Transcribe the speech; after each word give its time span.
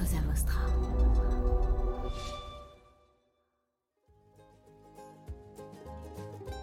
Cosa 0.00 0.16
Vostra. 0.26 0.60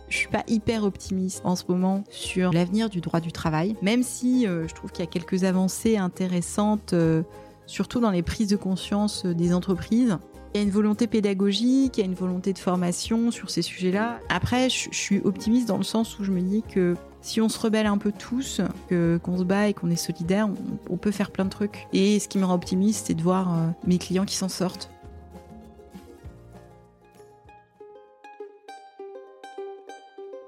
Je 0.10 0.18
suis 0.18 0.28
pas 0.30 0.44
hyper 0.48 0.84
optimiste 0.84 1.42
en 1.44 1.56
ce 1.56 1.66
moment 1.70 2.04
sur 2.10 2.52
l'avenir 2.52 2.90
du 2.90 3.00
droit 3.00 3.20
du 3.20 3.32
travail, 3.32 3.76
même 3.84 4.02
si 4.02 4.48
euh, 4.48 4.68
je 4.68 4.74
trouve 4.74 4.92
qu'il 4.92 5.06
y 5.06 5.08
a 5.08 5.12
quelques 5.12 5.44
avancées 5.44 5.98
intéressantes, 5.98 6.94
euh, 6.94 7.22
surtout 7.68 8.00
dans 8.00 8.10
les 8.10 8.24
prises 8.24 8.48
de 8.48 8.56
conscience 8.56 9.26
euh, 9.26 9.36
des 9.36 9.54
entreprises. 9.54 10.18
Il 10.54 10.58
y 10.58 10.60
a 10.62 10.64
une 10.64 10.72
volonté 10.72 11.06
pédagogique, 11.06 11.98
il 11.98 12.00
y 12.00 12.04
a 12.04 12.06
une 12.08 12.16
volonté 12.16 12.54
de 12.54 12.58
formation 12.58 13.30
sur 13.30 13.52
ces 13.52 13.62
sujets-là. 13.62 14.20
Après, 14.30 14.70
je 14.70 14.90
suis 14.92 15.22
optimiste 15.24 15.68
dans 15.68 15.78
le 15.78 15.84
sens 15.84 16.18
où 16.18 16.24
je 16.24 16.32
me 16.32 16.42
dis 16.42 16.64
que 16.64 16.96
si 17.28 17.42
on 17.42 17.50
se 17.50 17.60
rebelle 17.60 17.88
un 17.88 17.98
peu 17.98 18.14
tous, 18.14 18.62
que 18.88 19.20
qu'on 19.22 19.38
se 19.38 19.44
bat 19.44 19.68
et 19.68 19.74
qu'on 19.74 19.90
est 19.90 19.98
solidaire, 19.98 20.48
on, 20.90 20.96
peut 20.96 21.12
faire 21.12 21.30
plein 21.30 21.44
de 21.44 21.50
trucs. 21.50 21.88
Et 21.92 22.20
ce 22.20 22.30
qui 22.30 22.38
me 22.38 22.46
rend 22.46 22.54
optimiste, 22.54 23.08
c'est 23.08 23.16
de 23.16 23.22
voir 23.22 23.54
euh, 23.54 23.68
mes 23.86 23.98
clients 23.98 24.24
qui 24.24 24.36
s'en 24.36 24.48
sortent. 24.48 24.90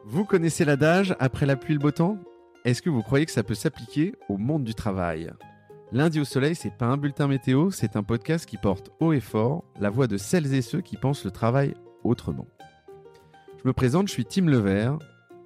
Vous 0.06 0.24
connaissez 0.24 0.64
l'adage 0.64 1.16
après 1.20 1.46
la 1.46 1.58
pluie 1.58 1.74
le 1.74 1.80
beau 1.80 1.92
temps? 1.92 2.18
Est-ce 2.64 2.82
que 2.82 2.90
vous 2.90 3.04
croyez 3.04 3.26
que 3.26 3.32
ça 3.32 3.44
peut 3.44 3.56
s'appliquer 3.56 4.16
au 4.30 4.38
monde 4.38 4.64
du 4.64 4.74
travail? 4.74 5.32
Lundi 5.92 6.20
au 6.22 6.26
soleil, 6.26 6.56
c'est 6.56 6.76
pas 6.76 6.86
un 6.86 6.98
bulletin 6.98 7.28
météo, 7.28 7.72
c'est 7.72 7.98
un 7.98 8.04
podcast 8.04 8.46
qui 8.46 8.58
porte 8.58 8.90
haut 9.02 9.12
et 9.12 9.20
fort 9.20 9.66
la 9.82 9.90
voix 9.90 10.08
de 10.08 10.18
celles 10.18 10.54
et 10.54 10.62
ceux 10.62 10.82
qui 10.82 10.96
pensent 10.96 11.26
le 11.26 11.32
travail 11.32 11.74
autrement. 12.06 12.48
Je 13.62 13.68
me 13.68 13.74
présente, 13.74 14.08
je 14.08 14.14
suis 14.14 14.26
Tim 14.26 14.46
Levert, 14.46 14.98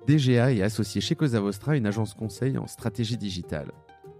DGA 0.07 0.51
et 0.51 0.61
associé 0.61 1.01
chez 1.01 1.15
Cosa 1.15 1.39
Vostra, 1.39 1.77
une 1.77 1.85
agence 1.85 2.13
conseil 2.13 2.57
en 2.57 2.67
stratégie 2.67 3.17
digitale. 3.17 3.71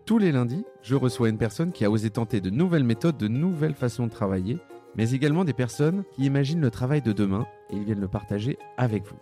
Tous 0.05 0.17
les 0.17 0.31
lundis, 0.31 0.65
je 0.81 0.95
reçois 0.95 1.29
une 1.29 1.37
personne 1.37 1.71
qui 1.71 1.85
a 1.85 1.91
osé 1.91 2.09
tenter 2.09 2.41
de 2.41 2.49
nouvelles 2.49 2.83
méthodes, 2.83 3.17
de 3.17 3.27
nouvelles 3.27 3.73
façons 3.73 4.07
de 4.07 4.11
travailler, 4.11 4.59
mais 4.95 5.11
également 5.11 5.43
des 5.43 5.53
personnes 5.53 6.03
qui 6.11 6.25
imaginent 6.25 6.61
le 6.61 6.71
travail 6.71 7.01
de 7.01 7.13
demain 7.13 7.45
et 7.69 7.75
ils 7.75 7.83
viennent 7.83 7.99
le 7.99 8.07
partager 8.07 8.57
avec 8.77 9.05
vous. 9.05 9.17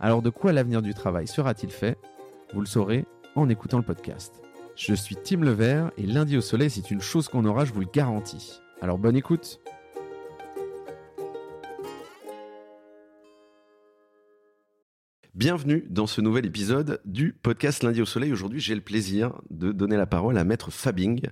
Alors 0.00 0.22
de 0.22 0.30
quoi 0.30 0.52
l'avenir 0.52 0.82
du 0.82 0.94
travail 0.94 1.26
sera-t-il 1.26 1.72
fait? 1.72 1.98
Vous 2.52 2.60
le 2.60 2.66
saurez 2.66 3.06
en 3.36 3.48
écoutant 3.48 3.78
le 3.78 3.84
podcast. 3.84 4.42
Je 4.74 4.94
suis 4.94 5.16
Tim 5.16 5.40
Levert 5.40 5.92
et 5.96 6.06
lundi 6.06 6.36
au 6.36 6.40
soleil, 6.40 6.70
c'est 6.70 6.90
une 6.90 7.00
chose 7.00 7.28
qu'on 7.28 7.44
aura, 7.44 7.64
je 7.64 7.72
vous 7.72 7.80
le 7.80 7.90
garantis. 7.92 8.60
Alors 8.80 8.98
bonne 8.98 9.16
écoute 9.16 9.61
Bienvenue 15.34 15.84
dans 15.88 16.06
ce 16.06 16.20
nouvel 16.20 16.44
épisode 16.44 17.00
du 17.06 17.32
podcast 17.32 17.82
Lundi 17.82 18.02
au 18.02 18.06
Soleil. 18.06 18.32
Aujourd'hui, 18.32 18.60
j'ai 18.60 18.74
le 18.74 18.82
plaisir 18.82 19.40
de 19.50 19.72
donner 19.72 19.96
la 19.96 20.06
parole 20.06 20.36
à 20.36 20.44
Maître 20.44 20.70
Fabing, 20.70 21.22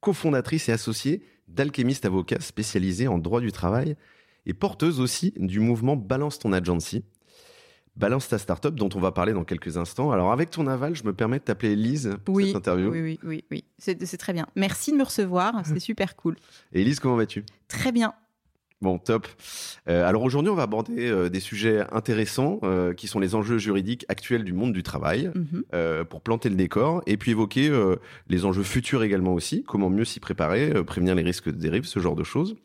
cofondatrice 0.00 0.68
et 0.68 0.72
associée 0.72 1.22
d'Alchemist 1.48 2.04
Avocat 2.04 2.40
spécialisée 2.40 3.08
en 3.08 3.18
droit 3.18 3.40
du 3.40 3.50
travail 3.50 3.96
et 4.46 4.54
porteuse 4.54 5.00
aussi 5.00 5.32
du 5.36 5.58
mouvement 5.58 5.96
Balance 5.96 6.38
ton 6.38 6.52
agency. 6.52 7.04
Balance 7.96 8.28
ta 8.28 8.38
startup 8.38 8.76
dont 8.76 8.88
on 8.94 9.00
va 9.00 9.10
parler 9.10 9.32
dans 9.32 9.42
quelques 9.44 9.76
instants. 9.76 10.12
Alors 10.12 10.30
avec 10.30 10.50
ton 10.50 10.68
aval, 10.68 10.94
je 10.94 11.02
me 11.02 11.12
permets 11.12 11.40
de 11.40 11.44
t'appeler 11.44 11.72
Elise 11.72 12.16
pour 12.24 12.36
Oui, 12.36 12.46
cette 12.46 12.56
interview. 12.56 12.88
oui, 12.92 13.00
oui, 13.02 13.18
oui, 13.24 13.44
oui. 13.50 13.64
C'est 13.78 14.06
c'est 14.06 14.16
très 14.16 14.32
bien. 14.32 14.46
Merci 14.54 14.92
de 14.92 14.96
me 14.96 15.02
recevoir, 15.02 15.60
c'est 15.66 15.80
super 15.80 16.14
cool. 16.14 16.36
Et 16.72 16.82
Elise, 16.82 17.00
comment 17.00 17.16
vas-tu? 17.16 17.44
Très 17.66 17.90
bien. 17.90 18.14
Bon, 18.82 18.98
top. 18.98 19.26
Euh, 19.88 20.08
alors 20.08 20.22
aujourd'hui, 20.22 20.50
on 20.50 20.54
va 20.54 20.62
aborder 20.62 21.10
euh, 21.10 21.28
des 21.28 21.40
sujets 21.40 21.84
intéressants 21.92 22.60
euh, 22.62 22.94
qui 22.94 23.08
sont 23.08 23.20
les 23.20 23.34
enjeux 23.34 23.58
juridiques 23.58 24.06
actuels 24.08 24.42
du 24.42 24.54
monde 24.54 24.72
du 24.72 24.82
travail 24.82 25.30
Mhm. 25.34 26.04
pour 26.06 26.22
planter 26.22 26.48
le 26.48 26.54
décor 26.54 27.02
et 27.06 27.16
puis 27.18 27.32
évoquer 27.32 27.70
les 28.28 28.44
enjeux 28.46 28.62
futurs 28.62 29.02
également 29.02 29.34
aussi, 29.34 29.64
comment 29.64 29.90
mieux 29.90 30.04
s'y 30.06 30.18
préparer, 30.20 30.82
prévenir 30.84 31.14
les 31.14 31.22
risques 31.22 31.46
de 31.50 31.56
dérive, 31.58 31.84
ce 31.84 32.00
genre 32.00 32.16
de 32.16 32.24
choses. 32.24 32.56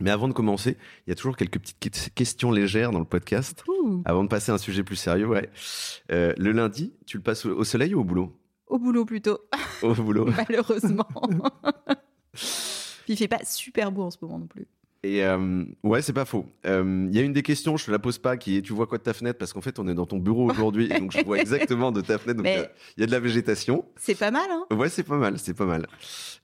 Mais 0.00 0.10
avant 0.10 0.28
de 0.28 0.32
commencer, 0.34 0.76
il 1.06 1.10
y 1.10 1.12
a 1.12 1.14
toujours 1.14 1.36
quelques 1.36 1.58
petites 1.58 1.78
que- 1.80 2.10
questions 2.14 2.50
légères 2.50 2.90
dans 2.90 2.98
le 2.98 3.04
podcast. 3.06 3.64
Ouh. 3.68 4.02
Avant 4.04 4.24
de 4.24 4.28
passer 4.28 4.50
à 4.52 4.56
un 4.56 4.58
sujet 4.58 4.82
plus 4.82 4.96
sérieux, 4.96 5.26
ouais. 5.26 5.48
Le 6.10 6.50
lundi, 6.50 6.92
tu 7.06 7.16
le 7.18 7.22
passes 7.22 7.46
au, 7.46 7.56
au 7.56 7.64
soleil 7.64 7.94
ou 7.94 8.00
au 8.00 8.04
boulot? 8.04 8.32
Au 8.66 8.78
boulot 8.78 9.04
plutôt, 9.04 9.38
Au 9.82 9.94
boulot. 9.94 10.26
malheureusement. 10.48 11.06
Puis 12.34 13.14
il 13.14 13.16
fait 13.16 13.28
pas 13.28 13.44
super 13.44 13.92
beau 13.92 14.02
en 14.02 14.10
ce 14.10 14.18
moment 14.20 14.38
non 14.40 14.46
plus. 14.48 14.66
Et 15.06 15.22
euh, 15.24 15.62
ouais, 15.84 16.02
c'est 16.02 16.12
pas 16.12 16.24
faux. 16.24 16.46
Euh, 16.66 17.06
Il 17.08 17.14
y 17.16 17.20
a 17.20 17.22
une 17.22 17.32
des 17.32 17.44
questions, 17.44 17.76
je 17.76 17.86
te 17.86 17.90
la 17.92 18.00
pose 18.00 18.18
pas, 18.18 18.36
qui 18.36 18.56
est 18.56 18.62
tu 18.62 18.72
vois 18.72 18.88
quoi 18.88 18.98
de 18.98 19.04
ta 19.04 19.12
fenêtre? 19.12 19.38
Parce 19.38 19.52
qu'en 19.52 19.60
fait, 19.60 19.78
on 19.78 19.86
est 19.86 19.94
dans 19.94 20.04
ton 20.06 20.18
bureau 20.18 20.50
aujourd'hui, 20.50 20.86
et 20.90 20.98
donc 20.98 21.12
je 21.12 21.24
vois 21.24 21.38
exactement 21.38 21.92
de 21.92 22.00
ta 22.00 22.18
fenêtre. 22.18 22.38
Donc 22.38 22.46
euh, 22.46 22.66
il 22.96 23.02
y 23.02 23.04
a 23.04 23.06
de 23.06 23.12
la 23.12 23.20
végétation. 23.20 23.84
C'est 23.96 24.18
pas 24.18 24.32
mal, 24.32 24.48
hein 24.50 24.64
Ouais, 24.74 24.88
c'est 24.88 25.04
pas 25.04 25.16
mal, 25.16 25.38
c'est 25.38 25.54
pas 25.54 25.64
mal. 25.66 25.86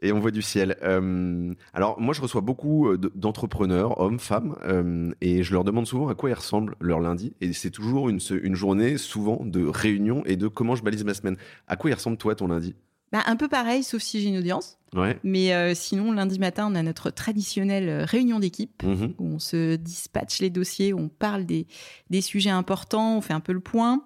Et 0.01 0.12
on 0.12 0.21
voit 0.21 0.31
du 0.31 0.43
ciel. 0.43 0.77
Euh, 0.83 1.53
alors 1.75 2.01
moi, 2.01 2.15
je 2.15 2.21
reçois 2.21 2.41
beaucoup 2.41 2.89
euh, 2.89 2.99
de- 2.99 3.11
d'entrepreneurs, 3.17 4.01
hommes, 4.01 4.21
femmes, 4.21 4.55
euh, 4.65 5.11
et 5.21 5.43
je 5.43 5.53
leur 5.53 5.65
demande 5.65 5.87
souvent 5.89 6.06
à 6.09 6.15
quoi 6.15 6.31
ils 6.31 6.34
ressemblent 6.34 6.77
leur 6.81 7.01
lundi. 7.01 7.34
Et 7.41 7.53
c'est 7.53 7.71
toujours 7.71 8.09
une 8.09 8.21
journée, 8.55 8.97
souvent, 8.97 9.41
de 9.45 9.67
réunion 9.67 10.22
et 10.25 10.37
de 10.37 10.47
comment 10.47 10.77
je 10.77 10.84
balise 10.84 11.05
ma 11.05 11.15
semaine. 11.15 11.37
À 11.67 11.75
quoi 11.77 11.91
il 11.91 11.95
ressemble 11.95 12.17
toi 12.17 12.34
ton 12.37 12.47
lundi? 12.47 12.77
Bah, 13.12 13.23
Un 13.27 13.37
peu 13.37 13.49
pareil, 13.49 13.84
sauf 13.84 14.03
si 14.03 14.21
j'ai 14.21 14.28
une 14.28 14.39
audience. 14.39 14.78
Ouais. 14.95 15.19
Mais 15.25 15.55
euh, 15.55 15.75
sinon, 15.75 16.12
lundi 16.12 16.39
matin, 16.39 16.69
on 16.71 16.75
a 16.75 16.83
notre 16.83 17.11
traditionnelle 17.11 17.89
euh, 17.89 18.05
réunion 18.05 18.39
d'équipe. 18.41 18.83
Mhm. 18.83 19.15
où 19.19 19.27
on 19.27 19.39
se 19.39 19.77
dispatche 19.77 20.41
les 20.41 20.50
dossiers, 20.50 20.93
où 20.93 20.99
on 20.99 21.09
parle 21.09 21.47
des, 21.47 21.67
des 22.11 22.21
sujets 22.21 22.51
importants, 22.51 23.17
on 23.17 23.21
fait 23.21 23.33
un 23.33 23.41
peu 23.41 23.53
le 23.53 23.61
point. 23.61 24.05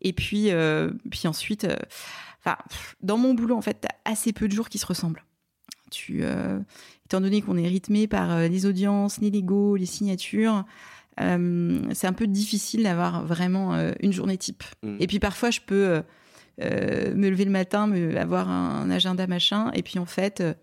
Et 0.00 0.12
puis, 0.12 0.50
euh, 0.50 0.90
puis 1.10 1.28
ensuite, 1.28 1.64
euh, 1.64 1.76
enfin, 2.40 2.56
dans 3.02 3.18
mon 3.18 3.34
boulot, 3.34 3.56
en 3.56 3.62
fait, 3.62 3.78
t'as 3.80 4.10
assez 4.10 4.32
peu 4.32 4.48
de 4.48 4.52
jours 4.52 4.68
qui 4.68 4.78
se 4.78 4.86
ressemblent. 4.86 5.24
Tu, 5.90 6.24
étant 7.04 7.20
donné 7.20 7.42
qu'on 7.42 7.58
est 7.58 7.68
rythmé 7.68 8.06
par 8.06 8.48
les 8.48 8.64
audiences, 8.64 9.20
les 9.20 9.28
légaux, 9.30 9.76
les 9.76 9.84
signatures, 9.84 10.64
c'est 11.18 12.06
un 12.06 12.12
peu 12.14 12.26
difficile 12.26 12.84
d'avoir 12.84 13.26
vraiment 13.26 13.76
une 14.00 14.10
journée 14.10 14.38
type. 14.38 14.64
Mhm. 14.82 14.96
Et 15.00 15.06
puis 15.06 15.18
parfois, 15.18 15.50
je 15.50 15.60
peux 15.60 16.02
euh, 16.60 17.14
me 17.14 17.28
lever 17.30 17.44
le 17.44 17.50
matin, 17.50 17.86
me, 17.86 18.16
avoir 18.18 18.48
un, 18.50 18.90
agenda 18.90 19.26
machin, 19.26 19.70
et 19.74 19.82
puis 19.82 19.98
en 19.98 20.06
fait, 20.06 20.40
euh, 20.40 20.54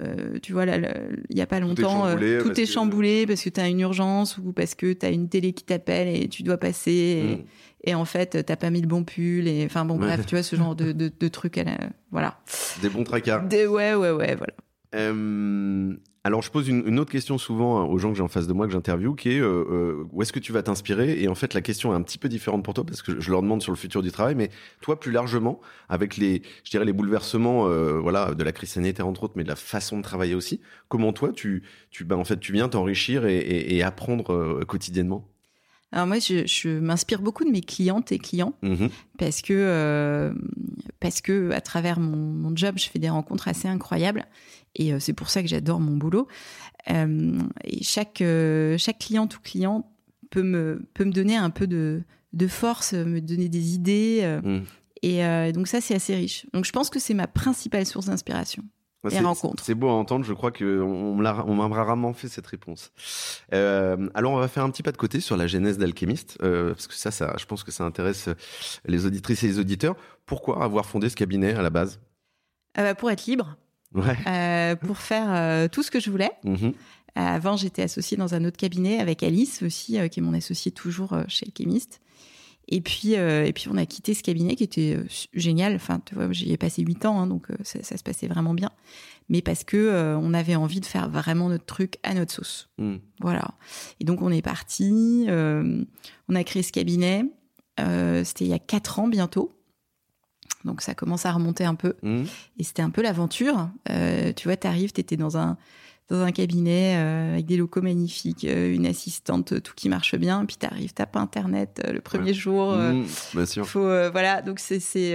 euh, 0.00 0.38
tu 0.40 0.52
vois, 0.52 0.64
il 0.66 1.36
y 1.36 1.40
a 1.40 1.46
pas 1.46 1.60
longtemps, 1.60 2.06
chamboulé 2.08 2.38
tout 2.38 2.46
parce 2.48 2.58
est 2.60 2.64
que- 2.64 2.70
chamboulé 2.70 3.26
parce 3.26 3.42
que 3.42 3.50
tu 3.50 3.60
as 3.60 3.68
une 3.68 3.80
urgence 3.80 4.38
ou 4.38 4.52
parce 4.52 4.74
que 4.74 4.92
tu 4.92 5.04
as 5.04 5.10
une 5.10 5.28
télé 5.28 5.52
qui 5.52 5.64
t'appelle 5.64 6.08
et 6.08 6.28
tu 6.28 6.42
dois 6.42 6.56
passer. 6.58 7.44
Et, 7.84 7.90
et 7.90 7.94
en 7.94 8.04
fait, 8.04 8.44
t'as 8.46 8.56
pas 8.56 8.70
mis 8.70 8.80
le 8.80 8.86
bon 8.86 9.04
pull. 9.04 9.48
Et 9.48 9.64
enfin 9.66 9.84
bon, 9.84 9.94
Ouais. 9.98 10.06
bref, 10.06 10.24
tu 10.26 10.36
vois, 10.36 10.42
ce 10.44 10.54
genre 10.56 10.74
de, 10.76 10.92
de, 10.92 11.10
de 11.20 11.28
trucs. 11.28 11.58
À 11.58 11.64
la, 11.64 11.76
voilà. 12.12 12.38
Des 12.80 12.88
bons 12.88 13.04
tracards. 13.04 13.42
Des, 13.48 13.66
ouais, 13.66 13.94
ouais, 13.94 14.12
ouais, 14.12 14.36
voilà. 14.36 14.54
Euh, 14.94 15.94
alors, 16.22 16.42
je 16.42 16.50
pose 16.50 16.68
une, 16.68 16.86
une 16.86 16.98
autre 16.98 17.10
question 17.10 17.38
souvent 17.38 17.78
hein, 17.80 17.84
aux 17.84 17.96
gens 17.96 18.10
que 18.10 18.16
j'ai 18.16 18.22
en 18.22 18.28
face 18.28 18.46
de 18.46 18.52
moi, 18.52 18.66
que 18.66 18.72
j'interviewe, 18.72 19.14
qui 19.16 19.30
est 19.30 19.40
euh, 19.40 19.64
euh, 19.70 20.04
où 20.12 20.20
est-ce 20.20 20.32
que 20.34 20.38
tu 20.38 20.52
vas 20.52 20.62
t'inspirer? 20.62 21.22
Et 21.22 21.28
en 21.28 21.34
fait, 21.34 21.54
la 21.54 21.62
question 21.62 21.92
est 21.92 21.96
un 21.96 22.02
petit 22.02 22.18
peu 22.18 22.28
différente 22.28 22.62
pour 22.62 22.74
toi 22.74 22.84
parce 22.84 23.00
que 23.00 23.18
je 23.18 23.30
leur 23.30 23.40
demande 23.40 23.62
sur 23.62 23.72
le 23.72 23.78
futur 23.78 24.02
du 24.02 24.12
travail, 24.12 24.34
mais 24.34 24.50
toi, 24.82 25.00
plus 25.00 25.12
largement, 25.12 25.60
avec 25.88 26.18
les, 26.18 26.42
je 26.64 26.70
dirais, 26.70 26.84
les 26.84 26.92
bouleversements, 26.92 27.68
euh, 27.68 27.98
voilà, 27.98 28.34
de 28.34 28.44
la 28.44 28.52
crise 28.52 28.70
sanitaire 28.70 29.06
entre 29.06 29.24
autres, 29.24 29.34
mais 29.36 29.44
de 29.44 29.48
la 29.48 29.56
façon 29.56 29.96
de 29.96 30.02
travailler 30.02 30.34
aussi. 30.34 30.60
Comment 30.88 31.12
toi, 31.14 31.32
tu, 31.32 31.62
tu, 31.90 32.04
ben 32.04 32.16
en 32.16 32.24
fait, 32.24 32.38
tu 32.38 32.52
viens 32.52 32.68
t'enrichir 32.68 33.24
et, 33.24 33.38
et, 33.38 33.76
et 33.76 33.82
apprendre 33.82 34.34
euh, 34.34 34.64
quotidiennement? 34.66 35.26
Alors 35.92 36.06
moi, 36.06 36.20
je, 36.20 36.46
je 36.46 36.68
m'inspire 36.78 37.20
beaucoup 37.20 37.44
de 37.44 37.50
mes 37.50 37.62
clientes 37.62 38.12
et 38.12 38.18
clients 38.18 38.54
Mhm. 38.62 38.90
parce 39.18 39.42
que 39.42 39.52
euh, 39.56 40.32
parce 41.00 41.20
que 41.20 41.50
à 41.50 41.60
travers 41.60 41.98
mon, 41.98 42.16
mon 42.16 42.54
job, 42.54 42.74
je 42.78 42.88
fais 42.88 43.00
des 43.00 43.08
rencontres 43.10 43.48
assez 43.48 43.66
incroyables 43.66 44.24
et 44.76 44.92
euh, 44.92 44.98
c'est 45.00 45.12
pour 45.12 45.28
ça 45.30 45.42
que 45.42 45.48
j'adore 45.48 45.80
mon 45.80 45.96
boulot. 45.96 46.26
Euh, 46.90 47.38
et 47.64 47.82
chaque 47.84 48.20
euh, 48.22 48.76
chaque 48.78 48.98
cliente 48.98 49.36
ou 49.36 49.40
client 49.40 49.90
peut 50.30 50.42
me 50.42 50.82
peut 50.94 51.04
me 51.04 51.12
donner 51.12 51.36
un 51.36 51.50
peu 51.50 51.66
de 51.66 52.02
de 52.32 52.46
force, 52.46 52.92
me 52.94 53.20
donner 53.20 53.48
des 53.48 53.74
idées 53.74 54.40
Mhm. 54.44 54.64
et 55.02 55.24
euh, 55.24 55.52
donc 55.52 55.66
ça 55.68 55.80
c'est 55.80 55.94
assez 55.94 56.14
riche. 56.14 56.46
Donc 56.52 56.64
je 56.64 56.72
pense 56.72 56.88
que 56.90 56.98
c'est 57.00 57.14
ma 57.14 57.26
principale 57.26 57.84
source 57.86 58.06
d'inspiration. 58.06 58.62
Ouais, 59.02 59.08
Les 59.10 59.16
c'est- 59.16 59.74
beau 59.74 59.88
à 59.88 59.92
entendre. 59.92 60.26
Je 60.26 60.34
crois 60.34 60.50
que 60.52 60.82
on, 60.82 61.12
on 61.12 61.16
me 61.16 61.22
l'a- 61.22 61.42
on 61.46 61.54
m'a 61.54 61.66
rarement 61.68 62.12
fait 62.12 62.28
cette 62.28 62.46
réponse. 62.46 62.92
Euh, 63.54 64.10
alors, 64.12 64.32
on 64.32 64.36
va 64.38 64.46
faire 64.46 64.62
un 64.62 64.68
petit 64.70 64.82
pas 64.82 64.92
de 64.92 64.98
côté 64.98 65.20
sur 65.20 65.38
la 65.38 65.46
genèse 65.46 65.78
d'Alchemist, 65.78 66.36
euh, 66.42 66.74
parce 66.74 66.86
que 66.86 66.92
ça, 66.92 67.10
ça, 67.10 67.34
je 67.38 67.46
pense 67.46 67.64
que 67.64 67.72
ça 67.72 67.82
intéresse 67.84 68.28
les 68.84 69.06
auditrices 69.06 69.42
et 69.42 69.46
les 69.46 69.58
auditeurs. 69.58 69.96
Pourquoi 70.26 70.62
avoir 70.62 70.84
fondé 70.84 71.08
ce 71.08 71.16
cabinet 71.16 71.54
à 71.54 71.62
la 71.62 71.70
base? 71.70 71.98
Ah 72.74 72.82
bah, 72.82 72.94
pour 72.94 73.10
être 73.10 73.24
libre, 73.24 73.56
Ouais. 73.94 74.16
euh, 74.26 74.76
pour 74.76 74.98
faire 74.98 75.26
euh, 75.30 75.68
tout 75.68 75.82
ce 75.82 75.90
que 75.90 76.00
je 76.00 76.10
voulais. 76.10 76.30
Mhm. 76.44 76.72
Avant, 77.16 77.56
j'étais 77.56 77.82
associée 77.82 78.16
dans 78.16 78.34
un 78.34 78.44
autre 78.44 78.56
cabinet 78.56 79.00
avec 79.00 79.22
Alice 79.24 79.62
aussi, 79.62 79.98
euh, 79.98 80.06
qui 80.06 80.20
est 80.20 80.22
mon 80.22 80.32
associée 80.32 80.70
toujours 80.70 81.16
chez 81.26 81.46
Alchemist. 81.46 82.00
Et 82.72 82.80
puis, 82.80 83.14
et 83.14 83.52
puis, 83.52 83.66
on 83.68 83.76
a 83.76 83.84
quitté 83.84 84.14
ce 84.14 84.22
cabinet 84.22 84.54
qui 84.54 84.62
était 84.62 84.96
génial. 85.34 85.74
Enfin, 85.74 86.00
tu 86.04 86.14
vois, 86.14 86.30
j'y 86.30 86.52
ai 86.52 86.56
passé 86.56 86.82
huit 86.82 87.04
ans, 87.04 87.20
hein, 87.20 87.26
donc 87.26 87.48
ça, 87.64 87.82
ça 87.82 87.96
se 87.96 88.04
passait 88.04 88.28
vraiment 88.28 88.54
bien. 88.54 88.70
Mais 89.28 89.42
parce 89.42 89.64
que 89.64 90.14
on 90.22 90.32
avait 90.34 90.54
envie 90.54 90.78
de 90.78 90.86
faire 90.86 91.10
vraiment 91.10 91.48
notre 91.48 91.64
truc 91.64 91.96
à 92.04 92.14
notre 92.14 92.32
sauce. 92.32 92.68
Mhm. 92.78 93.00
Voilà. 93.22 93.54
Et 93.98 94.04
donc, 94.04 94.22
on 94.22 94.30
est 94.30 94.42
parti. 94.42 95.26
on 95.28 96.34
a 96.36 96.44
créé 96.44 96.62
ce 96.62 96.70
cabinet. 96.70 97.24
C'était 97.76 98.44
il 98.44 98.50
y 98.50 98.54
a 98.54 98.60
quatre 98.60 99.00
ans 99.00 99.08
bientôt. 99.08 99.59
Donc 100.64 100.82
ça 100.82 100.94
commence 100.94 101.26
à 101.26 101.32
remonter 101.32 101.64
un 101.64 101.74
peu. 101.74 101.94
Mhm. 102.02 102.26
Et 102.58 102.64
c'était 102.64 102.82
un 102.82 102.90
peu 102.90 103.02
l'aventure. 103.02 103.68
Euh, 103.90 104.32
tu 104.34 104.48
vois, 104.48 104.56
t'arrives, 104.56 104.92
t'étais 104.92 105.16
dans 105.16 105.36
un 105.36 105.56
dans 106.08 106.22
un 106.22 106.32
cabinet 106.32 106.96
euh, 106.96 107.32
avec 107.34 107.46
des 107.46 107.56
locaux 107.56 107.82
magnifiques, 107.82 108.44
euh, 108.44 108.74
une 108.74 108.84
assistante, 108.84 109.62
tout 109.62 109.72
qui 109.76 109.88
marche 109.88 110.16
bien. 110.16 110.44
Puis 110.44 110.56
t'arrives, 110.56 110.92
t'as 110.92 111.06
pas 111.06 111.20
internet 111.20 111.80
le 111.92 112.00
premier 112.00 112.30
Ouais. 112.30 112.34
jour. 112.34 112.72
Mhm, 112.74 113.06
bien 113.34 113.46
sûr. 113.46 113.64
faut 113.66 113.80
voilà. 114.10 114.42
Donc 114.42 114.58
c'est 114.58 114.80
c'est 114.80 115.12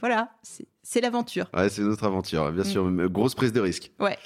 voilà, 0.00 0.30
c'est 0.82 1.00
l'aventure. 1.00 1.48
Ouais, 1.54 1.68
c'est 1.68 1.82
notre 1.82 2.04
aventure, 2.04 2.50
bien 2.52 2.64
Mm. 2.64 2.66
sûr. 2.66 2.90
Grosse 3.08 3.34
prise 3.36 3.52
de 3.52 3.60
risque. 3.60 3.92
Ouais. 4.00 4.18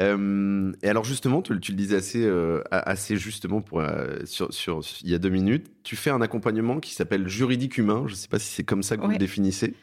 Euh, 0.00 0.72
et 0.82 0.88
alors 0.88 1.04
justement, 1.04 1.42
tu, 1.42 1.58
tu 1.60 1.72
le 1.72 1.76
disais 1.76 1.96
assez, 1.96 2.24
euh, 2.24 2.62
assez 2.70 3.16
justement 3.16 3.60
pour, 3.60 3.80
euh, 3.80 4.18
sur, 4.24 4.52
sur, 4.52 4.80
il 5.02 5.10
y 5.10 5.14
a 5.14 5.18
deux 5.18 5.28
minutes, 5.28 5.66
tu 5.82 5.96
fais 5.96 6.10
un 6.10 6.22
accompagnement 6.22 6.80
qui 6.80 6.94
s'appelle 6.94 7.28
juridique 7.28 7.76
humain. 7.78 8.04
Je 8.06 8.12
ne 8.12 8.16
sais 8.16 8.28
pas 8.28 8.38
si 8.38 8.48
c'est 8.48 8.64
comme 8.64 8.82
ça 8.82 8.96
que 8.96 9.02
vous 9.02 9.10
le 9.10 9.18
définissez. 9.18 9.74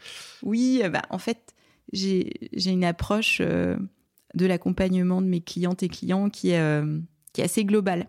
Oui, 0.42 0.82
euh, 0.84 0.90
bah, 0.90 1.04
en 1.12 1.20
fait, 1.20 1.54
j'ai 1.94 2.32
une 2.66 2.84
approche 2.84 3.40
de 3.42 4.46
l'accompagnement 4.46 5.22
de 5.22 5.28
mes 5.28 5.42
clientes 5.42 5.84
et 5.84 5.90
clients 5.90 6.30
qui 6.30 6.52
est, 6.52 6.84
qui 7.34 7.42
est 7.42 7.44
assez 7.46 7.66
globale. 7.66 8.08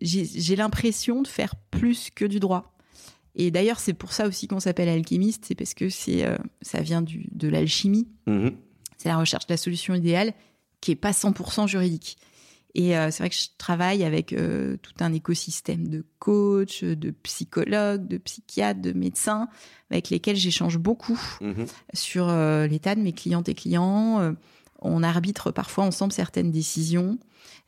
J'ai 0.00 0.56
l'impression 0.56 1.22
de 1.22 1.28
faire 1.28 1.54
plus 1.70 2.10
que 2.14 2.24
du 2.24 2.40
droit. 2.40 2.74
Et 3.34 3.50
d'ailleurs, 3.50 3.80
c'est 3.80 3.94
pour 3.94 4.12
ça 4.12 4.26
aussi 4.28 4.46
qu'on 4.48 4.60
s'appelle 4.60 4.88
alchimiste, 4.90 5.44
c'est 5.46 5.54
parce 5.54 5.72
que 5.74 5.88
c'est 5.88 6.26
ça 6.60 6.80
vient 6.80 7.00
du, 7.02 7.26
de 7.32 7.48
l'alchimie, 7.48 8.08
Mhm. 8.26 8.52
c'est 8.98 9.08
la 9.08 9.16
recherche 9.18 9.46
de 9.46 9.52
la 9.54 9.56
solution 9.58 9.94
idéale 9.94 10.34
qui 10.82 10.90
est 10.90 10.96
pas 10.96 11.12
100% 11.12 11.66
juridique. 11.66 12.18
Et 12.74 12.96
euh, 12.96 13.10
c'est 13.10 13.18
vrai 13.22 13.28
que 13.30 13.36
je 13.36 13.48
travaille 13.58 14.02
avec 14.02 14.32
euh, 14.32 14.76
tout 14.78 14.94
un 15.00 15.12
écosystème 15.12 15.88
de 15.88 16.04
coachs, 16.18 16.82
de 16.84 17.10
psychologues, 17.10 18.08
de 18.08 18.16
psychiatres, 18.16 18.80
de 18.80 18.92
médecins, 18.92 19.48
avec 19.90 20.08
lesquels 20.10 20.36
j'échange 20.36 20.78
beaucoup 20.78 21.20
Mhm. 21.40 21.66
sur 21.92 22.28
euh, 22.28 22.66
l'état 22.66 22.94
de 22.94 23.00
mes 23.00 23.12
clientes 23.12 23.48
et 23.48 23.54
clients. 23.54 24.34
On 24.80 25.02
arbitre 25.02 25.50
parfois 25.52 25.84
ensemble 25.84 26.12
certaines 26.12 26.50
décisions, 26.50 27.18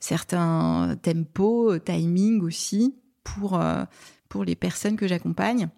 certains 0.01 0.97
tempos, 1.03 1.79
timing 1.79 2.41
aussi 2.43 2.95
pour, 3.23 3.63
pour 4.29 4.45
les 4.45 4.57
personnes 4.57 4.97
que 4.97 5.07
j'accompagne. 5.07 5.69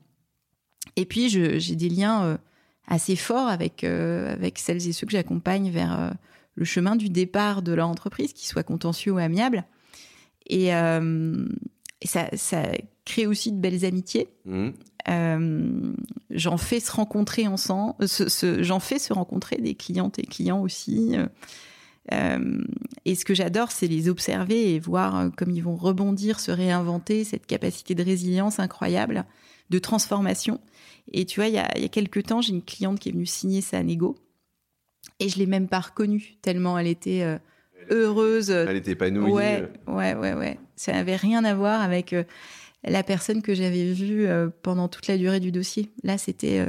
Et 0.94 1.04
puis, 1.04 1.28
j'ai 1.28 1.76
des 1.76 1.88
liens 1.90 2.38
assez 2.86 3.16
forts 3.16 3.48
avec, 3.48 3.84
avec 3.84 4.58
celles 4.58 4.86
et 4.88 4.92
ceux 4.92 5.06
que 5.06 5.12
j'accompagne 5.12 5.70
vers 5.70 6.14
le 6.56 6.64
chemin 6.64 6.96
du 6.96 7.08
départ 7.08 7.62
de 7.62 7.72
leur 7.72 7.88
entreprise, 7.88 8.32
qu'il 8.32 8.48
soit 8.48 8.62
contentieux 8.62 9.12
ou 9.12 9.18
amiable. 9.18 9.64
Et, 10.46 10.74
euh, 10.74 11.46
et 12.00 12.06
ça, 12.06 12.28
ça 12.34 12.62
crée 13.04 13.26
aussi 13.26 13.52
de 13.52 13.58
belles 13.58 13.84
amitiés. 13.84 14.28
Mhm. 14.44 14.72
Euh, 15.08 15.92
j'en 16.30 16.56
fais 16.56 16.80
se 16.80 16.90
rencontrer 16.90 17.46
ensemble, 17.46 17.94
euh, 18.02 18.62
j'en 18.62 18.80
fais 18.80 18.98
se 18.98 19.12
rencontrer 19.12 19.56
des 19.56 19.74
clientes 19.74 20.18
et 20.18 20.24
clients 20.24 20.60
aussi. 20.60 21.16
Euh, 22.12 22.62
et 23.04 23.14
ce 23.14 23.24
que 23.24 23.34
j'adore, 23.34 23.70
c'est 23.70 23.86
les 23.86 24.08
observer 24.08 24.74
et 24.74 24.80
voir 24.80 25.30
comme 25.36 25.50
ils 25.50 25.62
vont 25.62 25.76
rebondir, 25.76 26.40
se 26.40 26.50
réinventer, 26.50 27.22
cette 27.22 27.46
capacité 27.46 27.94
de 27.94 28.02
résilience 28.02 28.58
incroyable, 28.58 29.24
de 29.70 29.78
transformation. 29.78 30.60
Et 31.12 31.24
tu 31.24 31.40
vois, 31.40 31.48
il 31.48 31.54
y 31.54 31.58
a, 31.58 31.70
il 31.76 31.82
y 31.82 31.86
a 31.86 31.88
quelques 31.88 32.24
temps, 32.24 32.40
j'ai 32.40 32.52
une 32.52 32.62
cliente 32.62 32.98
qui 32.98 33.10
est 33.10 33.12
venue 33.12 33.26
signer 33.26 33.60
sa 33.60 33.82
négo 33.82 34.16
et 35.20 35.28
je 35.28 35.38
l'ai 35.38 35.46
même 35.46 35.68
pas 35.68 35.80
reconnue 35.80 36.34
tellement 36.42 36.78
elle 36.78 36.86
était 36.86 37.22
euh, 37.22 37.38
heureuse, 37.90 38.50
Elle 38.50 38.76
était 38.76 38.92
épanouie. 38.92 39.32
Ouais, 39.32 39.62
euh, 39.88 39.92
ouais, 39.92 40.14
ouais, 40.14 40.34
ouais. 40.34 40.58
Ça 40.76 40.92
n'avait 40.92 41.16
rien 41.16 41.44
à 41.44 41.54
voir 41.54 41.80
avec 41.80 42.12
euh, 42.12 42.24
la 42.84 43.02
personne 43.02 43.42
que 43.42 43.54
j'avais 43.54 43.92
vue 43.92 44.26
euh, 44.26 44.48
pendant 44.62 44.88
toute 44.88 45.06
la 45.06 45.16
durée 45.16 45.40
du 45.40 45.52
dossier. 45.52 45.90
Là, 46.02 46.18
c'était 46.18 46.64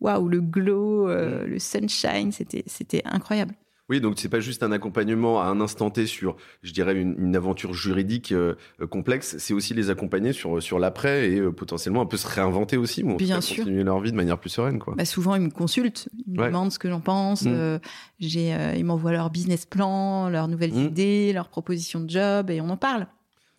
waouh, 0.00 0.28
le 0.28 0.40
glow, 0.40 1.08
euh, 1.08 1.46
le 1.46 1.58
sunshine, 1.58 2.32
c'était, 2.32 2.64
c'était 2.66 3.02
incroyable. 3.04 3.54
Oui, 3.88 4.00
donc 4.00 4.18
c'est 4.18 4.28
pas 4.28 4.40
juste 4.40 4.64
un 4.64 4.72
accompagnement 4.72 5.40
à 5.40 5.44
un 5.46 5.60
instant 5.60 5.90
T 5.90 6.06
sur, 6.06 6.36
je 6.64 6.72
dirais, 6.72 6.94
une, 6.96 7.14
une 7.18 7.36
aventure 7.36 7.72
juridique 7.72 8.32
euh, 8.32 8.56
euh, 8.80 8.86
complexe. 8.88 9.36
C'est 9.38 9.54
aussi 9.54 9.74
les 9.74 9.90
accompagner 9.90 10.32
sur 10.32 10.60
sur 10.60 10.80
l'après 10.80 11.30
et 11.30 11.38
euh, 11.38 11.52
potentiellement 11.52 12.00
un 12.02 12.06
peu 12.06 12.16
se 12.16 12.26
réinventer 12.26 12.76
aussi, 12.76 13.02
tout 13.02 13.16
Bien 13.18 13.40
sûr. 13.40 13.58
continuer 13.58 13.84
leur 13.84 14.00
vie 14.00 14.10
de 14.10 14.16
manière 14.16 14.38
plus 14.40 14.50
sereine, 14.50 14.80
quoi. 14.80 14.94
Bah, 14.96 15.04
souvent, 15.04 15.36
ils 15.36 15.42
me 15.42 15.50
consultent, 15.50 16.08
ils 16.26 16.32
me 16.34 16.40
Ouais. 16.40 16.46
demandent 16.48 16.72
ce 16.72 16.80
que 16.80 16.88
j'en 16.90 17.00
pense. 17.00 17.42
Mm. 17.42 17.48
euh, 17.52 17.78
j'ai, 18.18 18.52
euh, 18.54 18.74
ils 18.76 18.84
m'envoient 18.84 19.12
leur 19.12 19.30
business 19.30 19.66
plan, 19.66 20.28
leurs 20.30 20.48
nouvelles 20.48 20.72
Mm. 20.74 20.86
idées, 20.86 21.32
leurs 21.32 21.48
propositions 21.48 22.00
de 22.00 22.10
job, 22.10 22.50
et 22.50 22.60
on 22.60 22.68
en 22.70 22.76
parle. 22.76 23.06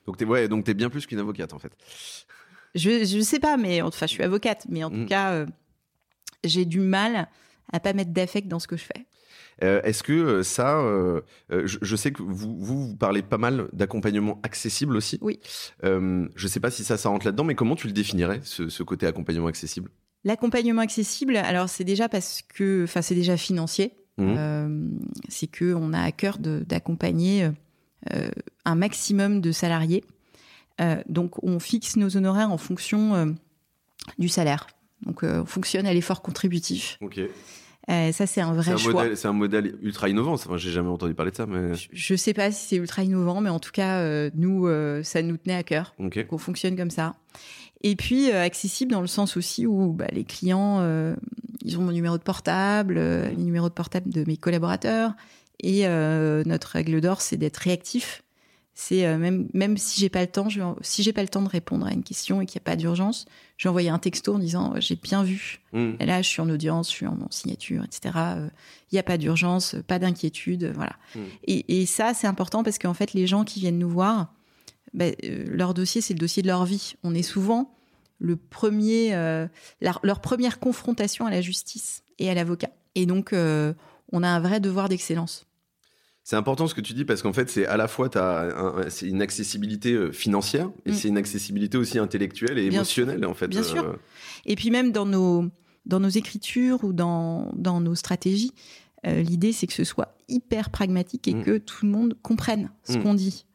Donc 0.08 0.18
t'es 0.18 0.26
ouais, 0.26 0.50
donc 0.50 0.66
t'es 0.66 0.74
bien 0.74 0.90
plus 0.90 1.06
qu'une 1.06 1.20
avocate 1.20 1.54
en 1.54 1.60
fait. 1.60 1.72
Je, 2.76 3.06
je 3.06 3.22
sais 3.22 3.40
pas, 3.40 3.56
mais 3.56 3.82
enfin, 3.82 4.06
je 4.08 4.12
suis 4.12 4.24
avocate, 4.24 4.66
mais 4.70 4.84
en 4.84 4.90
Mm. 4.90 4.94
tout 5.04 5.06
cas, 5.06 5.32
euh, 5.32 5.46
j'ai 6.44 6.66
du 6.66 6.82
mal 6.82 7.30
à 7.72 7.80
pas 7.80 7.94
mettre 7.94 8.12
d'affect 8.12 8.48
dans 8.50 8.60
ce 8.60 8.68
que 8.68 8.76
je 8.76 8.84
fais. 8.84 9.06
Euh, 9.64 9.82
Est-ce 9.84 10.04
que 10.04 10.14
euh, 10.14 10.44
ça, 10.44 10.80
euh, 10.80 11.22
je, 11.50 11.78
je 11.82 11.96
sais 11.96 12.12
que 12.12 12.22
vous, 12.22 12.56
vous, 12.60 12.88
vous 12.90 12.96
parlez 12.96 13.22
pas 13.24 13.38
mal 13.38 13.70
d'accompagnement 13.74 14.40
accessible 14.44 14.96
aussi. 14.96 15.18
Oui. 15.22 15.40
Euh, 15.84 16.28
je 16.36 16.48
sais 16.48 16.60
pas 16.60 16.70
si 16.70 16.84
ça, 16.84 16.98
ça 16.98 17.10
rentre 17.10 17.26
là-dedans, 17.26 17.44
mais 17.44 17.56
comment 17.56 17.76
tu 17.76 17.88
le 17.88 17.94
définirais, 17.94 18.40
ce, 18.44 18.70
ce 18.70 18.84
côté 18.84 19.08
accompagnement 19.08 19.48
accessible? 19.48 19.90
L'accompagnement 20.24 20.82
accessible, 20.82 21.38
alors 21.38 21.70
c'est 21.70 21.84
déjà 21.84 22.10
parce 22.10 22.42
que, 22.42 22.84
enfin 22.84 23.02
c'est 23.02 23.16
déjà 23.16 23.38
financier. 23.38 23.94
Euh, 24.20 24.90
c'est 25.30 25.46
que 25.46 25.76
on 25.76 25.94
a 25.94 26.02
à 26.02 26.12
cœur 26.12 26.40
d'accompagner 26.40 27.52
un 28.66 28.76
maximum 28.76 29.42
de 29.42 29.52
salariés. 29.52 30.04
Donc 31.08 31.44
on 31.44 31.60
fixe 31.60 31.98
nos 31.98 32.18
honoraires 32.18 32.52
en 32.52 32.58
fonction 32.58 33.36
du 34.18 34.28
salaire. 34.28 34.66
Donc 35.06 35.22
on 35.22 35.46
fonctionne 35.46 35.86
à 35.86 35.94
l'effort 35.94 36.24
contributif. 36.24 36.98
Ok. 37.02 37.20
Euh, 37.90 38.12
ça 38.12 38.28
c'est 38.28 38.42
un 38.42 38.54
vrai 38.54 38.72
un, 38.74 38.78
choix. 38.78 38.92
modèle, 38.94 39.16
c'est 39.18 39.28
un 39.30 39.34
modèle 39.34 39.76
ultra 39.82 40.10
innovant. 40.10 40.34
Enfin, 40.34 40.58
j'ai 40.58 40.72
jamais 40.72 40.90
entendu 40.90 41.14
parler 41.14 41.32
de 41.32 41.38
ça, 41.38 41.46
mais. 41.46 41.74
Je- 41.74 41.88
Je 41.94 42.16
sais 42.16 42.34
pas 42.34 42.52
si 42.52 42.68
c'est 42.68 42.76
ultra 42.76 43.04
innovant, 43.04 43.40
mais 43.40 43.50
en 43.50 43.60
tout 43.60 43.72
cas 43.72 44.00
euh, 44.00 44.30
nous 44.36 44.68
euh, 44.68 45.04
ça 45.04 45.22
nous 45.22 45.38
tenait 45.38 45.56
à 45.56 45.64
cœur. 45.64 45.96
Qu'on 46.30 46.38
fonctionne 46.38 46.76
comme 46.76 46.90
ça. 46.92 47.16
Et 47.84 47.96
puis 47.96 48.32
euh, 48.32 48.44
accessible 48.44 48.92
dans 48.92 49.02
le 49.02 49.08
sens 49.08 49.38
aussi 49.38 49.66
où 49.66 49.94
bah, 49.94 50.08
les 50.12 50.24
clients, 50.26 50.82
ils 51.64 51.78
ont 51.78 51.82
mon 51.82 51.92
numéro 51.92 52.18
de 52.18 52.24
portable, 52.24 52.96
les 52.96 53.36
numéros 53.38 53.70
de 53.70 53.74
portable 53.74 54.10
de 54.12 54.24
mes 54.28 54.36
collaborateurs. 54.38 55.14
Et 55.62 55.88
notre 56.46 56.68
règle 56.74 57.00
d'or, 57.02 57.22
c'est 57.22 57.38
d'être 57.38 57.58
réactif. 57.58 58.24
C'est 58.80 59.08
euh, 59.08 59.18
même 59.18 59.48
même 59.56 59.76
si 59.76 60.00
j'ai 60.00 60.08
pas 60.10 60.22
le 60.22 60.28
temps, 60.28 60.50
je 60.50 60.62
vais 60.62 60.68
si 60.82 61.02
j'ai 61.02 61.12
pas 61.12 61.24
le 61.24 61.28
temps 61.30 61.42
de 61.42 61.50
répondre 61.50 61.88
à 61.88 61.94
une 61.94 62.04
question 62.04 62.42
et 62.42 62.46
qu'il 62.46 62.60
n'y 62.60 62.64
a 62.64 62.66
pas 62.70 62.76
d'urgence, 62.76 63.26
je 63.58 63.64
vais 63.64 63.70
envoyer 63.70 63.90
un 63.90 63.98
texto 63.98 64.36
en 64.36 64.38
disant 64.38 64.76
euh, 64.76 64.80
j'ai 64.80 64.96
bien 64.96 65.24
vu. 65.24 65.62
Et 66.00 66.06
là, 66.06 66.22
je 66.22 66.30
suis 66.30 66.42
en 66.42 66.50
audience, 66.50 66.88
je 66.92 66.96
suis 66.96 67.08
en 67.08 67.18
signature, 67.32 67.84
etc. 67.84 68.16
Euh, 68.38 68.50
Il 68.92 68.96
n'y 68.96 69.00
a 69.00 69.04
pas 69.04 69.18
d'urgence, 69.18 69.76
pas 69.88 69.98
d'inquiétude, 69.98 70.72
voilà. 70.76 70.96
Mhm. 71.16 71.24
Et, 71.46 71.82
et 71.82 71.86
ça, 71.88 72.14
c'est 72.14 72.28
important 72.28 72.64
parce 72.64 72.78
qu'en 72.78 72.94
fait, 72.94 73.14
les 73.14 73.26
gens 73.26 73.46
qui 73.46 73.60
viennent 73.62 73.80
nous 73.80 73.90
voir, 73.90 74.32
euh, 75.02 75.12
leur 75.48 75.74
dossier, 75.74 76.02
c'est 76.02 76.14
le 76.14 76.20
dossier 76.20 76.44
de 76.44 76.48
leur 76.48 76.66
vie. 76.66 76.94
On 77.04 77.16
est 77.16 77.24
souvent 77.24 77.74
le 78.20 78.36
premier, 78.36 79.10
la- 79.82 80.00
leur 80.04 80.22
première 80.22 80.60
confrontation 80.60 81.26
à 81.26 81.32
la 81.32 81.42
justice 81.42 82.04
et 82.20 82.30
à 82.30 82.36
l'avocat. 82.36 82.70
Et 82.94 83.08
donc, 83.08 83.34
on 83.34 84.24
a 84.24 84.28
un 84.28 84.40
vrai 84.40 84.60
devoir 84.60 84.88
d'excellence. 84.88 85.47
C'est 86.30 86.36
important 86.36 86.68
ce 86.68 86.76
que 86.76 86.82
tu 86.82 86.92
dis 86.94 87.06
parce 87.06 87.22
qu'en 87.22 87.32
fait, 87.32 87.50
c'est 87.50 87.66
à 87.68 87.78
la 87.78 87.88
fois 87.88 88.10
t'as 88.10 88.54
un- 88.54 88.90
une 89.02 89.22
accessibilité 89.22 89.94
euh, 89.94 90.12
financière 90.12 90.70
et 90.86 90.92
Mm. 90.92 90.94
c'est 90.94 91.08
une 91.08 91.18
accessibilité 91.18 91.78
aussi 91.78 92.00
intellectuelle 92.00 92.58
et 92.60 92.68
Bien 92.68 92.80
émotionnelle 92.80 93.26
en 93.26 93.34
fait. 93.34 93.48
Bien 93.48 93.64
sûr. 93.64 93.82
Euh, 93.86 93.94
Et 94.46 94.58
puis 94.58 94.70
même 94.70 94.92
dans 94.92 95.06
nos, 95.06 95.46
dans 95.86 96.02
nos 96.02 96.10
écritures 96.10 96.84
ou 96.84 96.92
dans, 96.92 97.50
dans 97.56 97.80
nos 97.80 97.96
stratégies, 97.96 98.52
euh, 99.06 99.22
l'idée 99.22 99.54
c'est 99.54 99.68
que 99.68 99.74
ce 99.74 99.86
soit 99.86 100.18
hyper 100.28 100.70
pragmatique 100.70 101.30
et 101.30 101.34
Mm. 101.34 101.44
que 101.46 101.58
tout 101.60 101.86
le 101.86 101.92
monde 101.94 102.18
comprenne 102.22 102.72
ce 102.84 102.98
Mm. 102.98 103.04
qu'on 103.04 103.14
dit. 103.14 103.46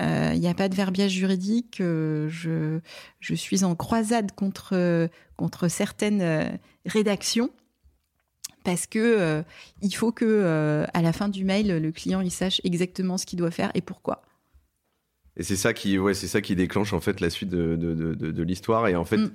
Il 0.00 0.40
n'y 0.40 0.48
a 0.48 0.54
pas 0.54 0.70
de 0.70 0.74
verbiage 0.74 1.10
juridique. 1.12 1.76
je, 1.80 2.78
je 3.20 3.34
suis 3.34 3.62
en 3.62 3.74
croisade 3.74 4.32
contre, 4.32 5.10
contre 5.36 5.68
certaines 5.68 6.58
rédactions 6.86 7.50
parce 8.64 8.86
que 8.86 8.98
euh, 8.98 9.42
il 9.80 9.94
faut 9.94 10.12
que 10.12 10.24
euh, 10.24 10.84
à 10.94 11.02
la 11.02 11.12
fin 11.12 11.28
du 11.28 11.44
mail, 11.44 11.78
le 11.78 11.92
client 11.92 12.20
il 12.20 12.30
sache 12.30 12.60
exactement 12.64 13.18
ce 13.18 13.26
qu'il 13.26 13.38
doit 13.38 13.50
faire 13.50 13.70
et 13.74 13.80
pourquoi. 13.80 14.22
Et 15.36 15.42
c'est 15.42 15.56
ça 15.56 15.72
qui, 15.72 15.98
ouais, 15.98 16.14
c'est 16.14 16.26
ça 16.26 16.40
qui 16.40 16.54
déclenche 16.54 16.92
en 16.92 17.00
fait 17.00 17.20
la 17.20 17.30
suite 17.30 17.48
de, 17.48 17.76
de, 17.76 18.14
de, 18.14 18.42
l'histoire. 18.42 18.86
Et 18.88 18.96
en 18.96 19.06
fait, 19.06 19.16
Mm. 19.16 19.30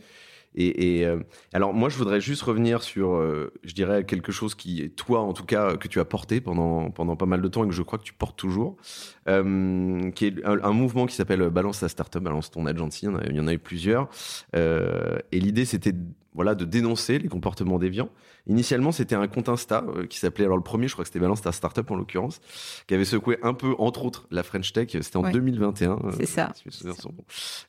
et, 0.53 0.99
et, 0.99 1.05
euh, 1.07 1.17
alors 1.53 1.73
moi, 1.73 1.89
je 1.89 1.97
voudrais 1.97 2.21
juste 2.21 2.43
revenir 2.43 2.83
sur, 2.83 3.19
je 3.63 3.73
dirais 3.73 4.03
quelque 4.03 4.31
chose 4.31 4.53
qui, 4.53 4.91
toi 4.91 5.21
en 5.21 5.33
tout 5.33 5.45
cas, 5.45 5.75
que 5.75 5.87
tu 5.87 5.99
as 5.99 6.05
porté 6.05 6.39
pendant 6.39 6.91
pendant 6.91 7.15
pas 7.15 7.25
mal 7.25 7.41
de 7.41 7.47
temps 7.47 7.63
et 7.63 7.67
que 7.67 7.73
je 7.73 7.81
crois 7.81 7.97
que 7.97 8.03
tu 8.03 8.13
portes 8.13 8.37
toujours, 8.37 8.77
qui 9.25 9.31
est 9.31 10.45
un, 10.45 10.63
un 10.63 10.71
mouvement 10.71 11.07
qui 11.07 11.15
s'appelle 11.15 11.49
Balance 11.49 11.79
ta 11.79 11.89
startup, 11.89 12.21
balance 12.21 12.51
ton 12.51 12.67
agency. 12.67 13.05
Il 13.05 13.09
y 13.09 13.09
en 13.09 13.17
a, 13.17 13.25
il 13.25 13.35
y 13.35 13.39
en 13.39 13.47
a 13.47 13.53
eu 13.53 13.59
plusieurs. 13.59 14.07
Et 14.53 15.39
l'idée, 15.39 15.65
c'était 15.65 15.93
voilà, 16.37 16.55
de 16.55 16.63
dénoncer 16.63 17.19
les 17.19 17.27
comportements 17.27 17.77
déviants. 17.79 18.07
Initialement, 18.45 18.93
c'était 18.93 19.15
un 19.15 19.27
compte 19.27 19.49
Insta 19.49 19.83
euh, 19.89 20.05
qui 20.05 20.19
s'appelait, 20.19 20.45
alors 20.45 20.55
le 20.55 20.63
premier, 20.63 20.87
je 20.87 20.93
crois 20.93 21.03
que 21.03 21.09
c'était 21.09 21.19
Balance 21.19 21.41
ta 21.41 21.51
Startup 21.51 21.89
en 21.91 21.95
l'occurrence, 21.95 22.39
qui 22.87 22.93
avait 22.93 23.03
secoué 23.03 23.37
un 23.43 23.53
peu, 23.53 23.73
entre 23.79 24.05
autres, 24.05 24.25
la 24.31 24.43
French 24.43 24.71
Tech. 24.71 24.87
C'était 24.91 25.17
en 25.17 25.23
Ouais. 25.23 25.31
2021. 25.33 25.91
euh, 26.05 26.11
C'est 26.15 26.25
ça. 26.25 26.53
si 26.55 26.63
souvenirs 26.71 26.95
sont 27.01 27.11
bons. 27.11 27.25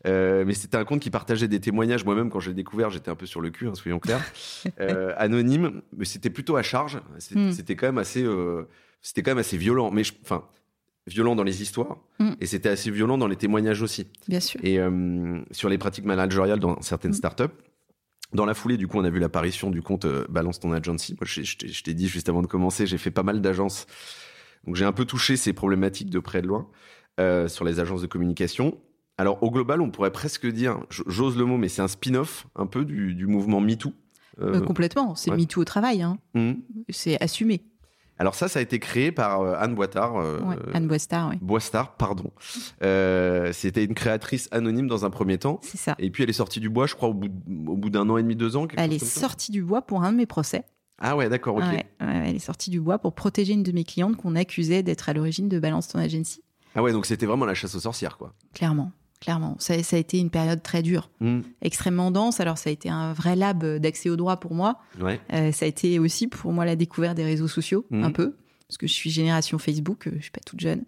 Euh, 0.06 0.44
mais 0.46 0.54
c'était 0.54 0.76
un 0.76 0.84
compte 0.84 1.00
qui 1.00 1.10
partageait 1.10 1.48
des 1.48 1.58
témoignages. 1.58 2.04
Moi-même, 2.04 2.30
quand 2.30 2.38
je 2.38 2.50
l'ai 2.50 2.54
découvert, 2.54 2.90
j'étais 2.90 3.10
un 3.10 3.16
peu 3.16 3.26
sur 3.26 3.40
le 3.40 3.50
cul, 3.50 3.66
hein, 3.66 3.74
soyons 3.74 3.98
clairs. 3.98 4.22
Anonyme, 5.16 5.82
mais 5.96 6.04
c'était 6.04 6.30
plutôt 6.30 6.56
à 6.56 6.62
charge. 6.62 7.00
C'était 7.18 7.40
Hmm. 7.40 7.52
c'était 7.52 7.74
quand 7.74 7.86
même 7.86 7.98
assez, 7.98 8.24
c'était 9.02 9.22
quand 9.22 9.30
même 9.32 9.38
assez 9.38 9.56
violent. 9.56 9.90
Mais 9.90 10.02
enfin, 10.22 10.44
violent 11.06 11.34
dans 11.34 11.42
les 11.42 11.62
histoires. 11.62 11.96
Hmm. 12.18 12.32
Et 12.40 12.46
c'était 12.46 12.68
assez 12.68 12.90
violent 12.90 13.16
dans 13.18 13.26
les 13.28 13.36
témoignages 13.36 13.80
aussi. 13.82 14.06
Bien 14.28 14.40
sûr. 14.40 14.60
Et 14.62 14.78
sur 15.52 15.68
les 15.68 15.78
pratiques 15.78 16.04
managériales 16.04 16.60
dans 16.60 16.80
certaines 16.82 17.12
Mm. 17.12 17.14
startups. 17.14 17.44
Dans 18.32 18.44
la 18.44 18.54
foulée, 18.54 18.76
du 18.76 18.86
coup, 18.88 18.98
on 18.98 19.04
a 19.04 19.10
vu 19.10 19.18
l'apparition 19.20 19.70
du 19.70 19.80
compte 19.82 20.04
euh, 20.04 20.26
Balance 20.28 20.60
ton 20.60 20.72
agency. 20.72 21.12
Moi, 21.14 21.20
je, 21.24 21.42
je 21.42 21.56
t'ai- 21.56 21.68
je 21.68 21.82
t'ai 21.82 21.94
dit 21.94 22.08
juste 22.08 22.28
avant 22.28 22.42
de 22.42 22.46
commencer, 22.46 22.86
j'ai 22.86 22.98
fait 22.98 23.10
pas 23.10 23.22
mal 23.22 23.40
d'agences. 23.40 23.86
Donc, 24.66 24.76
j'ai 24.76 24.84
un 24.84 24.92
peu 24.92 25.04
touché 25.06 25.36
ces 25.36 25.52
problématiques 25.52 26.10
de 26.10 26.18
près 26.18 26.42
de 26.42 26.46
loin 26.46 26.68
euh, 27.20 27.48
sur 27.48 27.64
les 27.64 27.80
agences 27.80 28.02
de 28.02 28.06
communication. 28.06 28.78
Alors, 29.16 29.42
au 29.42 29.50
global, 29.50 29.80
on 29.80 29.90
pourrait 29.90 30.12
presque 30.12 30.46
dire, 30.46 30.78
j'ose 30.90 31.36
le 31.38 31.44
mot, 31.44 31.56
mais 31.56 31.68
c'est 31.68 31.82
un 31.82 31.88
spin-off 31.88 32.46
un 32.54 32.66
peu 32.66 32.84
du, 32.84 33.14
du 33.14 33.26
mouvement 33.26 33.60
MeToo. 33.60 33.92
Euh, 34.40 34.60
complètement. 34.60 35.14
C'est 35.16 35.30
ouais. 35.30 35.36
MeToo 35.36 35.62
au 35.62 35.64
travail. 35.64 36.02
Hein. 36.02 36.18
mm. 36.34 36.52
C'est 36.90 37.20
assumé. 37.22 37.62
Alors, 38.18 38.34
ça, 38.34 38.48
ça 38.48 38.58
a 38.58 38.62
été 38.62 38.78
créé 38.78 39.12
par 39.12 39.40
euh, 39.42 39.54
Anne 39.58 39.74
Boitard. 39.74 40.16
euh, 40.16 40.40
Ouais. 40.40 40.56
Anne 40.74 40.86
Boistard, 40.88 41.28
oui. 41.30 41.36
Boistard, 41.40 41.94
pardon. 41.96 42.30
Euh, 42.82 43.52
C'était 43.52 43.84
une 43.84 43.94
créatrice 43.94 44.48
anonyme 44.50 44.86
dans 44.88 45.04
un 45.04 45.10
premier 45.10 45.38
temps. 45.38 45.60
C'est 45.62 45.78
ça. 45.78 45.94
Et 45.98 46.10
puis 46.10 46.22
elle 46.22 46.30
est 46.30 46.34
sortie 46.34 46.60
du 46.60 46.68
bois, 46.68 46.86
je 46.86 46.94
crois, 46.94 47.08
au 47.08 47.14
bout, 47.14 47.28
au 47.66 47.76
bout 47.76 47.90
d'un 47.90 48.08
an 48.10 48.16
et 48.16 48.22
demi, 48.22 48.36
deux 48.36 48.56
ans. 48.56 48.66
Elle 48.76 48.92
est 48.92 49.04
sortie 49.04 49.52
du 49.52 49.62
bois 49.62 49.82
pour 49.82 50.02
un 50.02 50.12
de 50.12 50.16
mes 50.16 50.26
procès. 50.26 50.64
Ah 51.00 51.16
ouais, 51.16 51.28
d'accord, 51.28 51.56
ok. 51.56 51.62
Ouais, 51.62 51.86
elle 52.00 52.34
est 52.34 52.40
sortie 52.40 52.70
du 52.70 52.80
bois 52.80 52.98
pour 52.98 53.12
protéger 53.14 53.52
une 53.52 53.62
de 53.62 53.70
mes 53.72 53.84
clientes 53.84 54.16
qu'on 54.16 54.34
accusait 54.34 54.82
d'être 54.82 55.08
à 55.08 55.12
l'origine 55.12 55.48
de 55.48 55.58
Balance 55.60 55.86
ton 55.88 55.98
agency. 56.00 56.42
Ah 56.74 56.82
ouais, 56.82 56.92
donc 56.92 57.06
c'était 57.06 57.24
vraiment 57.26 57.44
la 57.46 57.54
chasse 57.54 57.74
aux 57.76 57.80
sorcières, 57.80 58.18
quoi. 58.18 58.34
Clairement, 58.52 58.90
clairement. 59.20 59.56
Ça, 59.58 59.82
ça 59.82 59.96
a 59.96 59.98
été 59.98 60.18
une 60.18 60.30
période 60.30 60.62
très 60.62 60.82
dure, 60.82 61.10
Hmm, 61.20 61.40
extrêmement 61.62 62.10
dense. 62.10 62.40
Alors 62.40 62.58
ça 62.58 62.70
a 62.70 62.72
été 62.72 62.88
un 62.88 63.12
vrai 63.12 63.34
lab 63.36 63.64
d'accès 63.78 64.10
au 64.10 64.16
droit 64.16 64.36
pour 64.38 64.54
moi. 64.54 64.78
Ouais. 65.00 65.20
Euh, 65.32 65.52
ça 65.52 65.64
a 65.64 65.68
été 65.68 65.98
aussi 65.98 66.28
pour 66.28 66.52
moi 66.52 66.64
la 66.64 66.76
découverte 66.76 67.16
des 67.16 67.24
réseaux 67.24 67.48
sociaux, 67.48 67.84
Mhm. 67.90 68.04
un 68.04 68.10
peu, 68.12 68.36
parce 68.68 68.78
que 68.78 68.86
je 68.86 68.92
suis 68.92 69.10
génération 69.10 69.58
Facebook, 69.58 70.06
euh, 70.06 70.12
je 70.16 70.22
suis 70.22 70.30
pas 70.30 70.40
toute 70.44 70.60
jeune. 70.60 70.84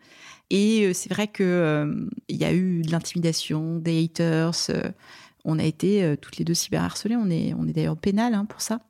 Et 0.51 0.87
euh, 0.87 0.93
c'est 0.93 1.13
vrai 1.13 1.29
que 1.29 1.43
euh, 1.45 2.07
il 2.29 2.37
y 2.37 2.45
a 2.45 2.53
eu 2.53 2.83
de 2.83 2.91
l'intimidation, 2.93 3.77
des 3.77 4.05
haters. 4.05 4.53
euh, 4.71 4.91
on 5.45 5.59
a 5.59 5.65
été 5.65 6.03
euh, 6.05 6.17
toutes 6.17 6.37
les 6.37 6.45
deux 6.45 6.55
cyberharcelées. 6.55 7.17
On 7.17 7.31
est, 7.31 7.55
on 7.55 7.67
est 7.67 7.73
d'ailleurs 7.73 7.97
pénal 7.97 8.35
hein, 8.35 8.45
pour 8.45 8.61
ça. 8.61 8.81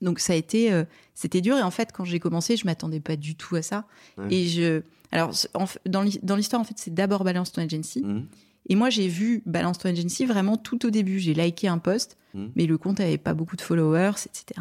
Donc 0.00 0.18
ça 0.20 0.32
a 0.32 0.36
été, 0.36 0.72
euh, 0.72 0.84
c'était 1.14 1.40
dur. 1.40 1.56
Et 1.56 1.62
en 1.62 1.70
fait, 1.70 1.90
quand 1.92 2.04
j'ai 2.04 2.20
commencé, 2.20 2.56
je 2.56 2.64
m'attendais 2.66 3.00
pas 3.00 3.16
du 3.16 3.34
tout 3.34 3.56
à 3.56 3.62
ça. 3.62 3.86
Ouais. 4.16 4.26
Et 4.32 4.46
je, 4.46 4.82
alors 5.12 5.32
en 5.54 5.66
dans 5.86 6.02
l'hi- 6.02 6.20
dans 6.22 6.36
l'histoire, 6.36 6.60
en 6.60 6.64
fait, 6.64 6.76
c'est 6.78 6.94
d'abord 6.94 7.24
Balance 7.24 7.52
ton 7.52 7.62
agency. 7.62 8.02
Hmm, 8.04 8.26
Et 8.68 8.74
moi, 8.76 8.90
j'ai 8.90 9.08
vu 9.08 9.42
Balance 9.46 9.78
ton 9.78 9.88
agency 9.88 10.26
vraiment 10.26 10.56
tout 10.56 10.84
au 10.86 10.90
début. 10.90 11.18
J'ai 11.18 11.34
liké 11.34 11.66
un 11.68 11.78
post, 11.78 12.16
hmm. 12.34 12.46
mais 12.56 12.66
le 12.66 12.78
compte 12.78 13.00
avait 13.00 13.18
pas 13.18 13.34
beaucoup 13.34 13.56
de 13.56 13.62
followers, 13.62 14.12
etc. 14.26 14.60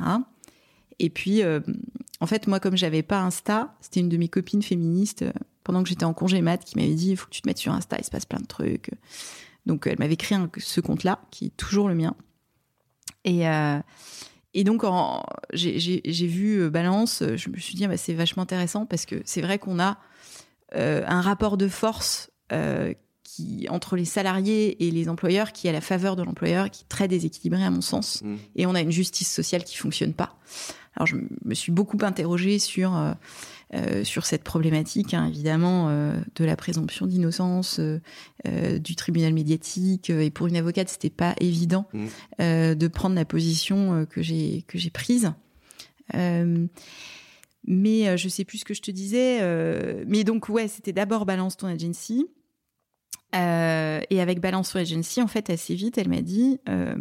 Et 0.99 1.09
puis, 1.09 1.43
euh, 1.43 1.59
en 2.19 2.25
fait, 2.27 2.47
moi, 2.47 2.59
comme 2.59 2.75
j'avais 2.75 3.03
pas 3.03 3.21
Insta, 3.21 3.75
c'était 3.81 3.99
une 4.01 4.09
de 4.09 4.17
mes 4.17 4.27
copines 4.27 4.61
féministes 4.63 5.21
euh, 5.21 5.31
pendant 5.63 5.83
que 5.83 5.89
j'étais 5.89 6.03
en 6.05 6.13
congé 6.13 6.41
mat 6.41 6.57
qui 6.65 6.77
m'avait 6.77 6.93
dit 6.95 7.11
il 7.11 7.15
faut 7.17 7.25
que 7.27 7.31
tu 7.31 7.41
te 7.41 7.47
mettes 7.47 7.57
sur 7.59 7.71
Insta, 7.73 7.97
il 7.99 8.03
se 8.03 8.09
passe 8.09 8.25
plein 8.25 8.39
de 8.39 8.47
trucs. 8.47 8.91
Donc, 9.65 9.85
elle 9.87 9.99
m'avait 9.99 10.17
créé 10.17 10.37
un- 10.37 10.49
ce 10.57 10.81
compte-là, 10.81 11.21
qui 11.31 11.45
est 11.47 11.57
toujours 11.57 11.87
le 11.87 11.95
mien. 11.95 12.15
Et, 13.23 13.47
euh, 13.47 13.79
et 14.53 14.63
donc, 14.63 14.83
j'ai 15.53 16.27
vu 16.27 16.69
Balance, 16.69 17.23
je 17.35 17.49
me 17.49 17.57
suis 17.57 17.75
dit, 17.75 17.85
ah 17.85 17.87
bah, 17.89 17.97
c'est 17.97 18.13
vachement 18.13 18.43
intéressant 18.43 18.85
parce 18.85 19.05
que 19.05 19.21
c'est 19.25 19.41
vrai 19.41 19.59
qu'on 19.59 19.79
a 19.79 19.99
un 20.75 21.21
rapport 21.21 21.57
de 21.57 21.67
force 21.67 22.29
euh, 22.51 22.93
qui, 23.23 23.67
entre 23.69 23.95
les 23.95 24.05
salariés 24.05 24.87
et 24.87 24.91
les 24.91 25.07
employeurs 25.07 25.51
qui 25.51 25.67
est 25.67 25.69
à 25.69 25.73
la 25.73 25.81
faveur 25.81 26.15
de 26.15 26.23
l'employeur, 26.23 26.69
qui 26.71 26.83
est 26.83 26.89
très 26.89 27.07
déséquilibré 27.07 27.63
à 27.63 27.69
mon 27.69 27.81
sens. 27.81 28.21
Mm. 28.23 28.35
Et 28.55 28.65
on 28.65 28.73
a 28.75 28.81
une 28.81 28.91
justice 28.91 29.31
sociale 29.31 29.63
qui 29.63 29.77
fonctionne 29.77 30.13
pas. 30.13 30.35
Alors 30.95 31.05
je 31.07 31.15
me 31.45 31.53
suis 31.53 31.71
beaucoup 31.71 31.97
interrogée 32.01 32.59
sur 32.59 32.95
euh, 32.97 33.13
euh, 33.75 34.03
sur 34.03 34.25
cette 34.25 34.43
problématique, 34.43 35.13
hein, 35.13 35.27
évidemment, 35.27 35.89
euh, 35.89 36.15
de 36.35 36.43
la 36.43 36.55
présomption 36.55 37.05
d'innocence, 37.05 37.77
euh, 37.79 37.99
euh, 38.47 38.79
du 38.79 38.95
tribunal 38.95 39.31
médiatique. 39.31 40.09
euh, 40.09 40.21
et 40.21 40.31
pour 40.31 40.47
une 40.47 40.57
avocate, 40.57 40.89
c'était 40.89 41.11
pas 41.11 41.35
évident 41.39 41.85
Mm. 41.93 42.05
euh, 42.41 42.75
de 42.75 42.87
prendre 42.87 43.15
la 43.15 43.25
position 43.25 43.93
euh, 43.93 44.05
que 44.05 44.23
j'ai 44.23 44.63
que 44.67 44.79
j'ai 44.79 44.89
prise. 44.89 45.31
Mais 47.65 48.07
euh, 48.07 48.17
je 48.17 48.29
sais 48.29 48.45
plus 48.45 48.59
ce 48.59 48.65
que 48.65 48.73
je 48.73 48.81
te 48.81 48.91
disais. 48.91 49.39
euh, 49.41 50.03
mais 50.07 50.23
donc 50.23 50.49
ouais, 50.49 50.67
c'était 50.67 50.93
d'abord 50.93 51.25
balance 51.25 51.57
ton 51.57 51.67
agency. 51.67 52.27
Euh, 53.35 54.01
et 54.09 54.21
avec 54.21 54.39
Balance 54.39 54.71
ton 54.71 54.79
Agency, 54.79 55.21
en 55.21 55.27
fait, 55.27 55.49
assez 55.49 55.75
vite, 55.75 55.97
elle 55.99 56.09
m'a 56.09 56.21
dit, 56.21 56.59
euh, 56.67 56.95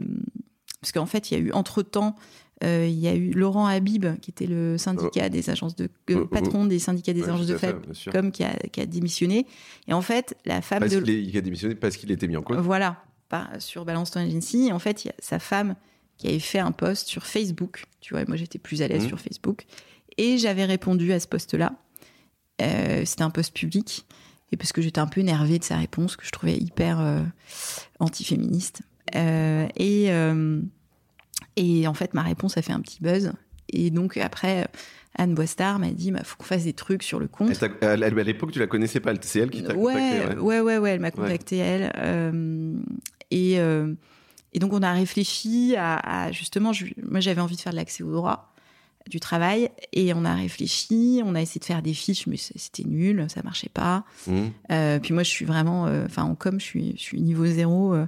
parce 0.81 0.93
qu'en 0.93 1.07
fait, 1.07 1.31
il 1.31 1.35
y 1.39 1.41
a 1.41 1.45
eu 1.45 1.53
entre-temps, 1.53 2.17
euh, 2.65 2.87
il 2.87 2.99
y 2.99 3.09
a 3.09 3.15
eu 3.15 3.31
Laurent 3.31 3.67
Habib, 3.67 4.05
qui 4.21 4.31
était 4.31 4.47
le 4.47 4.77
syndicat 4.77 5.31
des 5.31 5.49
agences 5.49 5.75
de, 5.75 5.85
euh, 5.85 6.17
Oh, 6.17 6.21
oh, 6.25 6.27
patron 6.27 6.67
des 6.67 6.79
syndicats 6.79 7.15
des 7.15 7.23
Ouais, 7.23 7.31
agences 7.31 7.47
de 7.47 7.57
femmes, 7.57 7.81
comme 8.13 8.31
qui 8.31 8.45
a, 8.45 8.53
qui 8.71 8.81
a 8.81 8.87
démissionné. 8.87 9.47
Et 9.87 9.95
en 9.95 10.03
fait, 10.03 10.37
la 10.45 10.61
femme 10.61 10.81
Parce 10.81 10.93
de 10.93 11.11
est- 11.11 11.23
il 11.23 11.37
a 11.37 11.41
démissionné 11.41 11.75
parce 11.75 11.97
qu'il 11.97 12.11
était 12.11 12.27
mis 12.29 12.37
en 12.37 12.43
cause. 12.43 12.59
voilà, 12.59 13.03
par- 13.31 13.49
sur 13.61 13.87
Balance 13.87 14.11
ton 14.11 14.21
Agency. 14.21 14.67
Et 14.69 14.73
en 14.73 14.79
fait, 14.79 15.05
il 15.05 15.09
y 15.09 15.11
a 15.11 15.15
sa 15.21 15.39
femme 15.39 15.77
qui 16.19 16.29
avait 16.29 16.41
fait 16.41 16.59
un 16.59 16.73
post 16.73 17.09
sur 17.09 17.25
Facebook. 17.25 17.85
Tu 18.01 18.13
vois, 18.13 18.25
moi, 18.27 18.37
j'étais 18.37 18.59
plus 18.59 18.83
à 18.83 18.89
l'aise 18.89 19.03
Mhm. 19.05 19.09
sur 19.09 19.21
Facebook. 19.21 19.65
Et 20.19 20.37
j'avais 20.39 20.65
répondu 20.67 21.13
à 21.13 21.21
ce 21.21 21.27
post-là. 21.27 21.73
Euh, 22.61 23.03
C'était 23.07 23.23
un 23.23 23.31
post 23.31 23.55
public. 23.55 24.05
Et 24.53 24.57
parce 24.57 24.73
que 24.73 24.81
j'étais 24.83 24.99
un 25.01 25.07
peu 25.07 25.21
énervée 25.21 25.59
de 25.59 25.65
sa 25.65 25.77
réponse, 25.77 26.17
que 26.17 26.25
je 26.27 26.31
trouvais 26.31 26.57
hyper 26.57 27.01
euh, 27.01 27.23
antiféministe. 28.01 28.83
Euh, 29.15 29.67
et, 29.77 30.07
euh, 30.11 30.61
et 31.57 31.87
en 31.87 31.95
fait, 31.95 32.15
ma 32.15 32.23
réponse 32.23 32.57
a 32.57 32.63
fait 32.63 32.73
un 32.73 32.81
petit 32.81 32.99
buzz. 33.03 33.33
Et 33.71 33.91
donc, 33.91 34.17
après, 34.17 34.67
Anne 35.17 35.35
Boistard 35.35 35.79
m'a 35.79 35.91
dit 35.91 36.09
il 36.09 36.25
faut 36.25 36.37
qu'on 36.37 36.45
fasse 36.45 36.65
des 36.65 36.73
trucs 36.73 37.03
sur 37.03 37.19
le 37.21 37.29
compte. 37.29 37.63
À 37.83 37.97
l'époque, 37.97 38.53
tu 38.53 38.59
la 38.59 38.67
connaissais 38.67 39.01
pas. 39.01 39.13
C'est 39.21 39.41
elle 39.41 39.51
qui 39.51 39.63
t'a 39.63 39.75
ouais, 39.75 39.93
contacté. 40.21 40.41
ouais, 40.41 40.61
ouais, 40.61 40.79
ouais, 40.79 40.91
elle 40.93 41.01
m'a 41.01 41.11
contacté, 41.11 41.59
elle. 41.59 41.93
Euh, 41.99 42.75
et, 43.31 43.61
euh, 43.61 43.93
et 44.55 44.59
donc, 44.59 44.73
on 44.73 44.83
a 44.83 44.93
réfléchi 44.93 45.75
à, 45.77 45.97
à- 46.25 46.33
justement, 46.33 46.73
je- 46.73 46.87
moi, 47.03 47.21
j'avais 47.21 47.43
envie 47.43 47.57
de 47.57 47.61
faire 47.61 47.73
de 47.73 47.77
l'accès 47.77 48.03
au 48.03 48.13
droit 48.13 48.55
du 49.09 49.21
travail 49.21 49.71
et 49.93 50.13
on 50.15 50.25
a 50.25 50.35
réfléchi, 50.35 51.21
on 51.25 51.35
a 51.35 51.41
essayé 51.43 51.59
de 51.59 51.65
faire 51.65 51.83
des 51.83 51.95
fiches, 51.95 52.27
mais 52.27 52.37
c'était 52.37 52.85
nul, 52.85 53.27
ça 53.29 53.43
marchait 53.43 53.71
pas. 53.73 54.05
Hmm. 54.27 54.49
Euh, 54.71 54.99
puis 55.01 55.15
moi, 55.15 55.23
je 55.23 55.31
suis 55.31 55.45
vraiment, 55.45 55.87
euh, 55.87 56.05
enfin, 56.07 56.25
en 56.25 56.35
com, 56.35 56.61
je 56.61 56.65
suis, 56.65 56.93
je 56.97 57.03
suis 57.03 57.21
niveau 57.21 57.47
zéro. 57.47 57.95
euh, 57.95 58.07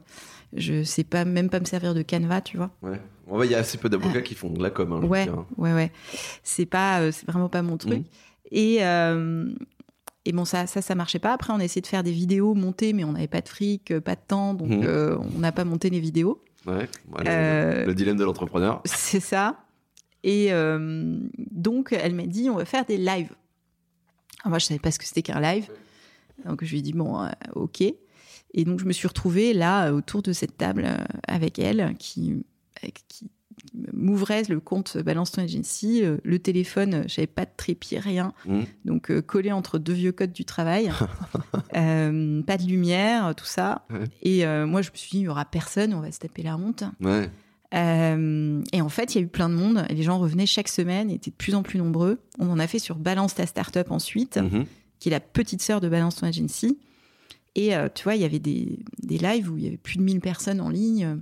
je 0.57 0.83
sais 0.83 1.05
pas, 1.05 1.25
même 1.25 1.49
pas 1.49 1.61
me 1.61 1.65
servir 1.65 1.95
de 1.95 2.03
Canva, 2.03 2.41
tu 2.41 2.57
vois. 2.57 2.71
Ouais. 2.83 3.01
Il 3.45 3.51
y 3.51 3.55
a 3.55 3.59
assez 3.59 3.79
peu 3.79 3.89
d'avocats 3.89 4.23
qui 4.23 4.35
font 4.35 4.51
de 4.51 4.61
la 4.63 4.71
com. 4.71 4.93
hein, 4.93 5.07
Ouais, 5.07 5.25
dire. 5.25 5.45
ouais, 5.57 5.73
ouais. 5.73 5.93
C'est 6.43 6.67
pas, 6.67 7.13
c'est 7.13 7.27
vraiment 7.31 7.49
pas 7.49 7.63
mon 7.63 7.77
truc. 7.77 7.99
Mhm. 7.99 8.05
Et 8.51 8.81
et 10.27 10.33
bon, 10.33 10.45
ça, 10.45 10.67
ça, 10.67 10.83
ça 10.83 10.95
marchait 10.95 11.19
pas. 11.19 11.33
Après, 11.33 11.53
on 11.53 11.61
a 11.61 11.65
essayé 11.65 11.81
de 11.81 11.87
faire 11.87 12.03
des 12.03 12.13
vidéos 12.13 12.55
montées, 12.55 12.93
mais 12.93 13.05
on 13.05 13.13
n'avait 13.13 13.27
pas 13.29 13.41
de 13.41 13.49
fric, 13.49 13.99
pas 14.01 14.15
de 14.17 14.21
temps, 14.27 14.53
donc 14.55 14.71
euh, 14.85 15.17
on 15.35 15.39
n'a 15.39 15.51
pas 15.53 15.65
monté 15.65 15.89
les 15.89 16.01
vidéos. 16.01 16.43
Ouais. 16.67 16.89
Voilà, 17.09 17.31
Euh, 17.31 17.87
Le 17.87 17.95
dilemme 17.95 18.19
de 18.19 18.25
l'entrepreneur. 18.25 18.83
C'est 18.85 19.21
ça. 19.21 19.57
Et 20.23 20.53
euh, 20.53 21.19
donc, 21.51 21.93
elle 21.93 22.15
m'a 22.15 22.27
dit, 22.27 22.51
on 22.51 22.57
va 22.57 22.65
faire 22.65 22.85
des 22.85 22.97
lives. 22.97 23.35
Alors 24.41 24.51
moi, 24.51 24.59
je 24.59 24.67
savais 24.67 24.81
pas 24.81 24.91
ce 24.91 24.99
que 24.99 25.05
c'était 25.05 25.23
qu'un 25.23 25.41
live. 25.41 25.69
Donc, 26.45 26.65
je 26.65 26.71
lui 26.71 26.79
ai 26.79 26.83
dit, 26.83 26.93
bon, 26.93 27.23
euh, 27.23 27.29
ok. 27.55 27.83
Et 27.83 28.65
donc, 28.65 28.81
je 28.81 28.85
me 28.85 28.93
suis 28.93 29.07
retrouvée 29.07 29.53
là, 29.53 29.93
autour 29.93 30.23
de 30.23 30.33
cette 30.33 30.57
table, 30.57 30.85
euh, 30.87 30.97
avec 31.29 31.59
elle, 31.59 31.95
qui, 31.99 32.45
qui 33.09 33.31
m'ouvrait 33.93 34.45
le 34.49 34.59
compte 34.59 34.97
Balance 34.99 35.33
ton 35.33 35.43
Agency. 35.43 36.03
Le 36.23 36.39
téléphone, 36.39 37.05
j'avais 37.07 37.27
pas 37.27 37.45
de 37.45 37.51
trépied, 37.57 37.99
rien. 37.99 38.33
Hmm. 38.47 38.63
Donc, 38.85 39.21
collé 39.21 39.53
entre 39.53 39.79
deux 39.79 39.93
vieux 39.93 40.13
codes 40.13 40.33
du 40.33 40.45
travail. 40.45 40.91
Pas 41.73 42.57
de 42.57 42.67
lumière, 42.67 43.35
tout 43.37 43.45
ça. 43.45 43.87
Ouais. 43.91 44.05
Et 44.23 44.47
moi, 44.65 44.83
je 44.83 44.91
me 44.91 44.97
suis 44.97 45.11
dit, 45.11 45.19
il 45.19 45.25
y 45.25 45.29
aura 45.29 45.45
personne, 45.45 45.95
on 45.95 46.01
va 46.01 46.11
se 46.11 46.19
taper 46.19 46.43
la 46.43 46.57
honte. 46.57 46.85
Ouais. 47.01 47.31
Euh, 47.75 48.63
et 48.73 48.81
en 48.81 48.89
fait, 48.89 49.15
il 49.15 49.19
y 49.19 49.21
a 49.21 49.25
eu 49.25 49.29
plein 49.29 49.49
de 49.49 49.55
monde. 49.55 49.85
Et 49.89 49.95
les 49.95 50.03
gens 50.03 50.19
revenaient 50.19 50.47
chaque 50.47 50.69
semaine, 50.69 51.11
étaient 51.11 51.31
de 51.31 51.37
plus 51.37 51.55
en 51.55 51.63
plus 51.63 51.79
nombreux. 51.79 52.19
On 52.39 52.51
en 52.51 52.59
a 52.59 52.67
fait 52.67 52.79
sur 52.79 52.97
Balance 52.97 53.35
ta 53.35 53.47
startup 53.47 53.91
ensuite, 53.91 54.39
Mhm. 54.39 54.65
qui 54.99 55.09
est 55.09 55.13
la 55.13 55.21
petite 55.21 55.63
sœur 55.63 55.81
de 55.81 55.89
Balance 55.89 56.17
ton 56.17 56.27
agency. 56.27 56.79
Et 57.55 57.75
euh, 57.77 57.89
tu 57.93 58.05
vois, 58.05 58.15
il 58.15 58.23
y 58.23 58.25
avait 58.25 58.39
des, 58.39 58.79
des 59.03 59.19
lives 59.19 59.51
où 59.51 59.57
il 59.59 59.65
y 59.65 59.67
avait 59.67 59.77
plus 59.77 59.97
de 59.99 60.03
1000 60.03 60.21
personnes 60.21 60.61
en 60.61 60.69
ligne. 60.69 61.19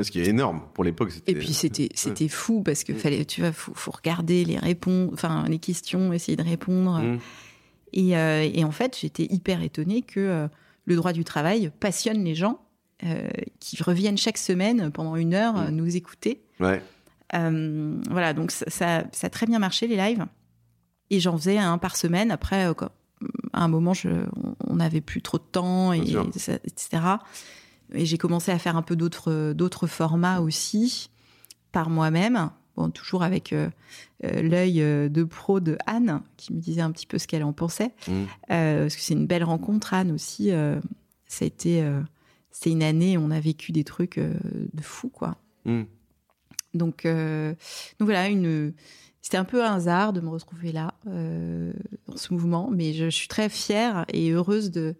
Ce 0.00 0.10
qui 0.12 0.20
est 0.20 0.26
énorme 0.28 0.62
pour 0.74 0.84
l'époque. 0.84 1.10
Et 1.26 1.34
puis 1.34 1.52
c'était 1.52 1.88
c'était 1.94 2.28
fou 2.28 2.62
parce 2.62 2.84
que 2.84 2.94
fallait, 2.94 3.24
tu 3.24 3.40
vois, 3.40 3.50
faut, 3.50 3.74
faut 3.74 3.90
regarder 3.90 4.44
les 4.44 4.56
réponses, 4.56 5.10
enfin 5.12 5.44
les 5.48 5.58
questions, 5.58 6.12
essayer 6.12 6.36
de 6.36 6.42
répondre. 6.44 7.00
Hmm. 7.00 7.18
Et, 7.92 8.16
euh, 8.16 8.48
et 8.54 8.62
en 8.62 8.70
fait, 8.70 8.96
j'étais 9.00 9.24
hyper 9.24 9.60
étonnée 9.60 10.02
que 10.02 10.48
le 10.84 10.96
droit 10.96 11.12
du 11.12 11.24
travail 11.24 11.72
passionne 11.80 12.22
les 12.22 12.36
gens 12.36 12.60
qui 13.60 13.82
reviennent 13.82 14.18
chaque 14.18 14.38
semaine 14.38 14.90
pendant 14.90 15.16
une 15.16 15.34
heure 15.34 15.54
Mm. 15.54 15.70
nous 15.70 15.96
écouter. 15.96 16.42
Ouais. 16.60 16.82
Euh, 17.34 17.94
voilà, 18.10 18.32
donc 18.32 18.50
ça, 18.50 18.64
ça, 18.68 19.04
ça 19.12 19.26
a 19.26 19.30
très 19.30 19.46
bien 19.46 19.58
marché 19.58 19.86
les 19.86 19.96
lives. 19.96 20.24
Et 21.10 21.20
j'en 21.20 21.36
faisais 21.38 21.58
un 21.58 21.78
par 21.78 21.96
semaine. 21.96 22.30
Après, 22.30 22.66
euh, 22.66 22.74
quoi, 22.74 22.92
à 23.52 23.62
un 23.64 23.68
moment, 23.68 23.94
je, 23.94 24.08
on- 24.66 24.74
n'avait 24.76 25.00
plus 25.00 25.22
trop 25.22 25.38
de 25.38 25.42
temps, 25.44 25.92
et, 25.92 25.98
etc. 26.00 27.02
Et 27.94 28.04
j'ai 28.06 28.18
commencé 28.18 28.50
à 28.52 28.58
faire 28.58 28.76
un 28.76 28.82
peu 28.82 28.94
d'autres 28.96 29.52
d'autres 29.54 29.86
formats 29.86 30.40
aussi 30.40 31.10
par 31.72 31.90
moi-même. 31.90 32.50
Bon, 32.76 32.90
toujours 32.90 33.22
avec 33.24 33.52
euh, 33.52 33.68
euh, 34.24 34.40
l'œil 34.42 34.80
euh, 34.82 35.08
de 35.08 35.24
pro 35.24 35.58
de 35.60 35.76
Anne, 35.86 36.20
qui 36.36 36.52
me 36.52 36.60
disait 36.60 36.80
un 36.82 36.92
petit 36.92 37.06
peu 37.06 37.18
ce 37.18 37.26
qu'elle 37.26 37.42
en 37.44 37.52
pensait. 37.52 37.92
Mm. 38.06 38.12
Euh, 38.52 38.82
parce 38.82 38.94
que 38.96 39.02
c'est 39.02 39.14
une 39.14 39.26
belle 39.26 39.44
rencontre, 39.44 39.94
Anne 39.94 40.12
aussi. 40.12 40.50
euh, 40.52 40.78
ça 41.26 41.44
a 41.44 41.48
été, 41.48 41.82
c'était 42.58 42.70
une 42.70 42.82
année, 42.82 43.16
où 43.16 43.20
on 43.20 43.30
a 43.30 43.38
vécu 43.38 43.70
des 43.70 43.84
trucs 43.84 44.18
euh, 44.18 44.34
de 44.72 44.82
fou, 44.82 45.10
quoi. 45.10 45.36
Mm. 45.64 45.82
Donc, 46.74 47.06
euh, 47.06 47.54
donc 48.00 48.08
voilà, 48.08 48.26
une, 48.26 48.74
c'était 49.22 49.36
un 49.36 49.44
peu 49.44 49.64
un 49.64 49.74
hasard 49.74 50.12
de 50.12 50.20
me 50.20 50.28
retrouver 50.28 50.72
là, 50.72 50.94
euh, 51.06 51.72
dans 52.08 52.16
ce 52.16 52.32
mouvement, 52.32 52.68
mais 52.68 52.94
je, 52.94 53.04
je 53.04 53.10
suis 53.10 53.28
très 53.28 53.48
fière 53.48 54.04
et 54.12 54.30
heureuse 54.30 54.72
de, 54.72 54.96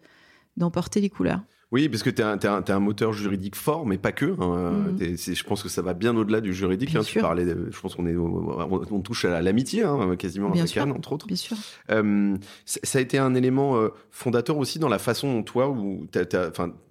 d'emporter 0.57 1.00
les 1.00 1.11
couleurs. 1.11 1.43
Oui, 1.71 1.91
parce 1.91 2.03
que 2.03 2.09
tu 2.09 2.23
es, 2.23 2.25
un 2.25 2.39
un 2.67 2.79
moteur 2.81 3.13
juridique 3.13 3.55
fort, 3.55 3.85
mais 3.85 3.99
pas 3.99 4.11
que. 4.13 4.35
hein. 4.41 4.71
Mhm. 4.99 5.17
Je 5.19 5.43
pense 5.45 5.63
que 5.63 5.69
ça 5.69 5.83
va 5.83 5.93
bien 5.93 6.17
au-delà 6.17 6.41
du 6.41 6.55
juridique. 6.55 6.95
Hein. 6.97 7.03
Tu 7.05 7.21
parlais, 7.21 7.45
de- 7.45 7.69
je 7.71 7.79
pense 7.81 7.95
qu'on 7.95 8.07
est, 8.07 8.17
on, 8.17 8.81
on 8.91 9.01
touche 9.01 9.27
à 9.27 9.43
l'amitié, 9.43 9.83
hein, 9.83 10.17
quasiment 10.17 10.49
Bien 10.49 10.63
avec 10.63 10.73
sûr. 10.73 10.83
Anne, 10.83 10.93
entre 10.93 11.13
autres. 11.13 11.27
Bien 11.27 11.37
sûr. 11.37 11.59
Euh, 11.91 12.37
ça 12.65 12.99
a 12.99 13.03
été 13.03 13.19
un 13.19 13.35
élément 13.35 13.77
euh, 13.77 13.89
fondateur 14.11 14.57
aussi 14.57 14.79
dans 14.79 14.89
la 14.89 14.99
façon 14.99 15.31
dont 15.33 15.43
toi, 15.43 15.69
ou 15.69 16.07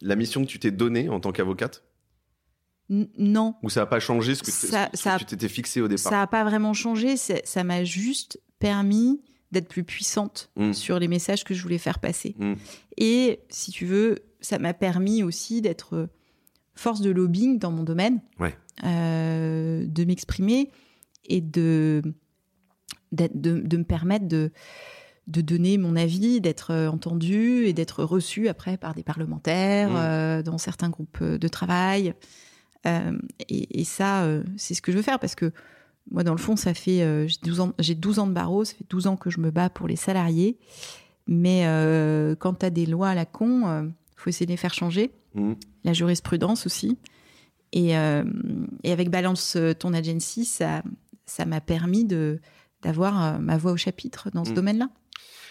la 0.01 0.15
mission 0.15 0.41
que 0.43 0.47
tu 0.47 0.59
t'es 0.59 0.69
donnée 0.71 1.09
en 1.09 1.19
tant 1.19 1.31
qu'avocate, 1.31 1.83
N- 2.91 3.09
non, 3.17 3.55
ou 3.63 3.69
ça 3.71 3.79
n'a 3.81 3.85
pas 3.87 3.99
changé 3.99 4.35
ce 4.35 4.43
que, 4.43 4.51
Ça- 4.51 4.85
ce 4.87 4.91
que 4.91 4.97
ça 4.97 5.13
a- 5.15 5.17
tu 5.17 5.25
t'étais 5.25 5.49
fixé 5.49 5.81
au 5.81 5.87
départ 5.87 6.11
ça 6.11 6.17
n'a 6.17 6.27
pas 6.27 6.43
vraiment 6.43 6.73
changé. 6.73 7.17
Ça 7.17 7.63
m'a 7.63 7.83
juste 7.83 8.39
permis 8.59 9.21
d'être 9.51 9.67
plus 9.69 9.83
puissante 9.83 10.49
Mm. 10.57 10.73
sur 10.73 10.99
les 10.99 11.07
messages 11.07 11.43
que 11.43 11.53
je 11.53 11.61
voulais 11.63 11.77
faire 11.77 11.99
passer. 11.99 12.35
Mm. 12.37 12.53
Et 12.97 13.39
si 13.49 13.71
tu 13.71 13.85
veux, 13.85 14.19
ça 14.41 14.59
m'a 14.59 14.73
permis 14.73 15.23
aussi 15.23 15.61
d'être 15.61 15.95
euh, 15.95 16.07
force 16.75 17.01
de 17.01 17.09
lobbying 17.11 17.57
dans 17.59 17.71
mon 17.71 17.83
domaine, 17.83 18.19
Ouais. 18.39 18.55
euh, 18.83 19.85
de 19.87 20.03
m'exprimer 20.05 20.69
et 21.25 21.41
de, 21.41 22.01
d'être- 23.11 23.39
de, 23.39 23.59
de 23.59 23.77
me 23.77 23.83
permettre 23.83 24.27
de, 24.27 24.51
de 25.27 25.41
donner 25.41 25.77
mon 25.77 25.95
avis, 25.95 26.39
d'être 26.41 26.71
euh, 26.71 26.89
entendu 26.89 27.65
et 27.65 27.73
d'être 27.73 28.03
reçu 28.03 28.47
après 28.47 28.77
par 28.77 28.93
des 28.93 29.03
parlementaires 29.03 29.91
Mm. 29.91 29.95
euh, 29.97 30.43
dans 30.43 30.57
certains 30.57 30.89
groupes 30.89 31.23
de 31.23 31.47
travail. 31.47 32.13
Euh, 32.85 33.17
et, 33.49 33.79
et 33.81 33.83
ça, 33.85 34.27
c'est 34.55 34.73
ce 34.73 34.81
que 34.81 34.91
je 34.91 34.97
veux 34.97 35.03
faire 35.03 35.19
parce 35.19 35.35
que 35.35 35.51
moi, 36.11 36.23
dans 36.23 36.31
le 36.33 36.37
fond, 36.39 36.55
ça 36.55 36.73
fait 36.73 37.01
euh, 37.01 37.27
j'ai 37.27 37.37
12 37.43 37.59
ans, 37.59 37.73
j'ai 37.79 37.95
12 37.95 38.19
ans 38.19 38.27
de 38.27 38.33
barreau, 38.33 38.63
ça 38.65 38.73
fait 38.75 38.85
12 38.89 39.07
ans 39.07 39.15
que 39.17 39.29
je 39.29 39.39
me 39.39 39.51
bats 39.51 39.69
pour 39.69 39.87
les 39.87 39.95
salariés. 39.95 40.57
Mais 41.27 41.63
euh, 41.65 42.35
quand 42.35 42.53
tu 42.59 42.65
as 42.65 42.69
des 42.69 42.85
lois 42.85 43.09
à 43.09 43.15
la 43.15 43.25
con, 43.25 43.61
il 43.83 43.91
faut 44.15 44.29
essayer 44.29 44.45
de 44.45 44.51
les 44.51 44.57
faire 44.57 44.73
changer. 44.73 45.11
Mm. 45.35 45.53
La 45.83 45.93
jurisprudence 45.93 46.65
aussi. 46.65 46.97
Et, 47.73 47.97
euh, 47.97 48.23
et 48.83 48.91
avec 48.93 49.09
Balance 49.09 49.55
euh, 49.57 49.73
ton 49.73 49.93
agency, 49.93 50.45
ça 50.45 50.81
ça 51.25 51.45
m'a 51.45 51.59
permis 51.59 52.05
de 52.05 52.39
d'avoir 52.81 53.21
euh, 53.35 53.37
ma 53.39 53.57
voix 53.57 53.73
au 53.73 53.77
chapitre 53.77 54.29
dans 54.33 54.45
ce 54.45 54.51
Mm. 54.51 54.55
domaine-là. 54.55 54.89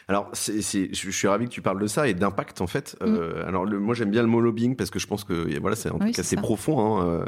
Alors, 0.08 0.28
c'est, 0.34 0.62
c'est- 0.62 0.94
je 0.94 1.06
je 1.06 1.10
suis 1.10 1.26
ravi 1.26 1.46
que 1.46 1.50
tu 1.50 1.62
parles 1.62 1.80
de 1.80 1.86
ça 1.88 2.06
et 2.06 2.14
d'impact 2.14 2.60
en 2.60 2.68
fait. 2.68 2.96
Mm. 3.00 3.04
Euh, 3.06 3.46
alors, 3.48 3.64
le- 3.64 3.80
moi 3.80 3.94
j'aime 3.94 4.10
bien 4.10 4.22
le 4.22 4.28
mot 4.28 4.40
lobbying 4.40 4.76
parce 4.76 4.90
que 4.90 4.98
je 5.00 5.06
pense 5.08 5.25
que 5.25 5.58
voilà, 5.58 5.75
c'est 5.75 5.90
en 5.90 5.94
Oui, 5.94 5.98
tout 5.98 6.06
cas 6.06 6.12
c'est 6.22 6.22
c'est 6.22 6.36
ça. 6.36 6.42
profond. 6.42 6.78
hein, 7.00 7.06
euh, 7.08 7.25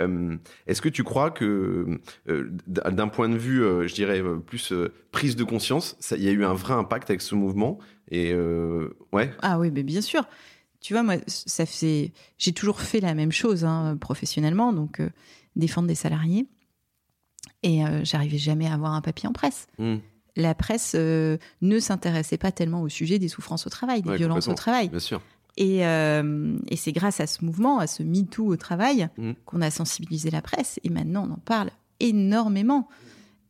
euh, 0.00 0.36
est-ce 0.66 0.80
que 0.80 0.88
tu 0.88 1.04
crois 1.04 1.30
que 1.30 2.00
euh, 2.28 2.50
d'un 2.66 3.08
point 3.08 3.28
de 3.28 3.36
vue, 3.36 3.62
euh, 3.62 3.86
je 3.86 3.94
dirais 3.94 4.22
plus 4.46 4.72
prise 5.12 5.36
de 5.36 5.44
conscience, 5.44 5.96
il 6.12 6.22
y 6.22 6.28
a 6.28 6.32
eu 6.32 6.44
un 6.46 6.54
vrai 6.54 6.72
impact 6.74 7.10
avec 7.10 7.20
ce 7.20 7.34
mouvement 7.34 7.78
et 8.10 8.34
ouais, 9.12 9.30
Ah 9.42 9.58
oui, 9.58 9.70
mais 9.70 9.82
bien 9.82 10.00
sûr. 10.00 10.24
Tu 10.80 10.92
vois, 10.94 11.02
moi, 11.02 11.16
ça 11.26 11.64
fait. 11.66 12.12
J'ai 12.38 12.52
toujours 12.52 12.80
fait 12.80 13.00
la 13.00 13.14
même 13.14 13.32
chose 13.32 13.64
hein, 13.64 13.96
professionnellement, 14.00 14.72
donc 14.72 15.00
défendre 15.56 15.88
des 15.88 15.94
salariés. 15.94 16.46
Et 17.62 17.80
j'arrivais 18.02 18.36
jamais 18.38 18.66
à 18.66 18.74
avoir 18.74 18.92
un 18.92 19.00
papier 19.00 19.28
en 19.28 19.32
presse. 19.32 19.66
Mm. 19.78 19.96
La 20.36 20.54
presse 20.54 20.92
euh, 20.96 21.36
ne 21.62 21.78
s'intéressait 21.78 22.38
pas 22.38 22.50
tellement 22.52 22.82
au 22.82 22.88
sujet 22.88 23.18
des 23.18 23.28
souffrances 23.28 23.66
au 23.66 23.70
travail, 23.70 24.02
des 24.02 24.10
Ouais, 24.10 24.16
violences 24.16 24.48
au 24.48 24.54
travail. 24.54 24.88
bien 24.88 24.98
sûr. 24.98 25.20
Et, 25.56 25.86
euh, 25.86 26.56
et 26.68 26.76
c'est 26.76 26.90
grâce 26.90 27.20
à 27.20 27.28
ce 27.28 27.44
mouvement, 27.44 27.78
à 27.78 27.86
ce 27.86 28.02
MeToo 28.02 28.44
au 28.46 28.56
travail, 28.56 29.08
Mm. 29.16 29.32
qu'on 29.46 29.62
a 29.62 29.70
sensibilisé 29.70 30.30
la 30.30 30.42
presse. 30.42 30.80
Et 30.82 30.90
maintenant, 30.90 31.26
on 31.28 31.34
en 31.34 31.38
parle 31.44 31.70
énormément. 32.00 32.88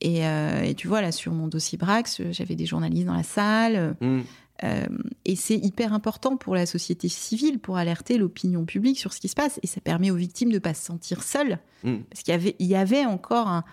Et, 0.01 0.27
euh, 0.27 0.61
et 0.63 0.75
tu 0.75 0.87
vois, 0.89 1.01
là, 1.01 1.13
sur 1.13 1.33
mon 1.33 1.49
dossier 1.49 1.79
Brax, 1.79 2.21
j'avais 2.31 2.57
des 2.57 2.67
journalistes 2.67 3.07
dans 3.07 3.15
la 3.15 3.23
salle. 3.23 3.97
Mm. 4.01 4.21
Euh, 4.63 4.87
et 5.25 5.35
c'est 5.35 5.57
hyper 5.57 5.93
important 5.93 6.37
pour 6.37 6.55
la 6.55 6.67
société 6.67 7.09
civile, 7.09 7.59
pour 7.59 7.77
alerter 7.77 8.19
l'opinion 8.19 8.65
publique 8.65 8.99
sur 8.99 9.13
ce 9.13 9.21
qui 9.21 9.29
se 9.29 9.35
passe. 9.35 9.59
Et 9.63 9.67
ça 9.67 9.81
permet 9.81 10.11
aux 10.11 10.17
victimes 10.17 10.51
de 10.51 10.55
ne 10.55 10.59
pas 10.61 10.75
se 10.75 10.85
sentir 10.85 11.23
seules. 11.23 11.59
Mm. 11.85 11.97
Parce 12.11 12.23
qu'il 12.23 12.33
y 12.33 12.35
avait, 12.35 12.57
il 12.59 12.67
y 12.67 12.77
avait 12.77 13.05
encore 13.07 13.49
un. 13.49 13.65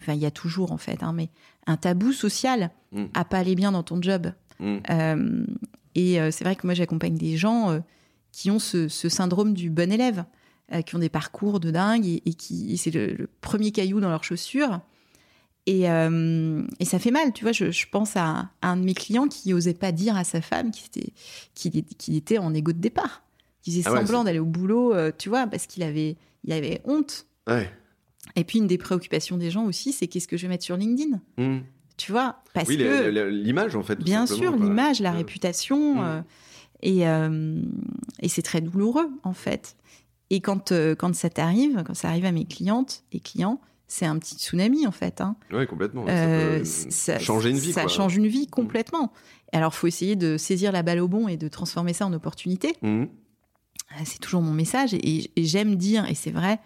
Enfin, 0.00 0.12
il 0.12 0.20
y 0.20 0.26
a 0.26 0.30
toujours, 0.30 0.70
en 0.72 0.78
fait, 0.78 1.02
hein, 1.02 1.12
mais 1.12 1.28
un 1.68 1.76
tabou 1.76 2.12
social 2.12 2.70
Mm. 2.90 3.04
à 3.14 3.24
pas 3.26 3.38
aller 3.38 3.54
bien 3.54 3.70
dans 3.72 3.82
ton 3.82 4.00
job. 4.02 4.32
Mm. 4.60 4.76
Euh, 4.90 5.44
et 5.94 6.20
euh, 6.20 6.30
c'est 6.30 6.42
vrai 6.42 6.56
que 6.56 6.66
moi, 6.66 6.72
j'accompagne 6.74 7.16
des 7.16 7.36
gens 7.36 7.70
euh, 7.70 7.80
qui 8.32 8.50
ont 8.50 8.58
ce, 8.58 8.88
ce 8.88 9.08
syndrome 9.10 9.52
du 9.54 9.68
bon 9.70 9.92
élève, 9.92 10.24
qui 10.86 10.96
ont 10.96 10.98
des 10.98 11.08
parcours 11.10 11.60
de 11.60 11.70
dingue 11.70 12.06
et, 12.06 12.22
et 12.26 12.34
qui 12.34 12.76
c'est 12.78 12.90
le, 12.90 13.12
le 13.14 13.28
premier 13.42 13.72
caillou 13.72 14.00
dans 14.00 14.08
leurs 14.10 14.24
chaussures. 14.24 14.80
Et, 15.66 15.90
euh, 15.90 16.62
et 16.80 16.84
ça 16.86 16.98
fait 16.98 17.10
mal, 17.10 17.32
tu 17.34 17.44
vois. 17.44 17.52
Je, 17.52 17.70
je 17.70 17.86
pense 17.90 18.16
à, 18.16 18.48
un 18.62 18.76
de 18.78 18.82
mes 18.84 18.94
clients 18.94 19.28
qui 19.28 19.52
osait 19.52 19.74
pas 19.74 19.92
dire 19.92 20.16
à 20.16 20.24
sa 20.24 20.40
femme 20.40 20.70
qu'il 20.70 20.86
était, 20.86 21.82
qu'il 21.98 22.16
était 22.16 22.38
en 22.38 22.54
égo 22.54 22.72
de 22.72 22.78
départ, 22.80 23.22
qui 23.62 23.70
faisait 23.72 23.82
Ah 23.86 23.92
ouais, 23.92 23.98
semblant 24.00 24.20
c'est- 24.20 24.24
d'aller 24.26 24.38
au 24.38 24.46
boulot, 24.46 24.94
euh, 24.94 25.10
tu 25.16 25.28
vois, 25.28 25.46
parce 25.46 25.66
qu'il 25.66 25.82
avait, 25.82 26.16
il 26.44 26.52
avait 26.52 26.80
honte. 26.84 27.26
Ouais. 27.46 27.70
Et 28.36 28.44
puis 28.44 28.58
une 28.58 28.66
des 28.66 28.78
préoccupations 28.78 29.36
des 29.36 29.50
gens 29.50 29.64
aussi, 29.64 29.92
c'est 29.92 30.06
qu'est-ce 30.06 30.28
que 30.28 30.36
je 30.36 30.42
vais 30.42 30.48
mettre 30.48 30.64
sur 30.64 30.76
LinkedIn, 30.76 31.20
Mm. 31.38 31.58
tu 31.96 32.12
vois, 32.12 32.36
parce 32.54 32.68
Oui, 32.68 32.76
que 32.78 33.28
l'image 33.28 33.74
en 33.76 33.82
fait. 33.82 33.96
tout 33.96 34.04
Bien 34.04 34.26
sûr, 34.26 34.54
l'image, 34.56 35.00
la 35.00 35.12
Euh, 35.12 35.16
réputation. 35.16 35.96
Mm. 35.96 35.98
euh, 36.04 36.20
et 36.82 37.08
euh, 37.08 37.60
et 38.20 38.28
c'est 38.28 38.42
très 38.42 38.60
douloureux, 38.60 39.08
en 39.24 39.32
fait. 39.32 39.76
Et 40.30 40.40
quand, 40.40 40.72
euh, 40.72 40.94
quand 40.94 41.14
ça 41.14 41.30
t'arrive, 41.30 41.82
quand 41.86 41.94
ça 41.94 42.08
arrive 42.08 42.26
à 42.26 42.32
mes 42.32 42.44
clientes 42.44 43.02
et 43.12 43.18
clients, 43.20 43.60
c'est 43.86 44.04
un 44.04 44.18
petit 44.18 44.34
tsunami, 44.36 44.86
en 44.86 44.92
fait. 44.92 45.20
hein. 45.22 45.34
Ouais, 45.50 45.66
complètement. 45.66 46.06
ça 46.62 47.14
peut 47.18 47.24
changer 47.24 47.50
une 47.50 47.56
vie. 47.58 47.72
Ça 47.72 47.82
quoi. 47.82 47.88
change 47.90 48.14
une 48.16 48.26
vie 48.26 48.46
complètement. 48.46 49.10
Alors, 49.52 49.74
faut 49.74 49.86
essayer 49.86 50.14
de 50.14 50.36
saisir 50.36 50.70
la 50.72 50.82
balle 50.82 51.00
au 51.00 51.08
bon 51.08 51.26
et 51.26 51.38
de 51.38 51.48
transformer 51.48 51.94
ça 51.94 52.04
en 52.06 52.12
opportunité. 52.12 52.74
Ah, 53.90 54.04
C'est 54.04 54.18
toujours 54.20 54.42
mon 54.42 54.52
message. 54.52 54.92
Et, 54.94 55.30
et 55.34 55.44
j'aime 55.44 55.76
dire, 55.76 56.04
et 56.08 56.14
c'est 56.14 56.30
vrai, 56.30 56.58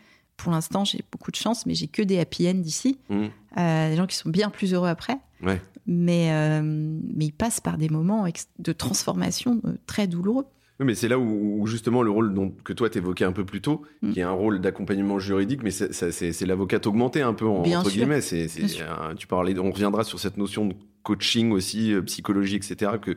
pour 0.43 0.53
l'instant, 0.53 0.85
j'ai 0.85 1.01
beaucoup 1.13 1.31
de 1.31 1.37
chance, 1.37 1.67
mais 1.67 1.75
j'ai 1.75 1.87
que 1.87 2.03
des 2.03 2.19
happy 2.19 2.49
end 2.49 2.55
d'ici. 2.55 2.99
Mm. 3.09 3.27
Euh, 3.59 3.91
des 3.91 3.97
gens 3.97 4.07
qui 4.07 4.17
sont 4.17 4.31
bien 4.31 4.51
plus 4.51 4.75
heureux 4.75 4.89
après. 4.89 5.17
Ouais. 5.43 5.61
Mais, 5.87 6.31
euh, 6.33 6.61
mais 6.63 7.27
ils 7.27 7.33
passent 7.33 7.61
par 7.61 7.79
des 7.79 7.89
moments 7.89 8.27
de 8.59 8.73
transformation 8.73 9.61
euh, 9.67 9.73
très 9.87 10.07
douloureux. 10.07 10.47
Oui, 10.81 10.87
mais 10.87 10.95
c'est 10.95 11.09
là 11.09 11.19
où, 11.19 11.61
où 11.61 11.67
justement 11.67 12.03
le 12.03 12.11
rôle 12.11 12.35
dont, 12.35 12.51
que 12.65 12.73
toi 12.73 12.89
t'évoquais 12.91 13.25
un 13.25 13.33
peu 13.33 13.45
plus 13.45 13.61
tôt, 13.61 13.83
Mm. 14.03 14.13
qui 14.13 14.21
est 14.21 14.25
un 14.25 14.31
rôle 14.33 14.61
d'accompagnement 14.61 15.19
juridique, 15.19 15.63
mais 15.63 15.71
c'est- 15.71 16.47
l'avocate 16.47 16.87
augmentée 16.87 17.23
un 17.23 17.35
peu 17.35 17.47
en- 17.47 17.63
Bien 17.63 17.81
entre 17.81 17.91
sûr. 17.91 17.99
guillemets. 18.07 18.21
Bien 18.21 18.87
euh, 19.03 19.15
tu 19.15 19.27
parlais, 19.27 19.57
on 19.59 19.71
reviendra 19.71 20.03
sur 20.05 20.19
cette 20.19 20.37
notion 20.39 20.67
de 20.67 20.75
coaching 21.03 21.53
aussi, 21.53 21.93
euh, 21.93 22.03
psychologie, 22.03 22.57
etc. 22.57 22.93
Que 23.01 23.17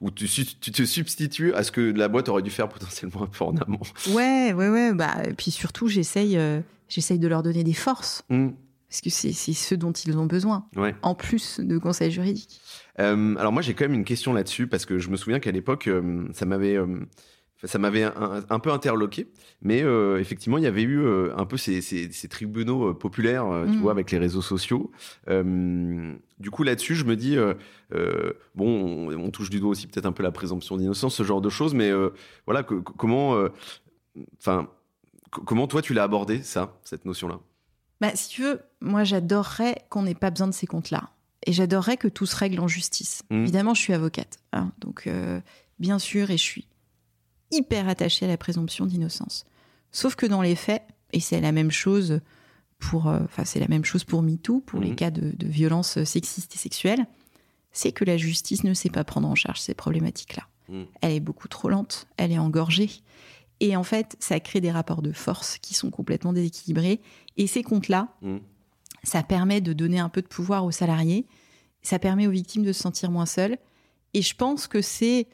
où 0.00 0.10
tu, 0.10 0.26
tu 0.28 0.70
te 0.72 0.84
substitues 0.84 1.52
à 1.54 1.62
ce 1.64 1.72
que 1.72 1.80
la 1.80 2.08
boîte 2.08 2.28
aurait 2.28 2.42
dû 2.42 2.50
faire 2.50 2.68
potentiellement 2.68 3.22
un 3.24 3.26
peu 3.26 3.44
en 3.44 3.56
amont. 3.56 3.80
Ouais, 4.10 4.52
ouais, 4.52 4.68
ouais. 4.68 4.92
Bah, 4.94 5.16
et 5.28 5.32
puis 5.34 5.50
surtout, 5.50 5.88
j'essaye, 5.88 6.36
euh, 6.36 6.60
j'essaye 6.88 7.18
de 7.18 7.26
leur 7.28 7.42
donner 7.42 7.64
des 7.64 7.72
forces, 7.74 8.22
Mm. 8.30 8.50
parce 8.88 9.00
que 9.00 9.10
c'est, 9.10 9.32
c'est 9.32 9.52
ce 9.54 9.74
dont 9.74 9.92
ils 9.92 10.16
ont 10.16 10.26
besoin, 10.26 10.66
Ouais. 10.76 10.94
en 11.02 11.14
plus 11.14 11.58
de 11.60 11.78
conseils 11.78 12.10
juridiques. 12.12 12.60
Euh, 13.00 13.36
alors 13.36 13.52
moi 13.52 13.62
j'ai 13.62 13.74
quand 13.74 13.84
même 13.84 13.94
une 13.94 14.04
question 14.04 14.32
là-dessus 14.32 14.66
parce 14.66 14.84
que 14.84 14.98
je 14.98 15.08
me 15.08 15.16
souviens 15.16 15.38
qu'à 15.38 15.52
l'époque 15.52 15.86
euh, 15.86 16.26
ça 16.32 16.46
m'avait 16.46 16.76
euh, 16.76 16.86
ça 17.64 17.78
m'avait 17.78 18.04
un, 18.04 18.44
un 18.48 18.58
peu 18.60 18.70
interloqué, 18.70 19.26
mais 19.62 19.82
euh, 19.82 20.18
effectivement 20.20 20.58
il 20.58 20.64
y 20.64 20.66
avait 20.68 20.82
eu 20.82 21.00
euh, 21.00 21.32
un 21.36 21.44
peu 21.44 21.56
ces, 21.56 21.80
ces- 21.80 22.10
ces 22.12 22.28
tribunaux 22.28 22.90
euh, 22.90 22.94
populaires, 22.94 23.44
tu 23.66 23.72
Mhm. 23.72 23.80
vois, 23.80 23.92
avec 23.92 24.10
les 24.12 24.18
réseaux 24.18 24.42
sociaux. 24.42 24.90
Du 25.26 26.50
coup 26.50 26.62
là-dessus 26.62 26.94
je 26.94 27.04
me 27.04 27.16
dis 27.16 27.36
bon 28.54 29.08
on, 29.08 29.12
on 29.12 29.30
touche 29.30 29.50
du 29.50 29.60
doigt 29.60 29.70
aussi 29.70 29.86
peut-être 29.86 30.06
un 30.06 30.12
peu 30.12 30.22
la 30.22 30.30
présomption 30.30 30.76
d'innocence, 30.76 31.14
ce 31.16 31.22
genre 31.22 31.40
de 31.40 31.48
choses, 31.48 31.74
mais 31.74 31.90
voilà 32.46 32.62
que- 32.62 32.74
comment, 32.74 33.36
enfin 34.38 34.68
comment 35.30 35.66
toi 35.66 35.82
tu 35.82 35.94
l'as 35.94 36.04
abordé 36.04 36.42
ça, 36.42 36.78
cette 36.84 37.04
notion-là? 37.04 37.40
Bah, 38.00 38.12
si 38.14 38.28
tu 38.28 38.42
veux, 38.42 38.60
moi, 38.80 39.02
j'adorerais 39.02 39.84
qu'on 39.90 40.04
n'ait 40.04 40.14
pas 40.14 40.30
besoin 40.30 40.46
de 40.46 40.54
ces 40.54 40.68
comptes-là. 40.68 41.10
Et 41.46 41.52
j'adorerais 41.52 41.96
que 41.96 42.06
tout 42.06 42.26
se 42.26 42.36
règle 42.36 42.60
en 42.60 42.68
justice. 42.68 43.22
Mhm. 43.30 43.42
Évidemment, 43.42 43.74
je 43.74 43.80
suis 43.80 43.92
avocate. 43.92 44.38
hein, 44.52 44.70
donc, 44.78 45.08
bien 45.80 45.98
sûr, 45.98 46.30
et 46.30 46.36
je 46.38 46.42
suis 46.42 46.68
hyper 47.50 47.88
attachée 47.88 48.24
à 48.26 48.28
la 48.28 48.36
présomption 48.36 48.86
d'innocence. 48.86 49.44
Sauf 49.92 50.14
que 50.16 50.26
dans 50.26 50.42
les 50.42 50.54
faits, 50.56 50.82
et 51.12 51.20
c'est 51.20 51.40
la 51.40 51.52
même 51.52 51.70
chose 51.70 52.20
pour, 52.78 53.08
euh, 53.08 53.20
enfin 53.24 53.44
c'est 53.44 53.60
la 53.60 53.68
même 53.68 53.84
chose 53.84 54.04
pour 54.04 54.22
MeToo, 54.22 54.60
pour 54.60 54.80
les 54.80 54.90
Mhm. 54.90 54.96
cas 54.96 55.10
de, 55.10 55.32
de 55.36 55.46
violences 55.48 56.02
sexistes 56.04 56.54
et 56.54 56.58
sexuelles, 56.58 57.06
c'est 57.72 57.92
que 57.92 58.04
la 58.04 58.16
justice 58.16 58.64
ne 58.64 58.74
sait 58.74 58.90
pas 58.90 59.04
prendre 59.04 59.28
en 59.28 59.34
charge 59.34 59.60
ces 59.60 59.74
problématiques-là. 59.74 60.46
Mhm. 60.68 60.86
Elle 61.00 61.12
est 61.12 61.20
beaucoup 61.20 61.48
trop 61.48 61.68
lente, 61.68 62.06
elle 62.16 62.32
est 62.32 62.38
engorgée. 62.38 62.90
Et 63.60 63.74
en 63.76 63.82
fait, 63.82 64.16
ça 64.20 64.38
crée 64.38 64.60
des 64.60 64.70
rapports 64.70 65.02
de 65.02 65.10
force 65.12 65.58
qui 65.58 65.74
sont 65.74 65.90
complètement 65.90 66.32
déséquilibrés. 66.32 67.00
Et 67.36 67.46
ces 67.46 67.62
comptes-là, 67.62 68.08
Mhm. 68.22 68.40
ça 69.02 69.22
permet 69.22 69.60
de 69.60 69.72
donner 69.72 69.98
un 69.98 70.08
peu 70.08 70.22
de 70.22 70.28
pouvoir 70.28 70.64
aux 70.64 70.70
salariés, 70.70 71.26
ça 71.82 71.98
permet 71.98 72.26
aux 72.26 72.30
victimes 72.30 72.64
de 72.64 72.72
se 72.72 72.80
sentir 72.82 73.10
moins 73.10 73.26
seules. 73.26 73.56
Et 74.14 74.22
je 74.22 74.34
pense 74.34 74.66
que 74.68 74.80
c'est 74.82 75.26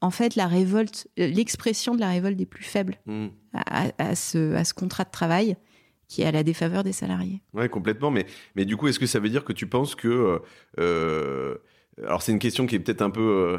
en 0.00 0.10
fait 0.10 0.36
la 0.36 0.46
révolte, 0.46 1.08
euh, 1.18 1.26
l'expression 1.28 1.94
de 1.94 2.00
la 2.00 2.08
révolte 2.10 2.36
des 2.36 2.46
plus 2.46 2.64
faibles 2.64 2.96
Mm. 3.06 3.26
à, 3.54 3.86
à 3.98 4.14
ce, 4.14 4.54
à 4.54 4.64
ce 4.64 4.74
contrat 4.74 5.04
de 5.04 5.10
travail 5.10 5.56
qui 6.08 6.22
est 6.22 6.26
à 6.26 6.32
la 6.32 6.42
défaveur 6.42 6.84
des 6.84 6.92
salariés. 6.92 7.42
Ouais, 7.52 7.68
complètement. 7.68 8.10
Mais, 8.10 8.24
mais 8.56 8.64
du 8.64 8.76
coup, 8.78 8.88
est-ce 8.88 8.98
que 8.98 9.06
ça 9.06 9.18
veut 9.20 9.28
dire 9.28 9.44
que 9.44 9.52
tu 9.52 9.66
penses 9.66 9.94
que. 9.94 10.08
euh, 10.08 10.38
euh, 10.78 11.54
alors, 12.06 12.22
c'est 12.22 12.32
une 12.32 12.38
question 12.38 12.66
qui 12.66 12.76
est 12.76 12.78
peut-être 12.78 13.02
un 13.02 13.10
peu 13.10 13.20
euh, 13.20 13.58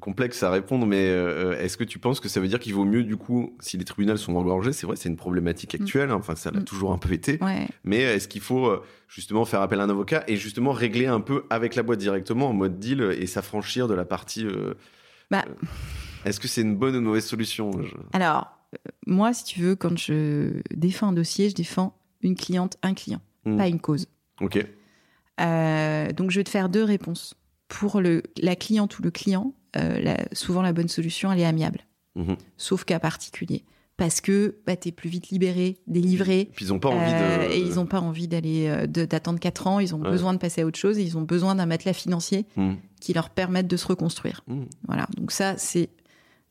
complexe 0.00 0.42
à 0.42 0.50
répondre, 0.50 0.86
mais 0.86 1.06
euh, 1.08 1.56
est-ce 1.60 1.76
que 1.76 1.84
tu 1.84 1.98
penses 1.98 2.18
que 2.18 2.28
ça 2.28 2.40
veut 2.40 2.48
dire 2.48 2.58
qu'il 2.58 2.72
vaut 2.74 2.84
mieux, 2.86 3.04
du 3.04 3.16
coup, 3.16 3.54
si 3.60 3.76
les 3.76 3.84
tribunaux 3.84 4.16
sont 4.16 4.34
engorgés 4.34 4.72
C'est 4.72 4.86
vrai, 4.86 4.96
c'est 4.96 5.08
une 5.10 5.16
problématique 5.16 5.74
actuelle, 5.74 6.10
hein, 6.10 6.14
enfin, 6.16 6.34
ça 6.34 6.50
l'a 6.50 6.60
Mm. 6.60 6.64
toujours 6.64 6.92
un 6.92 6.98
peu 6.98 7.12
été. 7.12 7.38
Ouais. 7.42 7.68
Mais 7.84 7.98
est-ce 8.00 8.26
qu'il 8.26 8.40
faut 8.40 8.66
euh, 8.66 8.82
justement 9.06 9.44
faire 9.44 9.60
appel 9.60 9.78
à 9.80 9.84
un 9.84 9.90
avocat 9.90 10.24
et 10.26 10.36
justement 10.36 10.72
régler 10.72 11.06
un 11.06 11.20
peu 11.20 11.44
avec 11.50 11.74
la 11.76 11.82
boîte 11.84 11.98
directement 12.00 12.48
en 12.48 12.54
mode 12.54 12.78
deal 12.80 13.02
et 13.20 13.26
s'affranchir 13.26 13.86
de 13.86 13.94
la 13.94 14.04
partie. 14.04 14.46
euh, 14.46 14.74
Bah. 15.30 15.44
est-ce 16.24 16.38
que 16.40 16.48
c'est 16.48 16.60
une 16.62 16.76
bonne 16.76 16.94
ou 16.94 16.98
une 16.98 17.04
mauvaise 17.04 17.24
solution 17.26 17.70
Je- 17.82 17.94
Alors, 18.12 18.50
euh, 18.74 18.90
moi, 19.06 19.32
si 19.32 19.44
tu 19.44 19.60
veux, 19.60 19.74
quand 19.76 19.96
je 19.98 20.60
défends 20.74 21.08
un 21.08 21.12
dossier, 21.12 21.48
je 21.50 21.54
défends 21.54 21.96
une 22.22 22.34
cliente, 22.34 22.76
un 22.82 22.94
client, 22.94 23.20
Mm. 23.44 23.56
pas 23.56 23.68
une 23.68 23.80
cause. 23.80 24.06
Ok. 24.40 24.64
Euh, 25.40 26.12
donc, 26.12 26.30
je 26.30 26.40
vais 26.40 26.44
te 26.44 26.50
faire 26.50 26.68
deux 26.68 26.84
réponses. 26.84 27.34
Pour 27.68 28.00
le, 28.00 28.22
la 28.40 28.54
cliente 28.56 28.98
ou 28.98 29.02
le 29.02 29.10
client, 29.10 29.54
euh, 29.76 29.98
la- 30.00 30.24
souvent 30.32 30.62
la 30.62 30.72
bonne 30.72 30.88
solution, 30.88 31.32
elle 31.32 31.40
est 31.40 31.44
amiable, 31.44 31.80
Mhm. 32.14 32.36
sauf 32.56 32.84
cas 32.84 32.98
particulier. 33.00 33.64
Parce 33.96 34.20
que 34.20 34.56
bah, 34.66 34.76
tu 34.76 34.88
es 34.88 34.92
plus 34.92 35.08
vite 35.08 35.28
libéré, 35.28 35.78
délivré. 35.86 36.50
Puis 36.56 36.64
ils 36.64 36.68
n'ont 36.70 36.80
pas 36.80 36.88
envie 36.88 37.12
euh, 37.12 37.46
de. 37.48 37.52
Et 37.52 37.60
ils 37.60 37.74
n'ont 37.76 37.86
pas 37.86 38.00
envie 38.00 38.26
d'aller 38.26 38.66
euh, 38.68 38.86
d'attendre 38.88 39.38
4 39.38 39.66
ans, 39.68 39.78
ils 39.78 39.94
ont 39.94 40.00
Ouais. 40.00 40.10
besoin 40.10 40.32
de 40.32 40.38
passer 40.38 40.62
à 40.62 40.66
autre 40.66 40.78
chose, 40.78 40.98
et 40.98 41.02
ils 41.02 41.16
ont 41.16 41.22
besoin 41.22 41.54
d'un 41.54 41.66
matelas 41.66 41.92
financier 41.92 42.44
Mm. 42.56 42.72
qui 43.00 43.12
leur 43.12 43.30
permette 43.30 43.68
de 43.68 43.76
se 43.76 43.86
reconstruire. 43.86 44.40
Mm. 44.48 44.62
Voilà, 44.88 45.06
donc 45.16 45.30
ça, 45.30 45.56
c'est 45.58 45.90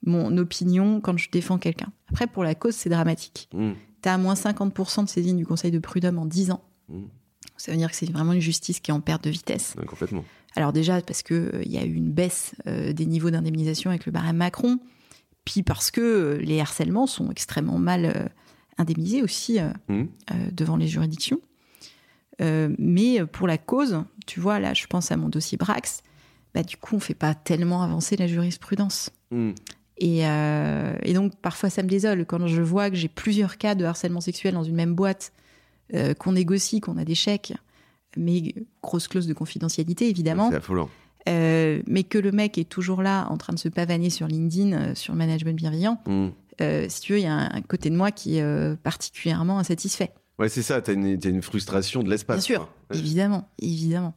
mon 0.06 0.38
opinion 0.38 1.02
quand 1.02 1.18
je 1.18 1.30
défends 1.32 1.58
quelqu'un. 1.58 1.92
Après, 2.10 2.28
pour 2.28 2.44
la 2.46 2.56
cause, 2.56 2.76
c'est 2.76 2.90
dramatique. 2.90 3.50
Mm. 3.54 3.72
Tu 4.02 4.10
as 4.10 4.14
à 4.14 4.18
moins 4.18 4.36
50% 4.36 5.04
de 5.04 5.10
saisines 5.10 5.38
du 5.38 5.46
Conseil 5.46 5.72
de 5.72 5.80
prud'homme 5.80 6.20
en 6.20 6.26
10 6.26 6.52
ans. 6.52 6.64
Mm. 6.88 7.04
Ça 7.58 7.72
veut 7.74 7.78
dire 7.78 7.90
que 7.90 7.96
c'est 7.98 8.10
vraiment 8.10 8.34
une 8.34 8.42
justice 8.42 8.80
qui 8.80 8.92
est 8.92 8.94
en 8.94 9.02
perte 9.02 9.24
de 9.26 9.30
vitesse. 9.30 9.76
Ouais, 9.78 9.86
complètement. 9.86 10.24
Alors 10.56 10.72
déjà, 10.72 11.02
parce 11.02 11.24
qu'il 11.24 11.52
y 11.66 11.78
a 11.78 11.84
eu 11.84 11.94
une 11.94 12.12
baisse 12.12 12.56
euh, 12.68 12.94
des 12.94 13.06
niveaux 13.06 13.32
d'indemnisation 13.32 13.90
avec 13.90 14.06
le 14.06 14.12
barème 14.14 14.38
Macron, 14.38 14.80
puis 15.46 15.64
parce 15.64 15.92
que 15.92 16.02
euh, 16.02 16.38
les 16.38 16.60
harcèlements 16.60 17.08
sont 17.08 17.30
extrêmement 17.32 17.78
mal 17.78 18.06
euh, 18.06 18.28
indemnisés 18.78 19.22
aussi 19.22 19.60
euh, 19.60 19.70
Mm. 19.88 20.02
euh, 20.02 20.06
devant 20.52 20.78
les 20.78 20.88
juridictions. 20.88 21.40
Mais 22.40 23.24
pour 23.32 23.48
la 23.48 23.58
cause, 23.58 24.04
tu 24.26 24.40
vois, 24.40 24.60
là, 24.60 24.74
je 24.74 24.86
pense 24.88 25.12
à 25.12 25.18
mon 25.18 25.30
dossier 25.30 25.58
Brax, 25.58 26.02
bah, 26.54 26.64
du 26.64 26.78
coup, 26.78 26.96
on 26.96 27.00
fait 27.00 27.14
pas 27.14 27.34
tellement 27.36 27.84
avancer 27.84 28.18
la 28.18 28.28
jurisprudence. 28.28 29.12
Mm. 29.32 29.52
Et, 29.98 30.28
euh, 30.28 30.96
et 31.04 31.14
donc, 31.14 31.36
parfois, 31.38 31.70
ça 31.70 31.84
me 31.84 31.88
désole 31.88 32.26
quand 32.26 32.46
je 32.48 32.62
vois 32.62 32.90
que 32.90 32.96
j'ai 32.96 33.08
plusieurs 33.08 33.58
cas 33.58 33.76
de 33.76 33.86
harcèlement 33.86 34.20
sexuel 34.22 34.56
dans 34.56 34.64
une 34.64 34.76
même 34.76 34.94
boîte, 34.96 35.32
euh, 35.94 36.14
qu'on 36.14 36.34
négocie, 36.34 36.82
qu'on 36.82 36.98
a 36.98 37.06
des 37.06 37.16
chèques, 37.16 37.54
mais 38.18 38.56
grosse 38.82 39.08
clause 39.08 39.28
de 39.28 39.34
confidentialité, 39.34 40.10
évidemment, 40.10 40.50
C'est 40.50 40.58
affolant. 40.58 40.90
Euh, 41.30 41.82
mais 41.88 42.04
que 42.04 42.18
le 42.18 42.32
mec 42.32 42.58
est 42.58 42.68
toujours 42.70 43.02
là 43.02 43.28
en 43.30 43.38
train 43.38 43.54
de 43.54 43.60
se 43.60 43.70
pavaner 43.70 44.10
sur 44.10 44.28
LinkedIn, 44.28 44.74
euh, 44.74 44.96
sur 44.96 45.14
le 45.14 45.20
management 45.20 45.56
bienveillant. 45.56 46.02
Mm. 46.08 46.28
Euh, 46.62 46.86
si 46.90 47.02
tu 47.02 47.14
veux, 47.14 47.20
il 47.20 47.24
y 47.24 47.28
a 47.28 47.34
un, 47.34 47.50
un 47.56 47.62
côté 47.62 47.90
de 47.90 47.96
moi 47.96 48.12
qui 48.12 48.38
est 48.38 48.76
particulièrement 48.84 49.60
insatisfait. 49.60 50.12
Ouais, 50.40 50.50
c'est 50.50 50.62
ça, 50.64 50.82
t'as 50.82 50.94
une, 50.94 51.18
t'as 51.20 51.30
une 51.30 51.42
frustration 51.42 52.04
de 52.04 52.10
l'espace. 52.10 52.38
Bien 52.48 52.58
sûr. 52.58 52.70
Ouais. 52.92 52.98
évidemment, 52.98 53.48
évidemment. 53.60 54.14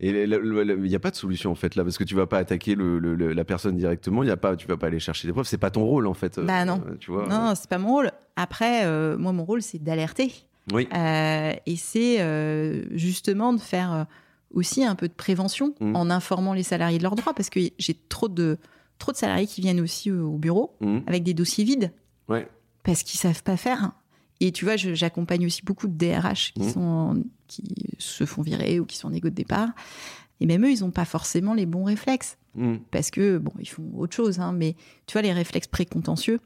Et 0.00 0.10
il 0.10 0.82
n'y 0.82 0.94
a 0.94 1.00
pas 1.00 1.10
de 1.10 1.16
solution 1.16 1.50
en 1.50 1.54
fait 1.56 1.74
là, 1.74 1.82
parce 1.82 1.98
que 1.98 2.04
tu 2.04 2.14
vas 2.14 2.26
pas 2.26 2.38
attaquer 2.38 2.74
le, 2.76 3.00
le- 3.00 3.16
le- 3.16 3.32
la 3.32 3.44
personne 3.44 3.76
directement, 3.76 4.22
y 4.22 4.30
a 4.30 4.36
pas, 4.36 4.54
tu 4.54 4.66
vas 4.68 4.76
pas 4.76 4.86
aller 4.86 5.00
chercher 5.00 5.26
des 5.26 5.32
preuves, 5.32 5.46
c'est 5.46 5.58
pas 5.58 5.70
ton 5.72 5.84
rôle 5.84 6.06
en 6.06 6.14
fait. 6.14 6.38
Bah 6.38 6.64
non. 6.64 6.80
Tu 7.00 7.10
vois. 7.10 7.26
Non, 7.26 7.54
c'est 7.56 7.68
pas 7.68 7.78
mon 7.78 7.88
rôle. 7.88 8.12
Après, 8.36 8.86
moi, 9.16 9.32
mon 9.32 9.44
rôle, 9.44 9.60
c'est 9.60 9.82
d'alerter. 9.82 10.32
Oui. 10.72 10.86
Et 11.66 11.76
c'est 11.76 12.86
justement 12.96 13.52
de 13.52 13.58
faire 13.60 14.06
aussi 14.52 14.84
un 14.84 14.94
peu 14.94 15.08
de 15.08 15.12
prévention 15.12 15.74
Mm. 15.80 15.94
en 15.96 16.10
informant 16.10 16.52
les 16.54 16.62
salariés 16.62 16.98
de 16.98 17.02
leurs 17.02 17.14
droits, 17.16 17.34
parce 17.34 17.50
que 17.50 17.60
j'ai 17.78 17.94
trop 18.08 18.28
de, 18.28 18.58
trop 18.98 19.12
de 19.12 19.16
salariés 19.16 19.46
qui 19.46 19.60
viennent 19.60 19.80
aussi 19.80 20.10
au, 20.10 20.32
au 20.34 20.38
bureau 20.38 20.74
Mm. 20.80 20.98
avec 21.06 21.22
des 21.22 21.34
dossiers 21.34 21.64
vides, 21.64 21.92
Ouais. 22.28 22.48
parce 22.84 23.02
qu'ils 23.02 23.20
savent 23.20 23.42
pas 23.42 23.56
faire. 23.56 23.92
Et 24.40 24.52
tu 24.52 24.64
vois, 24.64 24.76
j'accompagne 24.76 25.44
aussi 25.46 25.62
beaucoup 25.64 25.88
de 25.88 25.94
DRH 25.96 26.52
qui, 26.54 26.62
Mm. 26.62 26.70
sont, 26.72 27.24
qui 27.48 27.64
se 27.98 28.24
font 28.24 28.42
virer 28.42 28.78
ou 28.80 28.86
qui 28.86 28.96
sont 28.96 29.08
en 29.08 29.12
égo 29.12 29.28
de 29.30 29.34
départ. 29.34 29.68
Et 30.40 30.46
même 30.46 30.64
eux, 30.64 30.70
ils 30.70 30.80
n'ont 30.80 30.92
pas 30.92 31.04
forcément 31.04 31.54
les 31.54 31.66
bons 31.66 31.84
réflexes 31.84 32.36
parce 32.90 33.10
que 33.12 33.38
bon, 33.38 33.52
ils 33.60 33.68
font 33.68 33.88
autre 33.96 34.16
chose, 34.16 34.40
hein, 34.40 34.52
mais 34.52 34.74
tu 35.06 35.12
vois, 35.12 35.22
les 35.22 35.32
réflexes 35.32 35.68
précontentieux, 35.68 36.40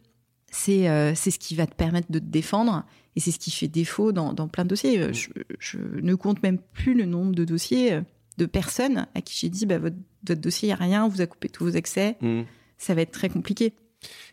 c'est 0.55 0.89
euh, 0.89 1.15
c'est 1.17 1.33
ce 1.33 1.39
qui 1.41 1.57
va 1.57 1.67
te 1.67 1.75
permettre 1.75 2.13
de 2.13 2.21
te 2.21 2.25
défendre 2.25 2.85
et 3.17 3.21
c'est 3.21 3.33
ce 3.33 3.39
qui 3.41 3.51
fait 3.51 3.67
défaut 3.69 4.13
dans, 4.13 4.33
dans 4.35 4.47
plein 4.47 4.63
de 4.65 4.69
dossiers. 4.69 5.01
Euh, 5.01 5.13
Je, 5.13 5.29
je 5.59 5.79
ne 5.79 6.15
compte 6.15 6.43
même 6.45 6.59
plus 6.59 6.95
le 6.95 7.07
nombre 7.07 7.35
de 7.35 7.45
dossiers 7.45 7.95
euh, 7.95 8.01
de 8.39 8.47
personnes 8.47 9.07
à 9.15 9.21
qui 9.23 9.37
j'ai 9.39 9.49
dit 9.49 9.67
bah, 9.67 9.79
votre, 9.79 9.97
votre 10.27 10.41
dossier, 10.41 10.69
il 10.69 10.71
n'y 10.71 10.73
a 10.75 10.77
rien, 10.77 11.05
on 11.05 11.09
vous 11.09 11.21
a 11.23 11.27
coupé 11.27 11.49
tous 11.49 11.65
vos 11.65 11.77
accès, 11.77 12.17
Mm. 12.23 12.43
ça 12.79 12.95
va 12.95 13.01
être 13.03 13.11
très 13.13 13.29
compliqué. 13.29 13.73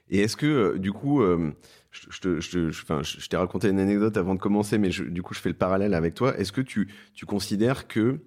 Et 0.09 0.19
est-ce 0.19 0.35
que 0.37 0.45
euh, 0.45 0.77
du 0.77 0.91
coup, 0.91 1.21
euh, 1.21 1.51
je, 1.91 2.19
te- 2.19 2.39
je 2.39 2.49
te- 2.51 2.69
je- 2.71 2.81
enfin, 2.83 3.01
je- 3.03 3.19
je 3.19 3.27
t'ai 3.29 3.37
raconté 3.37 3.69
une 3.69 3.79
anecdote 3.79 4.15
avant 4.17 4.35
de 4.35 4.39
commencer, 4.39 4.77
mais 4.77 4.89
du 4.89 5.21
coup, 5.21 5.33
je 5.33 5.39
fais 5.39 5.49
le 5.49 5.55
parallèle 5.55 5.93
avec 5.93 6.13
toi. 6.15 6.37
Est-ce 6.37 6.51
que 6.51 6.61
tu, 6.61 6.87
tu 7.13 7.25
considères 7.25 7.87
que 7.87 8.19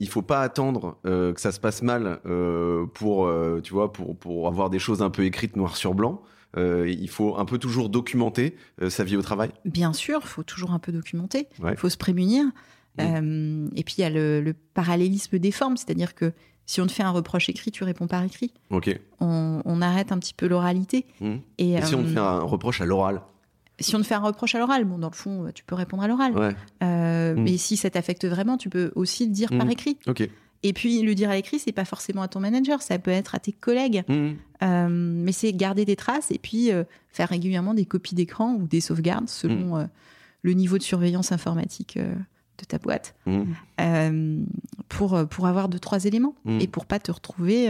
il 0.00 0.08
faut 0.08 0.22
pas 0.22 0.42
attendre 0.42 0.98
euh, 1.06 1.32
que 1.32 1.40
ça 1.40 1.50
se 1.50 1.58
passe 1.58 1.82
mal 1.82 2.20
euh, 2.26 2.86
pour, 2.94 3.28
tu 3.64 3.72
vois, 3.72 3.92
pour, 3.92 4.16
pour 4.16 4.46
avoir 4.46 4.70
des 4.70 4.78
choses 4.78 5.02
un 5.02 5.10
peu 5.10 5.24
écrites 5.24 5.56
noir 5.56 5.76
sur 5.76 5.94
blanc 5.94 6.22
Euh, 6.56 6.88
Il 6.88 7.08
faut 7.10 7.36
un 7.36 7.44
peu 7.44 7.58
toujours 7.58 7.88
documenter 7.88 8.56
euh, 8.82 8.88
sa 8.90 9.04
vie 9.04 9.16
au 9.16 9.22
travail. 9.22 9.50
Bien 9.64 9.92
sûr, 9.92 10.20
il 10.22 10.28
faut 10.28 10.42
toujours 10.42 10.72
un 10.72 10.78
peu 10.78 10.92
documenter, 10.92 11.48
il 11.58 11.64
Ouais. 11.64 11.76
faut 11.76 11.88
se 11.90 11.96
prémunir. 11.98 12.44
Euh, 13.00 13.68
et 13.76 13.84
puis 13.84 13.96
il 13.98 14.00
y 14.00 14.04
a 14.04 14.10
le, 14.10 14.40
le 14.40 14.52
parallélisme 14.54 15.38
des 15.38 15.52
formes, 15.52 15.76
c'est-à-dire 15.76 16.14
que 16.14 16.32
si 16.66 16.80
on 16.80 16.86
te 16.86 16.92
fait 16.92 17.02
un 17.04 17.10
reproche 17.10 17.48
écrit, 17.48 17.70
tu 17.70 17.84
réponds 17.84 18.08
par 18.08 18.22
écrit. 18.24 18.52
Ok. 18.70 18.98
On, 19.20 19.62
on 19.64 19.80
arrête 19.82 20.10
un 20.10 20.18
petit 20.18 20.34
peu 20.34 20.48
l'oralité. 20.48 21.06
Mm. 21.20 21.34
Et, 21.58 21.72
Et 21.74 21.82
si 21.82 21.94
on 21.94 22.02
te 22.02 22.08
fait 22.08 22.18
un 22.18 22.40
reproche 22.40 22.80
à 22.80 22.86
l'oral 22.86 23.22
si 23.80 23.94
on 23.94 24.00
te 24.00 24.04
fait 24.06 24.14
un 24.16 24.18
reproche 24.20 24.56
à 24.56 24.58
l'oral, 24.58 24.84
bon, 24.84 24.98
dans 24.98 25.08
le 25.08 25.14
fond, 25.14 25.52
tu 25.54 25.62
peux 25.62 25.76
répondre 25.76 26.02
à 26.02 26.08
l'oral. 26.08 26.36
Ouais. 26.36 26.56
Euh, 26.82 27.34
Mm. 27.36 27.42
Mais 27.44 27.56
si 27.58 27.76
ça 27.76 27.88
t'affecte 27.90 28.26
vraiment, 28.26 28.56
tu 28.56 28.68
peux 28.68 28.90
aussi 28.96 29.24
le 29.26 29.30
dire 29.32 29.50
par 29.50 29.66
Mm. 29.66 29.70
écrit. 29.70 29.98
Et 30.64 30.72
puis, 30.72 31.02
le 31.02 31.14
dire 31.14 31.30
à 31.30 31.34
l'écrit, 31.36 31.58
c'est 31.58 31.72
pas 31.72 31.84
forcément 31.84 32.22
à 32.22 32.28
ton 32.28 32.40
manager, 32.40 32.82
ça 32.82 32.98
peut 32.98 33.10
être 33.12 33.34
à 33.34 33.38
tes 33.38 33.52
collègues. 33.52 34.02
Mm. 34.08 34.28
Euh, 34.62 34.88
mais 34.90 35.30
c'est 35.32 35.52
garder 35.52 35.84
des 35.84 35.94
traces 35.94 36.30
et 36.32 36.38
puis 36.38 36.72
euh, 36.72 36.82
faire 37.10 37.28
régulièrement 37.28 37.74
des 37.74 37.84
copies 37.84 38.16
d'écran 38.16 38.54
ou 38.54 38.66
des 38.66 38.80
sauvegardes 38.80 39.28
selon 39.28 39.76
Mm. 39.76 39.80
euh, 39.80 39.86
le 40.42 40.52
niveau 40.54 40.76
de 40.78 40.82
surveillance 40.82 41.30
informatique 41.32 41.96
de 41.98 42.64
ta 42.66 42.78
boîte 42.78 43.14
Mm. 43.26 43.42
euh, 43.80 44.42
pour, 44.88 45.28
pour 45.28 45.46
avoir 45.46 45.68
deux, 45.68 45.78
trois 45.78 46.04
éléments 46.06 46.34
et 46.60 46.66
pour 46.66 46.86
pas 46.86 46.98
te 46.98 47.12
retrouver 47.12 47.68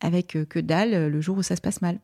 avec 0.00 0.36
que 0.48 0.58
dalle 0.60 1.08
le 1.08 1.20
jour 1.20 1.38
où 1.38 1.42
ça 1.42 1.56
se 1.56 1.60
passe 1.60 1.80
mal. 1.82 1.98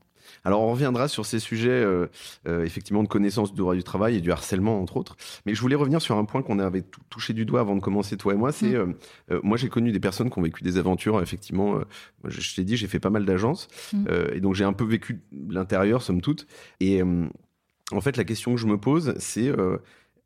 Alors 0.44 0.60
on 0.62 0.70
reviendra 0.72 1.08
sur 1.08 1.26
ces 1.26 1.38
sujets 1.38 1.68
euh, 1.70 2.06
euh, 2.48 2.64
effectivement 2.64 3.02
de 3.02 3.08
connaissance 3.08 3.52
du 3.52 3.58
droit 3.58 3.74
du 3.74 3.82
travail 3.82 4.16
et 4.16 4.20
du 4.20 4.30
harcèlement 4.32 4.80
entre 4.80 4.96
autres. 4.96 5.16
Mais 5.46 5.54
je 5.54 5.60
voulais 5.60 5.76
revenir 5.76 6.00
sur 6.02 6.16
un 6.16 6.24
point 6.24 6.42
qu'on 6.42 6.58
avait 6.58 6.82
tou- 6.82 7.00
touché 7.10 7.32
du 7.32 7.44
doigt 7.44 7.60
avant 7.60 7.76
de 7.76 7.80
commencer 7.80 8.16
toi 8.16 8.34
et 8.34 8.36
moi. 8.36 8.52
C'est 8.52 8.70
Mm. 8.76 8.94
euh, 9.32 9.40
moi 9.42 9.56
j'ai 9.56 9.68
connu 9.68 9.92
des 9.92 10.00
personnes 10.00 10.30
qui 10.30 10.38
ont 10.38 10.42
vécu 10.42 10.62
des 10.62 10.78
aventures. 10.78 11.20
Effectivement, 11.20 11.80
je, 12.24 12.40
je 12.40 12.54
t'ai 12.54 12.64
dit 12.64 12.76
j'ai 12.76 12.88
fait 12.88 13.00
pas 13.00 13.10
mal 13.10 13.24
d'agences 13.24 13.68
Mm. 13.92 14.06
et 14.34 14.40
donc 14.40 14.54
j'ai 14.54 14.64
un 14.64 14.72
peu 14.72 14.84
vécu 14.84 15.20
l'intérieur 15.48 16.02
somme 16.02 16.20
toute. 16.20 16.46
Et 16.80 17.02
en 17.02 18.00
fait 18.00 18.16
la 18.16 18.24
question 18.24 18.54
que 18.54 18.60
je 18.60 18.66
me 18.66 18.78
pose 18.78 19.14
c'est 19.18 19.50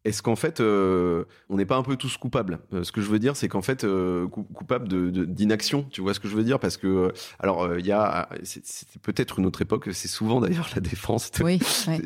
est-ce 0.04 0.22
qu'en 0.22 0.36
fait, 0.36 0.60
euh, 0.60 1.24
on 1.48 1.56
n'est 1.56 1.64
pas 1.64 1.76
un 1.76 1.82
peu 1.82 1.96
tous 1.96 2.16
coupables? 2.18 2.58
Euh, 2.72 2.84
Ce 2.84 2.92
que 2.92 3.00
je 3.00 3.08
veux 3.10 3.18
dire, 3.18 3.36
c'est 3.36 3.48
qu'en 3.48 3.62
fait, 3.62 3.84
euh, 3.84 4.26
cou- 4.28 4.42
coupable 4.44 4.86
de- 4.88 5.08
de- 5.10 5.24
d'inaction, 5.24 5.86
tu 5.90 6.00
vois 6.02 6.12
ce 6.14 6.20
que 6.20 6.28
je 6.28 6.36
veux 6.36 6.44
dire? 6.44 6.58
Parce 6.60 6.76
que, 6.76 6.86
euh, 6.86 7.08
alors, 7.38 7.62
euh, 7.64 7.78
il 7.80 7.86
y 7.86 7.92
a, 7.92 8.28
c'est- 8.42 8.64
c'était 8.66 8.98
peut-être 8.98 9.38
une 9.38 9.46
autre 9.46 9.62
époque, 9.62 9.88
c'est 9.92 10.08
souvent 10.08 10.40
d'ailleurs 10.40 10.68
la 10.74 10.80
défense. 10.80 11.30
Oui, 11.42 11.58
ouais. 11.88 12.00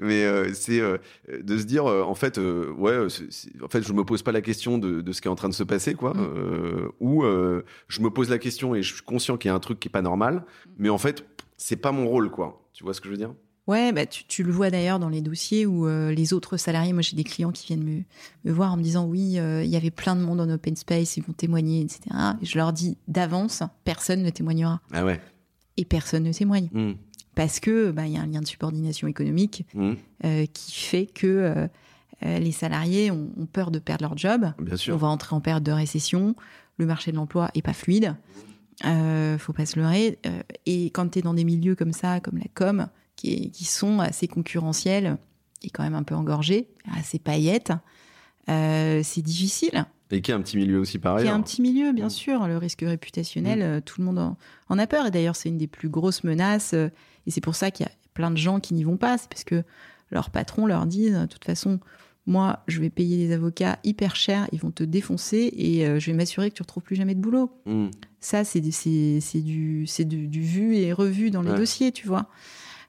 Mais 0.00 0.24
euh, 0.24 0.52
c'est 0.52 0.80
euh, 0.80 0.98
de 1.42 1.58
se 1.58 1.64
dire, 1.64 1.86
euh, 1.86 2.02
en 2.02 2.14
fait, 2.14 2.38
euh, 2.38 2.70
ouais, 2.72 3.06
c'est- 3.08 3.62
en 3.62 3.68
fait, 3.68 3.82
je 3.82 3.92
me 3.92 4.04
pose 4.04 4.22
pas 4.22 4.32
la 4.32 4.40
question 4.42 4.78
de, 4.78 5.00
de 5.00 5.12
ce 5.12 5.20
qui 5.20 5.28
est 5.28 5.30
en 5.30 5.36
train 5.36 5.48
de 5.48 5.54
se 5.54 5.62
passer, 5.64 5.94
quoi. 5.94 6.14
Mm. 6.14 6.20
Euh, 6.20 6.88
ou 7.00 7.22
euh, 7.24 7.64
je 7.88 8.00
me 8.00 8.10
pose 8.10 8.30
la 8.30 8.38
question 8.38 8.74
et 8.74 8.82
je 8.82 8.94
suis 8.94 9.02
conscient 9.04 9.36
qu'il 9.36 9.48
y 9.48 9.52
a 9.52 9.54
un 9.54 9.60
truc 9.60 9.78
qui 9.78 9.88
est 9.88 9.90
pas 9.92 10.02
normal, 10.02 10.44
mais 10.78 10.88
en 10.88 10.98
fait, 10.98 11.24
c'est 11.56 11.76
pas 11.76 11.92
mon 11.92 12.06
rôle, 12.08 12.30
quoi. 12.30 12.62
Tu 12.72 12.84
vois 12.84 12.94
ce 12.94 13.00
que 13.00 13.06
je 13.06 13.12
veux 13.12 13.16
dire? 13.18 13.32
Ouais, 13.68 13.92
bah, 13.92 14.06
tu, 14.06 14.24
tu 14.24 14.42
le 14.42 14.50
vois 14.50 14.70
d'ailleurs 14.70 14.98
dans 14.98 15.08
les 15.10 15.20
dossiers 15.20 15.66
où 15.66 15.86
euh, 15.86 16.10
les 16.10 16.32
autres 16.32 16.56
salariés, 16.56 16.92
moi 16.94 17.02
j'ai 17.02 17.16
des 17.16 17.22
clients 17.24 17.52
qui 17.52 17.66
viennent 17.66 17.84
me, 17.84 18.02
me 18.44 18.52
voir 18.52 18.72
en 18.72 18.76
me 18.78 18.82
disant 18.82 19.04
oui, 19.06 19.38
euh, 19.38 19.62
il 19.62 19.70
y 19.70 19.76
avait 19.76 19.90
plein 19.90 20.16
de 20.16 20.22
monde 20.22 20.40
en 20.40 20.48
open 20.48 20.74
space, 20.74 21.16
ils 21.18 21.22
vont 21.22 21.34
témoigner, 21.34 21.82
etc. 21.82 22.00
Et 22.42 22.46
je 22.46 22.56
leur 22.56 22.72
dis 22.72 22.96
d'avance, 23.08 23.62
personne 23.84 24.22
ne 24.22 24.30
témoignera. 24.30 24.80
Ah 24.92 25.04
ouais. 25.04 25.20
Et 25.76 25.84
personne 25.84 26.22
ne 26.24 26.32
témoigne. 26.32 26.68
Mm. 26.72 26.92
Parce 27.34 27.60
que 27.60 27.90
bah, 27.92 28.06
il 28.06 28.14
y 28.14 28.16
a 28.16 28.20
un 28.22 28.26
lien 28.26 28.40
de 28.40 28.46
subordination 28.48 29.06
économique 29.06 29.64
Mm. 29.74 29.92
euh, 30.24 30.46
qui 30.52 30.72
fait 30.74 31.06
que 31.06 31.68
les 32.24 32.50
salariés 32.50 33.12
ont, 33.12 33.30
ont 33.38 33.46
peur 33.46 33.70
de 33.70 33.78
perdre 33.78 34.02
leur 34.06 34.16
job. 34.18 34.52
Bien 34.58 34.74
On 34.74 34.76
sûr. 34.76 34.96
va 34.98 35.06
entrer 35.06 35.36
en 35.36 35.40
période 35.40 35.62
de 35.62 35.70
récession. 35.70 36.34
Le 36.78 36.84
marché 36.86 37.12
de 37.12 37.16
l'emploi 37.16 37.48
est 37.54 37.62
pas 37.62 37.74
fluide. 37.74 38.16
Euh, 38.84 39.38
faut 39.38 39.52
pas 39.52 39.66
se 39.66 39.78
leurrer. 39.78 40.18
Et 40.66 40.86
quand 40.86 41.08
tu 41.10 41.20
es 41.20 41.22
dans 41.22 41.34
des 41.34 41.44
milieux 41.44 41.76
comme 41.76 41.92
ça, 41.92 42.18
comme 42.18 42.38
la 42.38 42.46
com, 42.54 42.88
qui, 43.18 43.32
est- 43.34 43.50
qui 43.50 43.64
sont 43.64 43.98
assez 44.00 44.28
concurrentiels 44.28 45.18
et 45.62 45.70
quand 45.70 45.82
même 45.82 45.94
un 45.96 46.04
peu 46.04 46.14
engorgés, 46.14 46.68
assez 46.96 47.18
paillettes, 47.18 47.72
euh, 48.48 49.00
c'est 49.04 49.22
difficile. 49.22 49.84
Et 50.10 50.22
qui 50.22 50.30
est 50.30 50.34
un 50.34 50.40
petit 50.40 50.56
milieu 50.56 50.78
aussi 50.78 50.98
par 50.98 51.16
Il 51.16 51.16
y 51.16 51.18
a 51.18 51.22
ailleurs. 51.24 51.34
un 51.38 51.42
petit 51.42 51.60
milieu, 51.60 51.92
bien 51.92 52.06
Mm. 52.06 52.10
sûr. 52.10 52.46
Le 52.46 52.56
risque 52.56 52.80
réputationnel, 52.80 53.60
euh, 53.60 53.80
tout 53.84 54.00
le 54.00 54.06
monde 54.06 54.18
en, 54.18 54.36
en 54.70 54.78
a 54.78 54.86
peur. 54.86 55.04
Et 55.06 55.10
d'ailleurs, 55.10 55.36
c'est 55.36 55.50
une 55.50 55.58
des 55.58 55.66
plus 55.66 55.88
grosses 55.90 56.24
menaces. 56.24 56.72
euh, 56.72 56.88
Et 57.26 57.30
c'est 57.30 57.42
pour 57.42 57.54
ça 57.56 57.70
qu'il 57.70 57.84
y 57.84 57.88
a 57.88 57.92
plein 58.14 58.30
de 58.30 58.38
gens 58.38 58.58
qui 58.60 58.72
n'y 58.72 58.84
vont 58.84 58.96
pas. 58.96 59.18
C'est 59.18 59.28
parce 59.28 59.44
que 59.44 59.64
leurs 60.10 60.30
patrons 60.30 60.64
leur 60.64 60.86
disent, 60.86 61.12
de 61.18 61.26
toute 61.26 61.44
façon, 61.44 61.78
moi, 62.26 62.62
je 62.68 62.80
vais 62.80 62.88
payer 62.88 63.26
des 63.26 63.34
avocats 63.34 63.78
hyper 63.84 64.16
chers, 64.16 64.48
ils 64.52 64.60
vont 64.60 64.70
te 64.70 64.82
défoncer 64.84 65.52
et 65.54 65.86
euh, 65.86 65.98
je 65.98 66.10
vais 66.10 66.16
m'assurer 66.16 66.50
que 66.50 66.54
tu 66.56 66.62
retrouves 66.62 66.82
plus 66.84 66.96
jamais 66.96 67.14
de 67.14 67.20
boulot. 67.20 67.50
Mm. 67.66 67.88
Ça, 68.20 68.44
c'est 68.44 68.60
du, 68.62 68.72
c'est 68.72 69.40
du, 69.42 69.86
du 70.28 70.40
vu 70.40 70.76
et 70.76 70.92
revu 70.94 71.30
dans 71.30 71.42
les 71.42 71.50
Ouais. 71.50 71.56
dossiers, 71.58 71.92
tu 71.92 72.06
vois. 72.06 72.28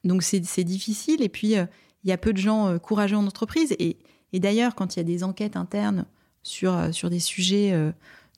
Donc, 0.03 0.23
c'est 0.23 0.39
difficile. 0.63 1.21
Et 1.21 1.29
puis, 1.29 1.57
euh, 1.57 1.65
il 2.03 2.09
y 2.09 2.13
a 2.13 2.17
peu 2.17 2.31
de 2.33 2.37
gens 2.37 2.67
euh, 2.67 2.77
courageux 2.77 3.17
en 3.17 3.25
entreprise. 3.27 3.75
Et, 3.79 3.97
et 4.33 4.39
d'ailleurs, 4.39 4.75
quand 4.75 4.95
il 4.95 4.99
y 4.99 5.01
a 5.01 5.03
des 5.03 5.23
enquêtes 5.23 5.55
internes 5.57 6.05
sur, 6.43 6.73
euh, 6.73 6.91
sur 6.91 7.09
des 7.09 7.19
sujets 7.19 7.71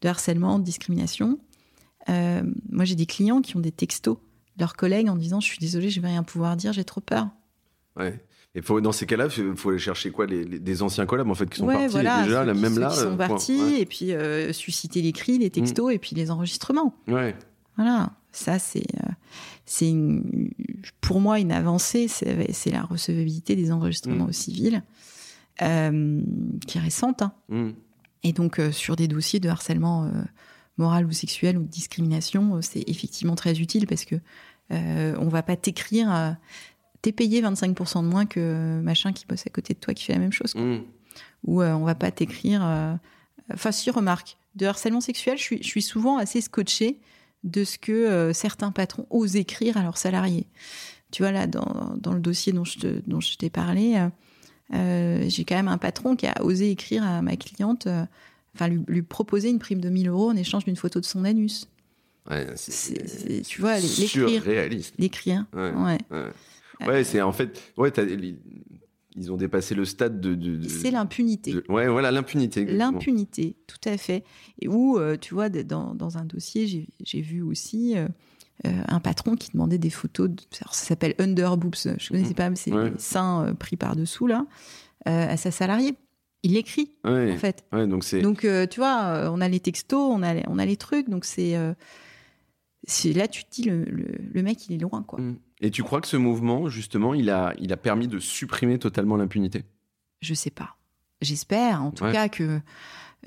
de 0.01 0.07
harcèlement, 0.07 0.57
de 0.59 0.63
discrimination, 0.63 1.39
euh, 2.09 2.41
moi, 2.71 2.85
j'ai 2.85 2.95
des 2.95 3.05
clients 3.05 3.41
qui 3.41 3.55
ont 3.57 3.59
des 3.59 3.71
textos 3.71 4.17
de 4.57 4.61
leurs 4.63 4.75
collègues 4.75 5.07
en 5.09 5.15
disant 5.15 5.39
Je 5.39 5.45
suis 5.47 5.59
désolée, 5.59 5.89
je 5.91 6.01
vais 6.01 6.07
rien 6.07 6.23
pouvoir 6.23 6.55
dire, 6.57 6.73
j'ai 6.73 6.83
trop 6.83 7.01
peur. 7.01 7.27
Ouais. 7.95 8.19
Et 8.55 8.61
faut, 8.61 8.81
dans 8.81 8.91
ces 8.91 9.05
cas-là, 9.05 9.27
il 9.37 9.55
faut 9.55 9.69
aller 9.69 9.79
chercher 9.79 10.11
quoi 10.11 10.25
les, 10.25 10.43
les- 10.43 10.59
Des 10.59 10.81
anciens 10.81 11.05
collabs 11.05 11.29
en 11.29 11.35
fait 11.35 11.47
qui 11.49 11.59
sont 11.59 11.67
ouais, 11.67 11.75
partis. 11.75 11.91
voilà. 11.91 12.23
déjà, 12.23 12.43
là, 12.43 12.53
qui- 12.53 12.59
même 12.59 12.79
là. 12.79 12.89
qui 12.89 12.97
sont 12.97 13.15
partis, 13.15 13.61
Ouais. 13.61 13.79
et 13.81 13.85
puis 13.85 14.11
euh, 14.13 14.51
susciter 14.51 15.01
les 15.01 15.13
cris, 15.13 15.37
les 15.37 15.49
textos, 15.49 15.93
et 15.93 15.99
puis 15.99 16.15
les 16.15 16.31
enregistrements. 16.31 16.93
Ouais. 17.07 17.33
Voilà, 17.77 18.11
ça 18.33 18.59
c'est 18.59 18.83
euh, 18.97 19.09
c'est 19.73 19.93
pour 20.99 21.21
moi 21.21 21.39
une 21.39 21.53
avancée, 21.53 22.09
c'est 22.09 22.71
la 22.71 22.81
recevabilité 22.83 23.55
des 23.55 23.71
enregistrements 23.71 24.25
Mm. 24.25 24.29
au 24.29 24.31
civil, 24.33 24.83
euh, 25.61 26.21
qui 26.67 26.77
est 26.77 26.81
récente. 26.81 27.21
hein. 27.21 27.31
Mm. 27.47 27.69
Et 28.23 28.33
donc 28.33 28.59
euh, 28.59 28.73
sur 28.73 28.97
des 28.97 29.07
dossiers 29.07 29.39
de 29.39 29.47
harcèlement 29.47 30.03
euh, 30.03 30.09
moral 30.77 31.05
ou 31.05 31.13
sexuel 31.13 31.57
ou 31.57 31.61
de 31.63 31.69
discrimination, 31.69 32.61
c'est 32.61 32.83
effectivement 32.89 33.35
très 33.35 33.61
utile 33.61 33.87
parce 33.87 34.03
que 34.03 34.15
on 34.71 35.27
va 35.29 35.41
pas 35.43 35.55
t'écrire 35.55 36.37
t'es 37.01 37.11
payé 37.13 37.41
25% 37.41 38.03
de 38.03 38.07
moins 38.07 38.25
que 38.25 38.79
machin 38.81 39.11
qui 39.13 39.25
bosse 39.25 39.45
à 39.47 39.49
côté 39.49 39.73
de 39.73 39.79
toi 39.79 39.93
qui 39.93 40.03
fait 40.03 40.13
la 40.13 40.19
même 40.19 40.33
chose. 40.33 40.51
quoi. 40.53 40.61
Mm. 40.61 40.83
Ou 41.45 41.61
on 41.63 41.83
va 41.85 41.95
pas 41.95 42.11
t'écrire. 42.11 42.61
Enfin, 43.53 43.71
si, 43.71 43.89
remarque, 43.89 44.37
de 44.55 44.65
harcèlement 44.65 45.01
sexuel, 45.01 45.37
je 45.37 45.43
suis, 45.43 45.57
je 45.63 45.67
suis 45.67 45.81
souvent 45.81 46.17
assez 46.17 46.41
scotché 46.41 46.99
de 47.43 47.63
ce 47.63 47.77
que 47.77 47.91
euh, 47.91 48.33
certains 48.33 48.71
patrons 48.71 49.05
osent 49.09 49.35
écrire 49.35 49.77
à 49.77 49.83
leurs 49.83 49.97
salariés. 49.97 50.47
Tu 51.11 51.23
vois, 51.23 51.31
là, 51.31 51.47
dans, 51.47 51.95
dans 51.97 52.13
le 52.13 52.19
dossier 52.21 52.53
dont 52.53 52.63
je 52.63 52.77
te- 52.79 53.01
dont 53.07 53.19
je 53.19 53.35
t'ai 53.37 53.49
parlé, 53.49 53.95
euh, 53.97 54.07
euh, 54.75 55.25
j'ai 55.27 55.43
quand 55.43 55.55
même 55.55 55.67
un 55.67 55.77
patron 55.77 56.15
qui 56.15 56.27
a 56.27 56.41
osé 56.43 56.71
écrire 56.71 57.03
à 57.03 57.21
ma 57.21 57.35
cliente, 57.35 57.87
euh, 57.87 58.05
enfin, 58.55 58.67
lui, 58.69 58.81
lui 58.87 59.01
proposer 59.01 59.49
une 59.49 59.59
prime 59.59 59.81
de 59.81 59.89
1000 59.89 60.07
euros 60.07 60.29
en 60.29 60.35
échange 60.37 60.63
d'une 60.65 60.75
photo 60.77 60.99
de 61.01 61.05
son 61.05 61.25
anus. 61.25 61.67
Ouais, 62.29 62.47
C'est- 62.55 63.07
c'est- 63.07 63.41
tu 63.41 63.59
vois, 63.61 63.79
l'écrire. 63.79 64.07
surréaliste. 64.07 64.93
L'écrire. 64.99 65.45
Ouais. 65.53 65.71
Ouais. 65.73 65.97
Ouais, 66.11 66.87
Ouais, 66.87 67.03
c'est 67.03 67.21
en 67.21 67.31
fait. 67.33 67.61
Ouais, 67.77 67.91
t'as- 67.91 68.05
ils 69.15 69.31
ont 69.31 69.37
dépassé 69.37 69.75
le 69.75 69.85
stade 69.85 70.21
de. 70.21 70.35
de- 70.35 70.55
de- 70.57 70.67
C'est 70.69 70.91
l'impunité. 70.91 71.55
Ouais, 71.69 71.87
voilà, 71.87 72.11
l'impunité. 72.11 72.65
L'impunité, 72.65 73.57
tout 73.67 73.89
à 73.89 73.97
fait. 73.97 74.23
Et 74.61 74.67
où, 74.67 74.97
euh, 74.97 75.17
tu 75.19 75.33
vois, 75.33 75.49
dans, 75.49 75.93
dans 75.95 76.17
un 76.17 76.25
dossier, 76.25 76.65
j'ai- 77.03 77.21
vu 77.21 77.41
aussi 77.41 77.97
euh, 77.97 78.07
euh, 78.65 78.81
un 78.87 78.99
patron 78.99 79.35
qui 79.35 79.51
demandait 79.51 79.77
des 79.79 79.89
photos, 79.89 80.29
de, 80.29 80.35
alors, 80.61 80.73
ça 80.75 80.85
s'appelle 80.85 81.15
under 81.19 81.57
boobs, 81.57 81.75
je 81.75 82.09
connaissais 82.09 82.33
pas, 82.33 82.49
mais 82.49 82.55
c'est 82.55 82.71
Ouais. 82.73 82.93
seins 82.97 83.55
pris 83.59 83.75
par-dessous, 83.77 84.27
là, 84.27 84.45
euh, 85.07 85.27
à 85.29 85.35
sa 85.37 85.51
salariée. 85.51 85.95
Il 86.43 86.53
l'écrit, 86.53 86.91
Ouais, 87.03 87.33
en 87.33 87.37
fait. 87.37 87.65
ouais, 87.71 87.85
donc. 87.87 88.03
Donc, 88.21 88.47
tu 88.69 88.79
vois, 88.79 89.29
on 89.31 89.41
a 89.41 89.47
les 89.47 89.59
textos, 89.59 89.99
on 90.11 90.23
a 90.23 90.33
les, 90.33 90.43
on 90.47 90.57
a 90.57 90.65
les 90.65 90.77
trucs, 90.77 91.07
donc 91.09 91.23
c'est... 91.25 91.55
c'est- 92.85 93.13
là, 93.13 93.27
tu 93.27 93.43
te 93.45 93.49
dis, 93.51 93.63
le, 93.63 93.83
le, 93.83 94.05
le 94.33 94.41
mec, 94.43 94.67
il 94.67 94.73
est 94.75 94.77
loin, 94.79 95.03
quoi. 95.03 95.19
Mm. 95.19 95.37
Et 95.61 95.69
tu 95.71 95.83
crois 95.83 96.01
que 96.01 96.07
ce 96.07 96.17
mouvement, 96.17 96.67
justement, 96.69 97.13
il 97.13 97.29
a, 97.29 97.53
il 97.59 97.71
a 97.71 97.77
permis 97.77 98.07
de 98.07 98.19
supprimer 98.19 98.79
totalement 98.79 99.15
l'impunité? 99.15 99.63
Je 100.21 100.33
sais 100.33 100.49
pas. 100.49 100.75
J'espère, 101.21 101.83
en 101.83 101.91
tout 101.91 102.03
Ouais. 102.03 102.11
cas, 102.11 102.29
que, 102.29 102.59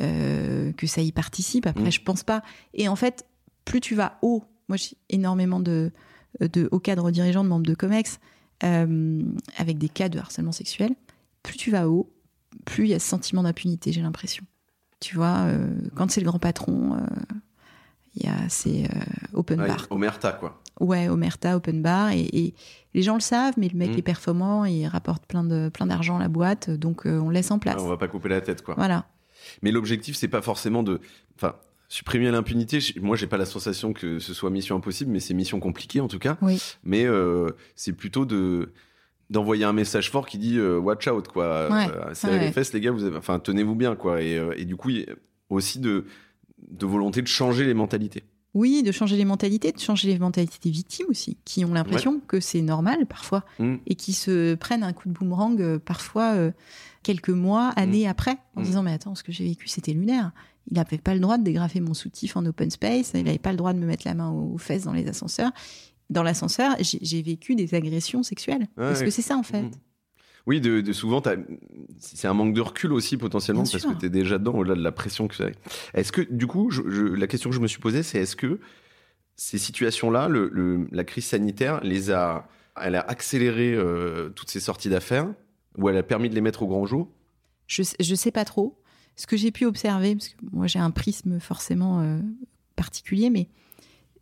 euh, 0.00 0.72
que 0.72 0.86
ça 0.86 1.00
y 1.00 1.12
participe. 1.12 1.66
Après, 1.66 1.84
Mm. 1.86 1.92
je 1.92 2.00
pense 2.02 2.24
pas. 2.24 2.42
Et 2.74 2.88
en 2.88 2.96
fait, 2.96 3.24
plus 3.64 3.80
tu 3.80 3.94
vas 3.94 4.18
haut, 4.22 4.42
moi 4.68 4.76
j'ai 4.76 4.96
énormément 5.10 5.60
de, 5.60 5.92
de 6.40 6.68
hauts 6.72 6.80
cadres 6.80 7.10
dirigeants, 7.12 7.44
de 7.44 7.48
membres 7.48 7.66
de 7.66 7.74
COMEX, 7.74 8.18
euh, 8.64 9.22
avec 9.56 9.78
des 9.78 9.88
cas 9.88 10.08
de 10.08 10.18
harcèlement 10.18 10.52
sexuel, 10.52 10.94
plus 11.44 11.56
tu 11.56 11.70
vas 11.70 11.88
haut, 11.88 12.10
plus 12.64 12.84
il 12.84 12.90
y 12.90 12.94
a 12.94 12.98
ce 12.98 13.08
sentiment 13.08 13.42
d'impunité, 13.44 13.92
j'ai 13.92 14.02
l'impression. 14.02 14.44
Tu 15.00 15.14
vois, 15.14 15.44
euh, 15.46 15.68
quand 15.94 16.10
c'est 16.10 16.20
le 16.20 16.26
grand 16.26 16.38
patron, 16.38 16.96
il 18.16 18.26
y 18.26 18.28
a 18.28 18.48
ces 18.48 18.84
euh, 18.84 18.88
open 19.34 19.60
Ouais, 19.60 19.68
bar. 19.68 19.86
Omerta, 19.90 20.32
quoi. 20.32 20.60
Ouais, 20.80 21.08
Omerta, 21.08 21.56
open 21.56 21.82
bar. 21.82 22.10
Et, 22.12 22.20
et 22.32 22.54
les 22.94 23.02
gens 23.02 23.14
le 23.14 23.20
savent, 23.20 23.54
mais 23.56 23.68
le 23.68 23.76
mec 23.78 23.90
Mm. 23.90 23.98
est 23.98 24.02
performant, 24.02 24.64
il 24.64 24.86
rapporte 24.86 25.26
plein 25.26 25.44
de 25.44 25.68
plein 25.68 25.86
d'argent 25.86 26.16
à 26.16 26.20
la 26.20 26.28
boîte, 26.28 26.70
donc 26.70 27.06
euh, 27.06 27.18
on 27.18 27.28
le 27.28 27.34
laisse 27.34 27.50
en 27.50 27.58
place. 27.58 27.76
Ouais, 27.76 27.82
on 27.82 27.88
va 27.88 27.96
pas 27.96 28.08
couper 28.08 28.28
la 28.28 28.40
tête, 28.40 28.62
quoi. 28.62 28.74
Voilà. 28.76 29.06
Mais 29.62 29.70
l'objectif, 29.72 30.16
c'est 30.16 30.28
pas 30.28 30.42
forcément 30.42 30.82
de. 30.82 31.00
Enfin, 31.36 31.54
supprimer 31.88 32.30
l'impunité. 32.30 32.78
Moi, 33.00 33.16
j'ai 33.16 33.26
pas 33.26 33.36
la 33.36 33.44
sensation 33.44 33.92
que 33.92 34.18
ce 34.18 34.32
soit 34.34 34.50
mission 34.50 34.74
impossible, 34.76 35.10
mais 35.12 35.20
c'est 35.20 35.34
mission 35.34 35.60
compliquée, 35.60 36.00
en 36.00 36.08
tout 36.08 36.18
cas. 36.18 36.38
Oui. 36.40 36.60
Mais 36.82 37.04
euh, 37.04 37.50
c'est 37.76 37.92
plutôt 37.92 38.24
de 38.24 38.72
d'envoyer 39.30 39.64
un 39.64 39.72
message 39.72 40.10
fort 40.10 40.26
qui 40.26 40.36
dit 40.38 40.58
euh, 40.58 40.78
watch 40.78 41.06
out 41.08 41.28
quoi 41.28 41.68
Ouais, 41.70 41.86
Euh, 41.90 42.14
serrez 42.14 42.34
ouais. 42.38 42.44
les 42.46 42.52
fesses 42.52 42.72
les 42.74 42.80
gars 42.80 42.90
vous 42.90 43.04
avez... 43.04 43.16
enfin 43.16 43.38
tenez-vous 43.38 43.74
bien 43.74 43.96
quoi 43.96 44.20
et, 44.22 44.34
et 44.56 44.66
du 44.66 44.76
coup 44.76 44.90
aussi 45.48 45.78
de 45.80 46.04
de 46.70 46.86
volonté 46.86 47.22
de 47.22 47.26
changer 47.28 47.64
les 47.64 47.74
mentalités 47.74 48.22
Oui, 48.54 48.82
de 48.82 48.92
changer 48.92 49.16
les 49.16 49.24
mentalités, 49.24 49.72
de 49.72 49.78
changer 49.80 50.08
les 50.08 50.18
mentalités 50.18 50.58
des 50.62 50.70
victimes 50.70 51.06
aussi, 51.08 51.36
qui 51.44 51.64
ont 51.64 51.72
l'impression 51.74 52.20
que 52.26 52.40
c'est 52.40 52.62
normal 52.62 53.06
parfois 53.06 53.44
Mm. 53.58 53.76
et 53.86 53.94
qui 53.94 54.12
se 54.12 54.54
prennent 54.54 54.82
un 54.84 54.92
coup 54.92 55.08
de 55.08 55.14
boomerang 55.14 55.60
euh, 55.60 55.78
parfois 55.78 56.34
euh, 56.34 56.50
quelques 57.02 57.30
mois, 57.30 57.68
années 57.76 58.06
après, 58.08 58.36
en 58.56 58.60
Mm. 58.60 58.64
disant 58.64 58.82
mais 58.82 58.92
attends, 58.92 59.14
ce 59.14 59.22
que 59.22 59.32
j'ai 59.32 59.44
vécu 59.44 59.68
c'était 59.68 59.92
lunaire. 59.92 60.32
Il 60.70 60.74
n'avait 60.76 60.96
pas 60.98 61.12
le 61.14 61.20
droit 61.20 61.36
de 61.36 61.42
dégrafer 61.44 61.80
mon 61.80 61.92
soutif 61.94 62.36
en 62.38 62.46
open 62.46 62.70
space, 62.70 63.10
il 63.14 63.24
n'avait 63.24 63.38
pas 63.38 63.50
le 63.50 63.58
droit 63.58 63.72
de 63.74 63.78
me 63.78 63.86
mettre 63.86 64.06
la 64.06 64.14
main 64.14 64.30
aux 64.30 64.56
fesses 64.56 64.84
dans 64.84 64.94
les 64.94 65.06
ascenseurs. 65.08 65.50
Dans 66.10 66.22
l'ascenseur, 66.22 66.76
j'ai 66.80 67.22
vécu 67.22 67.54
des 67.54 67.74
agressions 67.74 68.22
sexuelles. 68.22 68.66
Ouais. 68.78 68.92
que 69.04 69.10
c'est 69.10 69.22
ça 69.22 69.36
en 69.36 69.42
fait? 69.42 69.64
Oui 70.46 70.60
de, 70.60 70.80
de 70.82 70.92
souvent 70.92 71.22
c'est 71.98 72.28
un 72.28 72.34
manque 72.34 72.52
de 72.54 72.60
recul 72.60 72.92
aussi 72.92 73.16
potentiellement 73.16 73.62
Bien 73.62 73.72
parce 73.72 73.82
sûr. 73.84 73.94
que 73.94 73.98
t'es 74.00 74.10
déjà 74.10 74.38
dedans 74.38 74.54
au-delà 74.54 74.74
de 74.74 74.82
la 74.82 74.92
pression 74.92 75.26
que 75.26 75.34
ça 75.34 75.46
est-ce 75.94 76.12
que 76.12 76.20
du 76.20 76.46
coup 76.46 76.70
je- 76.70 76.82
je- 76.88 77.02
la 77.04 77.26
question 77.26 77.48
que 77.50 77.56
je 77.56 77.60
me 77.60 77.66
suis 77.66 77.78
posée 77.80 78.02
c'est 78.02 78.18
est-ce 78.18 78.36
que 78.36 78.60
ces 79.36 79.56
situations 79.58 80.10
là 80.10 80.28
le, 80.28 80.50
le- 80.52 80.86
la 80.92 81.04
crise 81.04 81.24
sanitaire 81.24 81.80
les 81.82 82.10
a 82.10 82.46
elle 82.80 82.94
a 82.96 83.00
accéléré 83.00 83.72
euh, 83.74 84.28
toutes 84.30 84.50
ces 84.50 84.60
sorties 84.60 84.88
d'affaires 84.90 85.32
ou 85.78 85.88
elle 85.88 85.96
a 85.96 86.02
permis 86.02 86.28
de 86.28 86.34
les 86.34 86.40
mettre 86.40 86.62
au 86.62 86.66
grand 86.66 86.84
jour? 86.86 87.08
Je, 87.66 87.82
je 88.00 88.14
sais 88.14 88.30
pas 88.32 88.44
trop. 88.44 88.78
Ce 89.16 89.26
que 89.28 89.36
j'ai 89.36 89.50
pu 89.52 89.64
observer, 89.64 90.14
parce 90.16 90.28
que 90.28 90.34
moi 90.52 90.66
j'ai 90.66 90.80
un 90.80 90.90
prisme 90.90 91.38
forcément 91.40 92.00
euh, 92.00 92.18
particulier, 92.76 93.30
mais 93.30 93.48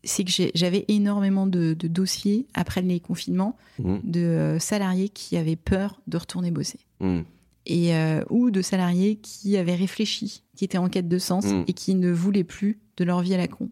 c'est 0.05 0.25
que 0.25 0.31
j'avais 0.55 0.85
énormément 0.89 1.47
de, 1.47 1.75
de 1.75 1.89
dossiers 1.89 2.47
après 2.55 2.83
les 2.83 3.01
confinements 3.01 3.57
Mhm. 3.79 4.01
de 4.05 4.21
euh, 4.21 4.59
salariés 4.59 5.09
qui 5.09 5.37
avaient 5.37 5.57
peur 5.57 6.01
de 6.07 6.17
retourner 6.17 6.51
bosser. 6.51 6.81
Mhm. 7.01 7.25
Et, 7.67 7.95
euh, 7.95 8.25
ou 8.31 8.51
de 8.51 8.61
salariés 8.63 9.17
qui 9.17 9.57
avaient 9.57 9.77
réfléchi, 9.77 10.43
qui 10.57 10.65
étaient 10.65 10.79
en 10.79 10.89
quête 10.89 11.09
de 11.09 11.19
sens 11.19 11.47
Mm. 11.47 11.65
et 11.69 11.73
qui 11.73 11.95
ne 11.95 12.11
voulaient 12.11 12.43
plus 12.43 12.81
de 12.97 13.05
leur 13.05 13.21
vie 13.21 13.35
à 13.35 13.37
la 13.37 13.47
con. 13.49 13.69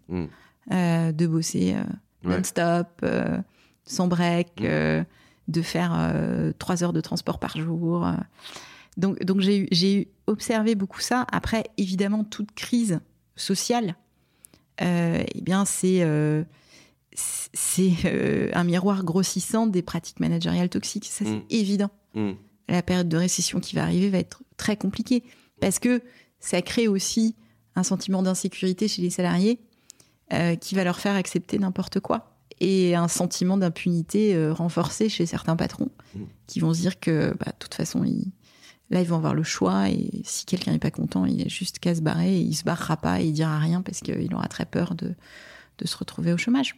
Euh, 0.73 1.11
de 1.13 1.27
bosser 1.27 1.75
euh, 1.75 1.83
Ouais. 2.29 2.37
non-stop, 2.37 3.05
sans 3.85 4.07
break, 4.07 4.63
de 4.63 5.63
faire 5.63 6.15
trois 6.59 6.85
heures 6.85 6.93
de 6.93 7.01
transport 7.01 7.39
par 7.41 7.57
jour. 7.59 8.07
Donc, 8.97 9.25
donc 9.25 9.41
j'ai 9.41 10.09
observé 10.29 10.75
beaucoup 10.77 11.01
ça. 11.01 11.27
Après, 11.33 11.65
évidemment, 11.79 12.23
toute 12.25 12.53
crise 12.53 13.01
sociale, 13.37 13.97
eh 14.81 15.41
bien, 15.43 15.65
c'est 15.65 16.03
euh, 16.03 16.43
c'est- 17.15 17.93
euh, 18.05 18.51
un 18.53 18.65
miroir 18.65 19.05
grossissant 19.05 19.67
des 19.67 19.83
pratiques 19.83 20.21
managériales 20.21 20.69
toxiques. 20.69 21.07
Ça, 21.07 21.25
c'est 21.25 21.31
Mm. 21.33 21.43
évident. 21.51 21.91
Mm. 22.15 22.31
La 22.69 22.83
période 22.83 23.09
de 23.09 23.17
récession 23.17 23.59
qui 23.61 23.75
va 23.75 23.83
arriver 23.83 24.11
va 24.11 24.19
être 24.19 24.43
très 24.57 24.77
compliquée 24.77 25.25
parce 25.61 25.79
que 25.79 26.03
ça 26.39 26.63
crée 26.63 26.87
aussi 26.89 27.35
un 27.75 27.83
sentiment 27.83 28.23
d'insécurité 28.23 28.87
chez 28.89 29.03
les 29.03 29.11
salariés 29.11 29.59
euh, 30.33 30.55
qui 30.55 30.75
va 30.77 30.85
leur 30.85 30.99
faire 31.01 31.15
accepter 31.17 31.59
n'importe 31.59 31.99
quoi 32.01 32.37
et 32.61 32.95
un 32.95 33.09
sentiment 33.09 33.57
d'impunité 33.57 34.35
euh, 34.35 34.53
renforcé 34.53 35.09
chez 35.09 35.27
certains 35.27 35.57
patrons 35.57 35.91
Mm. 36.15 36.21
qui 36.47 36.61
vont 36.61 36.73
se 36.75 36.81
dire 36.81 37.01
que 37.01 37.35
bah, 37.41 37.47
de 37.53 37.57
toute 37.59 37.75
façon, 37.75 38.05
ils- 38.05 38.31
là, 38.91 39.01
ils 39.01 39.07
vont 39.07 39.17
avoir 39.17 39.35
le 39.35 39.43
choix 39.43 39.89
et 39.89 40.11
si 40.25 40.45
quelqu'un 40.45 40.73
n'est 40.73 40.79
pas 40.79 40.91
content, 40.91 41.25
il 41.25 41.41
est 41.41 41.49
juste 41.49 41.79
qu'à 41.79 41.95
se 41.95 42.01
barrer 42.01 42.37
et 42.37 42.41
il 42.41 42.55
se 42.55 42.65
barrera 42.65 42.97
pas 42.97 43.21
et 43.21 43.27
il 43.27 43.33
dira 43.33 43.59
rien 43.59 43.83
parce 43.83 44.01
qu'il 44.01 44.35
aura 44.35 44.49
très 44.49 44.67
peur 44.67 44.95
de, 44.95 45.15
de 45.79 45.87
se 45.87 45.97
retrouver 45.97 46.33
au 46.33 46.39
chômage. 46.39 46.77